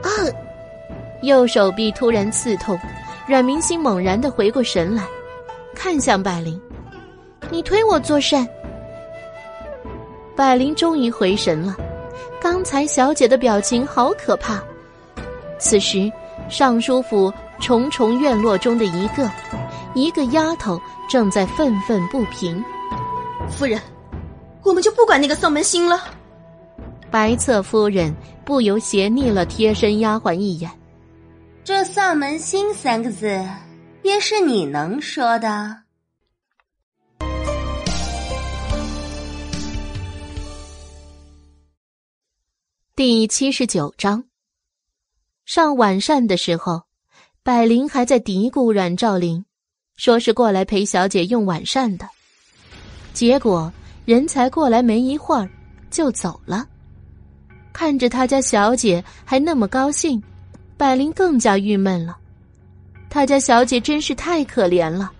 [0.07, 0.25] 啊！
[1.21, 2.79] 右手臂突然刺痛，
[3.27, 5.03] 阮明星猛然的回过神来，
[5.75, 6.59] 看向百灵
[7.51, 8.47] ：“你推我作甚？”
[10.35, 11.75] 百灵终于回神了，
[12.39, 14.63] 刚才小姐的表情好可怕。
[15.59, 16.11] 此时，
[16.49, 19.29] 尚书府重重院落中的一个，
[19.95, 20.79] 一个丫头
[21.09, 22.63] 正在愤愤不平
[23.49, 23.81] ：“夫人。”
[24.63, 26.03] 我们就不管那个丧门星了。
[27.09, 28.13] 白侧夫人
[28.45, 30.69] 不由斜睨了贴身丫鬟一眼。
[31.63, 33.27] 这丧门星三个字，
[34.03, 35.77] 也是你能说的？
[42.95, 44.23] 第七十九章。
[45.45, 46.83] 上晚膳的时候，
[47.43, 49.45] 百灵还在嘀咕阮兆林，
[49.95, 52.07] 说是过来陪小姐用晚膳的，
[53.13, 53.71] 结果。
[54.05, 55.49] 人才过来没一会儿，
[55.91, 56.65] 就走了。
[57.77, 60.19] 看着他家小姐还那么高兴，
[60.77, 62.17] 百灵更加郁闷了。
[63.07, 65.11] 他家小姐真是太可怜了。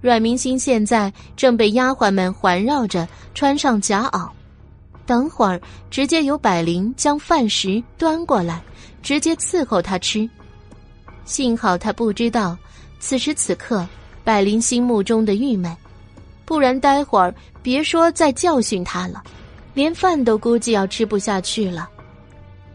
[0.00, 4.30] 阮明星现在正被丫鬟们环绕着穿上夹袄，
[5.04, 8.62] 等会儿直接由百灵将饭食端过来，
[9.02, 10.30] 直接伺候他吃。
[11.24, 12.56] 幸好他不知道，
[13.00, 13.84] 此时此刻
[14.22, 15.76] 百灵心目中的郁闷。
[16.44, 19.24] 不然，待会儿别说再教训他了，
[19.78, 21.88] 连饭都估计要吃不下去了。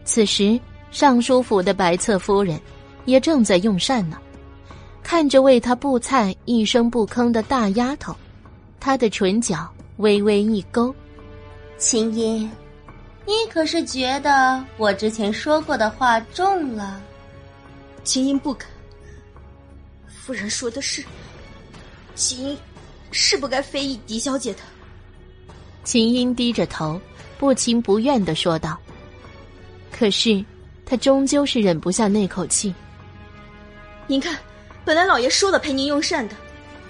[0.06, 0.58] 此时，
[0.90, 2.58] 尚书府的白侧夫人
[3.04, 4.16] 也正在用膳呢，
[5.02, 8.16] 看着为他布菜一声不吭的大丫头，
[8.80, 10.94] 她的唇角微微一勾
[11.76, 12.50] ：“琴音，
[13.26, 17.02] 你可是觉得我之前说过的话重了？”
[18.02, 18.66] 琴音不敢。
[20.08, 21.04] 夫人说的是，
[22.14, 22.58] 琴音。
[23.16, 24.60] 是不该非议狄小姐的。
[25.84, 27.00] 秦英低着头，
[27.38, 28.76] 不情不愿的说道
[29.92, 30.42] ：“可是，
[30.84, 32.74] 他终究是忍不下那口气。
[34.06, 34.36] 您看，
[34.84, 36.34] 本来老爷说了陪您用膳的，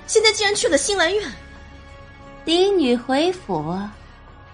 [0.07, 1.31] 现在竟然去了新兰院。
[2.45, 3.77] 嫡女回府，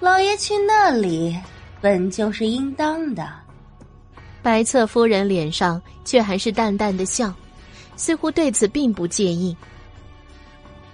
[0.00, 1.38] 老爷去那里
[1.80, 3.30] 本就是应当的。”
[4.42, 7.30] 白侧夫人脸上却还是淡淡的笑，
[7.94, 9.54] 似乎对此并不介意。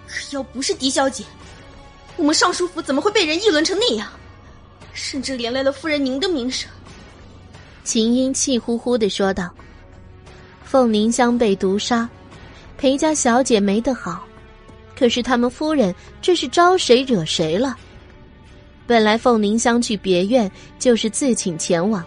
[0.09, 1.25] 可要不是狄小姐，
[2.17, 4.09] 我们尚书府怎么会被人议论成那样？
[4.93, 6.71] 甚至连累了夫人您的名声。
[7.85, 9.51] 秦英气呼呼的说道
[10.65, 12.09] ：“凤凝香被毒杀，
[12.79, 14.25] 裴家小姐没得好。
[14.99, 17.77] 可是他们夫人这是招谁惹谁了？
[18.87, 22.03] 本来凤凝香去别院就是自请前往，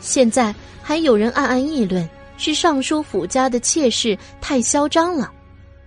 [0.00, 5.32] 现在还有人暗暗议论是尚书府家的妾室太嚣张了。”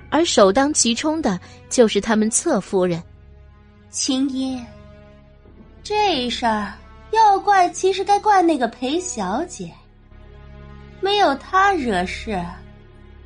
[0.09, 3.01] 而首当其冲的就是他们侧夫人，
[3.89, 4.59] 青衣。
[5.83, 6.73] 这事儿
[7.11, 9.71] 要怪，其实该怪那个裴小姐。
[10.99, 12.43] 没有她惹事，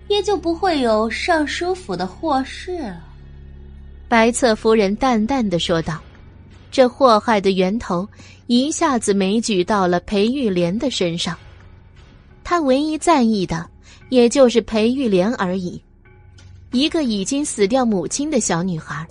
[0.08, 3.02] 也就不会有尚书府的祸事了。
[4.08, 6.00] 白侧夫人淡淡的说道
[6.70, 8.08] ：“这祸害的源头
[8.48, 11.38] 一下子没举到了裴玉莲的身上，
[12.44, 13.70] 她唯一在意的
[14.10, 15.82] 也就是裴玉莲而已。”
[16.72, 19.06] 一个已经死掉母亲的小女孩，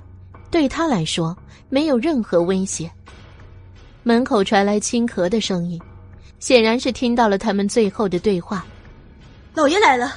[0.50, 1.36] 对他来说
[1.68, 2.90] 没有任何威胁。
[4.02, 5.80] 门口传来轻咳的声音，
[6.38, 8.64] 显然是听到了他们最后的对话。
[9.54, 10.14] 老爷来了。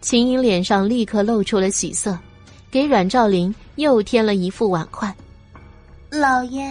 [0.00, 2.18] 秦颖脸上立刻露出了喜色，
[2.70, 5.14] 给阮兆林又添了一副碗筷。
[6.10, 6.70] 老爷，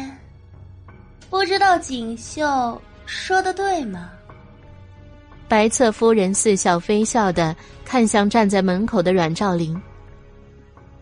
[1.30, 4.12] 不知道锦绣说的对吗？
[5.48, 9.76] 白侧夫人似笑非笑的看向站在门口的阮兆林。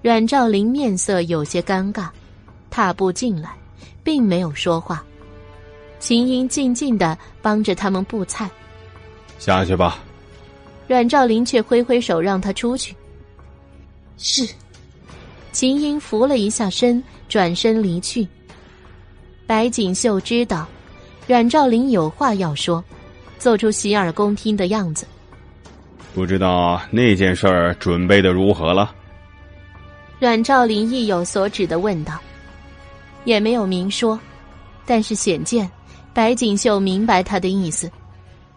[0.02, 2.10] 阮兆林面色有些尴尬，
[2.70, 3.52] 踏步进来，
[4.04, 5.04] 并没有说话。
[6.00, 8.50] 秦英静静的帮着他们布菜。
[9.38, 10.00] 下去吧。
[10.88, 12.96] 阮兆林却挥挥手让他出去。
[14.18, 14.48] 是。
[15.52, 18.28] 秦英扶了一下身，转身离去。
[19.46, 20.68] 白锦绣知道，
[21.28, 22.84] 阮兆林有话要说。
[23.38, 25.06] 做出洗耳恭听的样子。
[26.14, 28.94] 不知道那件事儿准备的如何了？
[30.22, 32.14] 阮兆林意有所指的问道。
[33.26, 34.20] 也没有明说，
[34.86, 35.68] 但是显见
[36.14, 37.90] 白锦绣明白他的意思。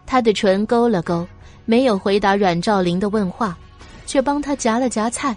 [0.05, 1.27] 他的唇勾了勾，
[1.65, 3.57] 没有回答阮兆林的问话，
[4.05, 5.35] 却帮他夹了夹菜。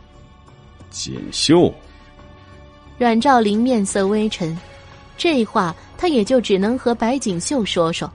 [0.90, 1.72] 锦绣。
[2.98, 4.54] 阮兆林面色微沉，
[5.16, 8.10] 这话他也就只能和白锦绣说说。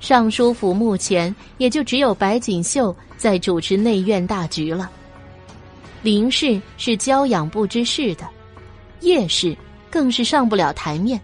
[0.00, 4.90] 尚书府目前也就只有白锦绣在主持内院大局了。
[6.02, 8.28] 林氏是娇养不知事的，
[9.00, 9.56] 叶氏
[9.90, 11.20] 更是上不了台面，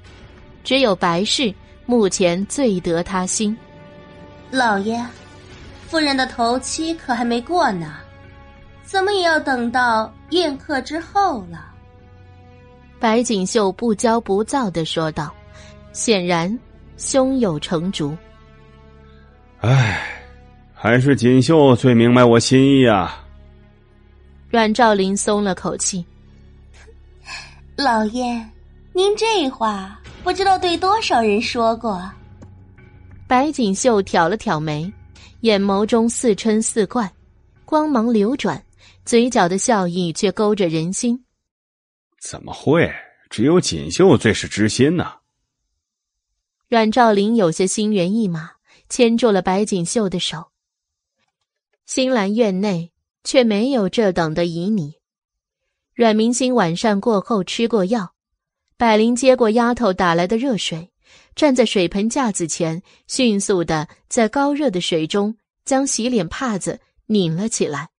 [0.63, 1.53] 只有白氏
[1.85, 3.57] 目前最得他心。
[4.51, 5.05] 老爷，
[5.89, 7.97] 夫人的头七可还没过呢，
[8.85, 11.67] 怎么也要等到宴客之后了。
[13.01, 15.33] 白锦绣不骄不躁的说道，
[15.93, 16.59] 显然
[16.97, 18.17] 胸有成竹。
[19.61, 20.01] 唉，
[20.73, 23.25] 还是锦绣最明白我心意啊。
[24.51, 26.05] 阮兆林松了口气。
[27.77, 28.45] 老爷，
[28.93, 32.11] 您这话不知道对多少人说过。
[33.27, 34.91] 白锦绣挑了挑眉，
[35.41, 37.13] 眼眸中似嗔似怪，
[37.65, 38.63] 光芒流转，
[39.05, 41.25] 嘴角的笑意却勾着人心。
[42.21, 42.91] 怎么会？
[43.31, 45.13] 只有锦绣最是知心呢。
[46.69, 48.53] 阮兆林有些心猿意马。
[48.89, 50.47] 牵住了白锦绣的手。
[51.85, 52.91] 新兰院内
[53.29, 54.95] 却没有这等的旖旎。
[55.95, 58.15] 阮明星晚上过后吃过药，
[58.79, 60.91] 百灵接过丫头打来的热水，
[61.37, 67.91] 站在水盆架子前，迅速的在高热的水中将洗脸帕子拧了起来。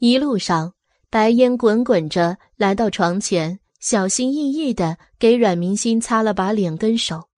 [0.00, 0.74] 一路上，
[1.08, 7.30] 白烟滚滚着来到床前，小心翼翼的给阮明星擦了把脸跟手。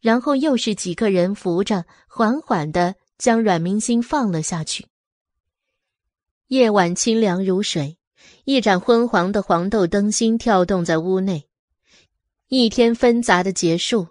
[0.00, 4.86] 然后又是几个人扶着，缓缓的将阮明星放了下去。
[6.48, 7.98] 夜晚清凉如水，
[8.44, 11.46] 一盏昏黄的黄豆灯芯跳动在屋内。
[12.48, 14.08] 一天纷杂的结束，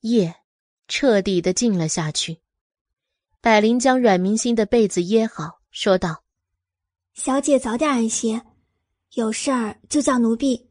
[0.00, 0.34] 夜
[0.88, 2.38] 彻底的静了下去。
[3.42, 6.22] 百灵将阮明星的被子掖好，说道
[7.12, 8.40] ：“小姐早点安歇，
[9.12, 10.70] 有事儿就叫奴婢，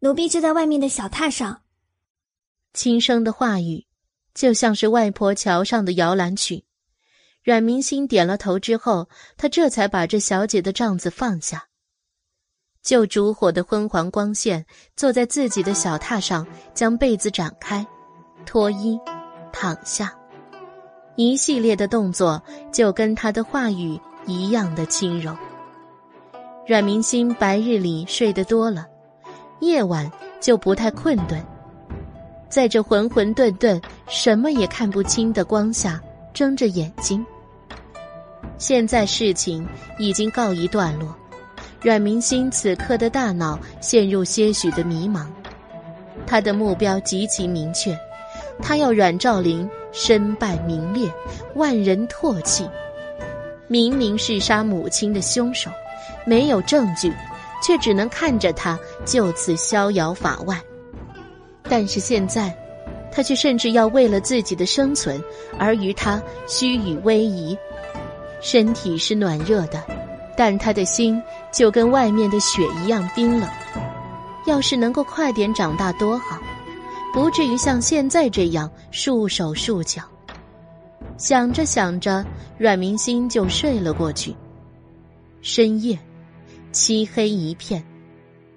[0.00, 1.62] 奴婢就在外面的小榻上。”
[2.74, 3.86] 轻声的话语，
[4.34, 6.62] 就像是外婆桥上的摇篮曲。
[7.42, 11.64] 阮明星点了头之后，他这才把这小姐的帐子放下，
[12.82, 17.86] 就烛火的昏黄光线，坐在自己的小榻上，将被子展开，
[18.44, 19.00] 脱衣，
[19.52, 20.14] 躺下，
[21.16, 25.34] 一系列的动作就跟他的话语一样的轻柔。
[26.66, 28.86] 阮明星白日里睡得多了，
[29.60, 30.10] 夜晚
[30.40, 31.42] 就不太困顿。
[32.50, 36.00] 在这混混沌沌、什么也看不清的光下，
[36.34, 37.24] 睁着眼睛。
[38.58, 39.66] 现在事情
[39.98, 41.14] 已经告一段落，
[41.80, 45.26] 阮明星此刻的大脑陷入些许的迷茫。
[46.26, 47.98] 他的目标极其明确，
[48.62, 51.10] 他要阮兆林身败名裂，
[51.54, 52.68] 万人唾弃。
[53.66, 55.70] 明明是杀母亲的凶手，
[56.26, 57.12] 没有证据，
[57.62, 60.60] 却只能看着他就此逍遥法外。
[61.62, 62.54] 但是现在，
[63.12, 65.22] 他却甚至要为了自己的生存
[65.58, 67.56] 而与他虚与委蛇。
[68.40, 69.84] 身体是暖热的，
[70.36, 71.20] 但他的心
[71.52, 73.48] 就跟外面的雪一样冰冷。
[74.46, 76.40] 要是能够快点长大多好，
[77.12, 80.02] 不至于像现在这样束手束脚。
[81.18, 82.24] 想着想着，
[82.56, 84.34] 阮明心就睡了过去。
[85.42, 85.98] 深夜，
[86.72, 87.84] 漆黑一片。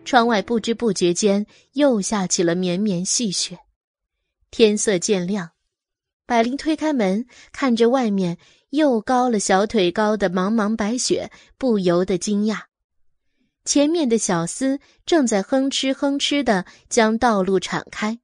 [0.06, 3.58] 窗外不知不觉间又下起了绵绵细雪，
[4.52, 5.52] 天色渐亮。
[6.26, 8.38] 百灵推开门，看着外面
[8.74, 11.30] 又高了小腿高的茫茫白雪，
[11.60, 12.62] 不由得惊讶。
[13.66, 18.18] 前面的小厮正在哼哧哼哧的将道路敞开，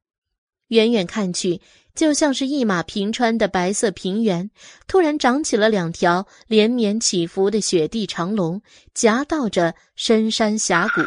[0.66, 1.60] 远远看去，
[1.94, 4.50] 就像是一马平川的白色平原，
[4.88, 8.60] 突然长起了两条连绵起伏的雪地长龙，
[8.92, 11.00] 夹道着深山峡谷。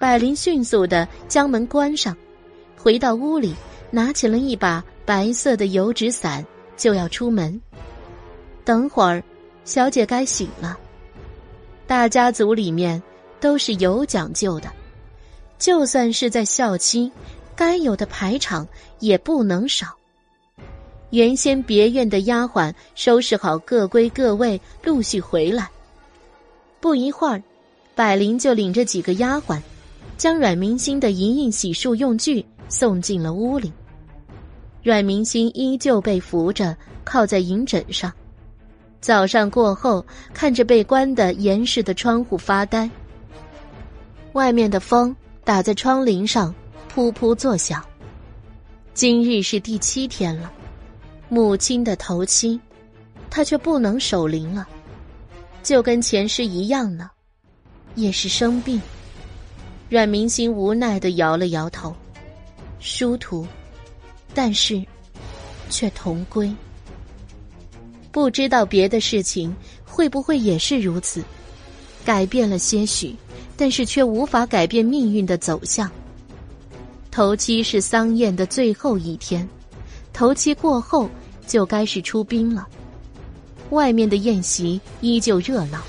[0.00, 2.16] 百灵迅速的将门关上，
[2.76, 3.54] 回到屋里，
[3.92, 6.44] 拿起了一把白色的油纸伞，
[6.76, 7.60] 就要出门。
[8.64, 9.22] 等会儿，
[9.64, 10.78] 小姐该醒了。
[11.86, 13.02] 大家族里面
[13.40, 14.70] 都是有讲究的，
[15.58, 17.10] 就算是在孝期，
[17.56, 18.66] 该有的排场
[18.98, 19.88] 也不能少。
[21.10, 25.68] 原先别院的丫鬟收拾好，各归各位，陆续回来。
[26.80, 27.42] 不一会儿，
[27.94, 29.60] 百灵就领着几个丫鬟。
[30.16, 33.72] 将阮明星的银印洗漱用具送进了屋里，
[34.82, 38.12] 阮明星依旧被扶着靠在银枕上。
[39.00, 40.04] 早上过后，
[40.34, 42.88] 看着被关的严实的窗户发呆。
[44.34, 46.54] 外面的风打在窗棂上，
[46.94, 47.84] 噗噗作响。
[48.92, 50.52] 今日是第七天了，
[51.28, 52.60] 母亲的头七，
[53.30, 54.68] 他却不能守灵了，
[55.62, 57.10] 就跟前世一样呢，
[57.94, 58.80] 也是生病。
[59.88, 61.96] 阮明星无奈的摇了摇头，
[62.78, 63.46] 殊途，
[64.34, 64.84] 但是
[65.70, 66.54] 却同归。
[68.12, 71.22] 不知道别的事情会不会也是如此，
[72.04, 73.14] 改变了些许，
[73.56, 75.90] 但是却无法改变命运的走向。
[77.10, 79.48] 头七是丧宴的最后一天，
[80.12, 81.08] 头七过后
[81.46, 82.66] 就该是出殡了。
[83.70, 85.80] 外面的宴席依旧热闹，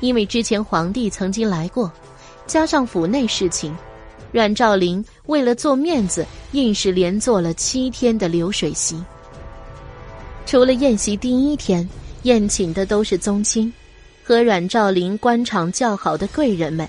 [0.00, 1.90] 因为之前皇帝曾经来过，
[2.46, 3.76] 加上府内事情，
[4.30, 9.02] 阮兆林为了做面子，硬是连做了七天的流水席。
[10.44, 11.88] 除了宴席第一天
[12.24, 13.72] 宴请的都是宗亲
[14.22, 16.86] 和阮兆林官场较好的贵人们，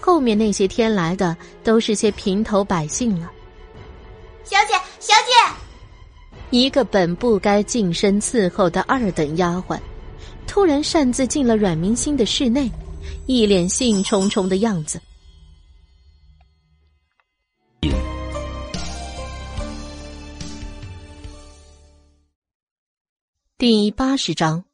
[0.00, 3.30] 后面那些天来的都是些平头百姓了。
[4.44, 5.54] 小姐，小姐。
[6.50, 9.78] 一个本不该近身伺候的二等丫鬟，
[10.46, 12.70] 突然擅自进了阮明星的室内，
[13.26, 15.00] 一脸兴冲冲的样子。
[23.56, 24.64] 第八十章，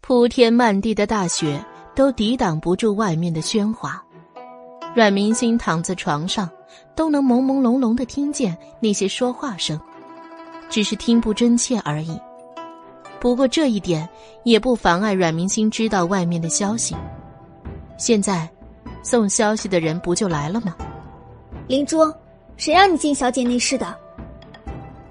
[0.00, 1.62] 铺天漫地的大雪
[1.94, 4.02] 都抵挡不住外面的喧哗。
[4.94, 6.48] 阮明星躺在床上，
[6.96, 9.78] 都能朦朦胧胧的听见那些说话声。
[10.70, 12.18] 只是听不真切而已。
[13.20, 14.08] 不过这一点
[14.44, 16.96] 也不妨碍阮明星知道外面的消息。
[17.98, 18.48] 现在，
[19.02, 20.74] 送消息的人不就来了吗？
[21.68, 22.10] 灵珠，
[22.56, 23.94] 谁让你进小姐内室的？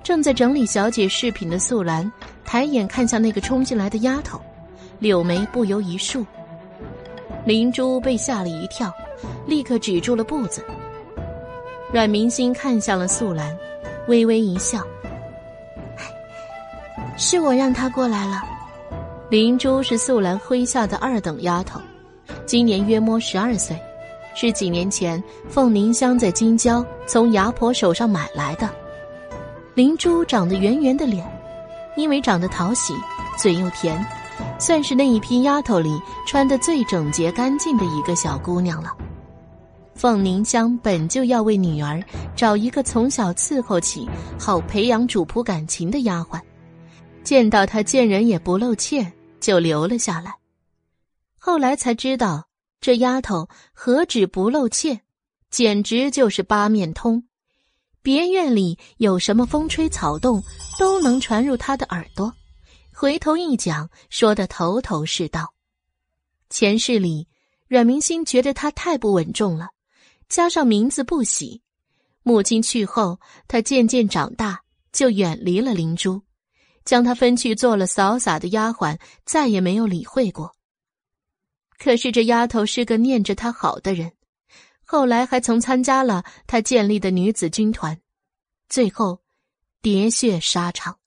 [0.04, 2.12] 正在整理小姐饰品的素兰
[2.44, 4.40] 抬眼看向那个冲进来的丫头，
[5.00, 6.26] 柳眉不由一竖。
[7.46, 8.92] 灵珠被吓了一跳，
[9.46, 10.64] 立刻止住了步子。
[11.92, 13.56] 阮明星看向了素兰，
[14.08, 14.86] 微微一笑。
[17.18, 18.42] 是我让她过来了。
[19.30, 21.80] 灵珠是素兰麾下的二等丫头，
[22.46, 23.78] 今年约摸十二岁，
[24.36, 28.70] 是几年前凤凝香在京郊从牙婆手上买来的。
[29.76, 31.26] 灵珠长得圆圆的脸，
[31.96, 32.94] 因为长得讨喜，
[33.38, 34.04] 嘴又甜，
[34.60, 35.90] 算是那一批丫头里
[36.28, 38.96] 穿得最整洁干净的一个小姑娘了。
[39.96, 42.02] 凤凝香本就要为女儿
[42.36, 46.40] 找一个从小伺候起，好培养主仆感情的丫鬟。
[47.24, 49.06] 见到她见人也不露怯，
[49.40, 50.34] 就留了下来。
[51.38, 52.48] 后来才知道，
[52.82, 55.02] 这丫头何止不露怯，
[55.50, 57.24] 简直就是八面通。
[58.02, 60.44] 别院里有什么风吹草动，
[60.78, 62.34] 都能传入他的耳朵，
[62.94, 65.54] 回头一讲，说的头头是道。
[66.50, 67.28] 前世里，
[67.68, 69.70] 阮明心觉得他太不稳重了，
[70.28, 71.62] 加上名字不喜，
[72.24, 74.62] 母亲去后，他渐渐长大，
[74.92, 76.22] 就远离了灵珠。
[76.86, 80.56] 将她分去做了扫洒的丫鬟，再也没有理会过。
[81.78, 84.12] 可是这丫头是个念着他好的人，
[84.92, 88.02] 后来还曾参加了他建立的女子军团，
[88.70, 89.22] 最后
[89.84, 90.98] 喋血沙场。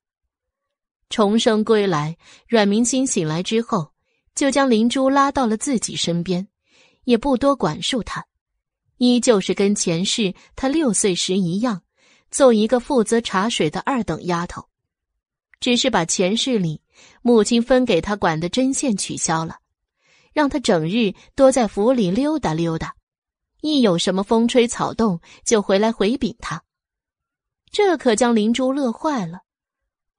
[1.11, 3.91] 重生归来，阮明心醒来之后，
[4.36, 6.47] 就将灵珠拉到了自己身边，
[7.02, 8.25] 也不多管束她，
[8.99, 11.83] 依旧是跟前世她六岁时一样，
[12.31, 14.69] 做一个负责茶水的二等丫头。
[15.59, 16.81] 只是把前世里
[17.20, 19.59] 母亲分给他管的针线取消了，
[20.33, 22.94] 让他整日多在府里溜达溜达，
[23.63, 26.63] 一有什么风吹草动就回来回禀他。
[27.71, 29.39] 这可将灵珠乐坏了。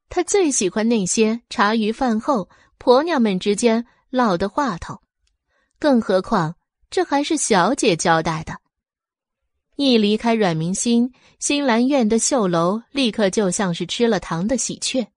[0.10, 2.50] 他最喜欢那些茶余饭后
[2.80, 5.00] 婆娘们之间唠的话头，
[5.78, 6.56] 更何况
[6.90, 8.58] 这还是小姐交代的。
[9.76, 15.08] 一离开阮明心，新兰院的绣楼立刻就像是吃了糖的喜鹊。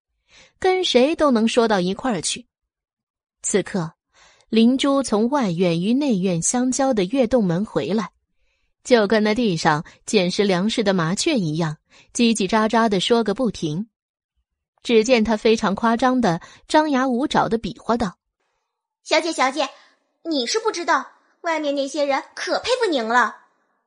[0.58, 2.46] 跟谁都能说到一块儿去。
[3.42, 3.92] 此刻，
[4.48, 8.10] 灵珠从外院与内院相交的月洞门回来，
[8.86, 11.78] 就跟那地上捡拾粮食的麻雀一样，
[12.14, 13.88] 叽叽喳喳的说个不停。
[14.84, 18.16] 只见他非常夸张的张牙舞爪的比划道
[19.02, 19.68] ：“小姐，小姐，
[20.22, 21.04] 你是不知道，
[21.40, 23.38] 外面那些人可佩服您了，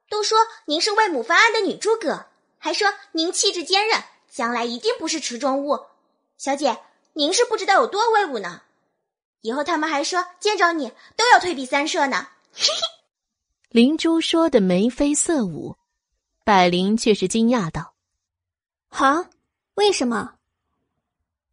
[0.09, 2.25] 都说您是为母翻案的女诸葛，
[2.57, 5.79] 还说您气质坚韧，将来一定不是池中物。”
[6.37, 6.77] 小姐，
[7.13, 8.63] 您是不知道有多威武呢。
[9.39, 12.27] 以后他们还说见着你都要退避三舍呢。
[12.51, 12.98] 嘿 嘿
[13.69, 15.75] 灵珠说的眉飞色舞，
[16.43, 17.93] 百灵却是惊讶道
[18.89, 19.29] ：“啊，
[19.75, 20.33] 为什么？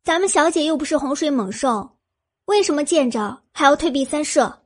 [0.03, 1.91] 咱们小姐又不是洪水猛兽，
[2.47, 4.63] 为什么见着还要退避三舍？”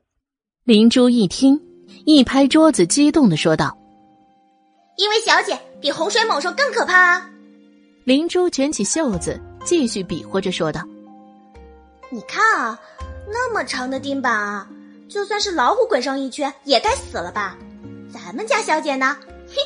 [0.62, 1.60] 灵珠一听，
[2.06, 3.76] 一拍桌子，激动的说道
[4.96, 7.30] ：“因为小姐比洪水猛兽更可怕啊！”
[8.06, 9.40] 灵珠卷起袖子。
[9.62, 10.82] 继续比划着说道
[12.10, 12.80] ：“你看啊，
[13.26, 14.66] 那么长的钉板啊，
[15.10, 17.58] 就算是老虎滚上一圈，也该死了吧？
[18.12, 19.16] 咱们家小姐呢，
[19.48, 19.56] 嘿，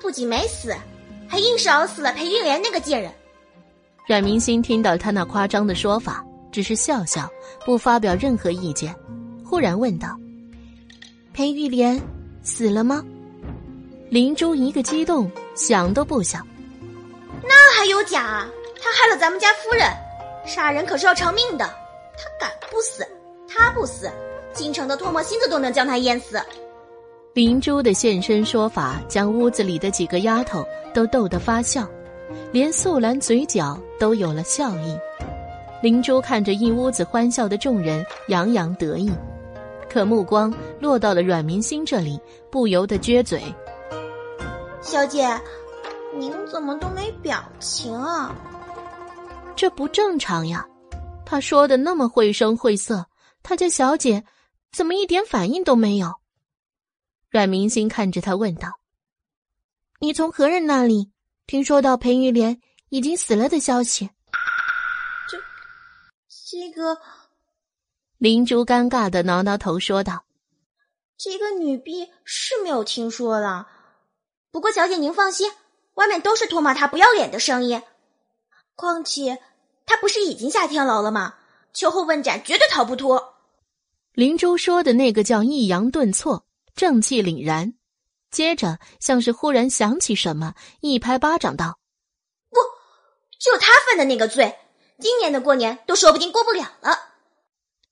[0.00, 0.74] 不仅没死，
[1.28, 3.12] 还硬是熬死了裴玉莲那个贱人。
[4.06, 7.30] 阮明心听到他那夸张的说法，只是笑笑，
[7.64, 8.94] 不发表任何意见。
[9.44, 10.16] 忽然问道
[11.34, 12.00] ：“裴玉莲
[12.42, 13.04] 死了吗？”
[14.08, 16.46] 林珠一个激动，想都不想
[17.44, 18.46] ：“那还有假？
[18.82, 19.86] 他害了咱们家夫人，
[20.46, 21.64] 杀人可是要偿命的。
[22.16, 23.06] 他敢不死？
[23.48, 24.10] 他不死，
[24.52, 26.40] 京城的唾沫星子都能将他淹死。”
[27.34, 31.88] 灵珠的现身说法，将屋子里的几个丫头都逗得发笑，
[32.52, 34.98] 连素兰嘴角都有了笑意。
[35.82, 39.10] 灵珠看着一屋子欢笑的众人，洋洋得意，
[39.90, 43.42] 可目光落到了阮明心这里，不由得撅嘴
[44.82, 45.26] ：“小姐，
[46.14, 48.34] 您怎么都没表情啊？
[49.56, 50.66] 这不正常呀！
[51.24, 53.04] 他说的那么绘声绘色，
[53.42, 54.22] 他家小姐
[54.72, 56.14] 怎么一点反应都没有？”
[57.30, 58.80] 阮明星看着他问道
[60.00, 61.12] ：“你从何人那里
[61.46, 64.10] 听说到裴玉莲已经死了的消息？”
[65.30, 65.38] 这，
[66.28, 66.98] 这个，
[68.18, 70.24] 灵珠尴尬的挠挠头说道
[71.16, 73.68] ：“这个女婢是没有听说了。
[74.50, 75.50] 不过小姐您放心，
[75.94, 77.82] 外面都是唾骂她不要脸的声音。
[78.74, 79.38] 况且
[79.86, 81.36] 她不是已经下天牢了吗？
[81.72, 83.36] 秋后问斩，绝对逃不脱。”
[84.12, 86.46] 林珠说的那个叫抑扬顿挫。
[86.74, 87.74] 正气凛然，
[88.30, 91.78] 接着像是忽然想起什么，一拍巴掌道
[92.48, 92.56] ：“不，
[93.38, 94.58] 就他犯的那个罪，
[94.98, 96.96] 今年的过年都说不定过不了了。”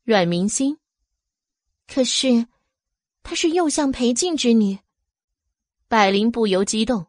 [0.02, 0.78] 阮明心，
[1.86, 2.47] 可是
[3.23, 4.78] 她是右相裴静之女。
[5.86, 7.08] 百灵不由激动：“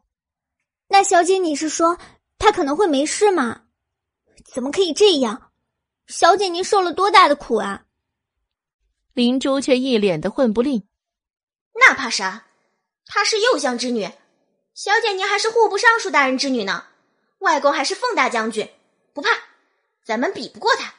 [0.88, 1.96] 那小姐，你是说
[2.36, 3.62] 她可能会没事吗？
[4.44, 5.52] 怎么可以这样？
[6.06, 7.86] 小姐，您受了多大的苦啊？”
[9.14, 10.82] 林珠却一脸的混不吝。
[11.74, 12.46] 那怕啥？
[13.06, 14.08] 她是右相之女，
[14.74, 16.84] 小姐您还是户部尚书大人之女呢。
[17.40, 18.68] 外公还是凤大将军，
[19.12, 19.28] 不怕，
[20.04, 20.94] 咱们比不过他。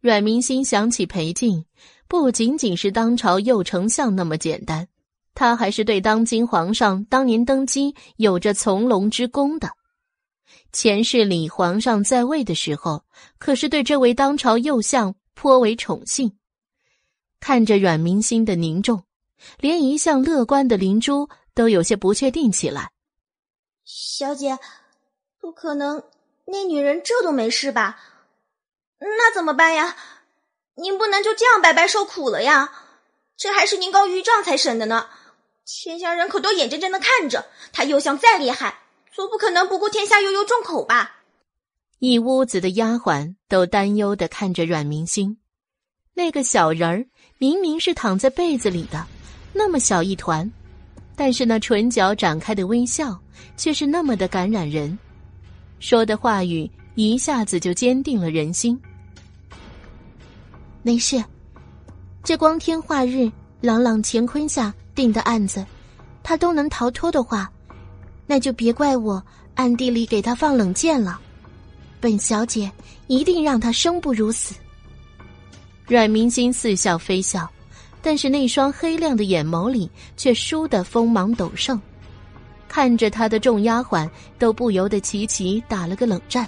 [0.00, 1.64] 阮明心想起裴静，
[2.08, 4.88] 不仅仅是当朝右丞相那么简单，
[5.32, 9.70] 他还是对当今皇上当年登基有着从龙之功的。
[10.72, 13.04] 前世里皇上在位的时候，
[13.38, 16.36] 可是对这位当朝右相颇为宠幸。
[17.46, 19.04] 看着阮明心的凝重。
[19.58, 22.90] 连一向乐观的灵珠都有些不确定起来。
[23.84, 24.58] 小姐，
[25.38, 26.04] 不可能，
[26.46, 28.00] 那女人这都没事吧？
[28.98, 29.94] 那怎么办呀？
[30.76, 32.72] 您不能就这样白白受苦了呀！
[33.36, 35.10] 这还是您高于状才审的呢，
[35.66, 37.44] 天下人可都眼睁睁的看着。
[37.74, 38.78] 他又想再厉害，
[39.12, 41.20] 总不可能不顾天下悠悠众口吧？
[41.98, 45.36] 一屋子的丫鬟都担忧的看着阮明星，
[46.14, 47.06] 那个小人儿
[47.38, 49.04] 明明是躺在被子里的。
[49.52, 50.50] 那么小一团，
[51.14, 53.18] 但是那唇角展开的微笑
[53.56, 54.98] 却是那么的感染人，
[55.78, 58.80] 说的话语一下子就坚定了人心。
[60.82, 61.22] 没事，
[62.22, 63.30] 这光天化日、
[63.60, 65.64] 朗朗乾坤下定的案子，
[66.22, 67.50] 他都能逃脱的话，
[68.26, 69.22] 那就别怪我
[69.54, 71.20] 暗地里给他放冷箭了。
[72.00, 72.70] 本小姐
[73.06, 74.54] 一定让他生不如死。
[75.86, 77.48] 阮明心似笑非笑。
[78.06, 81.80] 但是那双黑亮的眼眸里却输得锋芒陡盛，
[82.68, 84.06] 看着他的众丫鬟
[84.38, 86.46] 都不由得齐齐打了个冷战。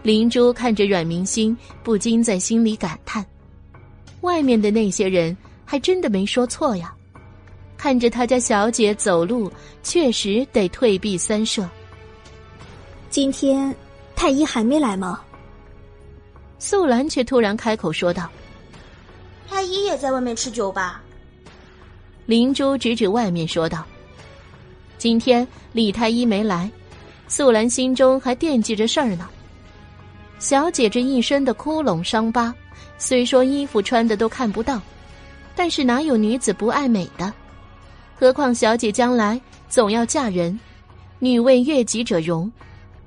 [0.00, 3.26] 灵珠看着阮明星，不禁在心里感叹：
[4.20, 6.94] 外面的那些人还真的没说错呀。
[7.76, 9.50] 看着他家小姐走路，
[9.82, 11.68] 确实得退避三舍。
[13.10, 13.74] 今天
[14.14, 15.20] 太医还没来吗？
[16.62, 18.30] 素兰却突然开口说道。
[19.48, 21.02] 太医也在外面吃酒吧。
[22.24, 23.84] 灵珠指指外面说道
[24.96, 26.70] ：“今天李太医没来，
[27.26, 29.28] 素兰心中还惦记着事儿呢。
[30.38, 32.54] 小姐这一身的窟窿伤疤，
[32.96, 34.80] 虽说衣服穿的都看不到，
[35.56, 37.32] 但是哪有女子不爱美的？
[38.16, 40.56] 何况小姐将来总要嫁人，
[41.18, 42.50] 女为悦己者容，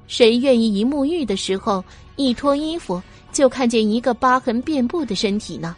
[0.08, 1.82] 谁愿意一沐浴的时候
[2.18, 3.02] 一脱衣服
[3.36, 5.76] 就看见一个疤痕遍布的身体呢？”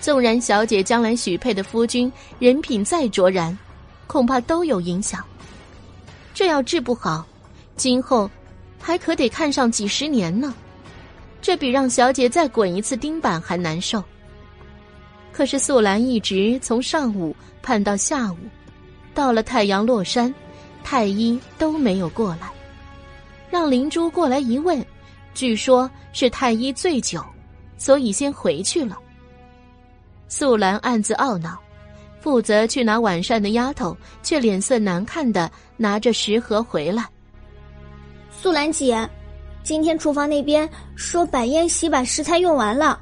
[0.00, 3.58] 纵然小姐将来许配的夫君人品再卓然，
[4.06, 5.24] 恐怕都有影响。
[6.32, 7.26] 这要治不好，
[7.74, 8.30] 今后
[8.80, 10.54] 还可得看上几十年呢。
[11.42, 14.02] 这比让小姐再滚一次钉板还难受。
[15.32, 18.36] 可是素兰一直从上午盼到下午，
[19.14, 20.32] 到了太阳落山，
[20.84, 22.50] 太医都没有过来。
[23.50, 24.84] 让灵珠过来一问，
[25.38, 27.24] 据说是太医醉酒，
[27.76, 28.98] 所以先回去了。
[30.26, 31.56] 素兰暗自懊恼，
[32.20, 37.08] 负责去拿晚膳的丫头却脸色难看的拿着食盒回来。
[38.32, 39.08] 素兰姐，
[39.62, 43.00] 今天厨房那边说百宴席把食材用完了，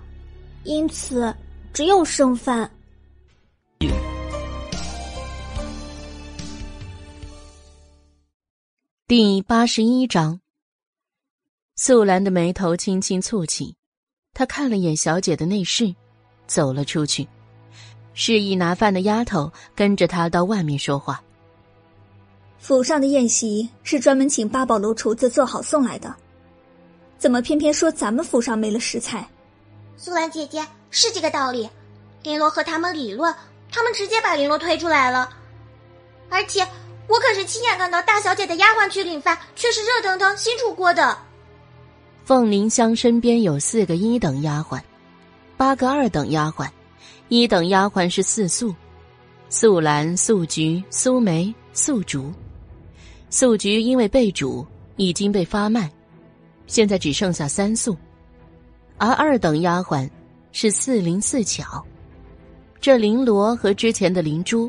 [0.65, 1.35] 因此
[1.73, 2.71] 只有剩饭。
[9.09, 10.39] 第八十一章，
[11.79, 13.77] 素兰的眉头轻轻蹙起，
[14.33, 15.95] 她看了眼小姐的内室，
[16.47, 17.29] 走了出去，
[18.15, 21.23] 示意拿饭的丫头跟着她到外面说话。
[22.59, 26.13] 府上的宴席是专门请八宝楼厨子做好送来的，
[27.19, 29.29] 怎么偏偏说咱们府上没了食材？
[29.99, 31.69] 素兰姐姐是这个道理，
[32.23, 33.33] 林罗和他们理论，
[33.71, 35.29] 他们直接把林罗推出来了。
[36.31, 36.67] 而且
[37.07, 41.19] 我可是亲眼看到大小姐的丫鬟去领饭，却是热腾腾新出锅的。
[42.27, 44.81] 凤凝香身边有四个一等丫鬟，
[45.57, 46.69] 八个二等丫鬟，
[47.29, 48.75] 一等丫鬟是四素：
[49.49, 52.33] 素兰、素菊、苏梅、素竹。
[53.31, 55.89] 素菊因为被煮已经被发卖，
[56.67, 57.97] 现在只剩下三素，
[58.99, 60.11] 而二等丫鬟
[60.51, 61.81] 是四灵四巧，
[62.81, 64.69] 这绫罗和之前的灵珠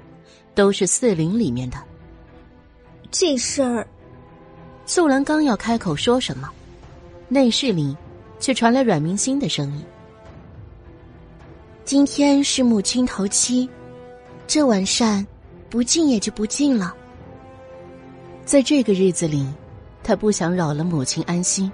[0.54, 1.78] 都是四灵里面的。
[3.10, 3.88] 这事儿，
[4.86, 6.48] 素兰刚要开口说什么，
[7.30, 7.96] 内室里
[8.40, 9.84] 却传来阮明心的声音
[11.84, 13.70] ：“今天是母亲头七，
[14.48, 15.26] 这碗膳
[15.70, 16.96] 不进也就不进了。”
[18.46, 19.46] 在这个日子里，
[20.02, 21.70] 他不想扰了母亲安心。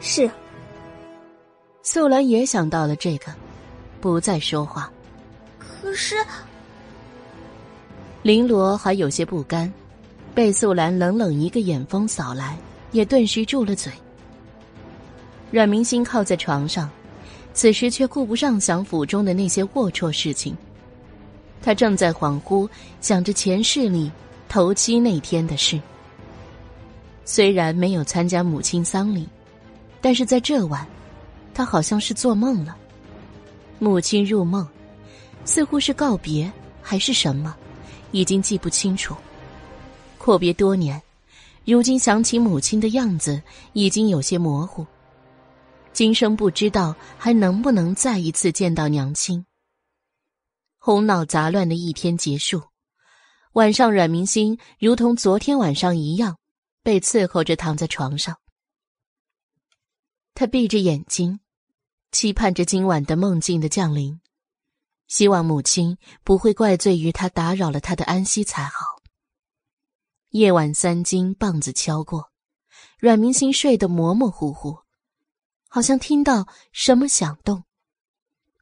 [0.00, 0.28] 是，
[1.82, 3.32] 素兰也想到了这个，
[4.00, 4.90] 不再说话。
[5.58, 6.16] 可是，
[8.24, 9.72] 绫罗还有些不甘，
[10.34, 12.58] 被素兰冷冷一个眼风扫来，
[12.90, 13.92] 也顿时住了嘴。
[15.54, 16.90] 阮明心靠在床上，
[17.52, 20.52] 此时却顾不上想府中的那些龌龊事情，
[21.62, 22.68] 他正在恍惚
[23.00, 24.10] 想着前世里。
[24.48, 25.80] 头七那天的事，
[27.24, 29.28] 虽然没有参加母亲丧礼，
[30.00, 30.84] 但是在这晚，
[31.54, 32.76] 他好像是做梦了。
[33.78, 34.66] 母亲入梦，
[35.44, 36.50] 似乎是告别
[36.82, 37.54] 还是什么，
[38.10, 39.14] 已经记不清楚。
[40.18, 41.00] 阔别多年，
[41.64, 43.40] 如今想起母亲的样子，
[43.72, 44.84] 已经有些模糊。
[45.94, 49.46] 今生不知道还能不能再一次见到娘亲。
[50.80, 52.60] 头脑杂乱的一天结束。
[53.52, 56.36] 晚上，阮明星如同昨天晚上一样，
[56.82, 58.36] 被伺候着躺在床上。
[60.34, 61.38] 他闭着眼睛，
[62.10, 64.20] 期盼着今晚的梦境的降临，
[65.06, 69.00] 希望母亲不会怪罪于他打扰了他的安息才好。
[70.30, 72.32] 夜晚三更，棒子敲过，
[72.98, 74.80] 阮明星睡得模模糊糊，
[75.74, 77.64] 好像听到什么响动，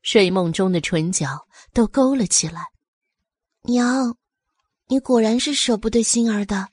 [0.00, 2.68] 睡梦中的唇角都勾了起来。
[3.65, 4.16] 娘。
[4.86, 6.68] 你果然是舍不得星儿的，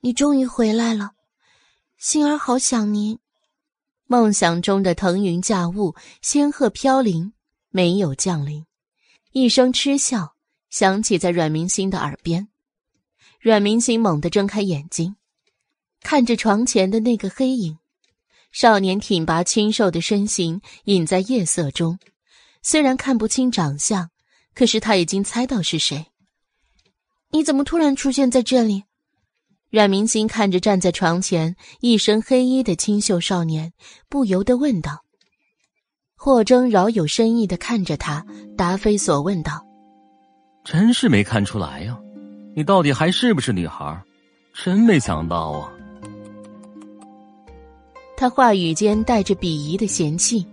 [0.00, 1.12] 你终于回来了，
[1.96, 3.20] 星儿好想您。
[4.06, 7.32] 梦想中的腾云驾雾、仙鹤飘零
[7.68, 8.66] 没有降临，
[9.30, 10.34] 一声嗤笑
[10.70, 12.48] 响起在阮明星的耳边。
[13.40, 15.14] 阮明星猛地睁开眼睛，
[16.00, 17.78] 看着床前的那个黑影，
[18.50, 21.98] 少年挺拔清瘦的身形隐在夜色中，
[22.62, 24.10] 虽然看不清长相，
[24.54, 26.06] 可是他已经猜到是谁。
[27.30, 28.84] 你怎么突然出现在这里？
[29.70, 33.74] 阮明星看着站在床前一身黑衣的清秀少年，
[34.08, 35.04] 不由得问道。
[36.16, 38.24] 霍征饶有深意的看着他，
[38.56, 39.64] 答非所问道
[40.64, 41.96] ：“真是没看出来呀，
[42.56, 44.02] 你到底还是不是女孩？
[44.54, 45.72] 真没想到啊！”
[48.20, 50.44] 他话语间带着鄙夷的嫌弃：“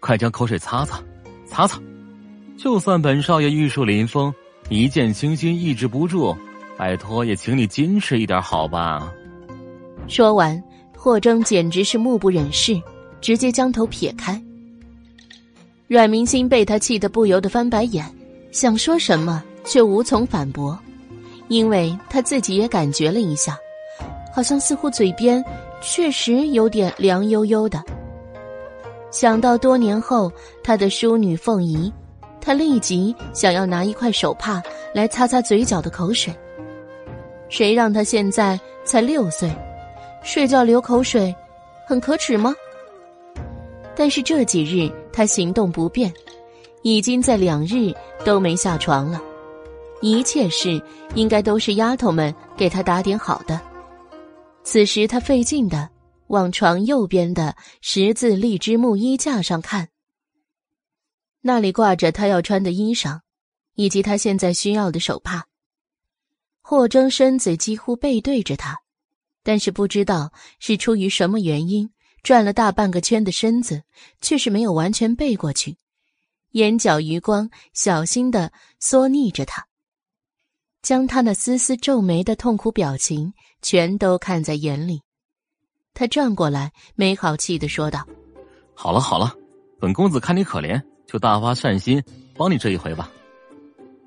[0.00, 0.98] 快将口水擦擦，
[1.46, 1.78] 擦擦！
[2.56, 4.32] 就算本少爷玉树临风。”
[4.70, 6.34] 一见倾心，抑制不住，
[6.76, 9.12] 拜托，也请你矜持一点，好吧？
[10.08, 10.60] 说完，
[10.96, 12.80] 霍征简直是目不忍视，
[13.20, 14.42] 直接将头撇开。
[15.86, 18.10] 阮明星被他气得不由得翻白眼，
[18.50, 20.76] 想说什么却无从反驳，
[21.48, 23.56] 因为他自己也感觉了一下，
[24.34, 25.44] 好像似乎嘴边
[25.88, 27.82] 确实有点凉悠悠的。
[29.10, 30.30] 想到多年后
[30.62, 31.92] 他的淑女凤仪。
[32.38, 34.62] 他立即想要拿一块手帕
[34.94, 36.32] 来擦擦嘴角的口水。
[37.48, 39.50] 谁让他现在才六岁，
[40.22, 41.34] 睡觉流口水，
[41.88, 42.54] 很可耻吗？
[43.96, 46.12] 但是这几日他行动不便，
[46.82, 47.92] 已经在两日
[48.24, 49.20] 都没下床了，
[50.00, 50.80] 一切事
[51.16, 53.60] 应该都是丫头们给他打点好的。
[54.66, 55.88] 此时他费劲的
[56.26, 59.90] 往床右边的十字荔枝木衣架上看。
[61.40, 63.20] 那里挂着他要穿的衣裳，
[63.76, 65.46] 以及他现在需要的手帕。
[66.62, 68.80] 霍征身子几乎背对着他，
[69.44, 71.88] 但是不知道是出于什么原因，
[72.24, 73.84] 转了大半个圈的身子
[74.20, 75.78] 却是没有完全背过去，
[76.50, 79.68] 眼角余光小心的缩睨着他，
[80.82, 83.32] 将他那丝丝皱眉的痛苦表情
[83.66, 85.02] 全都看在眼里。
[85.92, 88.06] 他转过来，没好气的说道
[88.74, 89.34] ：“好了好了，
[89.80, 92.00] 本公子看你可怜，就大发善心，
[92.36, 93.10] 帮你这一回吧。”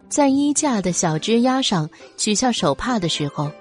[0.07, 3.51] 在衣架的小枝丫上取下手帕的时候，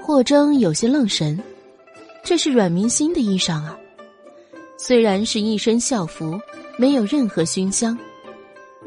[0.00, 1.42] 霍征有些愣神。
[2.22, 3.76] 这是阮明心的衣裳啊，
[4.78, 6.38] 虽然是一身校服，
[6.78, 7.98] 没有任何熏香。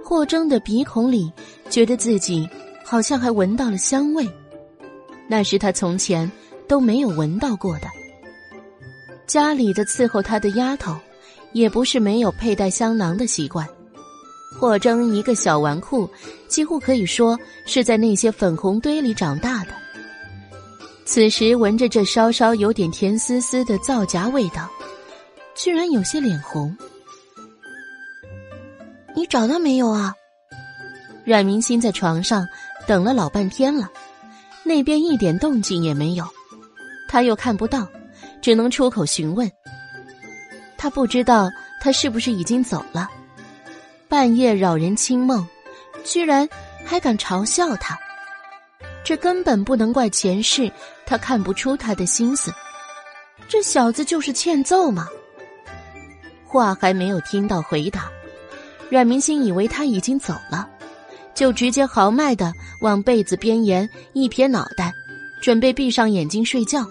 [0.02, 1.30] 霍征的鼻孔里
[1.70, 2.48] 觉得自己
[2.86, 4.26] 好像还闻到了香味，
[5.30, 6.30] 那是他从前
[6.68, 7.88] 都没有闻到过的。
[9.28, 10.98] 家里的伺候他的丫头，
[11.54, 13.68] 也不是没有佩戴香囊的习惯。
[14.60, 16.10] 霍征一个小纨绔，
[16.48, 19.72] 几乎可以说是在那些粉红堆里长大的。
[21.06, 24.68] 此时闻着这稍稍有点甜丝丝的皂荚味道，
[25.56, 26.76] 居然有些脸红。
[29.16, 30.14] 你找到没有啊？
[31.24, 32.48] 阮明心在床上
[32.88, 33.88] 等了老半天了，
[34.70, 36.24] 那边一点动静也没有，
[37.08, 37.88] 他又看不到，
[38.40, 39.52] 只能出口询问。
[40.78, 41.50] 他不知道
[41.82, 43.10] 他是不是已经走了。
[44.08, 45.44] 半夜扰人清梦，
[46.04, 46.48] 居然
[46.86, 47.98] 还敢嘲笑他，
[49.04, 50.72] 这根本不能怪前世
[51.04, 52.54] 他看不出他的心思。
[53.48, 55.08] 这小子就是欠揍嘛！
[56.46, 58.08] 话还没有听到回答，
[58.88, 60.70] 阮明星以为他已经走了，
[61.34, 62.52] 就直接豪迈的
[62.82, 64.94] 往被子边沿一撇脑袋，
[65.42, 66.86] 准备闭上眼睛睡觉。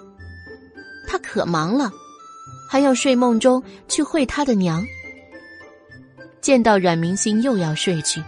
[1.07, 1.91] 他可忙了，
[2.69, 4.85] 还要睡梦中去会他的娘。
[6.41, 8.23] 见到阮明星又要睡去，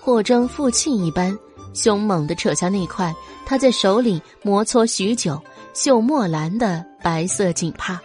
[0.00, 1.36] 霍征负气一般，
[1.74, 3.14] 凶猛的扯下那块
[3.46, 5.40] 他在手里摩搓许久、
[5.74, 8.00] 绣墨蓝的白色锦帕。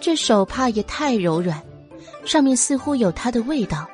[0.00, 1.62] 这手帕也太柔软，
[2.24, 3.86] 上面似乎有他的味道，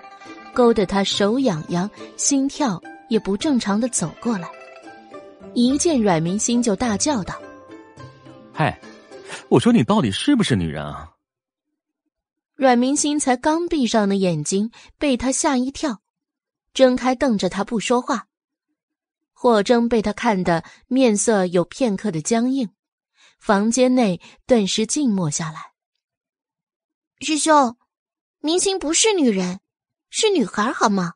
[0.56, 4.50] 勾得他手痒痒，心跳也不正常的走过来。
[5.52, 7.38] 一见阮明星就大叫道
[8.54, 8.80] ：“嗨，
[9.50, 11.12] 我说你到底是不是女人啊？”
[12.56, 16.00] 阮明心才刚闭上的眼睛被他吓一跳，
[16.72, 18.28] 睁开瞪着他不说话。
[19.34, 22.70] 霍征被他看得面色有片刻的僵硬，
[23.38, 25.72] 房间内顿时静默下来。
[27.20, 27.76] 师兄，
[28.40, 29.60] 明星不是女人，
[30.10, 31.14] 是女孩，好吗？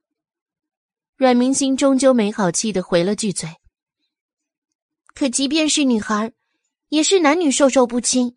[1.16, 3.48] 阮明星终究没好气的回了句嘴。
[5.14, 6.32] 可即便是女孩，
[6.88, 8.36] 也是男女授受不亲。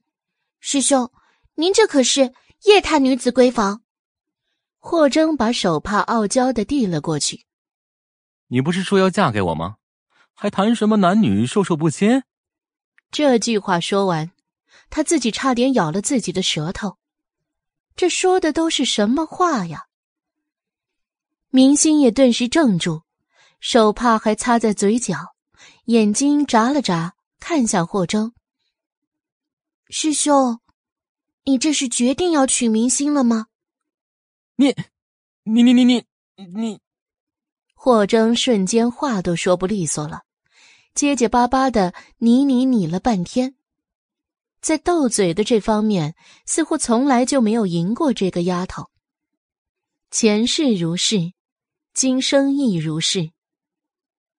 [0.60, 1.12] 师兄，
[1.56, 2.34] 您这可是……
[2.64, 3.84] 夜探女子闺房，
[4.80, 7.46] 霍征把手帕傲娇的递了过去。
[8.48, 9.76] 你不是说要嫁给我吗？
[10.34, 12.24] 还谈什么男女授受不亲？
[13.12, 14.32] 这句话说完，
[14.90, 16.98] 他自己差点咬了自己的舌头。
[17.98, 19.88] 这说的都是什么话呀？
[21.56, 23.04] 明星也顿时怔住，
[23.60, 25.36] 手帕还擦在嘴角，
[25.86, 28.34] 眼睛眨了眨，看向霍征。
[29.90, 30.60] 师兄。
[31.44, 33.46] 你这是决定要娶明星了吗？
[34.56, 34.74] 你，
[35.44, 36.06] 你你你你
[36.38, 36.80] 你！
[37.76, 40.22] 霍征瞬间话都说不利索了，
[40.96, 43.56] 结结巴巴的你你你了半天，
[44.60, 46.16] 在斗嘴的这方面，
[46.48, 48.90] 似乎从来就没有赢过这个丫头。
[50.10, 51.34] 前世如是，
[51.96, 53.30] 今生亦如是。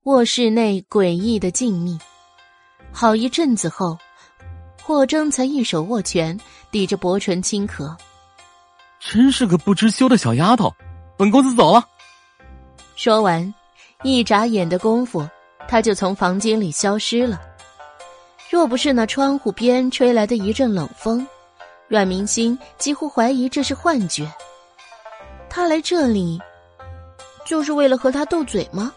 [0.02, 2.00] 卧室内诡异的静谧，
[2.91, 3.97] 好一阵子后。
[4.83, 6.39] 霍征才一手握拳，
[6.73, 7.97] 抵着薄唇轻咳。
[8.99, 10.74] 真是个不知羞的小丫头，
[11.16, 11.89] 本公子走了。
[12.97, 13.55] 说完，
[14.02, 15.24] 一眨眼的功夫，
[15.68, 17.41] 他就从房间里消失了。
[18.50, 21.24] 若不是那窗户边吹来的一阵冷风，
[21.86, 24.28] 阮明星几乎怀疑这是幻觉。
[25.49, 26.39] 他来这里，
[27.44, 28.92] 就是为了和他斗嘴吗？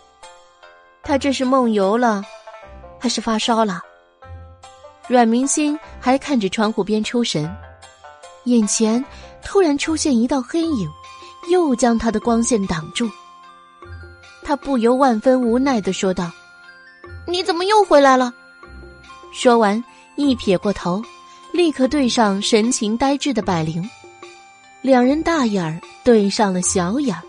[1.04, 2.24] 他这是梦游了，
[3.00, 3.82] 还是发烧了？
[5.08, 7.50] 阮明星还看着窗户边出神，
[8.46, 9.04] 眼前
[9.44, 10.90] 突然出现一道黑影，
[11.50, 13.10] 又将他的光线挡住。
[14.44, 16.32] 他不由万分无奈的说道
[17.28, 18.34] ：“你怎么又回来了？”
[19.34, 19.82] 说完，
[20.16, 21.02] 一撇过头，
[21.52, 23.90] 立刻对上神情呆滞的百灵，
[24.82, 27.22] 两人大眼儿对上了小眼儿。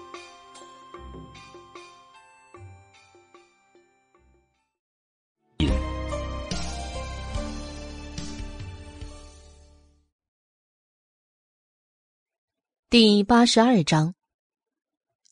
[12.90, 14.14] 第八十二章，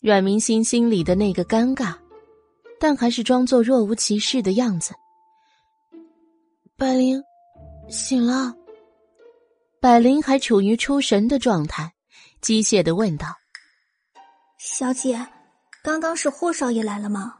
[0.02, 1.94] 阮明星心里的那个尴尬，
[2.78, 4.92] 但还是装作若无其事的样子。
[6.76, 7.18] 百灵，
[7.88, 8.54] 醒了。
[9.80, 11.90] 百灵还处于出神的状态，
[12.42, 13.28] 机械的问道
[14.60, 15.26] ：“小姐，
[15.82, 17.36] 刚刚是霍少爷来了吗？”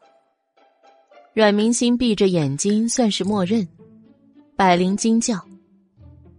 [1.36, 3.68] 阮明星闭着眼睛，算是默认。
[4.56, 5.46] 百灵惊叫：“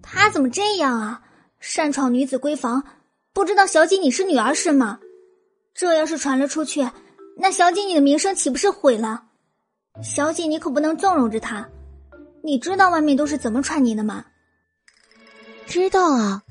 [0.01, 1.21] 他怎么这样啊？
[1.59, 2.83] 擅闯女子闺房，
[3.37, 4.97] 不知道小姐你是女儿是吗？
[5.75, 6.89] 这要是传了出去，
[7.37, 9.25] 那小姐你的名声岂不是毁了？
[10.01, 11.69] 小姐你可不能纵容着他。
[12.43, 14.25] 你知道外面都是怎么传你的吗？”
[15.67, 16.41] 知道啊，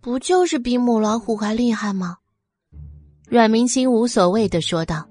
[0.00, 2.16] 不就是比母老虎还厉害吗？
[3.28, 5.06] 阮明清无所谓的说道。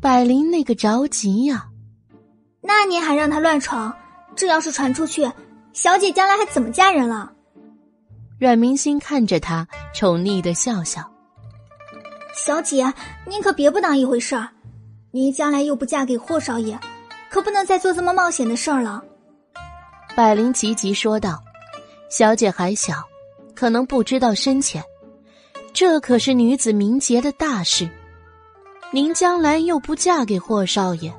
[0.00, 1.66] 百灵那个着急呀。
[2.62, 3.94] 那您还让他乱闯？
[4.34, 5.30] 这要是传出去，
[5.74, 7.33] 小姐将来还怎么嫁人了？
[8.38, 11.08] 阮明心看着他，宠溺的笑笑。
[12.34, 12.92] 小姐，
[13.26, 14.48] 您可别不当一回事儿。
[15.12, 16.78] 您将来又不嫁给霍少爷，
[17.30, 19.02] 可不能再做这么冒险的事儿了。
[20.16, 21.40] 百灵急急说道
[22.10, 22.94] ：“小姐还小，
[23.54, 24.82] 可能不知道深浅，
[25.72, 27.88] 这可是女子名节的大事。
[28.92, 31.14] 您将来又不嫁给霍少爷。”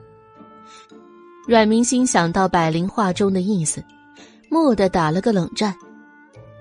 [1.47, 3.81] 阮明心想到百灵话中的意思，
[4.49, 5.73] 蓦地打了个冷战，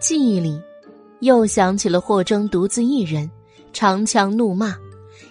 [0.07, 0.63] 记忆里
[1.21, 3.31] 又想起了霍征独自一人
[3.73, 4.77] 长枪怒骂，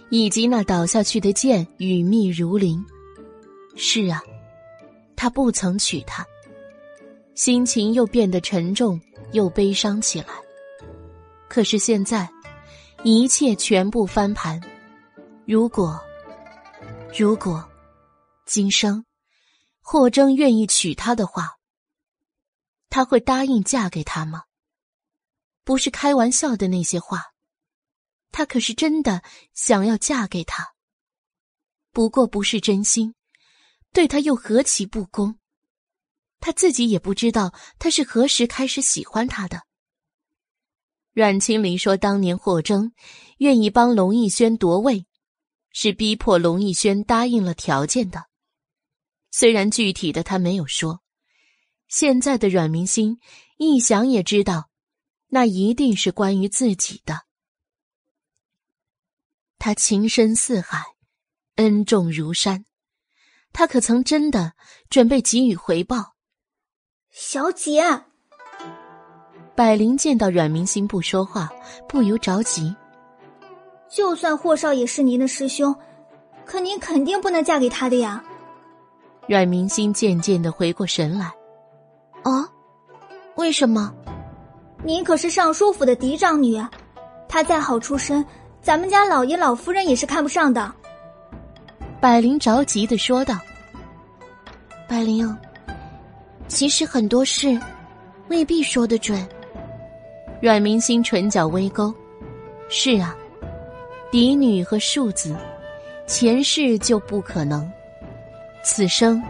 [0.09, 2.83] 以及那倒下去的剑雨密如林。
[3.75, 4.19] 是啊，
[5.15, 6.25] 他不曾娶她，
[7.35, 8.99] 心情又变得沉重
[9.33, 10.29] 又悲伤起来。
[11.47, 12.27] 可是现在，
[13.03, 14.59] 一切全部翻盘。
[15.45, 16.01] 如果，
[17.15, 17.63] 如果，
[18.47, 19.05] 今生。
[19.83, 21.57] 霍征愿意娶她的话，
[22.89, 24.41] 他会答应嫁给他吗？
[25.63, 27.33] 不是开玩笑的那些话，
[28.31, 30.73] 他可是真的想要嫁给他。
[31.91, 33.15] 不过不是真心，
[33.91, 35.37] 对他又何其不公？
[36.39, 39.61] 他自己也不知道他是何时开始喜欢他的。
[41.13, 42.91] 阮清离说，当年霍征
[43.37, 45.05] 愿意帮龙逸轩夺位，
[45.71, 48.25] 是逼迫龙逸轩答应了条件的。
[49.31, 51.01] 虽然具体的他没有说，
[51.87, 53.19] 现在的阮明心
[53.57, 54.71] 一想也知道，
[55.35, 57.23] 那一定是关于自己的。
[59.57, 60.83] 他情深似海，
[61.55, 62.65] 恩重如山，
[63.51, 64.53] 他可曾真的
[64.91, 66.13] 准备给予回报？
[67.09, 67.81] 小姐，
[69.55, 71.49] 百灵见到阮明心不说话，
[71.89, 72.75] 不由着急。
[73.89, 75.75] 就算霍少也是您的师兄，
[76.45, 78.23] 可您肯定不能嫁给他的呀。
[79.27, 81.25] 阮明心渐渐的回过神来，
[82.21, 82.47] 啊，
[83.35, 83.91] 为什么？
[84.85, 86.61] 您可是尚书府的嫡长女，
[87.29, 88.25] 她再好出身，
[88.61, 90.69] 咱们家老爷老夫人也是看不上的。
[92.01, 93.39] 百灵着急的说道
[94.85, 95.35] ：“百灵，
[96.49, 97.57] 其实很多事
[98.27, 99.25] 未必说得准。”
[100.41, 101.93] 阮明心唇角微勾，
[102.67, 103.15] 是啊，
[104.11, 105.33] 嫡女和庶子，
[106.05, 107.71] 前世就不可能。
[108.61, 109.23] 此生，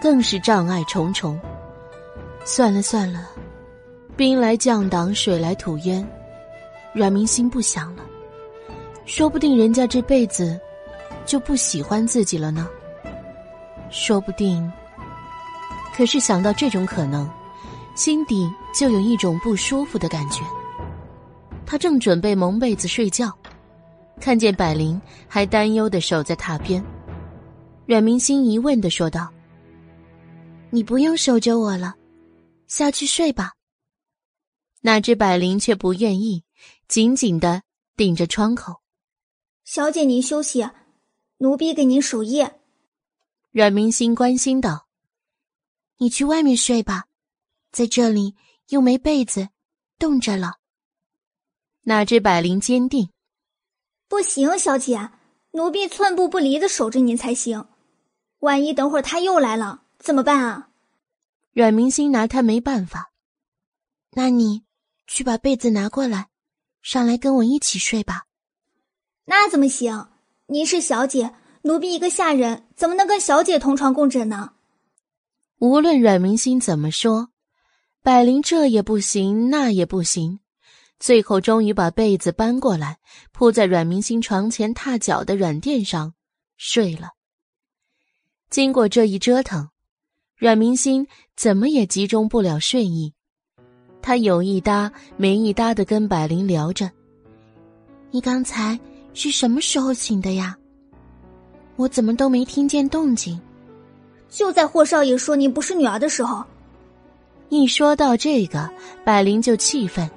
[0.00, 1.36] 更是障碍重重。
[2.44, 3.28] 算了算了，
[4.20, 6.06] 兵来将挡，水来土掩。
[6.92, 8.02] 阮明心不想了，
[9.06, 10.60] 说不定人家这辈子
[11.24, 12.68] 就不喜欢自己了呢。
[13.88, 14.70] 说不定，
[15.96, 17.26] 可是想到这种可能，
[17.94, 20.42] 心底就有一种不舒服的感觉。
[21.64, 23.34] 他正准备蒙被子睡觉，
[24.20, 26.84] 看见百灵还担忧的守在榻边。
[27.86, 29.30] 阮明心疑问的说道
[30.68, 31.94] ：“你不用守着我了，
[32.66, 33.52] 下去睡吧。”
[34.82, 36.44] 哪知百灵却不愿意，
[36.88, 37.62] 紧紧的
[37.96, 38.80] 顶着窗口。
[39.64, 40.68] “小姐，您休息，
[41.38, 42.60] 奴婢给您守夜。”
[43.52, 44.86] 阮明心关心道
[45.98, 47.04] ：“你去外面睡吧，
[47.72, 48.34] 在这里
[48.68, 49.48] 又没被子，
[49.98, 50.58] 冻着了。”
[51.82, 53.10] 哪知百灵坚定
[54.08, 55.10] ：“不行，小姐，
[55.52, 57.68] 奴婢寸步不离的守着您才行。”
[58.40, 60.70] 万一等会儿他又来了怎么办啊？
[61.52, 63.12] 阮明星拿他没办法。
[64.12, 64.64] 那你
[65.10, 66.28] 去把被子拿过来，
[66.82, 68.26] 上来跟我一起睡吧。
[69.24, 70.08] 那怎么行？
[70.46, 74.52] 您是小姐，奴婢一个下人，怎么能跟小姐同床共枕呢？
[75.58, 77.30] 无论阮明星怎么说，
[78.02, 80.38] 百灵这也不行，那也不行，
[81.00, 83.00] 最后终于把被子搬过来，
[83.32, 86.14] 铺在阮明星床前踏脚的软垫上
[86.56, 87.10] 睡了。
[88.48, 89.70] 经过这一折腾，
[90.36, 93.12] 阮明心怎么也集中不了睡意。
[94.02, 96.90] 他有一搭没一搭的跟百灵聊着
[98.10, 98.78] ：“你刚才
[99.14, 100.56] 是什么时候醒的呀？
[101.76, 103.40] 我怎么都没听见动静？
[104.28, 106.44] 就在霍少爷说您不是女儿的时候。
[107.48, 108.70] 一说到这个，
[109.04, 110.08] 百灵就气愤：“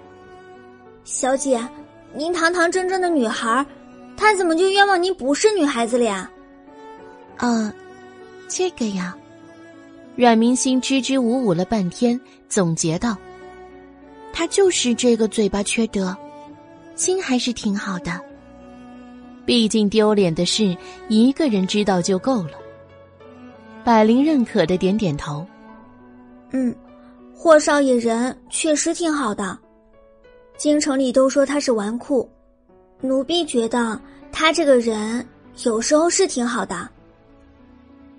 [1.03, 1.59] 小姐，
[2.13, 3.65] 您堂堂正正的女孩，
[4.15, 6.29] 他怎么就冤枉您不是女孩子了呀？”
[7.37, 7.73] 啊，
[8.47, 9.17] 这个呀，
[10.15, 13.17] 阮明星支支吾吾了半天，总结道
[14.33, 16.13] ：“他就是这个嘴巴缺德，
[16.95, 18.19] 心还是挺好的。
[19.45, 20.75] 毕竟丢脸的事，
[21.07, 22.59] 一个人知道就够了。”
[23.85, 25.45] 百灵认可的点点头
[26.51, 26.75] ：“嗯。”
[27.35, 29.57] 霍少爷人确实挺好的，
[30.55, 32.25] 京城里都说他是纨绔，
[33.01, 33.99] 奴婢觉得
[34.31, 35.27] 他这个人
[35.65, 36.87] 有时候是挺好的。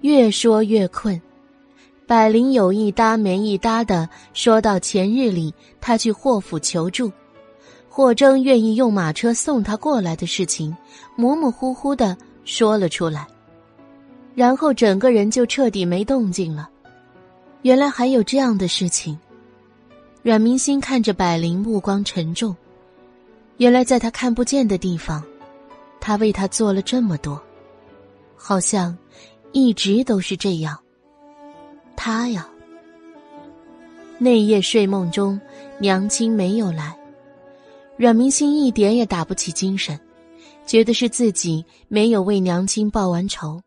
[0.02, 1.18] 越说越困，
[2.07, 7.10] 百灵有一搭没一搭的说到前日里他去霍府求助，
[7.89, 10.76] 霍征愿意用马车送他过来的事情，
[11.16, 13.26] 模模糊糊的说了出来，
[14.34, 16.68] 然后整个人就彻底没动静了。
[17.62, 19.18] 原来还有这样的事情。
[20.23, 22.55] 阮明星看着百灵，目光沉重。
[23.57, 25.24] 原来在他看不见的地方，
[26.00, 27.41] 他为他做了这么多，
[28.36, 28.94] 好像
[29.52, 30.78] 一直都是这样。
[31.97, 32.49] 他呀，
[34.19, 35.41] 那夜睡梦中，
[35.79, 36.97] 娘亲没有来，
[37.97, 39.99] 阮明星一点也打不起精神，
[40.67, 43.63] 觉得是自己没有为娘亲报完仇。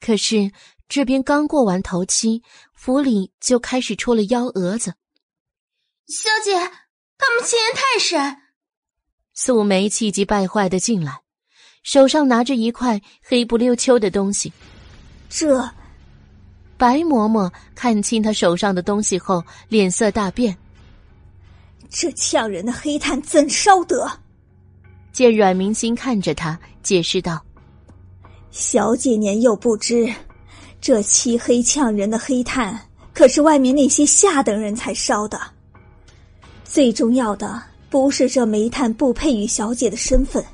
[0.00, 0.50] 可是。
[0.88, 2.42] 这边刚过完头七，
[2.74, 4.92] 府里就开始出了幺蛾子。
[6.06, 8.36] 小姐，他们欺人太甚！
[9.32, 11.22] 素梅气急败坏的进来，
[11.82, 14.52] 手上拿着一块黑不溜秋的东西。
[15.30, 15.66] 这，
[16.82, 20.58] 白嬷嬷看清他手上的东西后，脸色大变。
[21.88, 24.10] 这呛人的黑炭怎烧得？
[25.12, 27.40] 见阮明心看着他，解释道
[28.50, 30.12] ：“小姐年幼不知。”
[30.82, 32.76] 这漆黑呛人的黑炭，
[33.14, 35.40] 可是外面那些下等人才烧的。
[36.64, 40.44] 最重要的不是这煤炭不配与小姐的身份，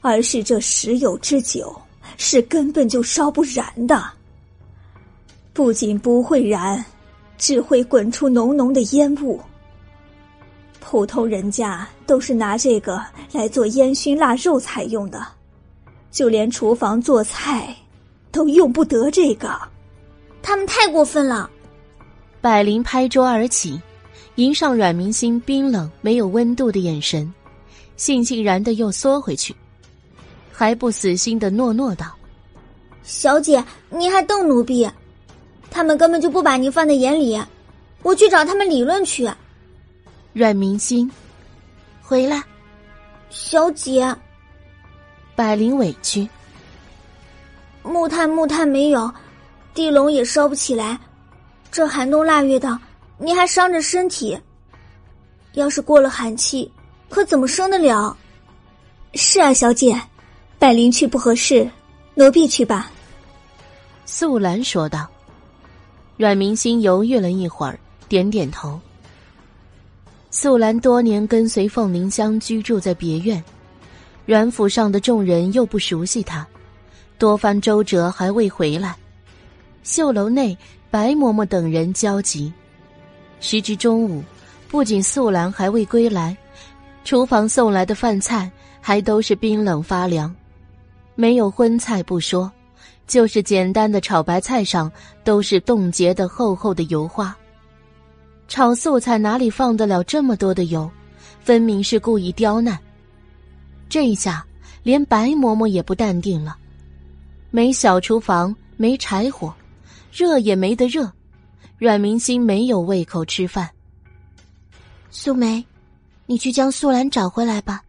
[0.00, 1.78] 而是这十有之九
[2.16, 4.02] 是根本就烧不燃的。
[5.52, 6.84] 不仅不会燃，
[7.38, 9.40] 只会滚出浓浓的烟雾。
[10.80, 15.26] 普通人家都是拿这个来做烟熏腊肉才用的，
[16.10, 17.74] 就连厨房做菜。
[18.32, 19.60] 都用不得这个，
[20.42, 21.50] 他们太过分了。
[22.40, 23.78] 百灵拍桌而起，
[24.36, 27.30] 迎上阮明星冰冷没有温度的眼神，
[27.98, 29.54] 悻悻然的又缩回去，
[30.50, 32.06] 还不死心的诺诺道
[33.04, 34.90] ：“小姐，你还瞪奴婢？
[35.72, 37.42] 他们根本就不把您放在眼里，
[38.02, 39.28] 我去找他们理论去。”
[40.34, 41.10] 阮明星，
[42.02, 42.42] 回来，
[43.30, 44.14] 小姐。
[45.34, 46.28] 百灵委屈。
[47.82, 49.12] 木炭木炭没有，
[49.74, 50.98] 地笼也烧不起来。
[51.70, 52.78] 这寒冬腊月的，
[53.18, 54.38] 你还伤着身体。
[55.54, 56.70] 要是过了寒气，
[57.08, 58.16] 可怎么生得了？
[59.14, 60.00] 是啊，小姐，
[60.58, 61.68] 百灵去不合适，
[62.14, 62.90] 奴婢去吧。
[64.06, 65.08] 素兰说道。
[66.16, 68.78] 阮明星犹豫了一会儿，点点头。
[70.30, 73.42] 素兰多年跟随凤鸣香居住在别院，
[74.24, 76.46] 阮府上的众人又不熟悉她。
[77.18, 78.96] 多番周折还未回来，
[79.82, 80.56] 绣楼内
[80.90, 82.52] 白嬷嬷等人焦急。
[83.40, 84.22] 时至中午，
[84.68, 86.36] 不仅素兰还未归来，
[87.04, 88.50] 厨房送来的饭菜
[88.80, 90.34] 还都是冰冷发凉，
[91.14, 92.50] 没有荤菜不说，
[93.12, 94.90] 就是简单的炒白菜上
[95.22, 97.36] 都是冻结的厚厚的油花。
[98.48, 100.90] 炒素菜哪里放得了这么多的油？
[101.38, 102.78] 分明是故意刁难。
[103.86, 104.42] 这一下，
[104.82, 106.56] 连白嬷嬷也不淡定了。
[107.50, 109.52] 没小厨房，没柴火，
[110.10, 111.12] 热也没得热。
[111.76, 113.68] 阮明星没有胃口吃饭。
[115.10, 115.62] 素梅，
[116.24, 117.82] 你去将素兰找回来吧。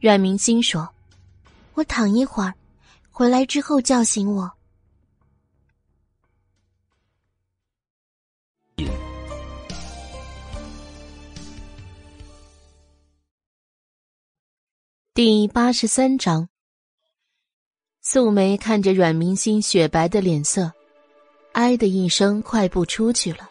[0.00, 0.88] 阮明星说
[1.74, 2.54] ：“我躺一会儿，
[3.10, 4.52] 回来之后叫醒我。”
[15.12, 16.48] 第八十三章。
[18.00, 20.72] 素梅看着阮明星雪白的脸色，
[21.52, 23.50] 唉的一声，快步出去了。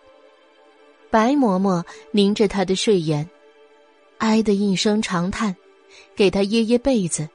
[1.11, 3.29] 白嬷嬷凝着她的睡颜，
[4.17, 5.55] 唉的一声长叹，
[6.15, 7.29] 给她掖掖被子。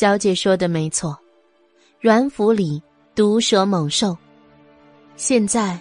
[0.00, 1.18] 小姐说的没错，
[1.98, 2.80] 阮府里
[3.16, 4.16] 毒蛇猛兽，
[5.16, 5.76] 现在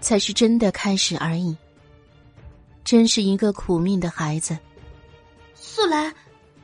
[0.00, 1.56] 才是真的开始而已。
[2.82, 4.58] 真是一个苦命的孩子。
[5.54, 6.12] 素兰，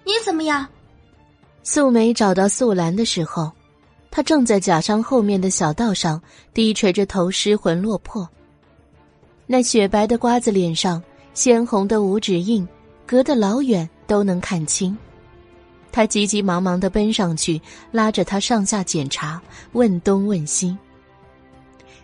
[0.03, 0.67] 你怎么样？
[1.63, 3.53] 素梅找到素兰的时候，
[4.11, 6.21] 她正在假山后面的小道上
[6.53, 8.29] 低垂着头，失魂落魄。
[9.47, 11.01] 那雪白的瓜子脸上，
[11.35, 12.67] 鲜红的五指印，
[13.07, 14.99] 隔得老远都能看清。
[15.93, 19.41] 他急急忙忙的奔上去，拉着他上下检查，
[19.73, 20.77] 问东问西。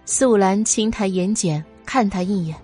[0.04, 2.56] 素兰轻抬眼睑看他一眼，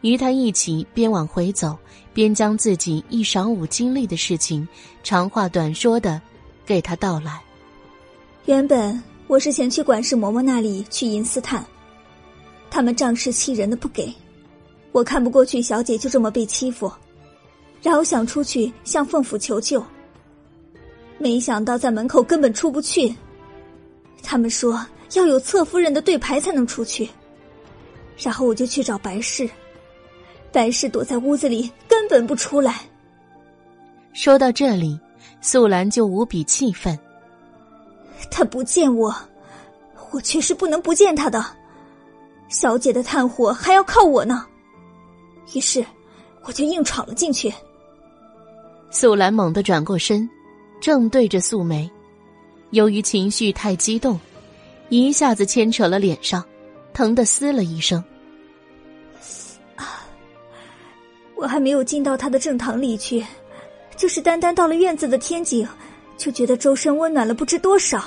[0.00, 1.78] 与他一起边往回走，
[2.12, 4.66] 边将自己一晌午经历的事情
[5.02, 6.20] 长话短说的
[6.66, 7.40] 给他道来。
[8.46, 11.64] 原本我是前去管事嬷嬷那里去银丝探，
[12.70, 14.12] 他们仗势欺人的不给，
[14.92, 16.90] 我看不过去，小姐就这么被欺负，
[17.82, 19.82] 然后想出去向凤府求救。
[21.18, 23.14] 没想到在门口根本出不去，
[24.22, 27.08] 他们说要有侧夫人的对牌才能出去。
[28.16, 29.48] 然后我就去找白氏，
[30.52, 32.80] 白氏躲在屋子里根本不出来。
[34.12, 34.98] 说到这里，
[35.40, 36.98] 素兰就无比气愤。
[38.30, 39.14] 他不见我，
[40.10, 41.44] 我却是不能不见他的。
[42.48, 44.46] 小姐的炭火还要靠我呢，
[45.54, 45.84] 于是
[46.44, 47.52] 我就硬闯了进去。
[48.90, 50.28] 素兰猛地转过身。
[50.80, 51.90] 正对着素梅，
[52.70, 54.18] 由于情绪太激动，
[54.88, 56.44] 一下子牵扯了脸上，
[56.92, 58.02] 疼得嘶了一声。
[59.76, 60.06] 啊！
[61.34, 63.24] 我还没有进到他的正堂里去，
[63.96, 65.66] 就是单单到了院子的天井，
[66.16, 68.02] 就觉得周身温暖了不知多少。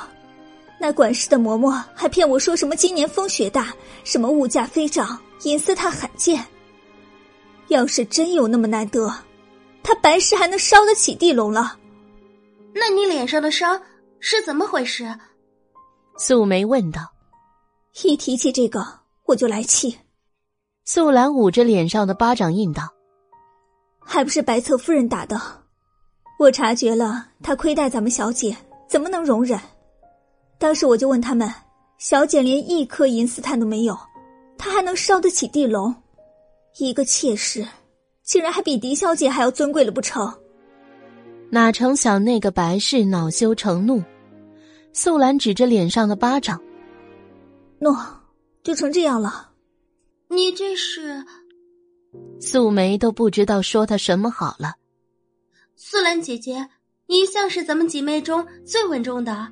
[0.80, 6.44] 那管事的嬷嬷还骗我说什么今年风雪大，什么物价飞涨，银丝炭罕见。
[7.68, 9.14] 要是真有那么难得，
[9.84, 11.78] 他白氏还能烧得起地笼了。
[12.74, 13.82] 那你脸上的伤
[14.20, 15.06] 是怎么回事？
[16.18, 17.02] 素梅问道。
[18.04, 18.86] 一提起这个，
[19.26, 19.98] 我就来气。
[20.86, 22.84] 素兰捂着脸上的巴掌印道
[24.00, 25.40] ：“还不是白侧夫人打的。
[26.40, 28.56] 我察觉了，她亏待咱们小姐，
[28.88, 29.60] 怎么能容忍？
[30.58, 31.54] 当时我就问他们，
[31.98, 33.98] 小姐连一颗银丝炭都没有，
[34.58, 35.94] 她还能烧得起地笼？
[36.78, 37.68] 一个妾室，
[38.24, 40.34] 竟然还比狄小姐还要尊贵了不成？”
[41.54, 44.02] 哪成想那个白氏恼羞成怒，
[44.94, 46.62] 素兰指着脸上的巴掌
[47.78, 47.94] ：“诺，
[48.64, 49.50] 就成这样了。”
[50.32, 51.26] 你这是？
[52.40, 54.76] 素梅都不知道说他什么好了。
[55.76, 56.70] 素兰姐姐，
[57.06, 59.46] 你一向是咱们姐妹中最稳重的，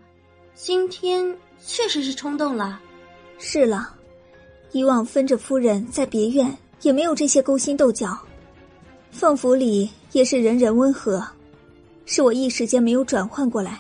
[0.54, 2.80] 今天确实是冲动了。
[3.38, 3.94] 是了，
[4.72, 8.18] 以往分着夫人在别院也没有这些勾心斗角，
[9.12, 11.22] 凤府里也是人人温和。
[12.12, 13.80] 是我一时间没有转换过来。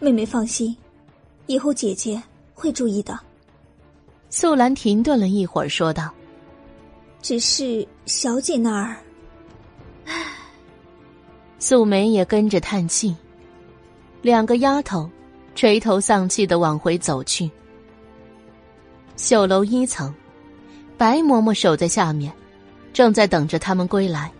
[0.00, 0.76] 妹妹放心，
[1.46, 2.22] 以后姐姐
[2.52, 3.18] 会注意的。
[4.28, 6.12] 素兰停顿了一会儿，说道
[7.22, 8.98] ：“只是小姐那儿。
[11.58, 13.16] ”素梅也跟着叹气。
[14.20, 15.08] 两个丫头
[15.54, 17.50] 垂头丧气的往回走去。
[19.16, 20.14] 绣楼一层，
[20.98, 22.30] 白嬷嬷守在下面，
[22.92, 24.30] 正在等着他们归来。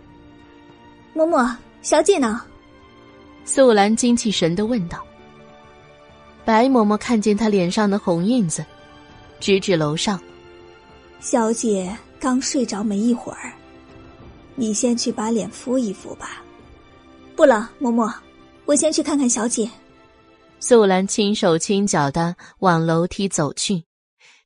[1.15, 1.51] 嬷嬷。
[1.85, 2.41] 小姐呢？
[3.43, 5.05] 素兰精气神的问道。
[6.43, 8.65] 白嬷嬷看见她脸上的红印子，
[9.39, 10.19] 指指楼上。
[11.19, 13.53] 小姐刚睡着没一会儿，
[14.55, 16.43] 你先去把脸敷一敷吧。
[17.35, 18.11] 不了，嬷嬷，
[18.65, 19.69] 我先去看看小姐。
[20.59, 23.83] 素兰轻手轻脚的往楼梯走去，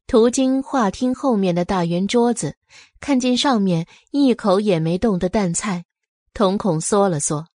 [0.08, 2.58] 途经画厅后面的大圆桌子，
[3.00, 5.86] 看见上面一口也没动的淡菜。
[6.34, 7.48] 瞳孔缩了缩，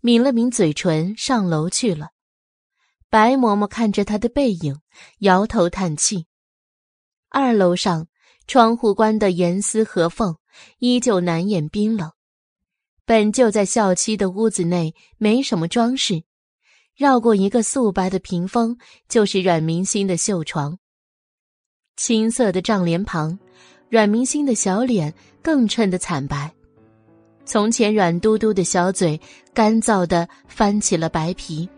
[0.00, 2.08] 抿了抿嘴唇，上楼去了。
[3.08, 4.80] 白嬷嬷看着他的背影，
[5.18, 6.26] 摇头叹气。
[7.28, 8.06] 二楼上，
[8.46, 10.36] 窗户关的严丝合缝，
[10.78, 12.12] 依旧难掩冰冷。
[13.04, 16.22] 本就在孝期的屋子内，没什么装饰，
[16.94, 18.78] 绕过一个素白的屏风，
[19.08, 20.78] 就是阮明星的绣床。
[21.96, 23.38] 青色的帐帘旁，
[23.88, 26.54] 阮明星的小脸更衬得惨白。
[27.50, 29.20] 从前软嘟嘟的小嘴，
[29.52, 31.68] 干燥的翻起了白皮，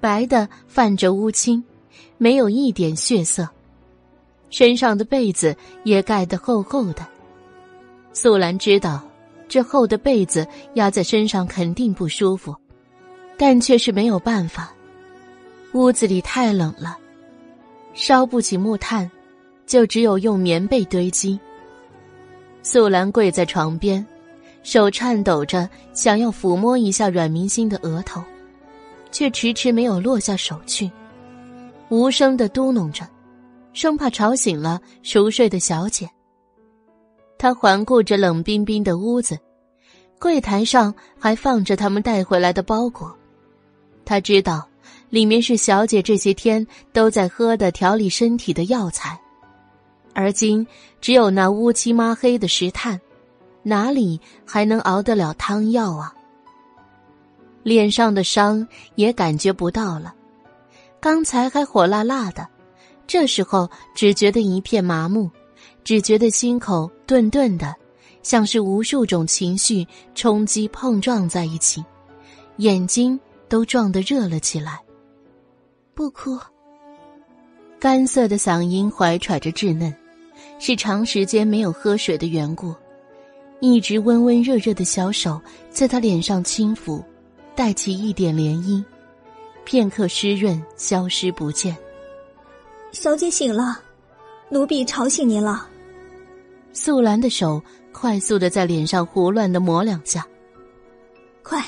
[0.00, 1.62] 白的泛着乌青，
[2.18, 3.48] 没有一点血色。
[4.50, 7.06] 身上的被子也盖得厚厚的。
[8.12, 9.00] 素兰知道，
[9.46, 10.44] 这厚的被子
[10.74, 12.52] 压在身上肯定不舒服，
[13.38, 14.74] 但却是没有办法。
[15.72, 16.98] 屋子里太冷了，
[17.94, 19.08] 烧不起木炭，
[19.66, 21.38] 就只有用棉被堆积。
[22.60, 24.04] 素兰跪在床边。
[24.66, 28.20] 手颤抖着，想要抚摸一下阮明星的额头，
[29.12, 30.90] 却迟迟没有落下手去，
[31.88, 33.06] 无声的嘟哝着，
[33.72, 36.10] 生怕吵醒了熟睡的小姐。
[37.38, 39.38] 他环顾着冷冰冰的屋子，
[40.18, 43.16] 柜台上还放着他们带回来的包裹，
[44.04, 44.68] 他知道，
[45.10, 49.16] 里面是小姐这些天都在喝的调理身体的药材，
[50.12, 50.66] 而今
[51.00, 53.00] 只有那乌漆抹黑的石炭，
[53.68, 56.14] 哪里还能熬得了汤药啊？
[57.64, 58.64] 脸上的伤
[58.94, 60.14] 也感觉不到了，
[61.00, 62.46] 刚才还火辣辣的，
[63.08, 65.28] 这时候只觉得一片麻木，
[65.82, 67.74] 只觉得心口顿顿的，
[68.22, 71.84] 像是无数种情绪冲击碰撞在一起，
[72.58, 74.80] 眼睛都撞得热了起来。
[75.92, 76.38] 不哭。
[77.80, 79.92] 干涩的嗓音怀揣着稚嫩，
[80.60, 82.72] 是长时间没有喝水的缘故，
[83.60, 87.02] 一直温温热热的小手在他脸上轻抚。
[87.54, 88.84] 带起一点涟漪，
[89.64, 91.74] 片刻湿润，消失不见。
[92.92, 93.80] 小姐醒了，
[94.50, 95.66] 奴婢吵醒您了。
[96.74, 97.62] 素兰的手
[97.92, 100.22] 快速的在脸上胡乱的抹两下，
[101.42, 101.64] 快，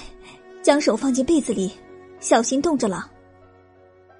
[0.62, 1.72] 将手放进被子里，
[2.20, 3.10] 小心冻着了。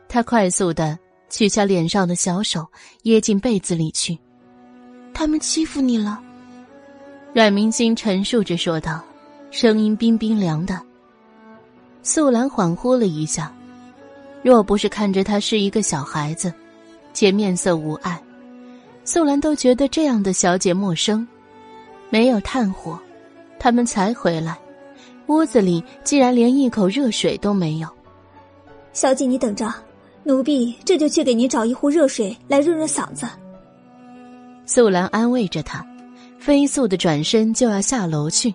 [0.09, 0.99] 他快速的
[1.29, 2.67] 取下脸上的小手，
[3.03, 4.19] 掖进被子里去。
[5.13, 6.19] 他们欺负你了，
[7.35, 9.01] 阮明星陈述着说道，
[9.51, 10.81] 声音冰冰凉的。
[12.03, 13.53] 素兰恍惚了一下，
[14.43, 16.53] 若不是看着他是一个小孩子，
[17.13, 18.21] 且面色无碍，
[19.05, 21.27] 素兰都觉得这样的小姐陌生。
[22.09, 22.99] 没有炭火，
[23.59, 24.59] 他们才回来，
[25.27, 27.89] 屋子里竟然连一口热水都没有。
[28.95, 29.71] 小姐，你等着，
[30.25, 33.29] 奴婢这就去给您找一壶热水来润润嗓子。
[34.65, 35.87] 素兰安慰着他，
[36.49, 38.55] 飞速的转身就要下楼去。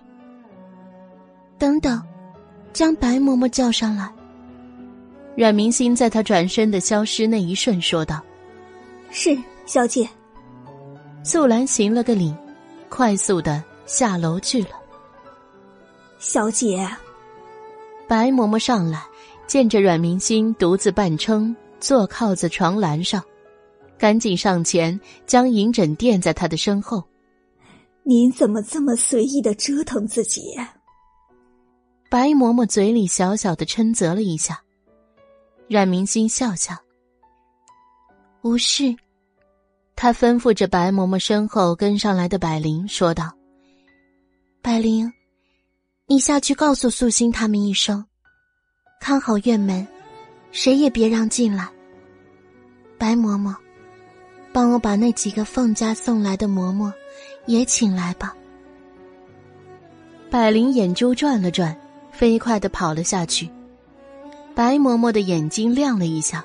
[1.56, 2.02] 等等。
[2.72, 4.12] 将白嬷嬷叫上来。
[5.36, 8.20] 阮明心在他转身的消失那一瞬说道
[9.10, 10.08] ：“是小姐。”
[11.22, 12.34] 素兰行了个礼，
[12.88, 14.70] 快速的下楼去了。
[16.18, 16.84] 小姐，
[18.08, 19.00] 白嬷嬷上来，
[19.46, 23.22] 见着阮明心独自半撑坐靠在床栏上，
[23.96, 27.00] 赶紧上前将银枕垫在他的身后。
[28.06, 30.54] 您怎么这么随意的折腾自己？
[32.10, 34.62] 白嬷嬷嘴里小小的嗔责了一下，
[35.68, 36.76] 阮明心笑笑。
[38.42, 38.94] 无事，
[39.96, 43.32] 他吩咐着白嬷嬷身后跟上来的百灵说道
[44.60, 45.10] ：“百灵，
[46.06, 48.04] 你下去告诉素心他们一声，
[49.00, 49.86] 看好院门，
[50.52, 51.66] 谁也别让进来。
[52.98, 53.56] 白嬷嬷，
[54.52, 56.92] 帮我把那几个凤家送来的嬷嬷
[57.46, 58.34] 也请来吧。”
[60.30, 61.76] 百灵眼珠转了转。
[62.16, 63.50] 飞快的跑了下去，
[64.54, 66.44] 白嬷嬷的眼睛亮了一下，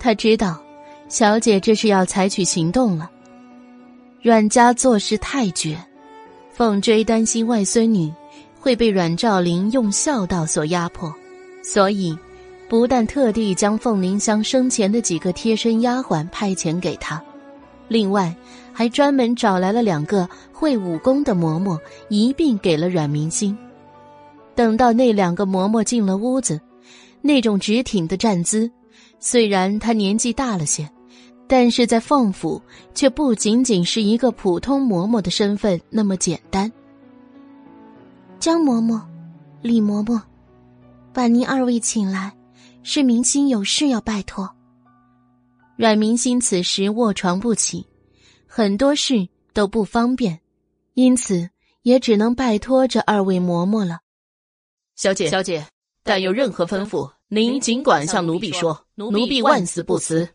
[0.00, 0.60] 她知道，
[1.08, 3.08] 小姐这是要采取行动了。
[4.20, 5.78] 阮家做事太绝，
[6.52, 8.12] 凤追担心外孙女
[8.58, 11.14] 会被阮兆林用孝道所压迫，
[11.62, 12.18] 所以
[12.68, 17.22] 不但特地将凤林香生前的几个贴身丫鬟派遣给她，
[17.86, 18.34] 另外
[18.74, 21.78] 还专门找来了两个会武功的嬷嬷，
[22.08, 23.56] 一并给了阮明心。
[24.54, 26.60] 等到那两个嬷嬷进了屋子，
[27.22, 28.70] 那种直挺的站姿，
[29.18, 30.88] 虽然她年纪大了些，
[31.46, 32.60] 但是在凤府
[32.94, 36.70] 却不仅仅是一个普通嬷嬷的身份那么简单。
[38.38, 39.00] 江嬷嬷，
[39.62, 40.20] 李嬷嬷，
[41.12, 42.32] 把您二位请来，
[42.82, 44.50] 是明星有事要拜托。
[45.76, 47.84] 阮明星此时卧床不起，
[48.56, 50.40] 很多事都不方便，
[50.92, 51.50] 因此
[51.82, 54.02] 也只能拜托这二位嬷嬷了。
[54.94, 55.66] 小姐，小姐，
[56.04, 60.28] 但有任何吩咐，您尽管向奴婢说，奴婢万死不辞。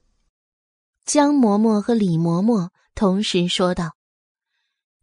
[1.06, 3.96] 江嬷嬷和李嬷嬷同时说道：“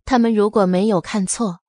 [0.05, 1.61] 他们如果没有看错，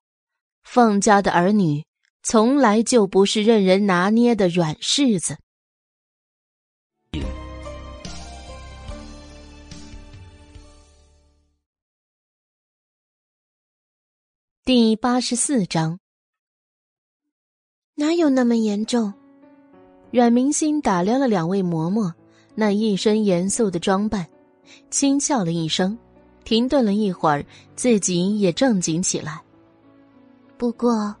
[0.64, 1.86] 凤家的儿女
[2.22, 5.38] 从来就不是任人拿捏的软柿子。”
[14.68, 15.98] 第八十四章。
[17.94, 19.14] 哪有那么严重？
[20.10, 22.12] 阮明心打量了两位嬷嬷
[22.54, 24.26] 那一身严肃的装扮，
[24.90, 25.96] 轻笑了一声，
[26.44, 27.42] 停顿了一会儿，
[27.76, 29.40] 自己也正经起来。
[30.58, 31.16] 不过，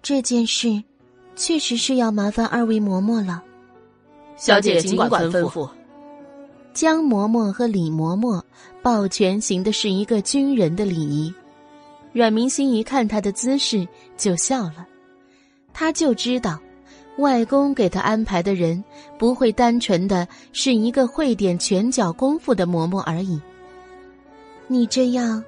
[0.00, 0.80] 这件事
[1.34, 3.42] 确实是要麻烦二位嬷嬷了。
[4.36, 5.68] 小姐尽管吩咐。
[6.72, 8.40] 江嬷嬷和李嬷嬷
[8.84, 11.34] 抱拳行的是一个军人的礼仪。
[12.18, 14.84] 阮明心一看他的姿势，就笑了。
[15.72, 16.58] 他就知道，
[17.18, 18.82] 外公给他安排的人
[19.16, 23.40] 不会单纯的是一个会点拳脚功夫的嬷嬷而已。
[24.66, 25.44] 你这样，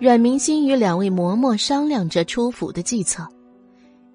[0.00, 3.24] 阮明心与两位嬷嬷商量着出府的计策，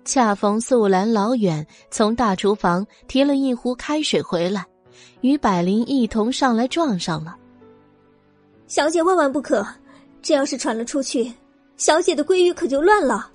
[0.03, 4.65] 恰逢素兰老远从大厨房提了一壶开水回来，
[5.21, 7.37] 与百灵一同上来撞上了。
[8.67, 9.65] 小姐万万不可，
[10.25, 11.31] 这要是传了出去，
[11.77, 13.29] 小姐的闺誉可就乱了。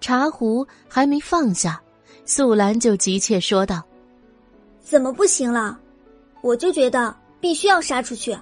[0.00, 1.78] 茶壶还没放下，
[2.24, 3.82] 素兰就急切说道
[4.80, 5.78] ：“怎么不行了？
[6.40, 8.34] 我就觉得必须要杀出去。”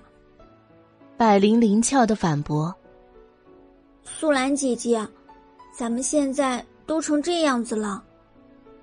[1.18, 2.72] 百灵灵俏的反驳
[4.06, 5.04] ：“素兰姐姐，
[5.76, 8.02] 咱们现在……”都成这样子了，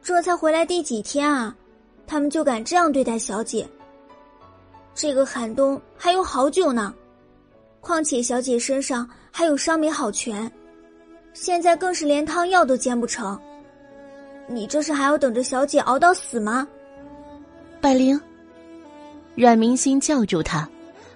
[0.02, 1.56] 这才回来第几天啊？
[2.08, 3.70] 他们就敢这样对待小姐？
[4.96, 6.94] 这个寒冬还有好久呢，
[7.82, 10.52] 况且小姐身上还有伤没好全，
[11.34, 13.40] 现在更是连汤药都煎不成。
[14.48, 16.68] 你这是还要等着小姐熬到死吗？
[17.80, 18.20] 百灵，
[19.36, 20.68] 阮明心叫住她，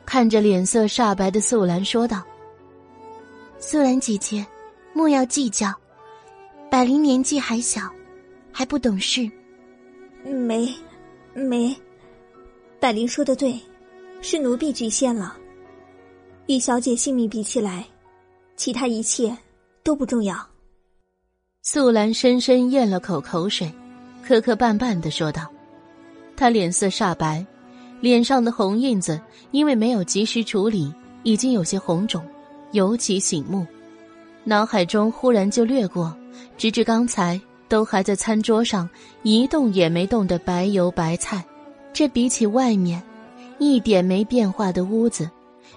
[0.06, 2.24] 看着脸色煞白的素兰说道
[3.60, 4.46] ：“素兰姐姐，
[4.94, 5.74] 莫要计较。”
[6.72, 7.82] 百灵年纪还小，
[8.52, 9.30] 还不懂事。
[10.24, 10.74] 没，
[11.34, 11.76] 没。
[12.80, 13.60] 百灵说的对，
[14.22, 15.38] 是奴婢局限了。
[16.48, 17.86] 与小姐性命比起来，
[18.56, 19.36] 其他一切
[19.84, 20.36] 都不重要。
[21.62, 23.72] 素兰深深咽了口口水，
[24.26, 25.50] 磕磕绊绊的说道
[26.36, 27.46] ：“她脸色煞白，
[28.02, 29.20] 脸上的红印子
[29.52, 32.24] 因为没有及时处理，已经有些红肿，
[32.72, 33.66] 尤其醒目。
[34.44, 36.16] 脑海中忽然就掠过。”
[36.58, 38.90] 直至刚才都还在餐桌上
[39.22, 41.46] 一动也没动的白油白菜，
[41.94, 43.02] 这比起外面
[43.60, 45.30] 一点没变化的屋子，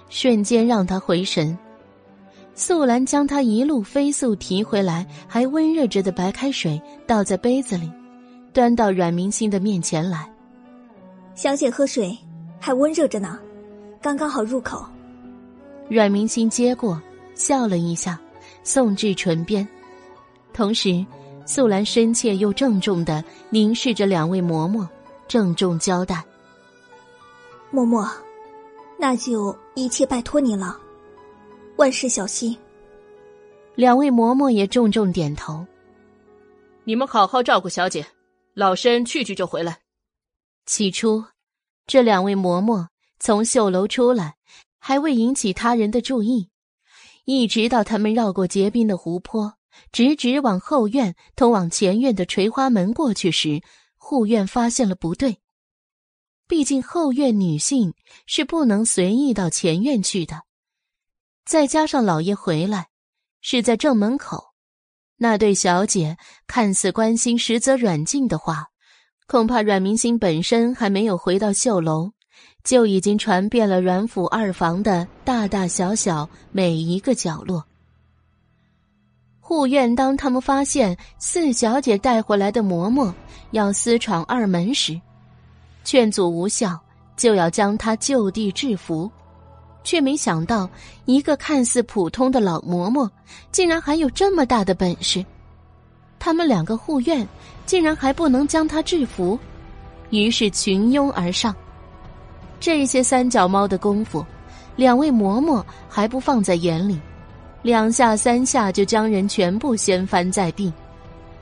[0.09, 1.57] 瞬间让他回神。
[2.55, 7.91] 素兰将他一路飞速提回来还温热着的白开水倒在杯子里，
[8.51, 10.27] 端到阮明星的面前来。
[11.35, 12.17] 小姐喝水，
[12.59, 13.39] 还温热着呢，
[14.01, 14.83] 刚刚好入口。
[15.87, 16.99] 阮明星接过，
[17.35, 18.19] 笑了一下，
[18.63, 19.67] 送至唇边。
[20.51, 21.05] 同时，
[21.45, 24.87] 素兰深切又郑重的凝视着两位嬷嬷，
[25.27, 26.23] 郑重交代
[27.71, 28.09] ：“嬷嬷，
[28.99, 30.79] 那就一切拜托你了，
[31.77, 32.57] 万事小心。”
[33.75, 35.65] 两位嬷嬷也重重点头
[36.83, 38.05] ：“你们好好照顾小姐，
[38.53, 39.79] 老身去去就回来。”
[40.65, 41.23] 起初，
[41.85, 42.87] 这两位嬷嬷
[43.19, 44.35] 从绣楼出来，
[44.79, 46.49] 还未引起他人的注意，
[47.25, 49.53] 一直到他们绕过结冰的湖泊。
[49.91, 53.61] 直直往后院通往前院的垂花门过去时，
[53.95, 55.37] 护院发现了不对。
[56.47, 57.93] 毕竟后院女性
[58.25, 60.43] 是不能随意到前院去的，
[61.45, 62.87] 再加上老爷回来
[63.41, 64.53] 是在正门口，
[65.17, 66.17] 那对小姐
[66.47, 68.67] 看似关心，实则软禁的话，
[69.27, 72.11] 恐怕阮明星本身还没有回到绣楼，
[72.63, 77.65] 就已经传遍了阮府二房的大大小小每一个角落。
[79.39, 83.13] 护院当他们发现四小姐带回来的嬷嬷
[83.51, 84.99] 要私闯二门时，
[85.87, 86.77] 劝阻无效，
[87.15, 89.09] 就要将他就地制服，
[89.85, 90.69] 却没想到
[91.05, 93.09] 一个看似普通的老嬷嬷，
[93.53, 95.25] 竟然还有这么大的本事。
[96.19, 97.25] 他们两个护院
[97.65, 99.39] 竟然还不能将他制服，
[100.09, 101.55] 于是群拥而上。
[102.59, 104.25] 这些三脚猫的功夫，
[104.75, 106.99] 两位嬷嬷还不放在眼里。
[107.61, 110.69] 两下三下就将人全部掀翻在地，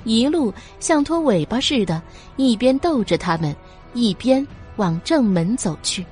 [0.04, 2.00] 一路像拖尾巴似的，
[2.36, 3.56] 一边逗着他们，
[3.96, 6.06] 一边往正门走去。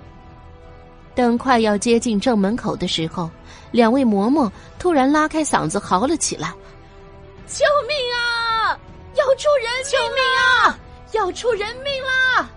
[1.14, 3.30] 等快要接近正门口的时候，
[3.72, 6.48] 两位嬷嬷突然拉开嗓子嚎了起来
[7.46, 8.74] ：“救命啊！
[9.16, 10.80] 要出人命救命啊！
[11.12, 12.50] 要出人命啦！”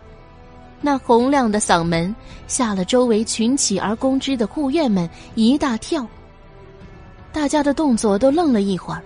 [0.81, 2.15] 那洪亮的嗓门
[2.47, 6.07] 吓了周围群起而攻之的护院们一大跳。
[7.33, 9.03] 大家的动作都愣了一会儿，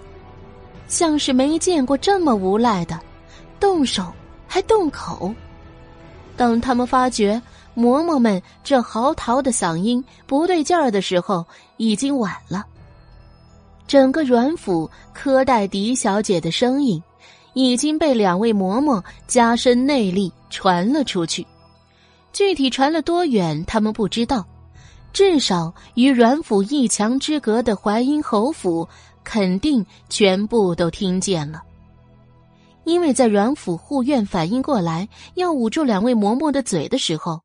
[0.87, 3.01] 像是没见过这么无赖的，
[3.59, 4.13] 动手
[4.47, 5.35] 还动口。
[6.41, 7.39] 等他们发觉
[7.77, 11.45] 嬷嬷们这嚎啕的嗓音不对劲儿的时候，
[11.77, 12.65] 已经晚了。
[13.87, 17.03] 整个阮府苛待狄小姐的声音，
[17.53, 21.47] 已经被两位嬷嬷加深内力传了出去。
[22.33, 24.43] 具体传了多远，他们不知道。
[25.13, 28.89] 至少与阮府一墙之隔的淮阴侯府，
[29.23, 31.61] 肯定全部都听见了。
[32.85, 37.43] 因为在阮府护院反应过来要捂住两位嬷嬷的嘴的时候，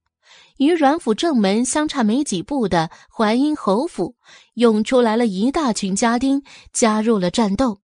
[0.57, 4.15] 与阮府正门相差没几步的淮阴侯府，
[4.53, 6.41] 涌出来了一大群家丁，
[6.71, 7.79] 加入了战斗。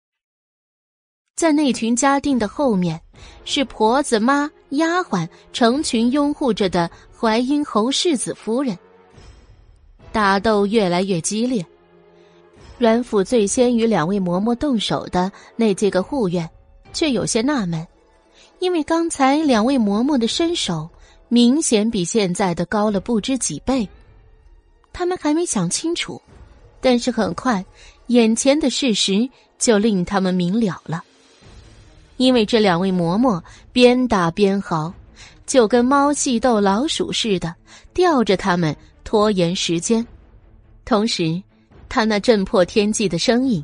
[1.36, 3.00] 在那群家丁的后面，
[3.46, 8.78] 是婆子妈、丫鬟成群拥护着的淮阴侯世子夫人。
[10.12, 11.64] 打斗越来越激烈，
[12.80, 16.50] 阮府最先与两位嬷嬷动手的那几个护院，
[16.94, 17.86] 却有些纳闷，
[18.60, 20.90] 因为刚才两位嬷嬷的身手
[21.30, 23.88] 明显比现在的高了不知几倍。
[24.94, 26.22] 他们还没想清楚，
[26.82, 27.64] 但是很快，
[28.08, 31.04] 眼前的事实就令他们明了了。
[32.18, 33.40] 因为这两位嬷嬷
[33.72, 34.92] 边打边嚎，
[35.46, 37.54] 就跟猫戏逗老鼠似的，
[37.94, 40.06] 吊着他们拖延时间。
[40.84, 41.40] 同时，
[41.88, 43.64] 他那震破天际的声音，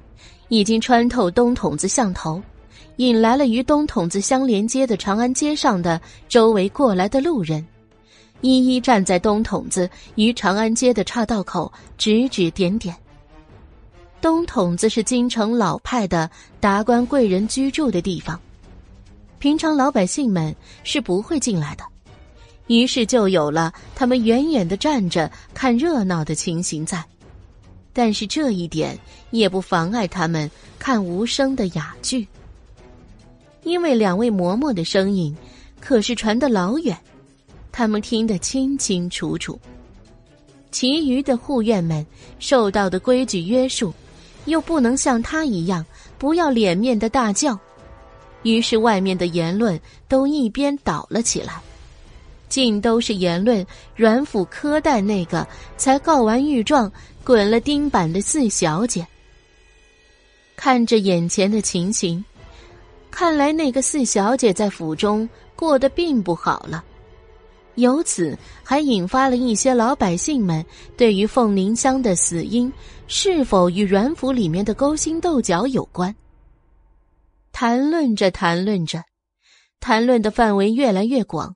[0.49, 2.39] 已经穿透东筒子巷头，
[2.97, 5.99] 引来了与东筒子相连接的长安街上的
[6.29, 7.65] 周围过来的路人，
[8.41, 12.95] 一一站在东筒子与长安街的岔道口，指指点点。
[14.21, 18.39] 东筒子是京城老派的达官贵人居住的地方，
[19.39, 21.83] 平常老百姓们是不会进来的，
[22.67, 27.03] 于是就有了他们远远的站着看热闹的情形在。
[27.91, 28.97] 但是这一点
[29.31, 30.49] 也不妨碍他们
[30.79, 32.27] 看无声的哑剧，
[33.63, 35.35] 因为两位嬷嬷的声音
[35.79, 36.97] 可是传得老远，
[37.71, 39.59] 他们听得清清楚楚。
[40.71, 42.05] 其余的护院们
[42.39, 43.93] 受到的规矩约束。
[44.45, 45.85] 又不能像他一样
[46.17, 47.57] 不要脸面的大叫，
[48.41, 51.61] 于是外面的言论都一边倒了起来，
[52.49, 56.91] 尽都是言论阮府苛待那个才告完御状、
[57.23, 59.07] 滚了钉板的四小姐。
[60.57, 62.21] 看着眼前的情形，
[63.15, 66.83] 看来那个四小姐在府中过得并不好了。
[67.75, 70.65] 由此还引发了一些老百姓们
[70.97, 72.73] 对于凤凝香的死因
[73.05, 76.13] 是否与阮府里面的勾心斗角有关。
[77.51, 79.03] 谈论着谈论着，
[79.79, 81.55] 谈论的范围越来越广，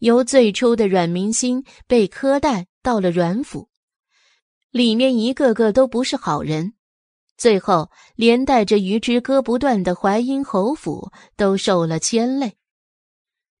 [0.00, 3.68] 由最初的阮明心被苛待到了阮府，
[4.72, 6.72] 里面一个个都不是好人，
[7.38, 12.56] 最后连带着与之割不断的淮阴侯府都受了牵累。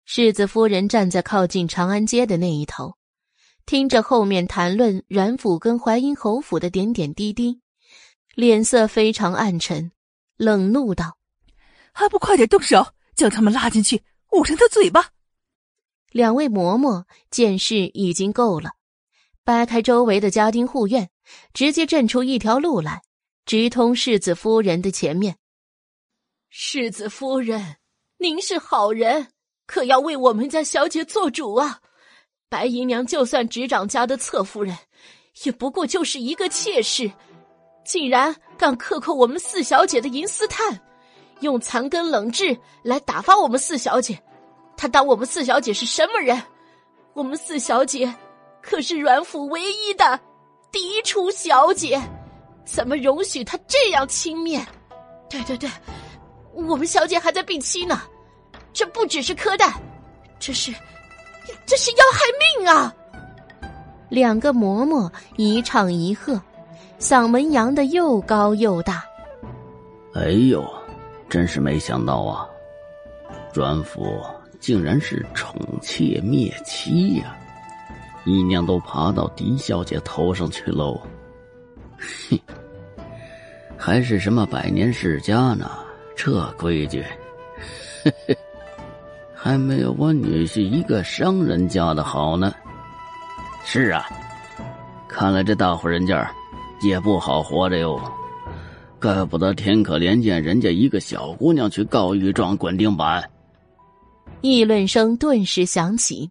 [0.04, 2.96] 世子夫人站在靠近长安街的那一头，
[3.66, 7.60] 听着后面谈论阮府跟淮阴侯府的点点滴滴，
[8.34, 9.92] 脸色非常暗沉，
[10.36, 11.18] 冷怒道
[11.92, 12.84] ：“还不快点动手，
[13.14, 15.10] 将他们拉进去，捂上他嘴巴！”
[16.10, 18.70] 两位嬷嬷见势已经够了，
[19.44, 21.10] 掰开周围的家丁护院，
[21.52, 23.02] 直接震出一条路来，
[23.48, 25.34] 直通世子夫人的前面。
[26.50, 27.76] 世子夫人，
[28.18, 29.28] 您是好人。
[29.64, 31.80] 可要为我们家小姐做主啊！
[32.50, 34.76] 白姨娘就算执掌家的侧夫人，
[35.44, 37.10] 也不过就是一个妾室，
[37.86, 40.78] 竟然敢克扣我们四小姐的银丝炭，
[41.40, 44.22] 用残羹冷炙来打发我们四小姐。
[44.76, 46.38] 她当我们四小姐是什么人？
[47.14, 48.14] 我们四小姐
[48.60, 50.20] 可是阮府唯一的
[50.70, 51.98] 嫡出小姐，
[52.70, 54.62] 怎么容许他这样轻蔑？
[55.30, 55.70] 对对对，
[56.52, 58.02] 我们小姐还在病期呢。
[58.74, 59.72] 这不只是苛待，
[60.38, 60.70] 这是，
[61.64, 62.20] 这是要害
[62.60, 62.94] 命啊！
[64.10, 66.40] 两个嬷嬷一唱一和，
[67.00, 69.02] 嗓门扬得又高又大。
[70.14, 70.62] 哎呦，
[71.30, 72.46] 真是没想到啊！
[73.54, 74.22] 阮府
[74.60, 77.34] 竟然是宠妾灭妻呀！
[78.26, 81.00] 姨娘都爬到狄小姐头上去喽！
[81.98, 82.38] 哼，
[83.76, 85.70] 还是什么百年世家呢？
[86.16, 87.04] 这规矩，
[89.32, 92.52] 还没有我女婿一个商人家的好呢。
[93.64, 94.04] 是啊，
[95.08, 96.28] 看来这大户人家
[96.82, 98.00] 也不好活着哟。
[99.00, 103.22] 怪不得天可怜见人家一个小姑娘去告御状、滚钉板。
[104.40, 106.28] 议论声顿时响起。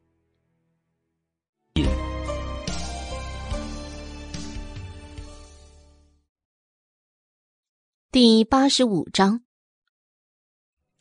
[8.10, 9.42] 第八十五章。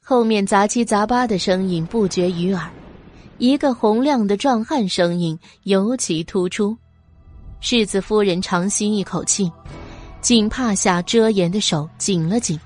[0.02, 2.68] 后面杂七杂八的声音不绝于耳，
[3.38, 6.76] 一个洪亮的壮汉声音尤其突出。
[7.60, 9.50] 世子夫人长吸一口气，
[10.20, 12.58] 紧帕下遮掩的手紧了紧，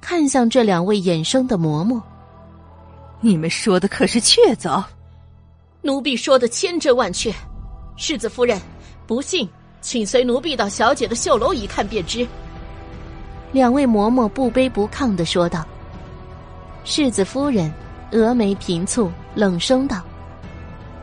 [0.00, 2.00] 看向这两位衍生的嬷嬷
[3.20, 4.82] ：“你们说的可是确凿？”
[5.82, 7.30] 奴婢说的千真万确。
[7.98, 8.58] 世子夫人，
[9.06, 9.46] 不信，
[9.82, 12.26] 请随奴婢到小姐的绣楼一看便知。
[13.54, 15.64] 两位嬷嬷不卑不亢的说道。
[16.82, 17.72] 世子夫人
[18.10, 20.02] 峨眉平蹙，冷声道：“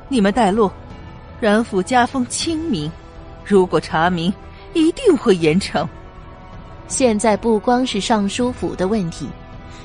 [0.10, 0.70] 你们带路，
[1.40, 2.92] 阮府家风清明，
[3.46, 4.32] 如果查明，
[4.74, 5.88] 一定会严惩。
[6.90, 9.30] 现在不光是尚书府的问题，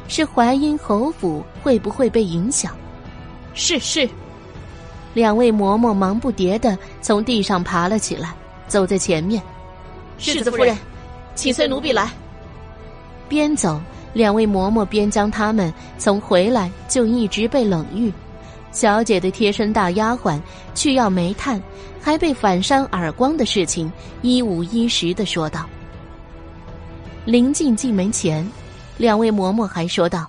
[0.09, 2.77] 是淮阴侯府会不会被影响？”
[3.55, 4.11] 是是，
[5.15, 8.35] 两位嬷嬷忙不迭的从地上爬了起来，
[8.67, 9.41] 走在前面。
[10.19, 10.77] 世子夫人，
[11.37, 12.11] 请随奴婢来。
[13.29, 13.81] 边走。
[14.13, 18.11] 两位嬷嬷边将他们从回来就一直被冷遇，
[18.73, 20.41] 小姐的贴身大丫鬟
[20.75, 21.63] 去要煤炭，
[22.01, 25.67] 还被反扇耳光的事情一五一十的说道。
[27.27, 28.51] 临近进门前，
[28.97, 30.27] 两位嬷嬷还说道：“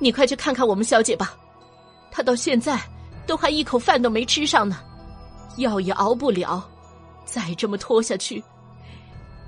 [0.00, 1.34] 你快去看看我们小姐吧，
[2.10, 2.80] 她到现在
[3.26, 4.78] 都还一口饭都没吃上呢，
[5.58, 6.66] 药也熬不了，
[7.26, 8.42] 再这么拖下去，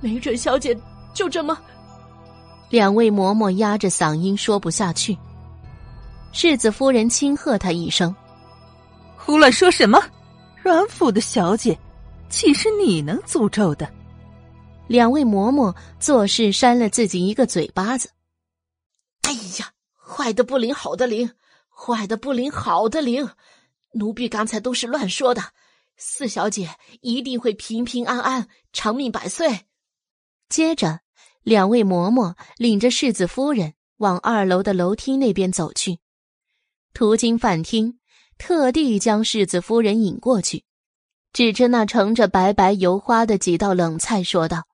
[0.02, 0.78] 没准小姐
[1.14, 1.56] 就这么……”
[2.74, 5.16] 两位嬷嬷压着嗓音说不下去。
[6.32, 8.12] 世子夫人轻喝他一声
[9.16, 10.02] ：“胡乱说什么！
[10.60, 11.78] 阮府的小姐，
[12.28, 13.88] 岂是你能诅咒的？”
[14.90, 18.10] 两位嬷嬷做事扇了自己一个嘴巴子。
[19.22, 19.30] 哎
[19.60, 21.28] 呀，坏的不灵，好的灵；
[21.70, 23.30] 坏的不灵，好的灵。
[23.92, 25.40] 奴婢刚才都是乱说的。
[25.96, 26.70] 四小姐
[27.02, 29.60] 一定会平平安安、长命百岁。
[30.48, 31.03] 接着。
[31.44, 35.98] 两位嬷嬷领着世子夫人往二楼的楼梯那边走去，
[36.94, 37.98] 途经饭厅，
[38.38, 40.64] 特地将世子夫人引过去，
[41.34, 44.66] 指着那盛着白白油花的几道冷菜说道：“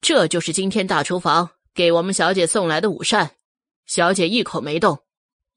[0.00, 3.32] 这就是今天大厨房给我们小姐送来的午膳，
[3.86, 5.00] 小姐一口没动。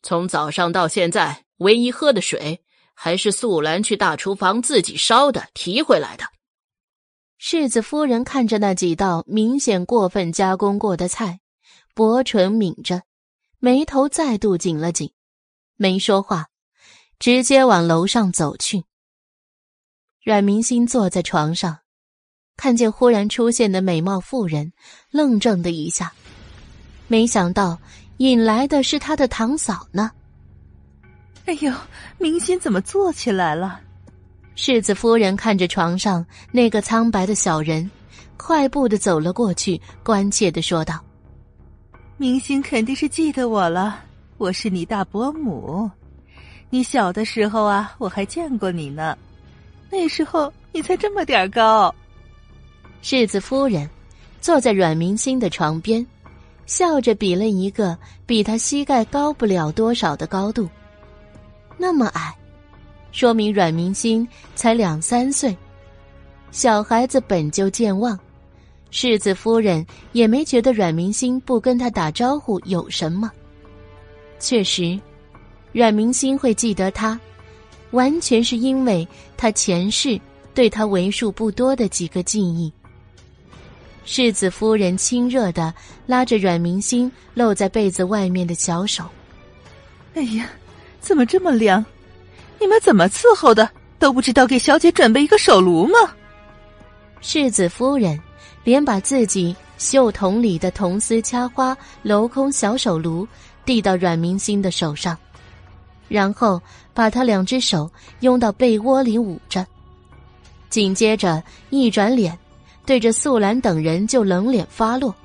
[0.01, 2.61] 从早上到现在，唯一喝的水
[2.95, 6.25] 还是素兰去大厨房自己烧的提回来的。”
[7.38, 11.41] 世子夫人看着那几道明显过分加工过的菜，
[11.93, 13.03] 薄唇抿着，
[13.59, 15.11] 眉头再度紧了紧，
[15.75, 16.47] 没说话，
[17.19, 18.85] 直接往楼上走去。
[20.23, 21.80] 阮明心坐在床上，
[22.57, 24.72] 看见忽然出现的美貌妇人，
[25.11, 26.14] 愣怔的一下，
[27.07, 27.77] 没想到
[28.17, 30.09] 引来的是他的堂嫂呢。
[31.45, 31.72] 哎呦，
[32.17, 33.81] 明心怎么坐起来了？
[34.56, 37.90] 世子夫人看着床上那个苍白的小人，
[38.38, 41.00] 快步的走了过去，关切的说道
[42.16, 44.00] ：“明星肯定是记得我了，
[44.38, 45.92] 我是你大伯母。
[46.69, 49.17] 你小的时候啊，我还见过你呢，
[49.92, 51.93] 那时候你才这么点高。”
[53.03, 53.88] 世子夫人
[54.40, 56.06] 坐在阮明星的床边，
[56.66, 60.67] 笑着比了一个比他膝盖高不了多少的高度，
[61.77, 62.34] 那么矮。
[63.15, 65.55] 说明阮明心才两三岁，
[66.51, 68.19] 小孩子本就健忘，
[68.91, 73.31] 世子夫人也没觉得阮明心不跟他打招呼有什么。
[74.37, 74.99] 确实，
[75.71, 77.17] 阮明心会记得他，
[77.91, 80.19] 完全是因为他前世
[80.53, 82.69] 对他为数不多的几个记忆。
[84.03, 85.73] 世子夫人亲热的
[86.05, 89.05] 拉着阮明心露在被子外面的小手，
[90.15, 90.49] 哎呀，
[90.99, 91.83] 怎么这么凉？
[92.59, 93.69] 你们怎么伺候的？
[93.98, 95.98] 都不知道给小姐准备一个手炉吗？
[97.22, 98.19] 世子夫人
[98.64, 103.27] 连把自己袖筒里的铜丝掐花镂空小手炉
[103.66, 105.17] 递到阮明星的手上，
[106.09, 106.61] 然后
[106.93, 109.66] 把他两只手拥到被窝里捂着，
[110.69, 112.38] 紧接着一转脸，
[112.85, 115.16] 对着素兰等人就冷脸发落。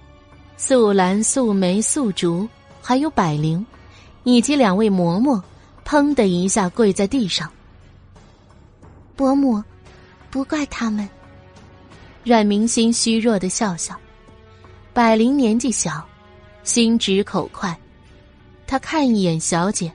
[0.56, 2.48] 素兰、素梅、素竹，
[2.80, 3.66] 还有百灵，
[4.22, 5.42] 以及两位嬷嬷。
[5.90, 7.50] 砰的一下跪在地上。
[9.16, 9.60] 伯母，
[10.30, 11.08] 不怪他们。
[12.22, 13.96] 阮明心虚弱的笑笑。
[14.92, 16.06] 百灵年纪小，
[16.62, 17.76] 心直口快，
[18.68, 19.92] 他看一眼小姐，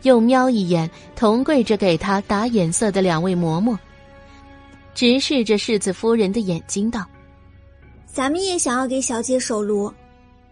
[0.00, 3.76] 又瞄一眼同跪着给他打眼色的两位嬷嬷，
[4.94, 7.06] 直视着世子夫人的眼睛道
[8.10, 9.92] ：“咱们也想要给小姐守炉，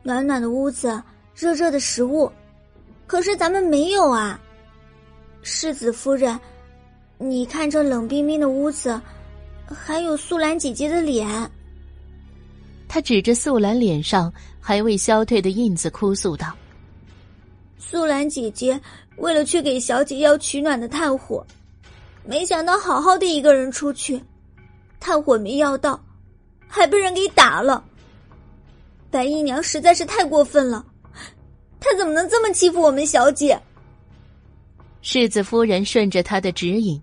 [0.02, 1.02] 暖暖的屋子，
[1.34, 2.30] 热热的食物，
[3.06, 4.38] 可是咱们没有啊。”
[5.42, 6.38] 世子夫人，
[7.18, 9.00] 你看这冷冰冰的屋子，
[9.66, 11.28] 还有素兰姐姐的脸。
[12.88, 16.54] 他指着素兰脸上还未消退的印子，哭诉道
[17.76, 18.80] ：“素兰姐姐
[19.16, 21.44] 为了去给小姐要取暖的炭火，
[22.24, 24.22] 没想到好好的一个人出去，
[25.00, 26.00] 炭火没要到，
[26.68, 27.82] 还被人给打了。
[29.10, 30.84] 白姨娘实在是太过分了，
[31.80, 33.60] 她怎么能这么欺负我们小姐？”
[35.02, 37.00] 世子夫人顺着他的指引，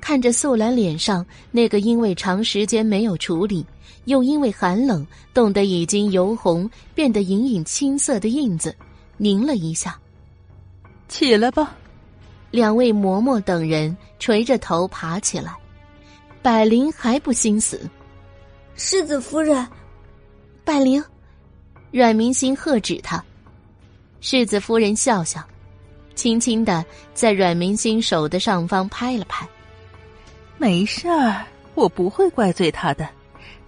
[0.00, 3.64] 看着素兰脸上那个因为长时间没有处理，
[4.06, 8.74] 又因为寒冷冻得已经由红变得隐隐青色的印子，
[9.18, 9.96] 凝了一下。
[11.06, 11.76] 起来吧。
[12.50, 15.54] 两位嬷嬷等人垂着头爬起来。
[16.40, 17.80] 百灵还不心死。
[18.76, 19.66] 世子夫人，
[20.64, 21.02] 百灵，
[21.90, 23.22] 阮明心喝止他。
[24.20, 25.44] 世子夫人笑笑。
[26.14, 29.46] 轻轻的在阮明星手的上方拍了拍，
[30.58, 31.44] 没事儿，
[31.74, 33.08] 我不会怪罪他的，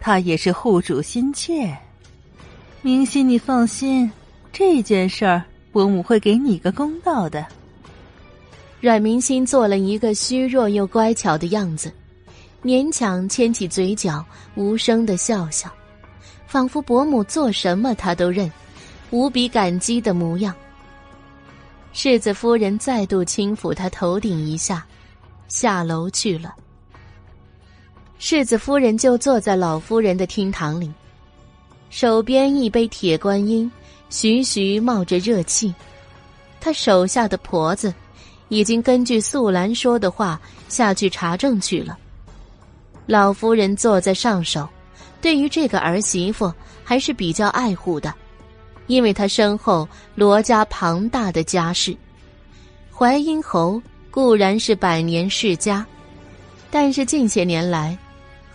[0.01, 1.77] 他也是护主心切。
[2.83, 4.11] 明心，你放心，
[4.53, 5.43] 这件事儿，
[5.73, 7.45] 伯母会给你个公道的。
[8.81, 11.93] 阮明心做了一个虚弱又乖巧的样子，
[12.63, 15.69] 勉强牵起嘴角，无声的笑笑，
[16.47, 18.51] 仿佛伯母做什么他都认，
[19.11, 20.55] 无比感激的模样。
[21.99, 24.87] 世子夫人再度轻抚他头顶一下，
[25.49, 26.55] 下楼去了。
[28.19, 30.93] 世子夫人就坐在老夫人的厅堂里，
[31.89, 33.73] 手边一杯铁观音，
[34.11, 35.75] 徐徐冒着热气。
[36.61, 37.95] 她手下的婆子
[38.51, 41.97] 已经根据素兰说的话下去查证去了。
[43.07, 44.69] 老夫人坐在上首，
[45.23, 46.53] 对于这个儿媳妇
[46.85, 48.15] 还是比较爱护的，
[48.87, 51.97] 因为他身后罗家庞大的家世。
[52.93, 55.85] 淮阴侯固然是百年世家，
[56.71, 57.97] 但是近些年来。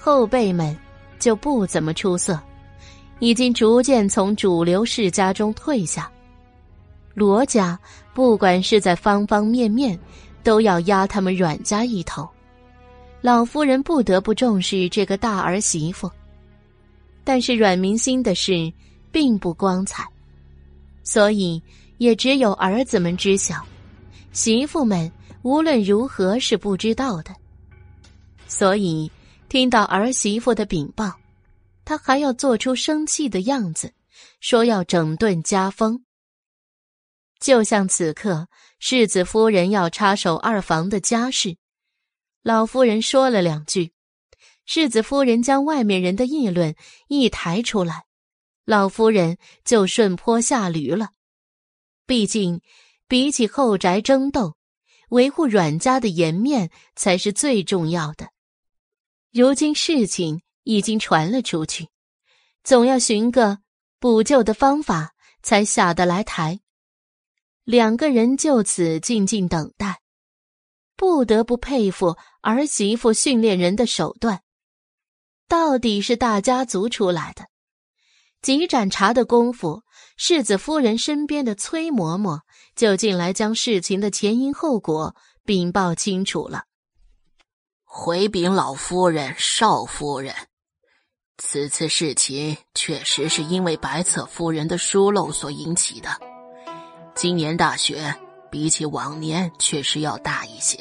[0.04, 0.76] 后辈们
[1.20, 2.40] 就不怎么出色，
[3.20, 6.10] 已经逐渐从主流世家中退下。
[7.14, 7.78] 罗家
[8.12, 10.00] 不管是在方方面面，
[10.42, 12.28] 都要压他们阮家一头。
[13.22, 16.10] 老夫人不得不重视这个大儿媳妇，
[17.24, 18.74] 但是阮明心的事
[19.12, 20.04] 并不光彩，
[21.04, 21.62] 所以
[21.98, 23.66] 也只有儿子们知晓，
[24.32, 27.36] 媳妇们无论如何是不知道的，
[28.48, 29.12] 所以。
[29.50, 31.12] 听到儿媳妇的禀报，
[31.84, 33.92] 他还要做出生气的样子，
[34.40, 36.06] 说要整顿家风。
[37.42, 38.48] 就像此刻
[38.80, 41.58] 世子夫人要插手二房的家事，
[42.44, 43.92] 老夫人说了两句，
[44.66, 46.74] 世子夫人将外面人的议论
[47.10, 48.06] 一抬出来，
[48.66, 51.10] 老夫人就顺坡下驴了。
[52.06, 52.62] 毕竟，
[53.08, 54.56] 比起后宅争斗，
[55.10, 58.30] 维护阮家的颜面才是最重要的。
[59.32, 61.90] 如今事情已经传了出去，
[62.64, 63.60] 总要寻个
[64.00, 66.60] 补救的方法，才下得来台。
[67.64, 70.02] 两个人就此静静等待，
[70.96, 74.42] 不得不佩服儿媳妇训练人的手段，
[75.48, 77.51] 到底是大家族出来的。
[78.42, 79.84] 几盏茶的功夫，
[80.18, 82.40] 世子夫人身边的崔嬷嬷
[82.76, 86.64] 就进来将事情的前因后果禀报清楚了。
[87.84, 90.34] 回禀老夫人、少夫人，
[91.38, 96.10] 此次事情确实是因为白侧夫人的疏漏所引起的。
[97.14, 98.16] 今年大雪
[98.50, 100.80] 比起往年确实要大一些，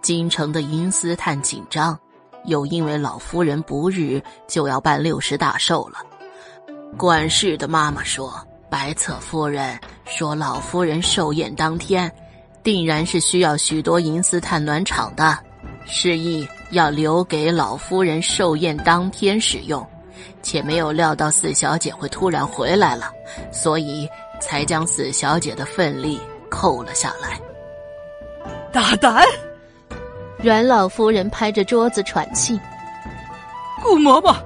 [0.00, 1.98] 京城的银丝探紧张，
[2.46, 5.98] 又因为老夫人不日就要办六十大寿了。
[6.96, 8.32] 管事的妈妈说，
[8.68, 12.10] 白侧夫人说老夫人寿宴当天，
[12.62, 15.38] 定然是需要许多银丝探暖场的。
[15.86, 19.84] 示意要留给老夫人寿宴当天使用，
[20.42, 23.10] 且没有料到四小姐会突然回来了，
[23.50, 24.08] 所以
[24.40, 26.20] 才将四小姐的份例
[26.50, 27.40] 扣了下来。
[28.70, 29.24] 大胆！
[30.38, 32.60] 阮老夫人拍着桌子喘气。
[33.82, 34.36] 顾嬷嬷，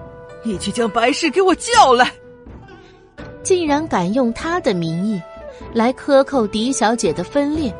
[0.45, 2.11] 你去将白氏给我叫来！
[3.45, 5.23] 竟然敢用他的名义
[5.75, 7.73] 来克扣狄小姐的分裂，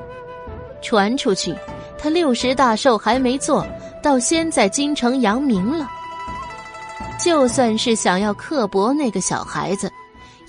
[0.83, 1.57] 传出去。
[1.99, 3.67] 他六十大寿还没做
[4.03, 5.89] 到，先在京城扬名了。
[7.19, 9.91] 就算是想要刻薄那个小孩子，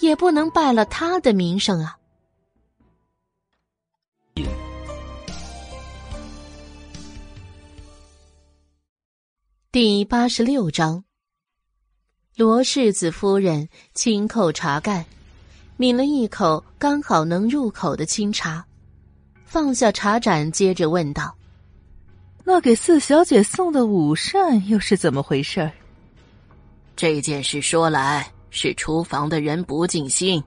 [0.02, 1.95] 也不能败了他的名声啊！
[9.72, 11.05] 第八十六章，
[12.38, 15.05] 罗世子夫人轻叩茶盖，
[15.77, 18.65] 抿了一口刚好能入口的清茶，
[19.45, 21.33] 放下茶盏，接着问道。
[22.43, 25.72] 那给四小姐送的午膳又是怎么回事？
[26.97, 30.43] 这件事说来是厨房的人不尽心。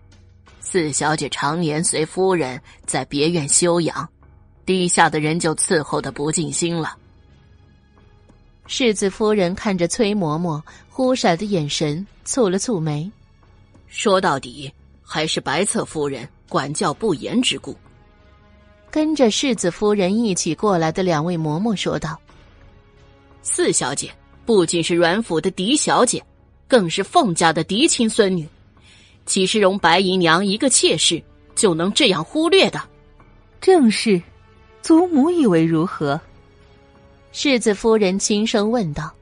[0.60, 4.06] 四小姐常年随夫人在别院休养，
[4.66, 6.94] 底下的人就伺候的不尽心了。
[8.66, 10.60] 世子夫人看着崔嬷嬷
[10.98, 13.08] 忽闪的眼神，蹙了蹙眉，
[13.86, 14.68] 说到底
[15.00, 17.76] 还是白侧夫人管教不严之故。
[18.90, 22.18] 跟着世子夫人一起过来的两位嬷嬷说道
[23.44, 24.12] ：“四小姐
[24.44, 26.20] 不仅是阮府的嫡小姐，
[26.66, 28.44] 更是凤家的嫡亲孙女，
[29.24, 31.22] 岂是容白姨娘一个妾室
[31.54, 32.82] 就能这样忽略的？”
[33.62, 34.20] 正是，
[34.82, 36.20] 祖母以为如何？
[37.30, 39.14] 世子夫人轻声问道，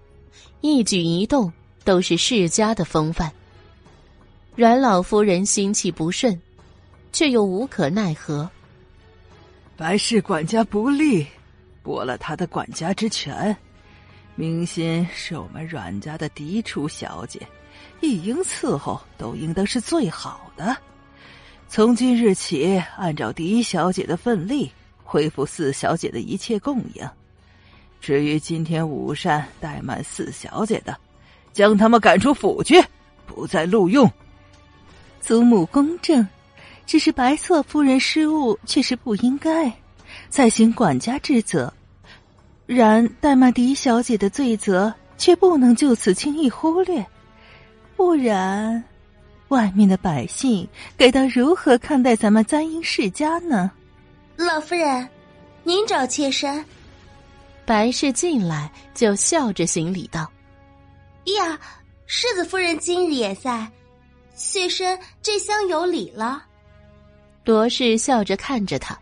[0.63, 1.53] 一举一动
[1.87, 3.33] 都是世家的风范。
[4.57, 6.39] 阮老夫人心气不顺，
[7.13, 8.51] 却又无可奈何。
[9.77, 11.25] 白氏管家不利，
[11.85, 13.57] 驳了他的管家之权。
[14.35, 17.41] 明心是我们阮家的嫡出小姐，
[18.01, 20.77] 一应伺候都应当是最好的。
[21.69, 24.71] 从今日起，按照嫡小姐的份例，
[25.05, 27.09] 恢复四小姐的一切供应。
[28.01, 30.97] 至于今天午膳怠慢四小姐的，
[31.57, 32.85] 将他们赶出府去，
[33.25, 34.13] 不再录用。
[35.23, 36.29] 祖母公正，
[36.85, 39.73] 只是白错夫人失误，确实不应该，
[40.29, 41.73] 再行管家之责。
[42.67, 47.03] 然怠慢狄小姐的罪责，却不能就此轻易忽略，
[47.97, 48.85] 不然。
[49.49, 53.71] 外面的百姓该当如何看待咱们簪缨世家呢？
[54.37, 55.09] 老夫人，
[55.65, 56.63] 您找妾身。
[57.65, 60.31] 白氏进来就笑着行礼道
[61.35, 61.59] ：“呀，
[62.07, 63.71] 世子夫人今日也在，
[64.35, 66.45] 妾身这厢有礼了。”
[67.45, 68.99] 罗氏笑着看着他：“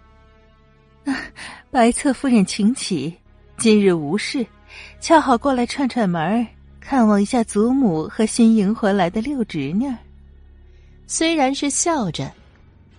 [1.70, 3.14] 白侧夫人请起，
[3.56, 4.46] 今日无事，
[5.00, 6.46] 恰好过来串串门
[6.80, 9.90] 看望一下祖母和新迎回来的六侄女。”
[11.06, 12.32] 虽然是笑着，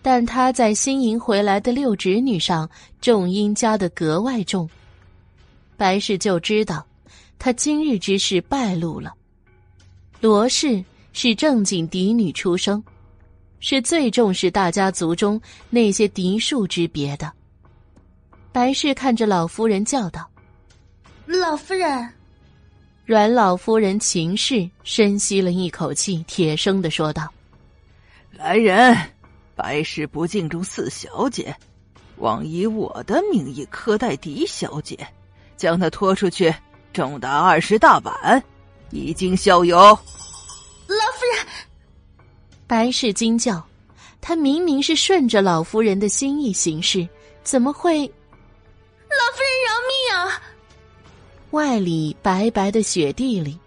[0.01, 2.69] 但他在新迎回来的六侄女上
[3.01, 4.69] 重音加的格外重。
[5.75, 6.85] 白氏就知道，
[7.37, 9.13] 他今日之事败露了。
[10.21, 10.83] 罗氏
[11.13, 12.83] 是正经嫡女出生，
[13.59, 15.39] 是最重视大家族中
[15.69, 17.31] 那些嫡庶之别的。
[18.51, 20.29] 白氏看着老夫人叫道
[21.25, 22.09] ：“老夫人。”
[23.05, 27.31] 阮老夫人秦氏深吸了一口气，铁声的说道。
[28.31, 28.97] 来人，
[29.53, 31.55] 白氏不敬重四小姐，
[32.17, 34.97] 妄以我的名义苛待狄小姐，
[35.55, 36.51] 将她拖出去，
[36.95, 38.41] 重达二十大板，
[38.91, 39.77] 已经效尤。
[39.77, 41.45] 老夫人，
[42.65, 43.61] 白氏惊叫，
[44.21, 47.05] 她明明是顺着老夫人的心意行事，
[47.43, 47.99] 怎么会？
[47.99, 50.41] 老夫人饶命啊！
[51.51, 53.59] 外里白白的雪地里，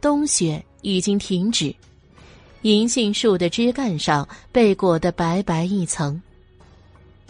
[0.00, 1.74] 冬雪已经停止。
[2.60, 6.22] 银杏树的枝干上被裹得白白一层。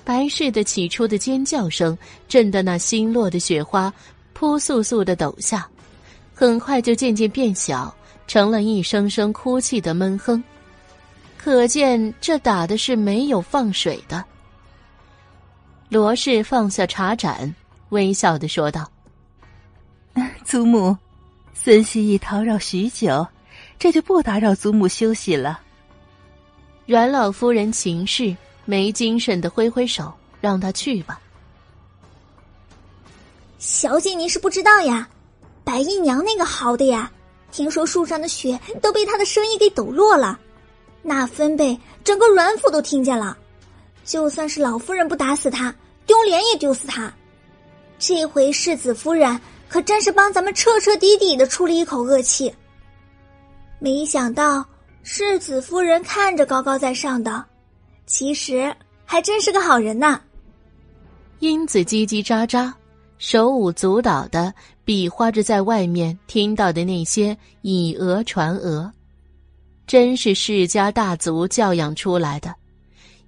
[0.05, 1.97] 白氏的起初的尖叫声
[2.29, 3.91] 震得那新落的雪花
[4.43, 5.69] 扑簌簌的抖下，
[6.35, 7.95] 很快就渐渐变小，
[8.27, 10.43] 成了一声声哭泣的闷哼。
[11.39, 14.25] 可见这打的是没有放水的。
[15.89, 17.55] 罗氏放下茶盏，
[17.91, 18.91] 微笑的说道
[20.45, 20.97] ：“祖母，
[21.55, 23.25] 孙希已叨扰许久。”
[23.79, 25.61] 这就不打扰祖母休息了。
[26.85, 31.21] 阮老夫人秦氏没精神的挥挥手，让他去吧。
[33.63, 35.09] 小姐，您是不知道呀，
[35.63, 37.09] 白姨娘那个好的呀，
[37.53, 40.37] 听说树上的雪都被她的声音给抖落了，
[41.01, 43.39] 那分贝整个阮府都听见了。
[44.05, 45.73] 就算是老夫人不打死他，
[46.07, 47.15] 丢脸也丢死他。
[48.01, 52.53] 这回世子夫人可真是帮咱们彻彻底底的出了一口恶气。
[53.79, 54.67] 没想到
[55.05, 57.45] 世子夫人看着高高在上的，
[58.07, 58.75] 其实
[59.05, 60.21] 还真是个好人呐。
[61.39, 62.73] 英子叽叽喳喳，
[63.25, 64.53] 手舞足蹈的
[64.85, 68.91] 比划着在外面听到的那些以讹传讹，
[69.87, 72.53] 真是世家大族教养出来的，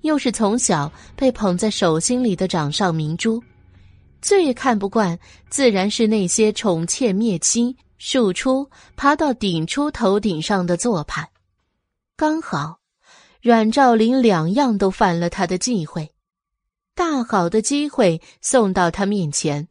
[0.00, 3.40] 又是从小被捧在手心里的掌上明珠，
[4.20, 5.16] 最看不惯
[5.48, 7.76] 自然是那些宠妾灭妻。
[7.96, 11.30] 庶出爬到顶出头顶上的做派，
[12.16, 12.80] 刚好
[13.40, 16.10] 阮兆林两样都犯了他的忌讳，
[16.96, 19.68] 大好的机会送到他面前，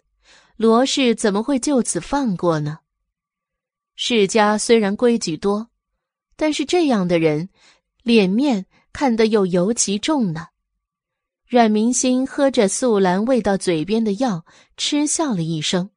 [0.64, 2.80] 罗氏怎么会就此放过呢？
[3.98, 5.70] 世家虽然规矩多，
[6.38, 7.50] 但是这样的人
[8.02, 10.48] 脸面看得又尤其重呢。
[11.48, 14.46] 阮明心喝着素兰喂到嘴边的药，
[14.78, 15.90] 嗤笑了一声：“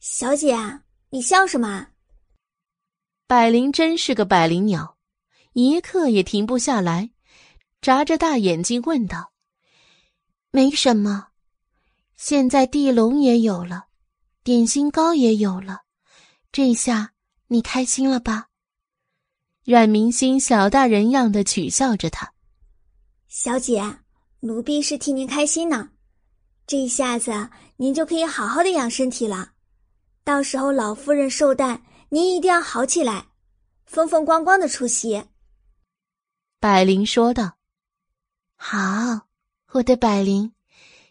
[0.00, 0.54] 小姐。”
[1.08, 1.86] 你笑什么？
[3.26, 4.98] 百灵真是个百灵鸟，
[5.54, 7.10] 一刻也停不下来，
[7.80, 9.32] 眨着大眼睛问道
[10.52, 11.28] ：“没什么，
[12.16, 13.86] 现在地龙也有了，
[14.42, 15.82] 点心糕也有了，
[16.50, 17.12] 这下
[17.48, 18.48] 你开心了吧？”
[19.64, 22.32] 阮明星小大人样的取笑着他
[23.28, 23.82] ：“小姐，
[24.40, 25.90] 奴婢是替您开心呢，
[26.66, 29.52] 这下子您就可以好好的养身体了。”
[30.24, 33.26] 到时候老夫人寿诞，您一定要好起来，
[33.84, 35.22] 风风光光的出席。
[36.58, 37.58] 百灵说道
[38.56, 39.28] ：“好，
[39.72, 40.52] 我的百灵，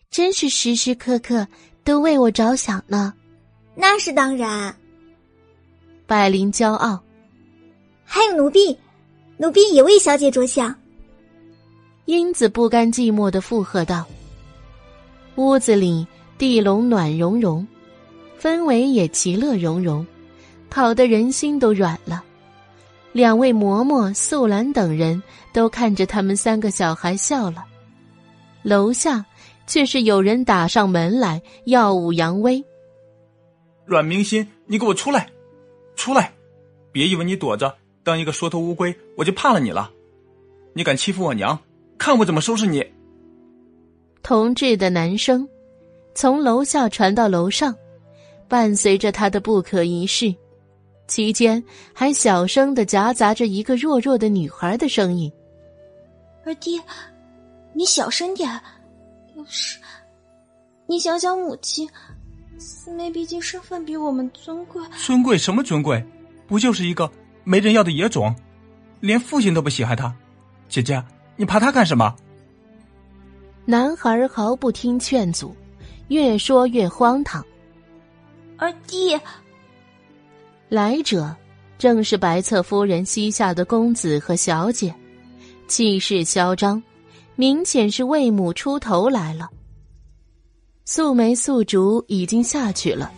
[0.09, 1.47] 真是时时刻刻
[1.83, 3.13] 都为我着想呢。”
[3.75, 4.75] 那是当然。
[6.05, 7.01] 百灵骄傲。
[8.03, 8.77] 还有奴婢，
[9.37, 10.73] 奴婢也为小姐着想。
[12.05, 14.05] 英子不甘寂寞的附和道
[15.35, 17.67] ：“屋子里地笼暖融融。”
[18.39, 20.05] 氛围也其乐融融，
[20.69, 22.23] 跑得人心都软了。
[23.11, 27.65] 两位嬷嬷、素兰等人都看着他们三个小孩笑了。
[28.61, 29.25] 楼下
[29.67, 32.63] 却是有人打上门来，耀武扬威。
[33.85, 35.29] 阮明心，你给我出来，
[35.95, 36.33] 出来！
[36.91, 39.91] 别以为你躲着当一个缩头乌龟，我就怕了你了。
[40.73, 41.57] 你敢欺负我娘，
[41.97, 42.85] 看我怎么收拾你！
[44.23, 45.47] 同志的男声
[46.15, 47.75] 从楼下传到楼上，
[48.47, 50.33] 伴随着他的不可一世。
[51.07, 51.63] 期间
[51.93, 55.31] 还小声的夹杂着一个弱弱的女孩的声音
[56.43, 56.81] ：“二弟，
[57.73, 58.49] 你小声点。
[59.45, 59.79] 要是
[60.87, 61.87] 你想想母亲，
[62.57, 64.81] 四妹毕竟身份比我们尊贵。
[64.97, 66.03] 尊贵什么尊贵？
[66.47, 67.09] 不就是一个
[67.43, 68.35] 没人要的野种，
[68.99, 70.13] 连父亲都不喜爱她。
[70.67, 71.03] 姐姐，
[71.35, 72.15] 你怕他干什么？”
[73.65, 75.55] 男孩毫不听劝阻，
[76.07, 77.45] 越说越荒唐。
[78.57, 79.19] 二弟。
[80.69, 81.35] 来者
[81.77, 84.93] 正是白侧夫人膝下的公子和小姐，
[85.67, 86.81] 气势嚣张，
[87.35, 89.49] 明显是魏母出头来了。
[90.85, 93.11] 素梅、素竹已经下去了，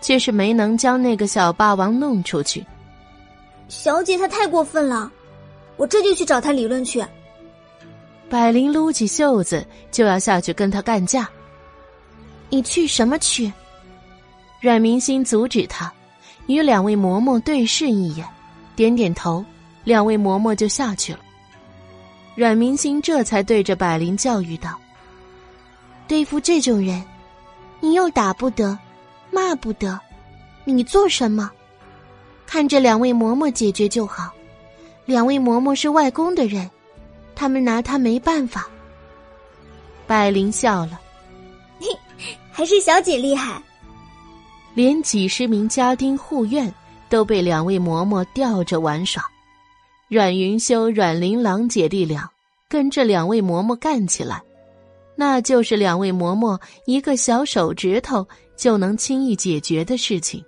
[0.00, 2.64] 却是没能将那个小霸王弄出去。
[3.68, 5.10] 小姐她太过分了，
[5.76, 7.04] 我这就去找她理论去。
[8.28, 11.28] 百灵撸起袖子就要下去跟他干架。
[12.50, 13.52] 你去什么去？
[14.60, 15.92] 阮明心阻止他。
[16.46, 18.26] 与两位嬷嬷对视一眼，
[18.76, 19.42] 点点头，
[19.82, 21.20] 两位嬷嬷就下去了。
[22.34, 24.78] 阮明星这才对着百灵教育道
[26.08, 27.02] ：“对付这种人，
[27.80, 28.76] 你又打不得，
[29.30, 29.98] 骂不得，
[30.64, 31.50] 你做什么？
[32.46, 34.32] 看着两位嬷嬷解决就好。
[35.06, 36.68] 两位嬷嬷是外公的人，
[37.34, 38.68] 他们拿他没办法。”
[40.06, 41.00] 百灵笑了
[41.80, 41.86] ：“嘿，
[42.50, 43.62] 还是小姐厉害。”
[44.74, 46.72] 连几十名家丁护院
[47.08, 49.24] 都被两位嬷嬷吊着玩耍，
[50.14, 52.30] 阮云修、阮玲琅姐弟俩
[52.68, 54.40] 跟着两位嬷嬷干起来，
[55.16, 58.24] 那就是两位嬷嬷一个小手指头
[58.56, 60.40] 就能轻易解决的事情。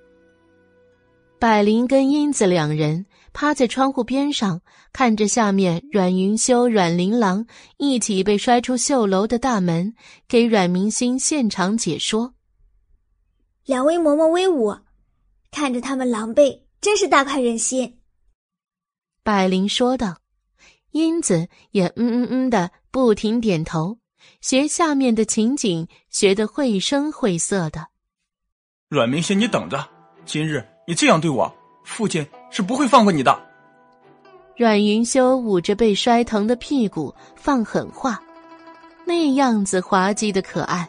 [1.41, 4.61] 百灵跟英子两人趴在窗户边上，
[4.93, 7.45] 看着下面阮云修、阮玲琅
[7.77, 9.93] 一起被摔出绣楼的大门，
[10.29, 12.35] 给阮明星现场解说。
[13.65, 14.77] 两位嬷嬷威武，
[15.51, 17.96] 看着他们狼狈，真是大快人心。
[19.27, 20.19] 百灵说道，
[20.93, 23.99] 英子也嗯嗯嗯的不停点头，
[24.41, 27.89] 学下面的情景学得绘声绘色的。
[28.89, 29.85] 阮明轩，你等着，
[30.25, 33.37] 今日你这样对我，父亲是不会放过你的。
[34.57, 38.23] 阮云修捂着被摔疼的屁股放狠话，
[39.05, 40.89] 那样子滑稽的可爱。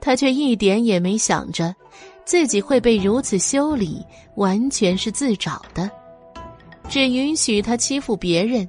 [0.00, 1.74] 他却一点也没想着，
[2.24, 4.06] 自己会被如此修理，
[4.36, 5.90] 完全是自找的。
[6.88, 8.68] 只允许他欺负别人，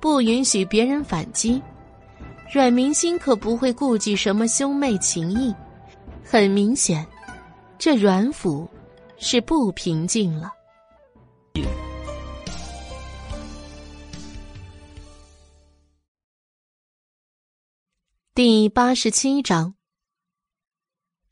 [0.00, 1.62] 不允许别人反击。
[2.52, 5.54] 阮明心可不会顾忌什么兄妹情谊。
[6.24, 7.06] 很明显，
[7.78, 8.68] 这阮府
[9.18, 10.50] 是不平静了。
[18.34, 19.74] 第八十七章。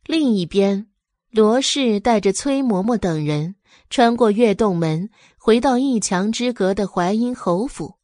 [0.04, 0.88] 另一边，
[1.30, 3.54] 罗氏带着崔嬷嬷等人
[3.90, 5.08] 穿过月洞门，
[5.38, 7.94] 回到一墙之隔的淮阴侯府。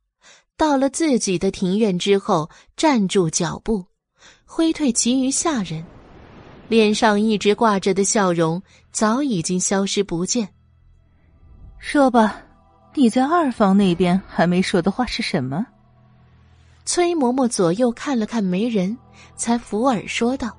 [0.57, 3.85] 到了自己的庭院之后，站住脚步，
[4.45, 5.85] 挥退其余下人，
[6.69, 10.49] 脸上一直挂着的笑容早已经消失不见。
[11.79, 12.41] 说吧，
[12.95, 15.67] 你在二房那边还没说的话是什么？
[16.87, 18.97] 崔嬷嬷左右看了看没人，
[19.37, 20.57] 才扶耳说道。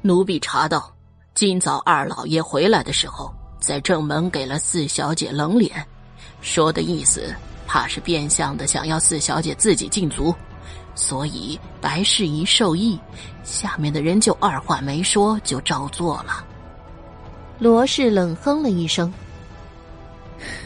[0.00, 0.94] 奴婢查到，
[1.34, 3.34] 今早二老爷回来的时候，
[3.66, 5.84] 在正门给了四小姐冷脸，
[6.40, 7.34] 说的意思
[7.66, 10.32] 怕是变相的想要四小姐自己进族，
[10.94, 12.96] 所以白事宜受益，
[13.42, 16.46] 下面的人就二话没说就照做了。
[17.58, 19.12] 罗氏冷哼了一声：“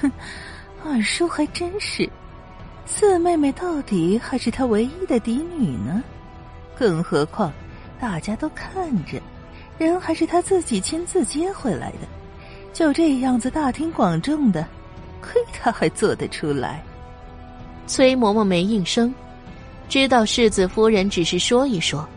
[0.02, 0.12] 哼，
[0.84, 2.06] 二叔还真是，
[2.84, 6.02] 四妹妹到底还是他唯一的嫡女呢，
[6.76, 7.50] 更何况……”
[7.98, 9.18] 大家都看着，
[9.78, 12.08] 人还是他自己亲自接回来的，
[12.72, 14.66] 就这样子大庭广众的，
[15.20, 16.82] 亏他还做得出来。
[17.86, 19.12] 崔嬷嬷没应声，
[19.88, 22.08] 知道世子夫人只是说一说，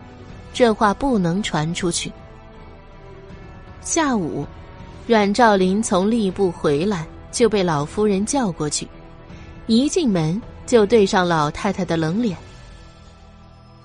[0.54, 2.12] 这话不能传出去。
[3.82, 4.46] 下午，
[5.08, 8.88] 阮兆林从吏部回来，就被老夫人叫过去，
[9.68, 12.38] 一进门就对上老太太的冷脸。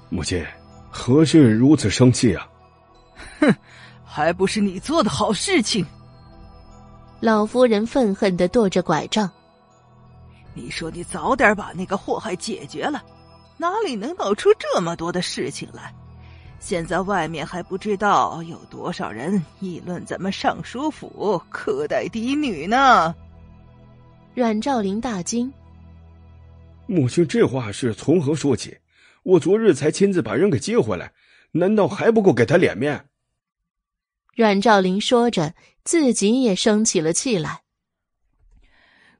[0.08, 0.44] 母亲。
[0.90, 2.48] 何事如此生气啊？
[3.40, 3.54] 哼，
[4.02, 5.86] 还不是你做的好事情！
[7.20, 9.28] 老夫人愤恨的跺着拐杖。
[10.54, 13.02] 你说你早点把那个祸害解决了，
[13.56, 15.92] 哪里能闹出这么多的事情来？
[16.60, 23.14] 现在外面还不知道有多少人议论咱们尚书府苛待嫡女呢。
[24.34, 25.52] 阮兆林大惊
[26.86, 28.76] ：“母亲这话是从何说起？
[29.24, 31.12] 我昨日才亲自把人给接回来，
[31.52, 33.04] 难道还不够给他脸面？”
[34.38, 35.52] 阮兆林说着，
[35.82, 37.62] 自己也生起了气来。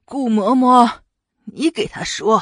[0.05, 0.99] 顾嬷嬷，
[1.43, 2.41] 你给他说。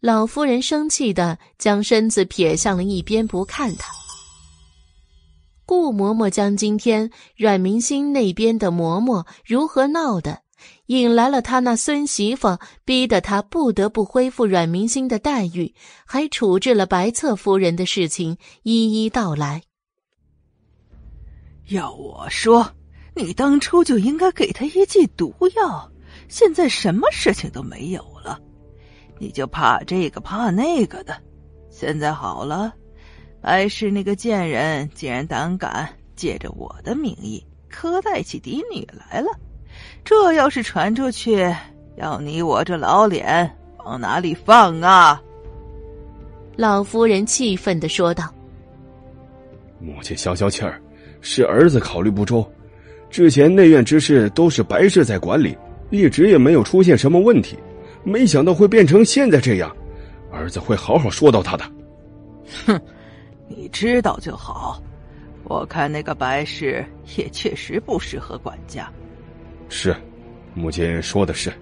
[0.00, 3.90] 老夫人生气的将身子撇向了一边，不看他。
[5.64, 10.42] 顾嬷嬷将今天阮明星那边的嬷嬷如何闹的，
[10.88, 19.62] 引来了他那孙媳妇，逼得他不得不恢复阮明星的待遇，还处置了白侧夫人的事情，一一道来。
[21.68, 22.66] 要我说，
[23.14, 25.90] 你当初就应该给他一剂毒药，
[26.28, 28.40] 现在什么事情都没有了。
[29.18, 31.14] 你就怕这个怕那个的，
[31.68, 32.72] 现在好了，
[33.42, 39.28] 白氏那个贱人竟然胆敢借着我的名义苛待起嫡女来了，
[40.04, 41.54] 这要是传出去，
[41.96, 45.20] 要你我这老脸往哪里放啊？
[46.56, 48.32] 老夫人气愤的说道
[49.78, 50.80] ：“母亲消消气儿，
[51.20, 52.46] 是儿子考虑不周。
[53.10, 55.56] 之前内院之事都是白氏在管理，
[55.90, 57.56] 一直也没有出现什么问题。”
[58.04, 59.76] 没想到会变成现在这样，
[60.32, 61.64] 儿子会好好说到他的。
[62.64, 62.80] 哼，
[63.48, 64.80] 你知道就好。
[65.44, 66.82] 我看那个白氏
[67.16, 68.90] 也确实不适合管家。
[69.68, 69.94] 是，
[70.54, 71.52] 母亲说的是。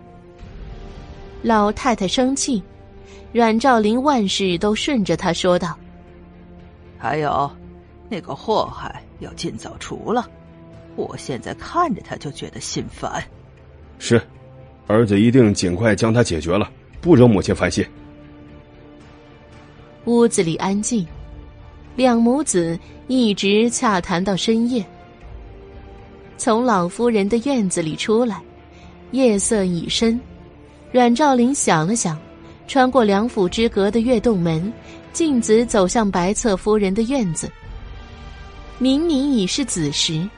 [1.43, 2.63] 老太太生气，
[3.33, 5.77] 阮兆林万事都顺着他说道。
[6.99, 7.51] 还有，
[8.09, 10.29] 那个祸害要尽早除了。
[10.95, 13.23] 我现在看着他就觉得心烦。
[13.99, 14.21] 是。
[14.89, 16.71] 儿子一定尽快将他解决了，
[17.01, 17.85] 不惹母亲烦心。
[20.05, 21.05] 屋子里安静，
[21.97, 22.79] 两母子
[23.09, 24.85] 一直洽谈到深夜。
[26.39, 28.41] 从老夫人的院子里出来，
[29.11, 30.21] 夜色已深。
[30.93, 32.17] 阮兆林想了想，
[32.69, 34.73] 穿过两府之隔的月洞门，
[35.13, 37.51] 径直走向白侧夫人的院子。
[38.79, 40.29] 明明已是子时，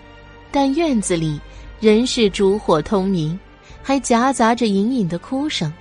[0.51, 1.41] 但院子里
[1.81, 3.39] 仍是烛火通明。
[3.81, 5.73] 还夹杂着隐隐的哭声。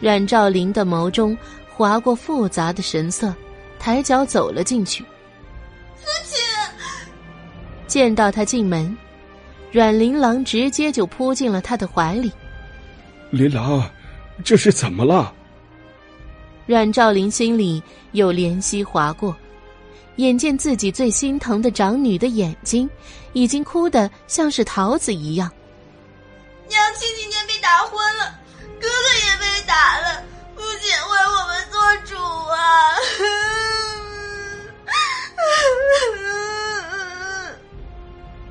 [0.00, 1.34] 阮兆林的眸中
[1.66, 3.34] 划过复杂的神色，
[3.78, 5.02] 抬脚走了进去。
[5.96, 6.38] 父亲
[7.86, 8.94] 见到他进门，
[9.72, 12.30] 阮琳琅直接就扑进了他的怀里。
[13.30, 13.90] 琳琅，
[14.44, 15.32] 这是怎么了？
[16.66, 19.34] 阮兆林心里有怜惜划过，
[20.16, 22.88] 眼见自己最心疼的长女的眼睛，
[23.32, 25.50] 已经哭得像是桃子一样。
[26.68, 28.38] 娘亲今天被打昏了，
[28.80, 28.94] 哥哥
[29.26, 30.22] 也被打了，
[30.54, 32.56] 父亲为我们做主啊！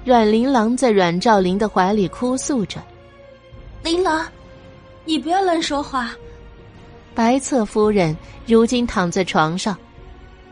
[0.04, 2.82] 阮琳郎在阮兆林的怀里哭诉着
[3.84, 4.28] ：“琳琅，
[5.06, 6.16] 你不要乱说话。”
[7.14, 8.16] 白侧夫人
[8.48, 9.78] 如今躺在床上，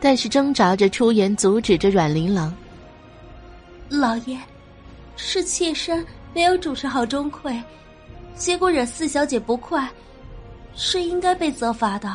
[0.00, 2.54] 但是挣扎着出言阻止着阮琳琅。
[3.88, 4.38] 老爷，
[5.16, 6.06] 是妾身。
[6.34, 7.60] 没有主持好钟馗，
[8.36, 9.88] 结果惹四小姐不快，
[10.76, 12.14] 是应该被责罚的。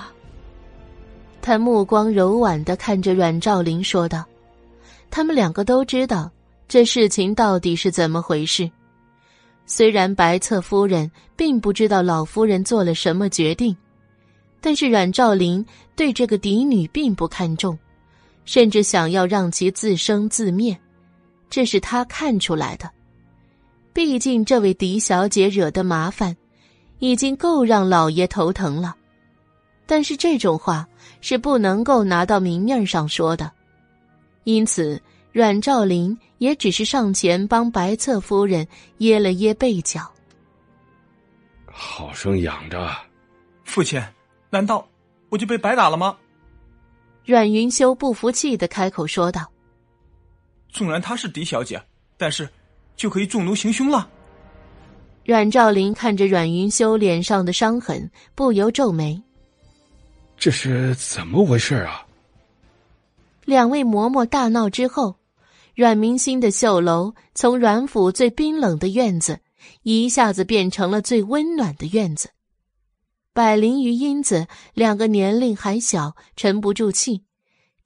[1.41, 4.23] 他目光柔婉的看着阮兆林说道
[5.09, 6.31] ：“他们两个都知道
[6.67, 8.69] 这事情到底是怎么回事。
[9.65, 13.75] 虽然白侧夫人并不知道老夫人做了什么决定，
[14.61, 15.65] 但是阮兆林
[15.95, 17.77] 对这个嫡女并不看重，
[18.45, 20.77] 甚至想要让其自生自灭，
[21.49, 22.89] 这是他看出来的。”
[23.93, 26.35] 毕竟，这位狄小姐惹的麻烦，
[26.97, 28.95] 已经够让老爷头疼了。
[29.85, 30.87] 但是这种话
[31.21, 33.51] 是不能够拿到明面上说的，
[34.45, 34.99] 因此
[35.31, 40.11] 阮兆林也只是上前帮白侧夫人掖了掖被角。
[41.67, 42.89] 好生养着，
[43.63, 44.01] 父亲，
[44.49, 44.87] 难道
[45.33, 46.15] 我就被白打了吗？
[47.25, 49.51] 阮云修不服气的开口说道
[50.69, 51.81] ：“纵然她是狄小姐，
[52.17, 52.47] 但是……”
[52.95, 54.07] 就可以纵奴行凶了。
[55.25, 59.19] 阮兆林看着阮云修脸上的伤痕，不由皱眉
[60.37, 62.05] ：“这是怎么回事啊？”
[63.45, 65.15] 两位嬷嬷大闹之后，
[65.73, 69.39] 阮明星的绣楼从阮府最冰冷的院子，
[69.81, 72.29] 一下子变成了最温暖的院子。
[73.33, 74.45] 百灵与英子
[74.75, 77.23] 两个年龄还小，沉不住气，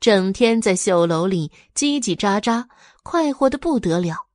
[0.01, 2.65] 整天在绣楼里叽叽喳喳，
[3.01, 4.27] 快活的不得了。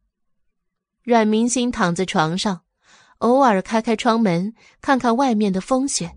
[1.02, 2.62] 阮明星躺在床上，
[3.18, 6.10] 偶尔开开窗门，看看外面的风雪，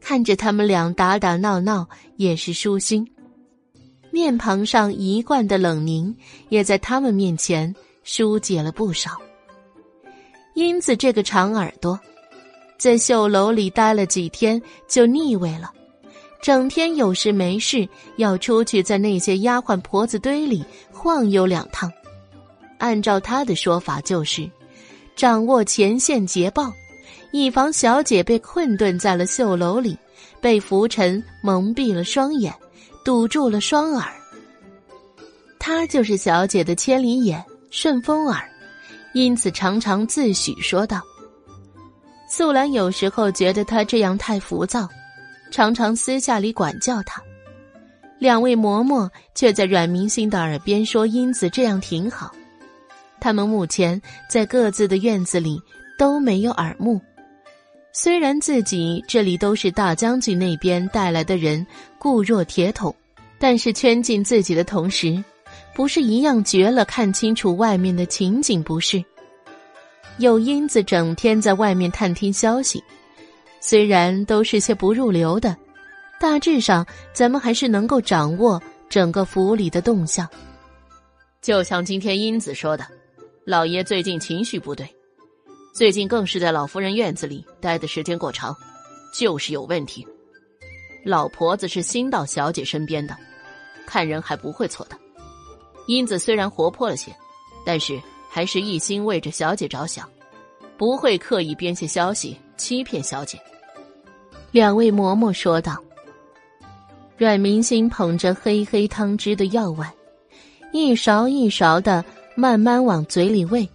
[0.00, 3.04] 看着他们俩打打闹闹，也是舒心。
[4.12, 6.16] 面庞上一贯的冷凝，
[6.50, 9.10] 也在他们面前疏解了不少。
[10.54, 11.98] 英子这个长耳朵，
[12.80, 15.70] 在绣楼里待了几天就腻味了，
[16.40, 17.86] 整天有事没事
[18.16, 21.92] 要出去在那些丫鬟婆子堆里晃悠两趟。
[22.78, 24.50] 按照他的说法，就是
[25.14, 26.72] 掌握前线捷报，
[27.32, 29.94] 以防小姐被困顿在了绣楼里，
[30.40, 32.50] 被浮尘蒙蔽了双眼。
[33.04, 34.10] 堵住了双耳，
[35.58, 38.42] 他就是小姐的千里眼、顺风耳，
[39.12, 41.02] 因此常常自诩说道。
[42.32, 44.88] 素兰有时候觉得他这样太浮躁，
[45.50, 47.20] 常常私下里管教他。
[48.20, 52.32] 两位嬷嬷却在阮明星的耳边说：“英子这样挺好。”
[53.18, 55.60] 他们目前在各自的院子里
[55.98, 57.00] 都没有耳目。
[57.92, 61.66] 虽然自己这里都是大将军那边带来的人，
[61.98, 62.94] 固若铁桶，
[63.40, 65.22] 但是圈禁自己的同时，
[65.74, 66.84] 不是一样绝了？
[66.84, 69.04] 看清楚外面的情景，不是？
[70.20, 72.84] 有英子整天在外面探听消息，
[73.58, 75.56] 虽然都是些不入流的，
[76.20, 80.28] 大致上咱们还是能够掌握整个府里的动向。
[81.40, 82.86] 就像今天英子说的，
[83.46, 84.86] 老爷最近情绪不对。
[85.72, 88.54] 最近更是在老夫人院子里待的时间过长，
[89.14, 90.06] 就是有问题。
[91.02, 93.16] 老婆子是新到小姐身边的，
[93.86, 94.98] 看人还不会错的。
[95.86, 97.10] 英子虽然活泼了些，
[97.64, 97.98] 但是
[98.30, 100.08] 还是一心为着小姐着想，
[100.78, 103.38] 不会刻意编些消息欺骗小姐。
[104.52, 105.76] 两位嬷嬷说道。
[107.16, 109.92] 阮明星捧着黑黑汤汁的药碗，
[110.72, 112.02] 一勺一勺的
[112.34, 113.68] 慢慢往嘴里喂。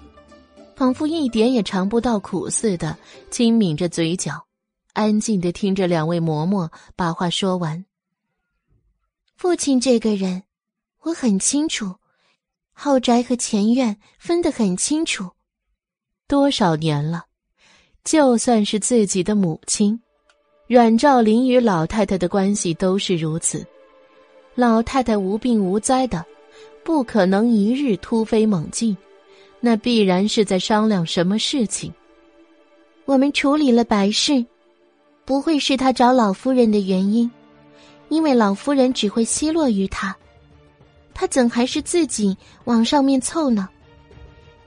[0.75, 2.97] 仿佛一点也尝不到苦似的，
[3.29, 4.45] 轻抿着嘴角，
[4.93, 7.85] 安静的听着两位嬷嬷把话说完。
[9.37, 10.43] 父亲这个人，
[11.01, 11.95] 我很清楚，
[12.77, 15.31] 后宅和前院分得很清楚，
[16.27, 17.23] 多少年了，
[18.03, 19.99] 就算是自己的母亲，
[20.67, 23.65] 阮兆林与老太太的关系都是如此。
[24.55, 26.23] 老太太无病无灾的，
[26.83, 28.95] 不可能一日突飞猛进。
[29.61, 31.91] 那必然是在商量什么事情。
[33.05, 34.45] 我们处理了白事，
[35.23, 37.31] 不会是他找老夫人的原因，
[38.09, 40.15] 因为老夫人只会奚落于他，
[41.15, 43.69] 他怎还是自己往上面凑呢？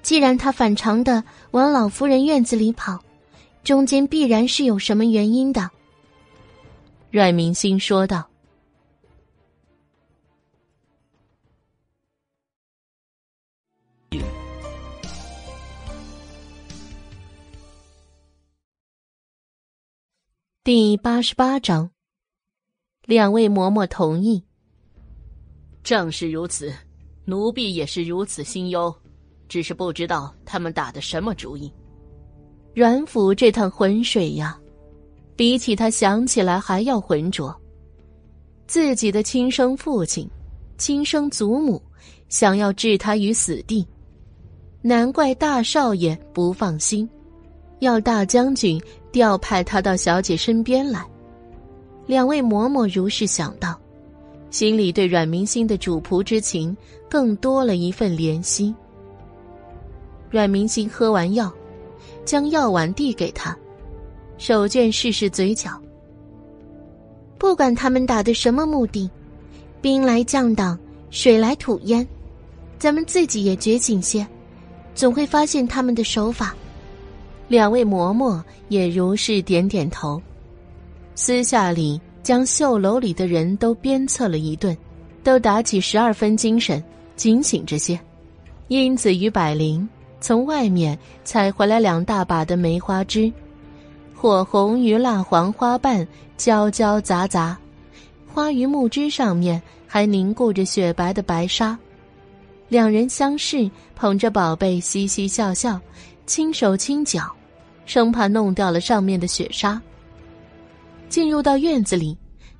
[0.03, 2.99] 既然他反常的往老夫人院子里跑，
[3.63, 5.71] 中间必然是有什么原因的。
[7.11, 8.29] 阮明星说道。
[20.65, 21.91] 第八十八章，
[23.05, 24.48] 两位嬷嬷同意。
[25.83, 26.73] 正是如此，
[27.25, 28.95] 奴婢也是如此心忧，
[29.49, 31.73] 只是不知道他们打的什么主意。
[32.75, 34.59] 阮府这趟浑水呀，
[35.35, 37.55] 比起他想起来还要浑浊。
[38.67, 40.29] 自己的亲生父亲、
[40.77, 41.83] 亲生祖母
[42.29, 43.87] 想要置他于死地，
[44.83, 47.09] 难怪大少爷不放心，
[47.79, 48.81] 要大将军。
[49.11, 51.03] 调派他到小姐身边来，
[52.07, 53.81] 两位嬷嬷如是想到，
[54.51, 56.77] 心里对阮明星的主仆之情
[57.09, 58.75] 更多了一份怜惜。
[60.31, 61.53] 阮明星喝完药，
[62.25, 63.57] 将药碗递给他，
[64.37, 65.71] 手绢试试嘴角。
[67.39, 69.11] 不管他们打的什么目的，
[69.81, 70.79] 兵来将挡，
[71.11, 72.07] 水来土掩，
[72.79, 74.27] 咱们自己也觉醒些，
[74.95, 76.55] 总会发现他们的手法。
[77.47, 80.21] 两位嬷嬷也如是点点头，
[81.15, 81.99] 私下里
[82.29, 84.77] 将绣楼里的人都鞭策了一顿，
[85.25, 86.85] 都打起十二分精神，
[87.17, 87.99] 警醒着些。
[88.67, 89.89] 英子与百灵
[90.21, 93.33] 从外面采回来两大把的梅花枝，
[94.15, 97.57] 火红与蜡黄花瓣交交杂杂，
[98.27, 101.79] 花与木枝上面还凝固着雪白的白沙。
[102.69, 105.81] 两人相视，捧着宝贝，嘻嘻笑笑，
[106.27, 107.35] 轻手轻脚。
[107.87, 109.81] 生怕弄掉了上面的雪纱。
[111.09, 112.17] 进入到院子里，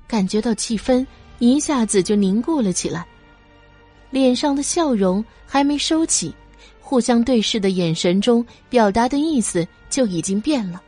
[0.07, 1.05] 感觉到气氛
[1.39, 3.05] 一下子就凝固了起来，
[4.09, 6.33] 脸上的笑容还没收起，
[6.79, 10.81] 互相对视的眼神中表达的意思就已经变了，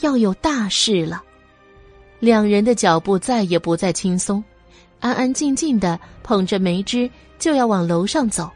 [0.00, 1.22] 要有大事了。
[2.18, 4.42] 两人的脚步再也不再轻松，
[5.00, 8.50] 安安静静的捧着梅枝就要往楼上走。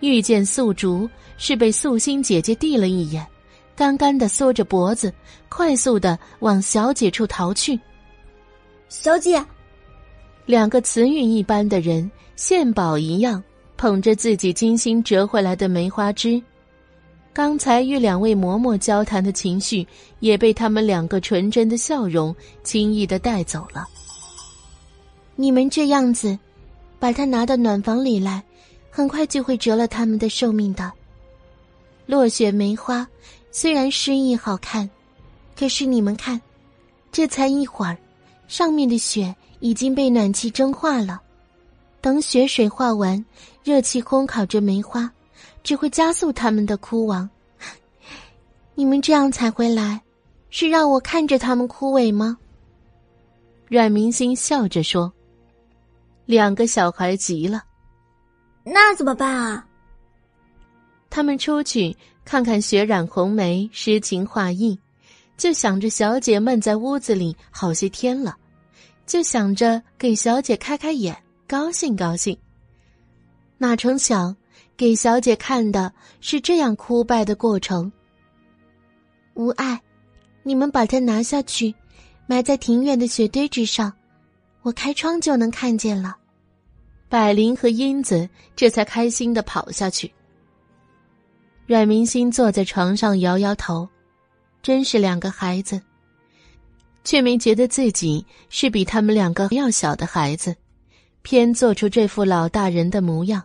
[0.00, 3.26] 遇见素竹，是被素心姐姐递了一眼。
[3.76, 5.12] 干干的缩着脖子，
[5.48, 7.78] 快速的往小姐处逃去。
[8.88, 9.42] 小姐，
[10.46, 13.42] 两个慈运一般的人，献宝一样
[13.76, 16.42] 捧着自己精心折回来的梅花枝。
[17.32, 19.86] 刚才与两位嬷嬷交谈的情绪，
[20.18, 22.34] 也被他们两个纯真的笑容
[22.64, 23.86] 轻易的带走了。
[25.36, 26.36] 你们这样子，
[26.98, 28.42] 把它拿到暖房里来，
[28.90, 30.92] 很快就会折了他们的寿命的。
[32.04, 33.06] 落雪梅花
[33.50, 34.88] 虽然诗意好看，
[35.56, 36.40] 可是你们看，
[37.12, 37.96] 这才一会儿，
[38.48, 41.20] 上面的雪已经被暖气蒸化了。
[42.00, 43.24] 等雪水化完，
[43.62, 45.10] 热气烘烤着梅花。
[45.62, 47.28] 只会加速他们的枯亡。
[48.74, 50.00] 你们这样才回来，
[50.48, 52.38] 是让我看着他们枯萎吗？
[53.68, 55.12] 阮明星笑着说
[56.24, 57.62] ：“两个小孩急了，
[58.64, 59.66] 那怎么办啊？”
[61.10, 64.78] 他们出去看看雪染红梅，诗情画意，
[65.36, 68.36] 就想着小姐闷在屋子里好些天了，
[69.06, 71.16] 就想着给小姐开开眼，
[71.46, 72.36] 高兴高兴。
[73.58, 74.36] 哪成想。
[74.76, 75.92] 给小姐看的
[76.22, 77.92] 是这样枯败的过程。
[79.34, 79.78] 无碍，
[80.42, 81.74] 你们把它拿下去，
[82.26, 83.92] 埋在庭院的雪堆之上，
[84.62, 86.16] 我开窗就能看见了。
[87.10, 88.26] 百灵和英子
[88.56, 90.10] 这才开心的跑下去。
[91.70, 93.88] 阮明星坐在床上摇摇头，
[94.60, 95.80] 真是两个孩子，
[97.04, 100.56] 却没觉得自己是比他们两个要小的孩子，
[101.22, 103.40] 偏做出这副老大人的模样。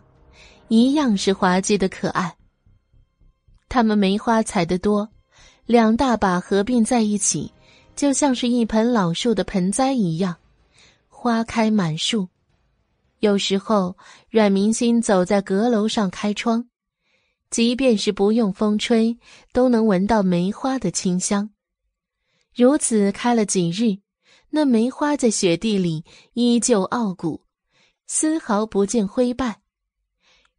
[0.66, 2.34] 一样是滑稽的可爱。
[3.68, 5.08] 他们梅花采得多，
[5.64, 7.52] 两大把合并在一起，
[7.94, 10.34] 就像是一盆老树的盆栽一样，
[11.08, 12.28] 花开满树。
[13.20, 13.96] 有时候，
[14.28, 16.66] 阮明星走在阁楼上开窗，
[17.50, 19.18] 即便是不用风吹，
[19.52, 21.50] 都能闻到梅花的清香。
[22.54, 23.98] 如此开了几日，
[24.50, 27.42] 那梅花在雪地里依旧傲骨，
[28.06, 29.60] 丝毫不见灰败。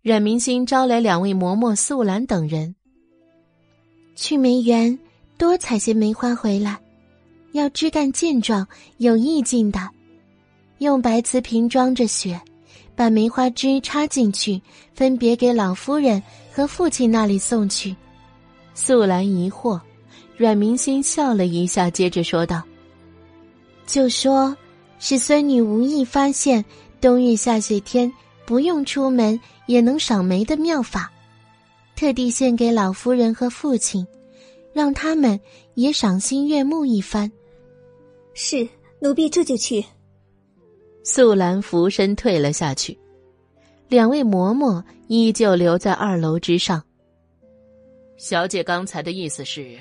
[0.02, 2.76] 阮明星招来两位嬷嬷素兰等人，
[4.16, 4.98] 去梅园
[5.38, 6.80] 多采些梅花回来，
[7.52, 8.66] 要枝干健壮
[8.98, 9.80] 有意境的，
[10.78, 12.40] 用白瓷瓶装着雪，
[12.96, 14.62] 把梅花枝插进去，
[14.94, 16.24] 分别给老夫人
[16.58, 17.96] 和父亲那里送去。
[18.74, 19.80] 素兰疑惑，
[20.36, 22.64] 阮明心笑了一下，接着说道
[23.86, 24.58] ：“就说
[24.98, 26.66] 是孙女无意发现
[27.00, 28.12] 冬日下雪天。”
[28.44, 31.12] 不用出门也能赏梅的妙法，
[31.98, 34.08] 特地献给老夫人和父亲，
[34.72, 35.38] 让他们
[35.74, 37.30] 也赏心悦目一番。
[38.34, 38.66] 是，
[39.02, 39.84] 奴婢这就去。
[41.04, 42.98] 素兰俯身退了下去，
[43.90, 46.84] 两位嬷嬷依旧留在二楼之上。
[48.18, 49.78] 小姐刚才的意思是，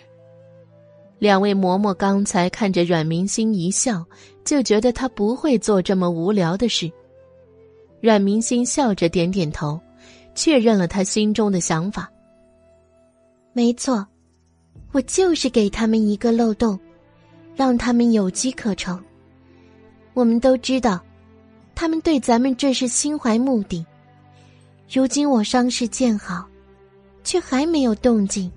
[1.18, 4.04] 两位嬷嬷刚才看着阮明星一笑，
[4.44, 6.90] 就觉得他不会做这么无聊的事。
[8.00, 9.80] 阮明星笑着点点头，
[10.34, 12.08] 确认了他心中的想法。
[13.52, 14.06] 没错，
[14.92, 16.78] 我就是给他们一个漏洞，
[17.56, 19.02] 让他们有机可乘。
[20.12, 21.02] 我们都知道，
[21.74, 23.84] 他们对咱们这是心怀目的。
[24.88, 26.46] 如今我伤势渐好，
[27.24, 28.50] 却还没有动静，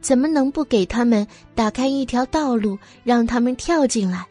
[0.00, 4.26] 怎么能不给他们打开一条道路，让他们跳进来？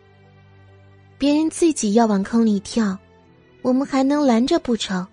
[1.17, 2.97] 别人自己要往坑里跳。
[3.63, 5.05] 我们还能拦着不成？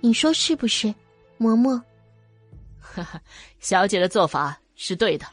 [0.00, 0.88] 你说是不是，
[1.38, 1.80] 嬷嬷？
[2.80, 3.20] 哈哈，
[3.60, 5.24] 小姐的做法是对的。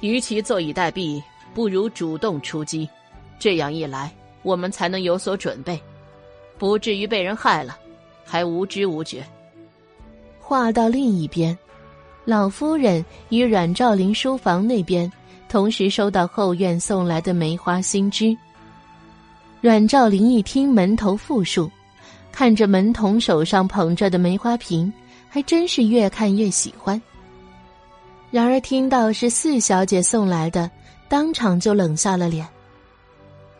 [0.00, 2.88] 与其坐以待毙，不如主动出击。
[3.38, 5.80] 这样一来，我们才能有所准备，
[6.58, 7.78] 不至于被人害了，
[8.34, 9.24] 还无知无觉。
[10.40, 11.56] 话到另一边，
[12.24, 15.08] 老夫人与阮兆林书房那边
[15.48, 18.36] 同时收到后院送来的梅花新枝。
[19.60, 21.70] 阮兆林一听门头复述，
[22.32, 24.92] 看着门童手上捧着的梅花瓶，
[25.28, 27.00] 还真是越看越喜欢。
[28.32, 30.68] 然而听到是四小姐送来的，
[31.08, 32.44] 当场就冷下了脸。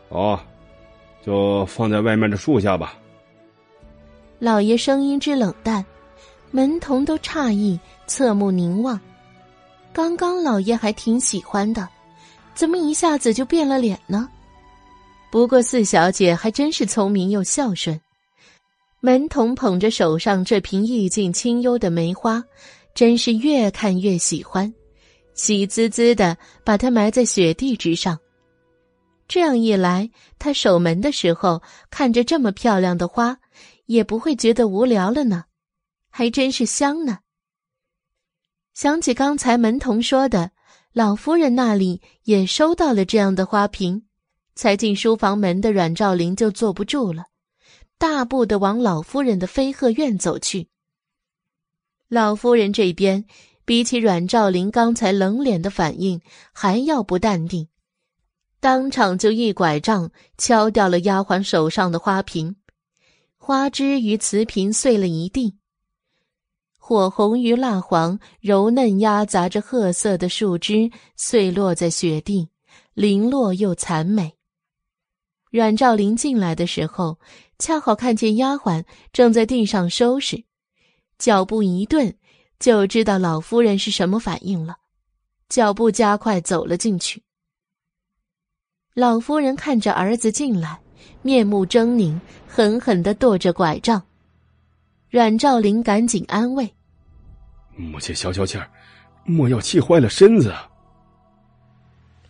[0.09, 0.37] 哦，
[1.25, 2.95] 就放在外面的树下吧。
[4.39, 5.85] 老爷声音之冷淡，
[6.51, 9.01] 门童都诧异，侧目凝望。
[9.93, 11.89] 刚刚老爷还挺喜欢的，
[12.55, 14.29] 怎么一下子就变了脸呢？
[15.31, 18.01] 不过四小姐还真是聪明又孝顺，
[19.01, 22.43] 门童捧着手上这瓶意境清幽的梅花，
[22.95, 24.73] 真是越看越喜欢，
[25.35, 28.19] 喜滋滋的把它埋在雪地之上。
[29.27, 33.37] 这样一来，他守门的时候看着这么漂亮的花，
[33.87, 35.45] 也不会觉得无聊了呢，
[36.11, 37.21] 还真是香呢。
[38.73, 40.51] 想起刚才门童说的，
[40.93, 44.05] 老夫人那里也收到了这样的花瓶，
[44.55, 47.27] 才进书房门的阮兆林就坐不住了，
[47.99, 50.69] 大步的往老夫人的飞鹤院走去。
[52.09, 53.25] 老夫人这边
[53.65, 56.21] 比起阮兆林刚才冷脸的反应
[56.53, 57.69] 还要不淡定，
[58.61, 62.57] 当场就一拐杖敲掉了丫鬟手上的花瓶，
[63.47, 65.59] 花枝与瓷瓶碎了一地。
[66.79, 72.49] 火红与蜡黄，柔嫩压杂着褐色的树枝碎落在雪地，
[72.95, 74.33] 零落又残美。
[75.51, 77.19] 阮兆林进来的时候，
[77.59, 78.83] 恰好看见丫鬟
[79.13, 80.43] 正在地上收拾，
[81.19, 82.17] 脚步一顿，
[82.59, 84.77] 就知道老夫人是什么反应了，
[85.51, 87.23] 脚步加快走了进去。
[88.95, 90.81] 老夫人看着儿子进来，
[91.21, 92.19] 面目狰狞，
[92.57, 94.01] 狠狠的跺着拐杖。
[95.11, 96.73] 阮兆林赶紧安慰
[97.75, 98.71] ：“母亲消消气儿，
[99.25, 100.55] 莫要气坏了身子。”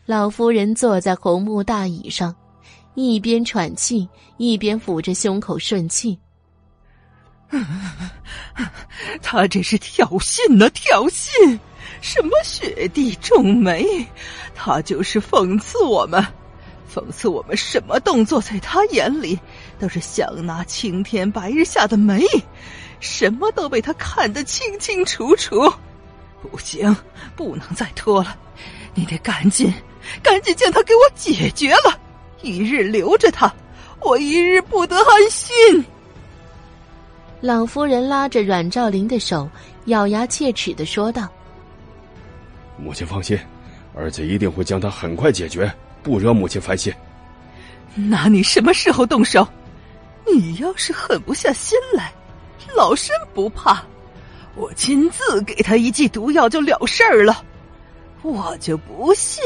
[0.06, 2.34] 老夫人坐在红木大椅上，
[2.94, 6.18] 一边喘气，一边抚着胸口顺气。
[9.20, 11.58] 他这是挑衅呢，挑衅！
[12.00, 13.84] 什么雪地种梅，
[14.54, 16.24] 他就是讽刺我们，
[16.94, 19.36] 讽刺我们什么动作在他眼里
[19.80, 22.24] 都是想拿青天白日下的煤，
[23.00, 25.60] 什么都被他看得清清楚楚。
[26.40, 26.94] 不行，
[27.34, 28.36] 不能再拖了，
[28.94, 29.72] 你得赶紧，
[30.22, 31.98] 赶紧将他给我解决了。
[32.42, 33.52] 一日留着他，
[34.00, 35.84] 我一日不得安心。
[37.40, 39.50] 老夫人拉着阮兆林的手，
[39.86, 41.28] 咬牙切齿的说道
[42.78, 43.36] ：“母亲放心，
[43.96, 45.70] 儿子一定会将他很快解决，
[46.04, 46.94] 不惹母亲烦心。”
[47.96, 49.46] 那你什么时候动手？
[50.26, 52.12] 你要是狠不下心来，
[52.74, 53.82] 老身不怕，
[54.56, 57.44] 我亲自给他一剂毒药就了事儿了。
[58.22, 59.42] 我就不信，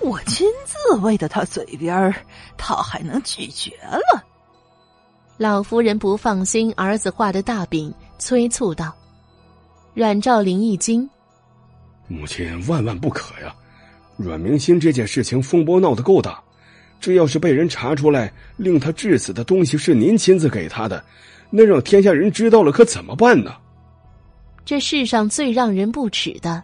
[0.00, 2.14] 我亲自喂到他嘴边
[2.58, 4.22] 他还能拒绝了。
[5.38, 8.94] 老夫人不放心儿子画的大饼，催促道
[9.94, 11.08] ：“阮兆林一惊，
[12.06, 13.52] 母亲万万不可呀！
[14.16, 16.42] 阮明心这件事情风波闹得够大，
[17.00, 21.04] 这要是被人查出来，令他致死的东西是您亲自给他的，
[21.50, 23.56] 那让天下人知道了，可怎么办呢？
[24.64, 26.62] 这世上最让人不齿的，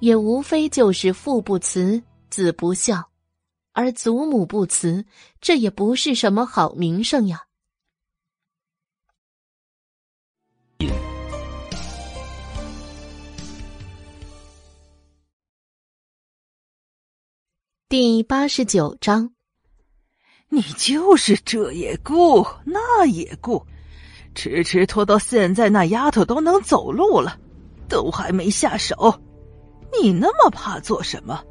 [0.00, 3.06] 也无非就是父不慈，子不孝，
[3.72, 5.04] 而祖母不慈，
[5.40, 7.42] 这也不是什么好名声呀。”
[17.98, 19.32] 第八十九章，
[20.50, 23.64] 你就是这也顾那也顾，
[24.34, 27.38] 迟迟拖到现在，那丫头都能走路了，
[27.88, 29.18] 都还没下手，
[29.98, 31.42] 你那么怕做什么？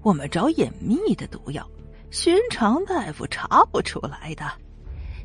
[0.00, 1.68] 我们找隐秘的毒药，
[2.10, 4.50] 寻常大夫查不出来的。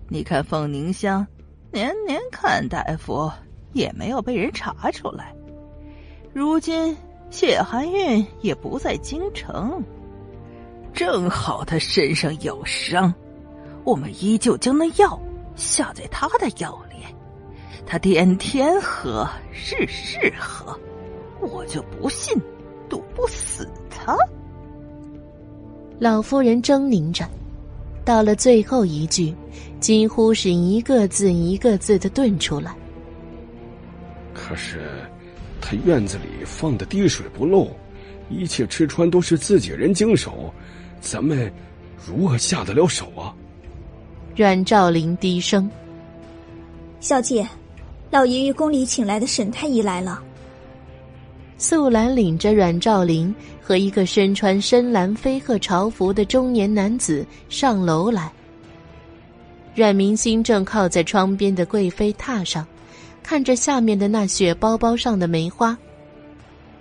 [0.10, 1.26] 你看凤凝香，
[1.72, 3.32] 年年看大夫
[3.72, 5.34] 也没有被人查出来。
[6.34, 6.98] 如今
[7.30, 9.82] 谢寒韵也不在京城。
[11.00, 13.14] 正好他身上有伤，
[13.86, 15.18] 我们依旧将那药
[15.56, 16.98] 下在他的药里，
[17.86, 20.78] 他天天喝，日日喝，
[21.40, 22.38] 我就不信
[22.90, 24.14] 毒不死他。
[26.00, 27.26] 老夫人狰狞着，
[28.04, 29.34] 到了最后一句，
[29.80, 32.76] 几乎是一个字一个字的顿出来。
[34.34, 34.82] 可是，
[35.62, 37.72] 他院子里放的滴水不漏，
[38.30, 40.54] 一切吃穿都是自己人经手。
[41.02, 41.52] 咱们
[42.08, 43.34] 如何下得了手啊？
[44.36, 45.70] 阮兆林低声
[47.00, 47.48] ：“小姐，
[48.10, 50.22] 老爷于宫里请来的沈太医来了。”
[51.58, 58.32] 素兰领着阮兆林和一个身穿深蓝飞鹤朝服的中年男子上楼来。
[59.76, 62.66] 阮明星正靠在窗边的贵妃榻上，
[63.22, 65.78] 看着下面的那雪包包上的梅花，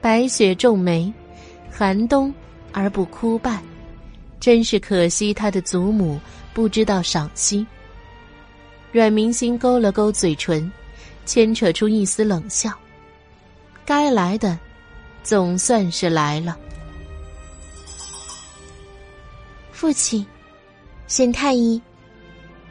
[0.01, 1.13] 白雪皱眉，
[1.71, 2.33] 寒冬
[2.73, 3.61] 而不枯败。
[4.41, 6.21] 真是可惜，他的祖母
[6.55, 7.67] 不知道赏析。
[8.93, 10.71] 阮明心勾了勾嘴唇，
[11.27, 12.73] 牵扯出一丝冷笑。
[13.85, 14.59] 该来的，
[15.23, 16.57] 总算是来了。
[19.73, 20.25] 父亲，
[21.07, 21.81] 沈太医，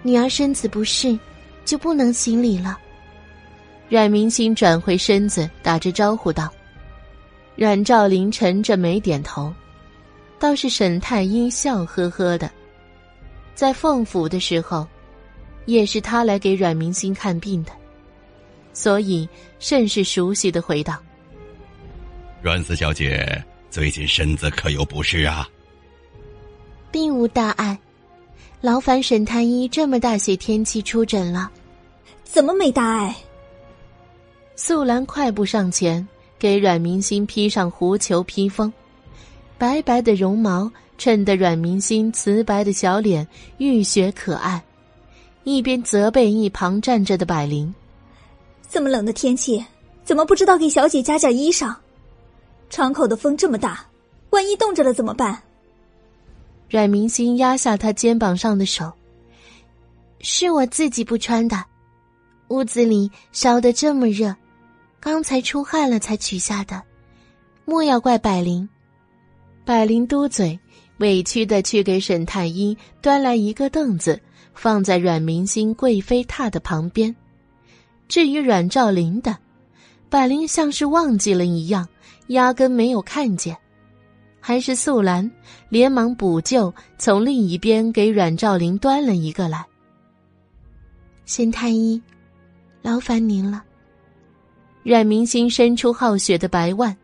[0.01, 1.17] 女儿身子不适，
[1.65, 2.77] 就不能行礼了。
[3.89, 6.49] 阮明心转回身子，打着招呼道
[7.55, 9.53] ：“阮兆林沉着眉点头。”
[10.39, 12.49] 倒是沈太医笑呵呵的，
[13.55, 14.87] 在凤府的时候，
[15.65, 17.71] 也是他来给阮明心看病的，
[18.71, 19.27] 所以
[19.59, 21.01] 甚是熟悉的回道
[22.41, 25.49] ：“阮四小姐最近身子可有不适啊？
[26.91, 27.77] 并无大碍，
[28.61, 31.51] 劳烦沈太医这么大些天气出诊了，
[32.23, 33.15] 怎么没大碍？
[34.55, 36.07] 素兰快步上前，
[36.39, 38.71] 给阮明心披上狐裘披风，
[39.57, 44.63] 白白的绒毛衬得阮明心瓷白的小脸浴血可爱，
[45.43, 47.73] 一边责备一旁站着的百灵
[48.69, 49.65] ：“这么冷的天气，
[50.03, 51.75] 怎么不知道给小姐加件衣裳？
[52.69, 53.83] 窗口的风这么大，
[54.29, 55.41] 万一冻着了怎么办？”
[56.69, 58.91] 阮明心压下他肩膀上的手
[60.21, 61.63] ：“是我自己不穿的，
[62.49, 64.35] 屋子里烧得这么热，
[64.99, 66.83] 刚才出汗了才取下的，
[67.65, 68.69] 莫要怪百灵。”
[69.67, 70.57] 百灵嘟嘴，
[70.99, 74.17] 委屈的去给沈太医端来一个凳子，
[74.53, 77.13] 放在阮明心贵妃榻的旁边。
[78.07, 79.37] 至于阮兆林的，
[80.09, 81.85] 百灵像是忘记了一样，
[82.27, 83.57] 压根没有看见。
[84.39, 85.29] 还是素兰
[85.67, 89.65] 连忙补救，从另一边给阮兆林端了一个来。
[91.25, 92.01] 沈太医，
[92.81, 93.65] 劳烦您了。
[94.83, 96.95] 阮明星伸出好雪的白腕。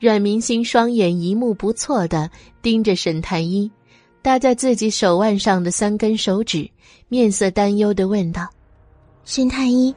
[0.00, 2.30] 阮明星双眼一目不错的
[2.62, 3.70] 盯着沈太医，
[4.22, 6.70] 搭在自己手腕上的三根手指，
[7.08, 8.48] 面色担忧的问道
[9.26, 9.94] ：“沈太医，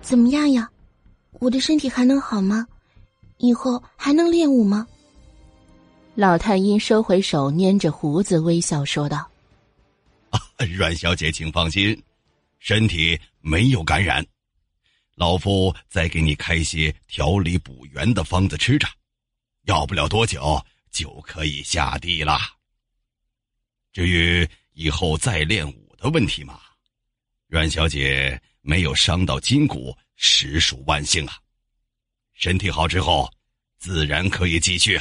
[0.00, 0.70] 怎么样呀？
[1.32, 2.66] 我的身体还能好吗？
[3.36, 4.86] 以后还能练武吗？”
[6.16, 9.30] 老太医收回手，捏着胡子，微笑说道
[10.74, 12.02] ：“阮小姐，请放心，
[12.58, 14.24] 身体没有感染。
[15.14, 18.88] 老夫再给你开些调理补元的方子吃着，
[19.64, 22.38] 要不了多久就可以下地了。
[23.92, 26.60] 至于以后再练武的问题嘛，
[27.46, 31.34] 阮小姐没有伤到筋骨，实属万幸啊。
[32.32, 33.30] 身体好之后，
[33.78, 34.98] 自然可以继续。”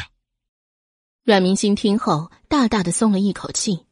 [1.24, 3.86] 阮明星听后，大大的松了一口气。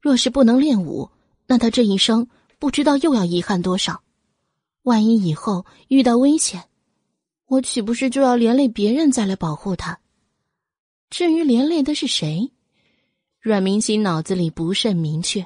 [0.00, 1.10] 若是不能练武，
[1.46, 2.26] 那他这一生
[2.58, 4.02] 不知道又要遗憾多少。
[4.82, 6.70] 万一以后遇到危险，
[7.46, 9.99] 我岂不是就要连累别人再来保护他？
[11.10, 12.52] 至于连累的是谁，
[13.40, 15.44] 阮明心脑子里不甚明确，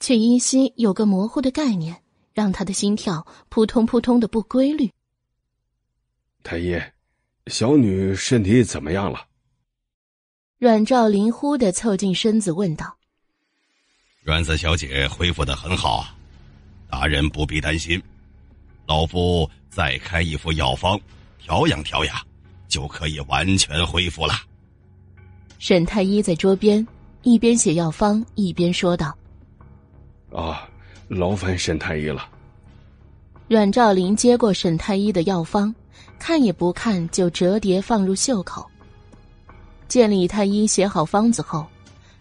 [0.00, 2.02] 却依稀有个模糊的概念，
[2.34, 4.90] 让他的心跳扑通扑通的不规律。
[6.42, 6.76] 太医，
[7.46, 9.26] 小女身体怎么样了？
[10.58, 12.98] 阮兆林忽的凑近身子问道
[14.22, 16.04] ：“阮四小姐恢复的很好，
[16.90, 18.02] 大人不必担心。
[18.86, 21.00] 老夫再开一副药方，
[21.38, 22.26] 调养调养，
[22.68, 24.34] 就可以完全恢复了。”
[25.60, 26.84] 沈太医在桌边
[27.22, 29.14] 一边写药方，一边说道
[30.32, 30.66] ：“啊，
[31.06, 32.26] 劳烦沈太医了。”
[33.46, 35.72] 阮兆林接过沈太医的药方，
[36.18, 38.66] 看也不看就折叠放入袖口。
[39.86, 41.66] 见李太医写好方子后，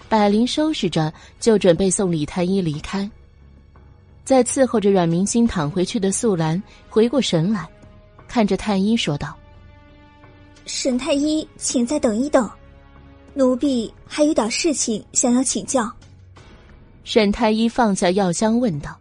[0.09, 3.09] 百灵收拾着就准备送李太医离开。
[4.25, 7.65] 在伺候着阮明星躺回去的素兰回过神来，
[8.27, 9.33] 看着太医说道
[10.67, 12.49] ：“沈太医，请再等一等，
[13.33, 15.91] 奴婢还有点事情想要请教。”
[17.03, 18.97] 沈太医放下药箱问道：“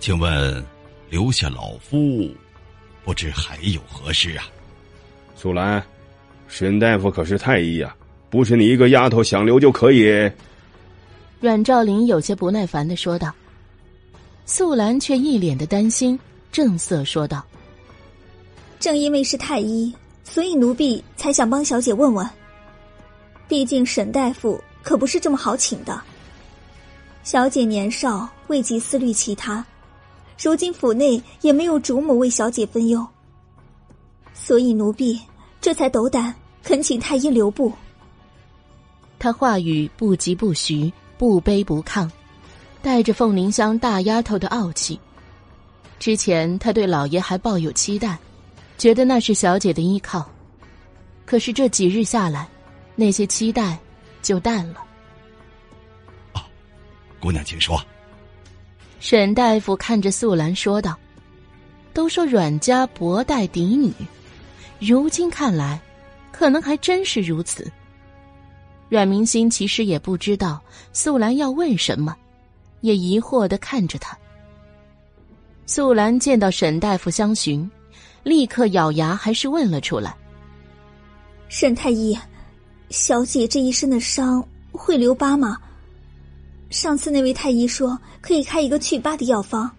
[0.00, 0.64] 请问，
[1.10, 2.30] 留下老夫，
[3.04, 4.44] 不知还有何事啊？”
[5.36, 5.82] 素兰。
[6.48, 7.94] 沈大夫可是太医呀，
[8.28, 10.28] 不是你一个丫头想留就可以。
[11.40, 13.32] 阮兆林有些不耐烦的说道。
[14.46, 16.18] 素兰却一脸的担心，
[16.50, 17.44] 正色说道
[18.80, 22.28] ：“正因为是太医，所以奴婢才想帮小姐问问。
[23.50, 26.00] 毕竟沈大夫可不是这么好请的。
[27.24, 29.66] 小姐年少，未及思虑其他，
[30.40, 33.04] 如今府内也没有主母为小姐分忧，
[34.32, 35.20] 所以奴婢。”
[35.60, 37.70] 这才斗胆恳请太医留步。
[39.18, 42.08] 他话语不疾不徐，不卑不亢，
[42.80, 44.98] 带着凤鸣香大丫头的傲气。
[45.98, 48.16] 之前他对老爷还抱有期待，
[48.78, 50.26] 觉得那是小姐的依靠。
[51.26, 52.48] 可是这几日下来，
[52.96, 53.78] 那些期待
[54.22, 54.84] 就淡了。
[56.34, 56.42] 哦，
[57.20, 57.80] 姑娘，请说。
[58.98, 60.98] 沈大夫看着素兰说道
[61.94, 63.92] ：“都说阮家薄待嫡女。”
[64.78, 65.80] 如今看来，
[66.32, 67.70] 可能还真是如此。
[68.88, 70.60] 阮明心其实也不知道
[70.92, 72.16] 素兰要问什么，
[72.80, 74.16] 也疑惑的看着他。
[75.66, 77.70] 素兰见到沈大夫相询，
[78.22, 80.16] 立刻咬牙还是问了出来
[81.48, 82.18] ：“沈太医，
[82.90, 85.58] 小姐这一身的伤会留疤吗？
[86.68, 89.70] 上次那位太医说可以开一个祛疤的药方，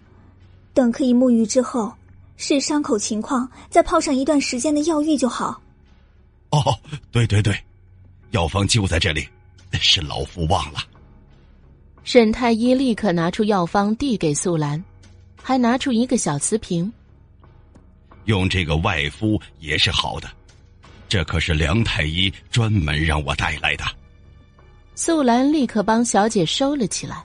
[0.74, 1.92] 等可以沐浴之后。”
[2.38, 5.62] 视伤口情况，再泡上一段时间的药浴就好。
[6.50, 6.76] 哦，
[7.12, 7.56] 对对对，
[8.32, 9.28] 药方就在这里，
[9.74, 10.80] 是老夫忘了。
[12.02, 14.82] 沈太医立刻拿出药方递给素兰，
[15.40, 16.92] 还拿出一个小瓷瓶。
[18.24, 20.28] 用这个外敷也是好的，
[21.12, 23.84] 这可是梁太医专门让我带来的。
[24.94, 27.22] 素兰立刻帮小姐收了起来。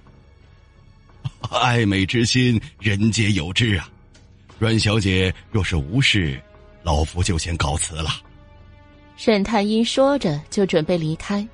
[1.50, 3.90] 爱美之心，人皆有之啊！
[4.60, 6.38] 阮小姐若是无事，
[6.84, 8.10] 老夫就先告辞了。
[9.16, 11.48] 沈太医说着就准备离开。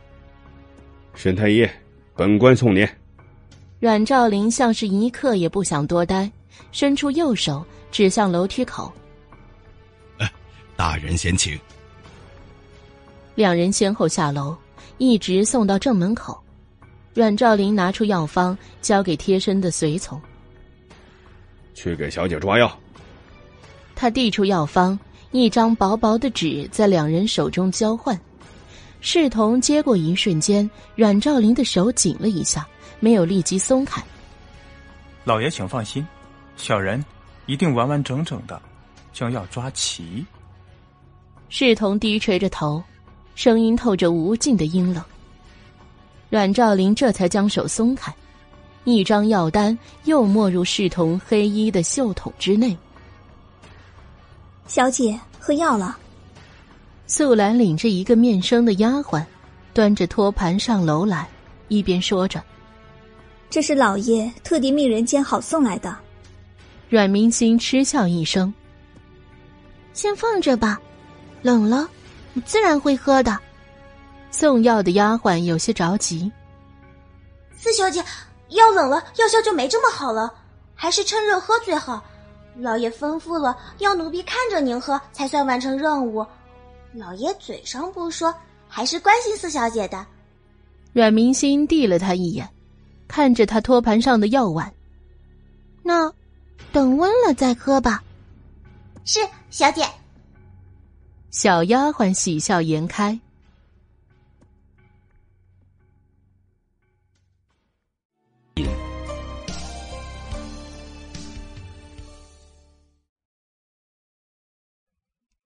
[1.14, 1.70] 沈太医，
[2.16, 2.84] 本官送您。
[3.80, 6.32] 阮兆林像是一刻也不想多待，
[6.72, 8.92] 伸出右手指向楼梯口。
[10.76, 11.56] 大人先请。
[13.36, 14.56] 两人先后下楼，
[14.98, 16.40] 一直送到正门口。
[17.14, 20.20] 阮兆林拿出药方，交给贴身的随从。
[21.74, 22.80] 去给小姐抓药。
[23.96, 24.98] 他递出药方，
[25.32, 28.20] 一张薄薄的纸在两人手中交换。
[29.02, 32.66] 侍童接过一瞬间，阮兆林的手紧了一下，
[33.00, 34.02] 没有立即松开。
[35.24, 36.06] 老爷，请放心，
[36.56, 37.04] 小人
[37.46, 38.62] 一定完完整整的
[39.12, 40.26] 将药抓齐。
[41.50, 42.82] 侍童低垂着头，
[43.36, 45.04] 声音透着无尽的阴冷。
[46.30, 48.14] 阮兆林这才将手松开，
[48.86, 52.76] 一张药单又没入侍童黑衣的袖筒之内。
[54.66, 55.98] 小姐，喝药了。
[57.06, 59.24] 素兰领着一个面生的丫鬟，
[59.74, 61.30] 端着托盘上楼来，
[61.68, 62.42] 一边说着
[63.50, 65.96] ：“这是老爷特地命人煎好送来的。”
[66.90, 68.52] 阮明心嗤笑一声
[69.94, 70.80] ：“先放着吧，
[71.42, 71.88] 冷了，
[72.36, 73.38] 我自然会喝的。”
[74.32, 76.32] 送药的丫鬟有些着急
[77.56, 78.04] ：“四小姐，
[78.50, 80.34] 药冷了，药效就没这么好了，
[80.74, 82.04] 还是趁热喝最好。
[82.58, 86.26] 老爷吩咐了，要奴婢看着您喝，才算完成任务。
[86.94, 88.34] 老爷嘴上不说，
[88.68, 90.06] 还是关心四小姐的。”
[90.94, 92.50] 阮明心递了他一眼，
[93.08, 94.72] 看着他托盘上的药碗
[95.84, 96.12] ：“那
[96.72, 98.04] 等温了再喝吧。
[99.06, 99.20] ”“是，
[99.52, 99.86] 小姐。”
[101.34, 103.20] 小丫鬟喜笑颜开。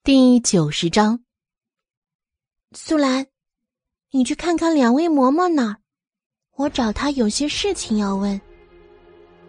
[0.04, 1.24] 第九十章，
[2.74, 3.26] 素兰，
[4.12, 5.78] 你去看看两位嬷嬷那儿，
[6.58, 8.40] 我找她有些事情要问。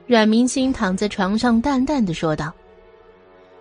[0.06, 2.54] 阮明星躺在床上，淡淡的说道。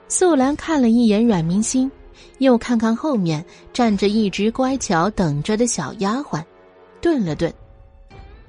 [0.08, 1.92] 素兰看了一眼阮明心，
[2.40, 6.44] 又看看后面站着一直乖巧等着的小丫鬟，
[7.02, 7.54] 顿了顿，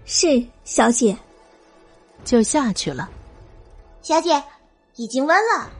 [0.05, 1.17] 是小姐，
[2.25, 3.09] 就下去了。
[4.03, 4.43] 小姐，
[4.97, 5.71] 已经温了。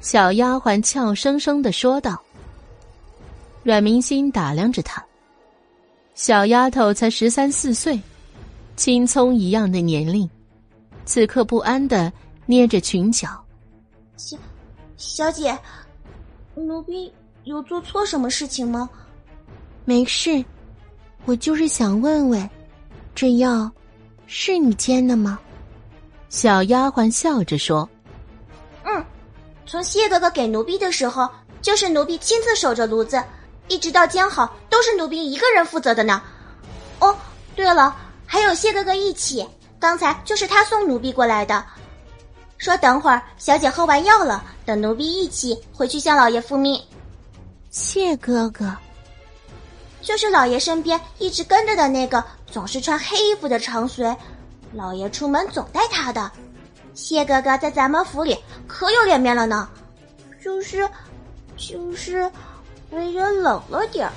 [0.00, 2.20] 小丫鬟俏生生的说道
[3.64, 5.04] ：“阮明心打量着她，
[6.14, 8.00] 小丫头才十三四岁，
[8.76, 10.28] 青葱一样的年龄，
[11.04, 12.12] 此刻不安的
[12.46, 13.28] 捏着裙角。
[14.16, 14.36] 小
[14.96, 15.56] 小姐，
[16.66, 17.12] 奴婢
[17.44, 18.88] 有做错什么事情吗？
[19.84, 20.44] 没事，
[21.24, 22.50] 我就是想问问，
[23.14, 23.70] 这药
[24.26, 25.38] 是你煎的吗？”
[26.28, 27.88] 小丫鬟笑着说。
[28.84, 29.04] 嗯
[29.66, 31.28] 从谢哥哥给奴婢的时候，
[31.60, 33.22] 就是奴婢亲自守着炉子，
[33.68, 36.22] 一直到煎好，都是奴婢一个人负责的呢。
[37.00, 37.16] 哦，
[37.54, 39.46] 对了，还有谢哥哥一起，
[39.78, 41.64] 刚才就是他送奴婢过来的，
[42.58, 46.78] 说等会儿小姐喝完药了，等奴婢一起回去向老爷复命。
[47.70, 48.76] 谢哥哥，
[50.02, 54.14] 就是老爷身边一直跟着的那个，总是穿黑衣服的长随，
[54.72, 56.30] 老爷出门总带他的。
[56.94, 59.68] 谢哥哥在咱们府里可有脸面了呢，
[60.42, 60.88] 就是，
[61.56, 62.28] 就是
[62.90, 64.12] 为人冷了点儿。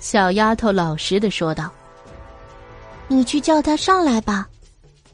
[0.00, 1.70] 小丫头老实的说道
[3.08, 4.46] ：“你去叫他上来吧，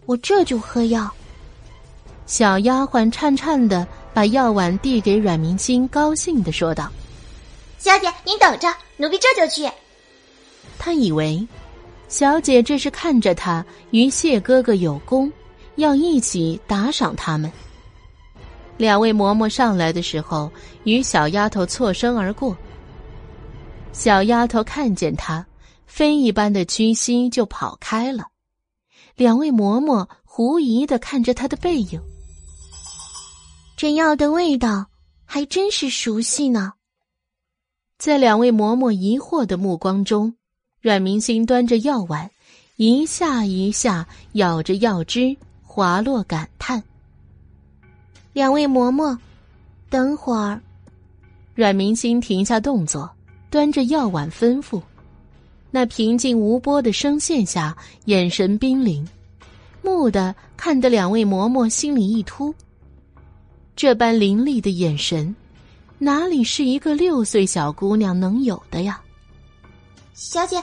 [0.05, 1.09] 我这就喝药。”
[2.27, 6.91] 小丫鬟颤颤的把药碗递给阮明心，高兴的说道
[7.79, 9.71] ：“小姐，您等着，奴婢这就去。”
[10.79, 11.47] 他以为，
[12.09, 15.31] 小姐这是看着他与谢哥哥有功。
[15.77, 17.51] 要一起打赏他们。
[18.77, 20.53] 两位嬷嬷上来的时候，
[20.85, 22.55] 与小丫头错身而过。
[23.91, 25.45] 小丫头看见他，
[25.87, 28.25] 飞一般的屈膝就跑开了。
[29.17, 31.99] 两位嬷嬷狐疑的看着他的背影，
[33.83, 34.87] 这药的味道
[35.25, 36.75] 还真是熟悉呢。
[37.99, 40.33] 在两位嬷嬷疑惑的目光中，
[40.81, 42.31] 阮明星端着药碗，
[42.77, 45.37] 一下一下咬着药汁。
[45.65, 46.81] 滑落感叹。
[48.33, 49.19] 两位嬷嬷，
[49.91, 50.63] 等会儿。
[51.57, 53.11] 阮明星停下动作，
[53.51, 54.81] 端着药碗吩咐。
[55.73, 59.05] 那平静无波的声线下，眼神冰凌，
[59.83, 62.55] 木的看得两位嬷嬷心里一突。
[63.75, 65.35] 这般凌厉的眼神，
[65.99, 69.01] 哪里是一个六岁小姑娘能有的呀？
[70.15, 70.63] 小姐，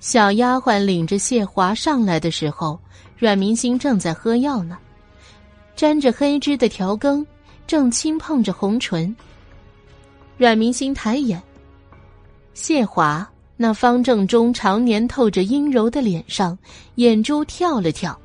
[0.00, 2.80] 小丫鬟领着谢华上来的时候，
[3.16, 4.78] 阮明星正在喝药呢，
[5.76, 7.24] 沾着黑汁的调羹
[7.66, 9.14] 正轻碰着红唇。
[10.36, 11.40] 阮明星抬眼，
[12.54, 16.56] 谢华那方正中常年透着阴柔的脸上，
[16.94, 18.18] 眼珠跳了跳。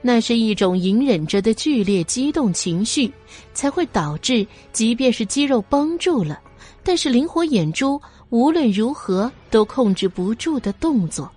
[0.00, 3.12] 那是一种隐忍着的剧烈激动情绪，
[3.52, 6.40] 才会导致即便是肌肉绷住了，
[6.82, 8.00] 但是灵活眼珠
[8.30, 11.30] 无论如何都控制不住的动作。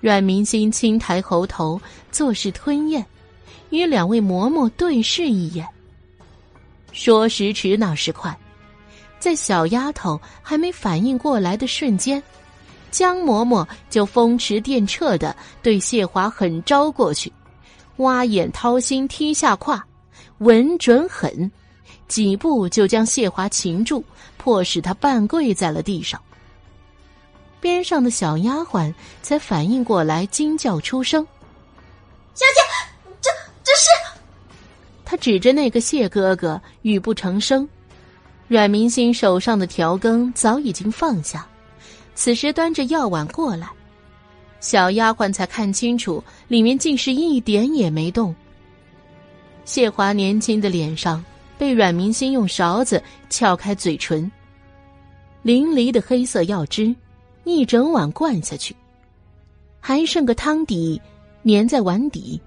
[0.00, 1.80] 阮明星轻抬喉头，
[2.10, 3.04] 作势吞咽，
[3.70, 5.66] 与两位嬷嬷对视一眼。
[6.92, 8.36] 说时迟，那时快，
[9.20, 12.22] 在小丫头还没反应过来的瞬间。
[12.92, 17.32] 江嬷嬷就风驰电掣的对谢华狠招过去，
[17.96, 19.82] 挖眼掏心踢下胯，
[20.38, 21.50] 稳准狠，
[22.06, 24.04] 几步就将谢华擒住，
[24.36, 26.20] 迫使他半跪在了地上。
[27.60, 28.92] 边上的小丫鬟
[29.22, 31.26] 才反应过来，惊叫出声
[32.34, 32.60] ：“小姐，
[33.20, 33.30] 这
[33.64, 33.88] 这是……”
[35.04, 37.66] 他指着那个谢哥哥，语不成声。
[38.48, 41.46] 阮明星手上的调羹早已经放下。
[42.14, 43.68] 此时端着药碗过来，
[44.60, 48.34] 小丫鬟才看清楚，里面竟是一点也没动。
[49.64, 51.24] 谢华年轻的脸上
[51.56, 54.30] 被阮明星用勺子撬开嘴唇，
[55.42, 56.94] 淋漓的黑色药汁
[57.44, 58.74] 一整碗灌下去，
[59.80, 61.00] 还剩个汤底
[61.44, 62.40] 粘在碗底。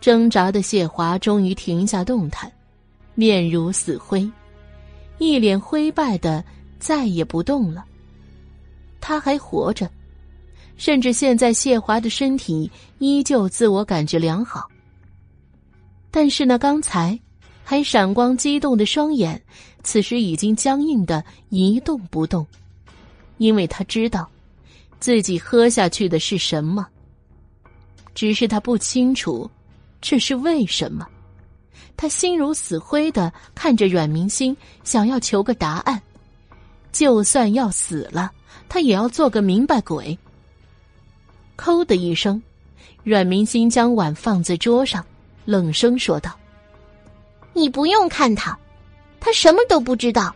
[0.00, 2.50] 挣扎的谢华终于停下动弹，
[3.14, 4.30] 面如死灰，
[5.18, 6.44] 一脸灰败的
[6.78, 7.84] 再也不动了。
[9.00, 9.90] 他还活着，
[10.76, 14.68] 甚至现在谢华的身体依旧自我感觉良好。
[16.10, 17.18] 但是那刚才
[17.64, 19.40] 还闪光激动的双眼，
[19.82, 22.46] 此时已经僵硬的一动不动，
[23.36, 24.28] 因为他知道
[24.98, 26.86] 自己喝下去的是什么。
[28.14, 29.48] 只是他不清楚
[30.00, 31.06] 这是为什么。
[31.96, 36.00] 他心如死灰的看着阮明星，想要求个答案，
[36.90, 38.32] 就算要死了。
[38.68, 40.16] 他也要做个明白鬼。
[41.56, 42.40] 抠的一声，
[43.02, 45.04] 阮明星将碗放在桌上，
[45.44, 46.38] 冷声说道
[47.52, 48.56] ：“你不用看他，
[49.18, 50.34] 他什么都不知道。”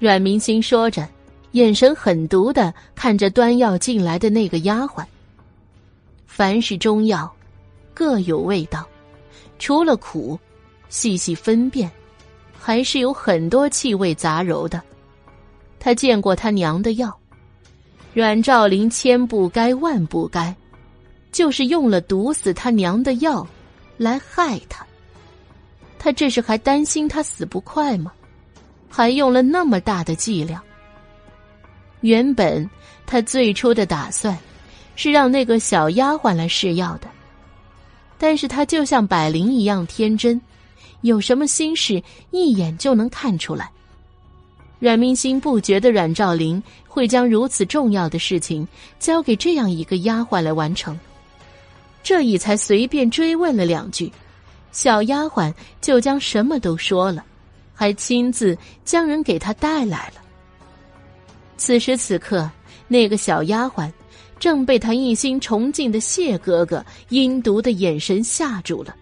[0.00, 1.08] 阮明星说着，
[1.52, 5.04] 眼神狠毒的看着端药进来的那个丫鬟。
[6.26, 7.32] 凡是中药，
[7.94, 8.84] 各有味道，
[9.60, 10.36] 除了苦，
[10.88, 11.88] 细细分辨，
[12.58, 14.82] 还是有很多气味杂糅的。
[15.78, 17.16] 他见过他娘的药。
[18.14, 20.54] 阮兆林千不该万不该，
[21.32, 23.44] 就是用了毒死他娘的药，
[23.96, 24.86] 来害他。
[25.98, 28.12] 他这是还担心他死不快吗？
[28.88, 30.62] 还用了那么大的剂量。
[32.02, 32.70] 原本
[33.04, 34.38] 他最初的打算，
[34.94, 37.08] 是让那个小丫鬟来试药的，
[38.16, 40.40] 但是他就像百灵一样天真，
[41.00, 43.68] 有什么心事一眼就能看出来。
[44.84, 48.68] 阮明心不觉得阮兆林会将如此重要的事情
[48.98, 51.00] 交给这样一个丫鬟来完成，
[52.02, 54.12] 这已才随便追问了两句，
[54.72, 55.50] 小丫鬟
[55.80, 57.24] 就将什么都说了，
[57.72, 60.20] 还亲自将人给他带来了。
[61.56, 62.50] 此时此刻，
[62.86, 63.90] 那个小丫鬟
[64.38, 68.94] 正被他一心崇敬的谢哥哥阴毒的眼神吓住了，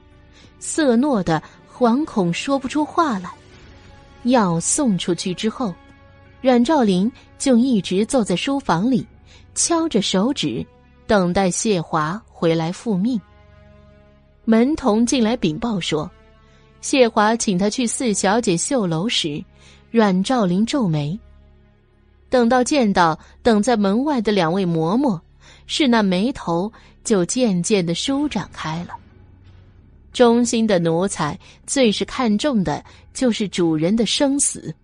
[0.61, 3.29] 色诺的惶恐说不出话来。
[4.24, 5.74] 药送出去之后，
[6.40, 9.06] 阮兆林就一直坐在书房里，
[9.55, 10.65] 敲着手指，
[11.06, 13.21] 等待谢华回来复命。
[14.44, 16.10] 门童进来禀报说，
[16.81, 19.42] 谢华请他去四小姐绣楼时，
[19.90, 21.19] 阮兆林皱眉。
[22.28, 25.21] 等到见到等在门外的两位嬷嬷，
[25.67, 26.72] 是那眉头
[27.05, 28.97] 就渐渐的舒展开了。
[30.12, 34.75] 忠心的奴才最是看重的就是主人的生死。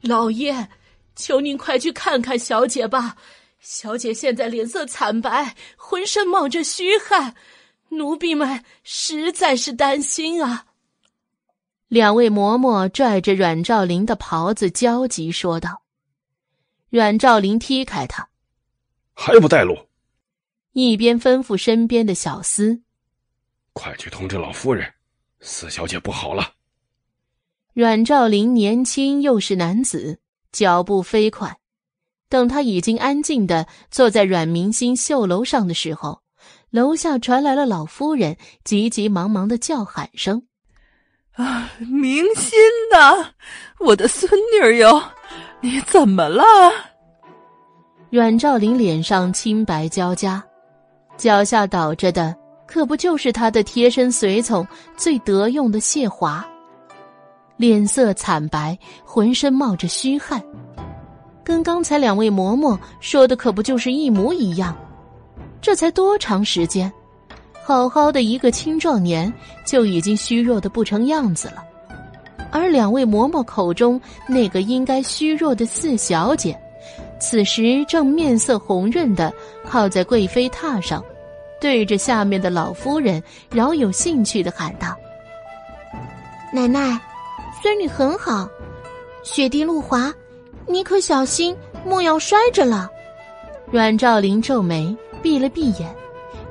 [0.00, 0.68] 老爷，
[1.14, 3.16] 求您快去看看小姐吧。
[3.60, 7.34] 小姐现在脸色惨白，浑身冒着虚汗，
[7.90, 10.66] 奴婢们实在是担心啊。
[11.86, 15.82] 两位嬷嬷拽着阮兆林的袍子，焦急说道。
[16.90, 18.28] 阮兆林踢开他，
[19.14, 19.78] 还不带路？
[20.72, 22.80] 一边吩咐身边的小厮。
[23.72, 24.92] 快去通知老夫人，
[25.40, 26.52] 四小姐不好了。
[27.74, 30.20] 阮兆林年轻又是男子，
[30.52, 31.56] 脚步飞快。
[32.28, 36.22] 等他已经安静的坐在阮明星绣楼上的时候，
[36.70, 40.46] 楼下传来了老夫人急急忙忙的叫喊声
[41.32, 42.58] ：“啊，明心
[42.90, 43.32] 呐，
[43.80, 45.02] 我的孙女哟，
[45.60, 46.42] 你怎么了？”
[48.10, 50.42] 阮兆林脸上青白交加，
[51.16, 52.36] 脚下倒着的
[52.72, 56.42] 可不就是他的贴身随从最得用的谢华，
[57.58, 60.42] 脸色惨白，浑身冒着虚汗。
[61.44, 64.74] 跟刚才两位嬷嬷说的可不就是一模一样？
[65.60, 66.90] 这才多长时间，
[67.62, 69.30] 好好的一个青壮年
[69.66, 71.62] 就已经虚弱的不成样子了，
[72.50, 76.58] 而两位嬷嬷口中那个应该虚弱的四小姐，
[77.20, 79.30] 此时正面色红润的
[79.68, 81.04] 靠在贵妃榻上，
[81.62, 84.96] 对着下面的老夫人饶有兴趣的喊道
[86.52, 87.00] ：“奶奶，
[87.62, 88.48] 孙女很好，
[89.22, 90.12] 雪地路滑。”
[90.66, 92.90] 你可小心，莫要摔着了。
[93.70, 95.94] 阮兆林皱眉，闭了闭眼，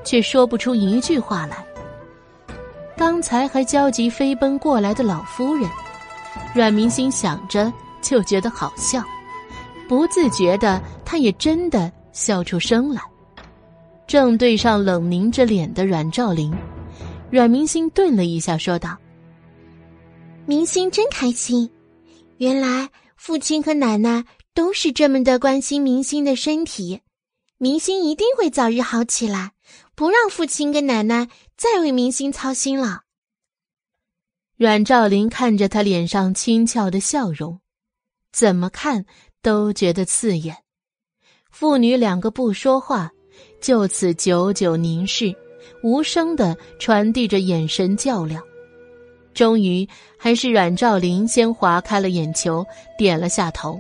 [0.04, 1.58] 却说不出一句话来。
[2.96, 5.70] 刚才还焦急飞奔过来的老夫人，
[6.54, 9.04] 阮明心想着就觉得好笑，
[9.90, 13.02] 不自觉的，他也真的笑出声来。
[14.12, 16.54] 正对上冷凝着脸的阮兆林，
[17.30, 18.98] 阮明星顿了一下，说道
[20.46, 21.72] ：“明星真开心，
[22.36, 27.00] 原来。”父亲和奶奶都是这么的关心明星的身体，
[27.58, 29.54] 明星一定会早日好起来，
[29.96, 33.04] 不让父亲跟奶奶再为明星操心了。
[34.58, 37.62] 阮兆林看着他脸上轻俏的笑容，
[38.34, 39.06] 怎么看
[39.42, 40.58] 都觉得刺眼。
[41.50, 43.12] 父女两个不说话，
[43.62, 45.34] 就此久久凝视，
[45.84, 48.44] 无声的传递着眼神较量。
[49.34, 52.66] 终于，还是阮兆林先划开了眼球，
[52.98, 53.80] 点了下头。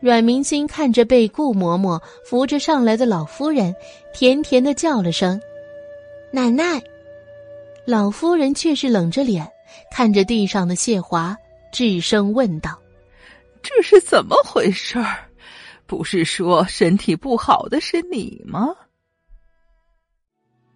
[0.00, 3.74] 阮明心看着被顾嬷嬷扶着上来的老夫人，
[4.12, 5.40] 甜甜的叫了声
[6.32, 6.82] “奶奶”。
[7.86, 9.46] 老夫人却是冷着脸
[9.90, 11.36] 看着地上的谢华，
[11.70, 12.78] 质声问道
[13.62, 15.23] ：“这是怎么回事儿？
[15.94, 18.74] 不是说身体不好的是你吗？”